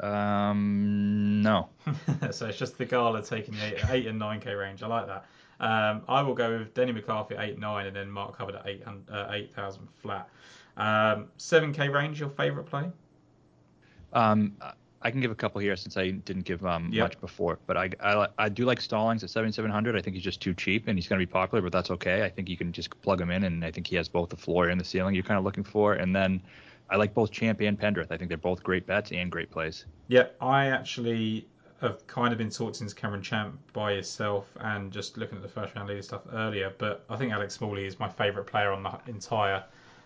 Um, 0.01 1.43
no. 1.43 1.69
so 2.31 2.47
it's 2.47 2.59
just 2.59 2.79
Theegala 2.79 3.29
taking 3.29 3.55
the 3.55 3.67
eight, 3.67 3.91
eight 3.91 4.07
and 4.07 4.21
9k 4.21 4.59
range. 4.59 4.83
I 4.83 4.87
like 4.87 5.07
that. 5.07 5.27
Um, 5.61 6.03
I 6.09 6.23
will 6.23 6.35
go 6.35 6.59
with 6.59 6.75
Denny 6.75 6.93
McCarthy 6.93 7.37
at 7.37 7.45
8 7.45 7.59
9 7.59 7.87
and 7.87 7.97
then 7.97 8.11
Mark 8.11 8.39
Hubbard 8.39 8.55
at 8.57 8.67
8,000 8.67 9.05
uh, 9.11 9.29
8, 9.33 9.51
flat. 10.01 10.29
Um, 10.77 11.29
7k 11.39 11.93
range, 11.93 12.21
your 12.21 12.31
favourite 12.31 12.67
play? 12.67 12.91
Um, 14.13 14.57
I 15.01 15.11
can 15.11 15.21
give 15.21 15.31
a 15.31 15.35
couple 15.35 15.61
here 15.61 15.77
since 15.77 15.97
I 15.97 16.11
didn't 16.11 16.45
give 16.45 16.65
um, 16.67 16.91
yep. 16.93 17.05
much 17.05 17.21
before, 17.21 17.59
but 17.67 17.77
I, 17.77 17.91
I, 18.01 18.27
I 18.37 18.49
do 18.49 18.65
like 18.65 18.81
Stallings 18.81 19.23
at 19.23 19.31
7700. 19.31 19.97
I 19.97 20.01
think 20.01 20.15
he's 20.15 20.25
just 20.25 20.41
too 20.41 20.55
cheap 20.55 20.89
and 20.89 20.99
he's 20.99 21.07
going 21.07 21.21
to 21.21 21.27
be 21.27 21.31
popular, 21.31 21.63
but 21.63 21.73
that's 21.73 21.91
okay. 21.93 22.25
I 22.25 22.29
think 22.29 22.49
you 22.49 22.57
can 22.57 22.73
just 22.73 23.01
plug 23.01 23.21
him 23.21 23.31
in, 23.31 23.45
and 23.45 23.65
I 23.65 23.71
think 23.71 23.87
he 23.87 23.97
has 23.97 24.09
both 24.09 24.29
the 24.31 24.37
floor 24.37 24.69
and 24.69 24.81
the 24.81 24.85
ceiling 24.85 25.15
you're 25.15 25.23
kind 25.23 25.39
of 25.39 25.45
looking 25.45 25.65
for. 25.65 25.95
And 25.95 26.15
then 26.15 26.43
I 26.91 26.97
like 26.97 27.15
both 27.15 27.31
Champ 27.31 27.61
and 27.61 27.79
Pendrith. 27.79 28.11
I 28.11 28.17
think 28.17 28.29
they're 28.29 28.39
both 28.39 28.63
great 28.63 28.87
bets 28.87 29.13
and 29.13 29.31
great 29.31 29.51
plays. 29.51 29.85
Yeah, 30.09 30.27
I 30.41 30.67
actually 30.67 31.47
have 31.81 32.05
kind 32.09 32.33
of 32.33 32.39
been 32.39 32.51
talked 32.51 32.77
since 32.77 32.93
Cameron 32.93 33.23
Champ 33.23 33.57
by 33.73 33.93
yourself 33.93 34.47
and 34.61 34.91
just 34.91 35.17
looking 35.17 35.37
at 35.37 35.43
the 35.43 35.49
first 35.49 35.77
round 35.77 35.89
leader 35.89 36.03
stuff 36.03 36.23
earlier, 36.33 36.73
but 36.79 37.05
I 37.09 37.17
think 37.17 37.33
Alex 37.33 37.55
Smalley 37.55 37.87
is 37.87 38.01
my 38.01 38.09
favourite 38.09 38.49
player 38.49 38.73
on 38.73 38.83
the 38.83 38.99
entire 39.07 39.63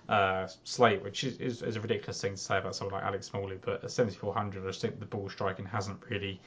uh, 0.09 0.47
slate, 0.65 1.03
which 1.03 1.25
is, 1.25 1.39
is, 1.39 1.63
is, 1.63 1.77
a 1.77 1.81
ridiculous 1.81 2.21
thing 2.21 2.33
to 2.33 2.39
say 2.39 2.59
about 2.59 2.75
someone 2.75 2.95
like 2.95 3.05
Alex 3.05 3.27
Smalley. 3.27 3.59
But 3.61 3.85
at 3.85 3.91
7,400, 3.91 4.69
I 4.69 4.73
think 4.73 4.99
the 4.99 5.07
ball 5.07 5.29
striking 5.29 5.65
hasn't 5.65 5.99
really 6.09 6.41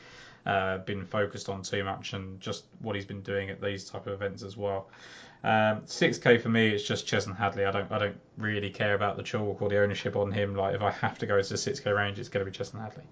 uh, 0.46 0.80
been 0.80 1.06
focused 1.06 1.50
on 1.50 1.62
too 1.64 1.84
much, 1.84 2.14
and 2.14 2.40
just 2.40 2.66
what 2.80 2.96
he's 2.96 3.06
been 3.06 3.22
doing 3.22 3.50
at 3.50 3.62
these 3.62 3.90
type 3.90 4.08
of 4.08 4.14
events 4.14 4.44
as 4.44 4.58
well. 4.58 4.90
Um, 5.44 5.82
6k 5.82 6.42
for 6.42 6.50
me, 6.50 6.70
it's 6.70 6.84
just 6.84 7.06
Chesson 7.06 7.36
Hadley. 7.36 7.66
I 7.66 7.72
don't 7.72 7.92
I 7.92 8.00
don't 8.00 8.18
really 8.38 8.72
care 8.72 8.96
about 8.96 9.16
the 9.16 9.24
chalk 9.24 9.62
or 9.62 9.70
the 9.70 9.80
ownership 9.80 10.16
on 10.16 10.32
him. 10.32 10.56
Like 10.56 10.76
if 10.76 10.82
I 10.82 10.92
have 10.92 11.20
to 11.20 11.26
go 11.26 11.42
to 11.42 11.50
the 11.50 11.56
6k 11.56 11.96
range, 11.96 12.20
it's 12.20 12.30
going 12.30 12.44
to 12.46 12.52
be 12.52 12.56
Chesson 12.56 12.80
Hadley. 12.80 13.04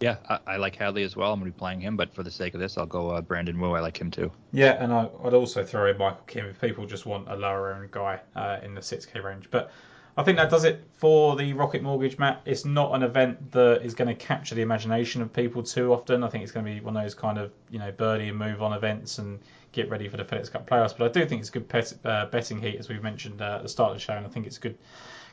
Yeah, 0.00 0.16
I, 0.28 0.38
I, 0.46 0.56
like 0.56 0.76
Hadley 0.76 1.02
as 1.02 1.14
well. 1.14 1.32
I'm 1.32 1.40
going 1.40 1.52
to 1.52 1.54
be 1.54 1.58
playing 1.58 1.80
him, 1.80 1.96
but 1.96 2.14
for 2.14 2.22
the 2.22 2.30
sake 2.30 2.54
of 2.54 2.60
this, 2.60 2.78
I'll 2.78 2.86
go 2.86 3.10
uh, 3.10 3.20
Brandon 3.20 3.60
Wu. 3.60 3.72
I 3.72 3.80
like 3.80 4.00
him 4.00 4.10
too. 4.10 4.32
Yeah, 4.50 4.82
and 4.82 4.92
I, 4.92 5.08
would 5.22 5.34
also 5.34 5.62
throw 5.62 5.90
in 5.90 5.98
Michael 5.98 6.24
Kim 6.26 6.46
if 6.46 6.60
people 6.60 6.86
just 6.86 7.04
want 7.04 7.28
a 7.30 7.36
lower 7.36 7.74
end 7.74 7.90
guy 7.90 8.20
uh, 8.34 8.58
in 8.62 8.74
the 8.74 8.80
6k 8.80 9.22
range. 9.22 9.50
But 9.50 9.70
I 10.16 10.22
think 10.22 10.38
that 10.38 10.50
does 10.50 10.64
it 10.64 10.84
for 10.94 11.36
the 11.36 11.52
Rocket 11.52 11.82
Mortgage, 11.82 12.18
Matt. 12.18 12.40
It's 12.46 12.64
not 12.64 12.94
an 12.94 13.02
event 13.02 13.52
that 13.52 13.82
is 13.84 13.94
going 13.94 14.08
to 14.08 14.14
capture 14.14 14.54
the 14.54 14.62
imagination 14.62 15.20
of 15.20 15.32
people 15.32 15.62
too 15.62 15.92
often. 15.92 16.24
I 16.24 16.28
think 16.28 16.44
it's 16.44 16.52
going 16.52 16.64
to 16.64 16.72
be 16.72 16.80
one 16.80 16.96
of 16.96 17.02
those 17.02 17.14
kind 17.14 17.38
of 17.38 17.52
you 17.70 17.78
know 17.78 17.92
birdie 17.92 18.28
and 18.28 18.38
move 18.38 18.62
on 18.62 18.72
events 18.72 19.18
and 19.18 19.38
get 19.72 19.90
ready 19.90 20.08
for 20.08 20.16
the 20.16 20.24
FedEx 20.24 20.50
Cup 20.50 20.68
playoffs. 20.68 20.96
But 20.96 21.10
I 21.10 21.20
do 21.20 21.26
think 21.26 21.40
it's 21.40 21.50
a 21.50 21.52
good 21.52 21.68
pet, 21.68 21.92
uh, 22.04 22.26
betting 22.26 22.60
heat 22.60 22.76
as 22.78 22.88
we 22.88 22.98
mentioned 22.98 23.40
uh, 23.42 23.56
at 23.56 23.62
the 23.62 23.68
start 23.68 23.92
of 23.92 23.96
the 23.96 24.00
show, 24.00 24.14
and 24.14 24.26
I 24.26 24.30
think 24.30 24.46
it's 24.46 24.56
a 24.56 24.60
good 24.60 24.78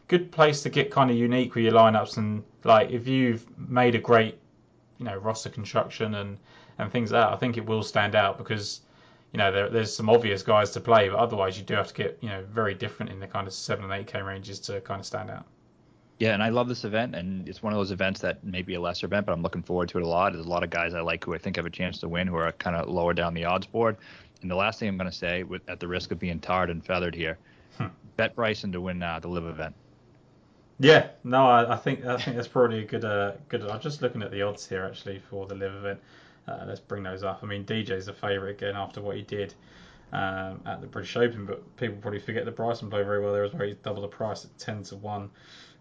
good 0.07 0.31
place 0.31 0.63
to 0.63 0.69
get 0.69 0.91
kind 0.91 1.11
of 1.11 1.17
unique 1.17 1.53
with 1.53 1.65
your 1.65 1.73
lineups 1.73 2.15
and 2.15 2.41
like 2.63 2.91
if 2.91 3.09
you've 3.09 3.45
made 3.57 3.93
a 3.93 3.99
great 3.99 4.39
you 4.97 5.05
know 5.05 5.15
roster 5.15 5.49
construction 5.49 6.15
and 6.15 6.37
and 6.77 6.91
things 6.91 7.11
like 7.11 7.21
that, 7.21 7.33
I 7.33 7.37
think 7.37 7.57
it 7.57 7.65
will 7.65 7.83
stand 7.83 8.15
out 8.15 8.37
because 8.37 8.81
you 9.31 9.37
know 9.37 9.51
there, 9.51 9.69
there's 9.69 9.95
some 9.95 10.09
obvious 10.09 10.43
guys 10.43 10.71
to 10.71 10.79
play, 10.79 11.09
but 11.09 11.17
otherwise 11.17 11.57
you 11.57 11.63
do 11.63 11.73
have 11.75 11.87
to 11.87 11.93
get 11.93 12.17
you 12.21 12.29
know 12.29 12.43
very 12.49 12.73
different 12.73 13.11
in 13.11 13.19
the 13.19 13.27
kind 13.27 13.47
of 13.47 13.53
seven 13.53 13.85
and 13.85 13.93
eight 13.93 14.07
k 14.07 14.21
ranges 14.21 14.59
to 14.61 14.81
kind 14.81 14.99
of 14.99 15.05
stand 15.05 15.29
out. 15.29 15.45
Yeah, 16.19 16.33
and 16.33 16.41
I 16.41 16.49
love 16.49 16.67
this 16.67 16.83
event, 16.83 17.13
and 17.13 17.47
it's 17.47 17.61
one 17.61 17.73
of 17.73 17.77
those 17.77 17.91
events 17.91 18.21
that 18.21 18.43
may 18.43 18.63
be 18.63 18.73
a 18.73 18.81
lesser 18.81 19.05
event, 19.05 19.27
but 19.27 19.33
I'm 19.33 19.43
looking 19.43 19.61
forward 19.61 19.89
to 19.89 19.99
it 19.99 20.03
a 20.03 20.07
lot. 20.07 20.33
There's 20.33 20.47
a 20.47 20.49
lot 20.49 20.63
of 20.63 20.71
guys 20.71 20.95
I 20.95 21.01
like 21.01 21.23
who 21.23 21.35
I 21.35 21.37
think 21.37 21.57
have 21.57 21.67
a 21.67 21.69
chance 21.69 21.99
to 21.99 22.09
win, 22.09 22.25
who 22.25 22.35
are 22.37 22.51
kind 22.53 22.75
of 22.75 22.89
lower 22.89 23.13
down 23.13 23.35
the 23.35 23.45
odds 23.45 23.67
board. 23.67 23.97
And 24.41 24.49
the 24.49 24.55
last 24.55 24.79
thing 24.79 24.89
I'm 24.89 24.97
going 24.97 25.09
to 25.09 25.15
say, 25.15 25.43
with, 25.43 25.61
at 25.69 25.79
the 25.79 25.87
risk 25.87 26.09
of 26.11 26.17
being 26.17 26.39
tarred 26.39 26.71
and 26.71 26.83
feathered 26.83 27.13
here, 27.13 27.37
hmm. 27.77 27.87
bet 28.15 28.35
Bryson 28.35 28.71
to 28.71 28.81
win 28.81 29.03
uh, 29.03 29.19
the 29.19 29.27
LIV 29.27 29.45
event. 29.45 29.75
Yeah, 30.79 31.09
no, 31.23 31.47
I, 31.47 31.73
I, 31.73 31.77
think 31.77 32.05
I 32.05 32.17
think 32.17 32.35
that's 32.35 32.47
probably 32.47 32.79
a 32.79 32.85
good 32.85 33.03
uh, 33.03 33.33
good. 33.49 33.63
I'm 33.63 33.79
just 33.79 34.01
looking 34.01 34.21
at 34.21 34.31
the 34.31 34.43
odds 34.43 34.67
here 34.67 34.85
actually 34.85 35.19
for 35.19 35.47
the 35.47 35.55
LIV 35.55 35.73
event. 35.75 35.99
Uh, 36.47 36.65
let's 36.67 36.79
bring 36.79 37.03
those 37.03 37.23
up. 37.23 37.39
I 37.41 37.45
mean, 37.47 37.65
DJ's 37.65 38.07
a 38.07 38.13
favourite 38.13 38.51
again 38.51 38.75
after 38.75 39.01
what 39.01 39.15
he 39.15 39.23
did 39.23 39.53
um, 40.13 40.61
at 40.65 40.79
the 40.81 40.87
British 40.87 41.17
Open, 41.17 41.45
but 41.45 41.75
people 41.77 41.97
probably 41.97 42.19
forget 42.19 42.45
that 42.45 42.55
Bryson 42.55 42.89
played 42.89 43.05
very 43.05 43.21
well 43.21 43.33
there 43.33 43.43
as 43.43 43.53
well. 43.53 43.67
He's 43.67 43.75
double 43.77 44.03
the 44.03 44.07
price 44.07 44.45
at 44.45 44.55
ten 44.57 44.83
to 44.83 44.95
one. 44.95 45.29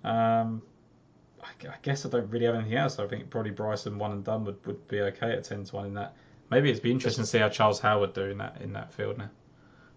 Um, 0.02 0.62
I, 1.42 1.68
I, 1.68 1.76
guess 1.82 2.06
I 2.06 2.08
don't 2.08 2.28
really 2.30 2.46
have 2.46 2.54
anything 2.54 2.74
else. 2.74 2.98
I 2.98 3.06
think 3.06 3.28
probably 3.28 3.50
Bryson 3.50 3.98
one 3.98 4.12
and 4.12 4.24
done 4.24 4.44
would, 4.46 4.64
would 4.66 4.88
be 4.88 5.00
okay 5.00 5.32
at 5.32 5.44
ten 5.44 5.64
to 5.64 5.76
one 5.76 5.86
in 5.86 5.94
that. 5.94 6.16
Maybe 6.50 6.70
it'd 6.70 6.82
be 6.82 6.90
interesting 6.90 7.24
to 7.24 7.30
see 7.30 7.38
how 7.38 7.50
Charles 7.50 7.80
Howell 7.80 8.08
do 8.08 8.22
in 8.22 8.38
that 8.38 8.62
in 8.62 8.72
that 8.72 8.92
field 8.94 9.18
now. 9.18 9.30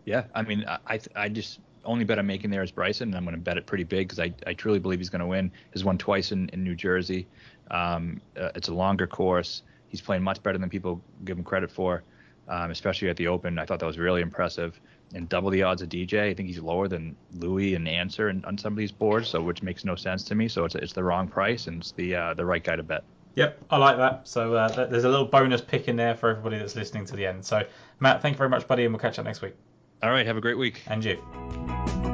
Yeah, 0.04 0.26
I 0.36 0.42
mean, 0.42 0.66
I 0.68 1.00
I 1.16 1.30
just 1.30 1.60
only 1.86 2.06
bet 2.06 2.20
I'm 2.20 2.28
making 2.28 2.50
there 2.50 2.64
is 2.64 2.72
Bryson, 2.72 3.10
and 3.10 3.16
I'm 3.16 3.24
going 3.24 3.36
to 3.36 3.42
bet 3.42 3.58
it 3.58 3.66
pretty 3.66 3.84
big 3.84 4.08
because 4.08 4.20
I, 4.20 4.34
I 4.46 4.54
truly 4.54 4.80
believe 4.80 5.00
he's 5.00 5.10
going 5.10 5.22
to 5.22 5.28
win. 5.28 5.52
He's 5.74 5.84
won 5.84 5.98
twice 5.98 6.32
in, 6.32 6.50
in 6.50 6.64
New 6.64 6.76
Jersey. 6.76 7.28
Um, 7.72 8.22
uh, 8.40 8.50
it's 8.56 8.68
a 8.68 8.74
longer 8.74 9.08
course. 9.08 9.64
He's 9.88 10.02
playing 10.02 10.24
much 10.24 10.42
better 10.44 10.58
than 10.58 10.70
people 10.70 11.02
give 11.26 11.38
him 11.38 11.44
credit 11.44 11.72
for, 11.72 12.04
um, 12.48 12.72
especially 12.72 13.10
at 13.10 13.18
the 13.18 13.28
Open. 13.28 13.58
I 13.58 13.66
thought 13.66 13.80
that 13.80 13.86
was 13.86 13.98
really 13.98 14.22
impressive. 14.22 14.80
And 15.16 15.28
double 15.28 15.50
the 15.50 15.64
odds 15.64 15.82
of 15.82 15.90
DJ. 15.90 16.30
I 16.30 16.34
think 16.36 16.50
he's 16.50 16.60
lower 16.60 16.88
than 16.88 17.16
Louis 17.34 17.74
and 17.74 17.88
Ancer 17.88 18.30
on 18.30 18.58
some 18.60 18.74
of 18.74 18.78
these 18.78 18.92
boards, 18.92 19.28
so 19.28 19.42
which 19.42 19.64
makes 19.64 19.84
no 19.84 19.96
sense 19.96 20.24
to 20.26 20.36
me. 20.36 20.48
So 20.48 20.66
it's 20.66 20.76
it's 20.76 20.94
the 20.94 21.04
wrong 21.04 21.28
price, 21.28 21.66
and 21.66 21.82
it's 21.82 21.94
the 21.94 22.16
uh, 22.16 22.34
the 22.36 22.46
right 22.46 22.64
guy 22.64 22.76
to 22.76 22.84
bet. 22.84 23.04
Yep, 23.34 23.60
I 23.72 23.78
like 23.78 23.98
that. 23.98 24.28
So 24.28 24.54
uh, 24.54 24.86
there's 24.86 25.06
a 25.06 25.10
little 25.10 25.26
bonus 25.26 25.62
pick 25.62 25.88
in 25.88 25.96
there 25.96 26.14
for 26.14 26.30
everybody 26.30 26.60
that's 26.60 26.76
listening 26.76 27.06
to 27.06 27.16
the 27.16 27.26
end. 27.26 27.44
So 27.44 27.64
Matt, 28.00 28.22
thank 28.22 28.34
you 28.34 28.38
very 28.38 28.50
much, 28.50 28.68
buddy, 28.68 28.84
and 28.86 28.94
we'll 28.94 29.00
catch 29.00 29.18
up 29.18 29.26
next 29.26 29.42
week. 29.42 29.56
All 30.02 30.12
right. 30.12 30.26
Have 30.26 30.38
a 30.38 30.42
great 30.42 30.58
week. 30.58 30.82
And 30.88 31.04
you. 31.04 32.09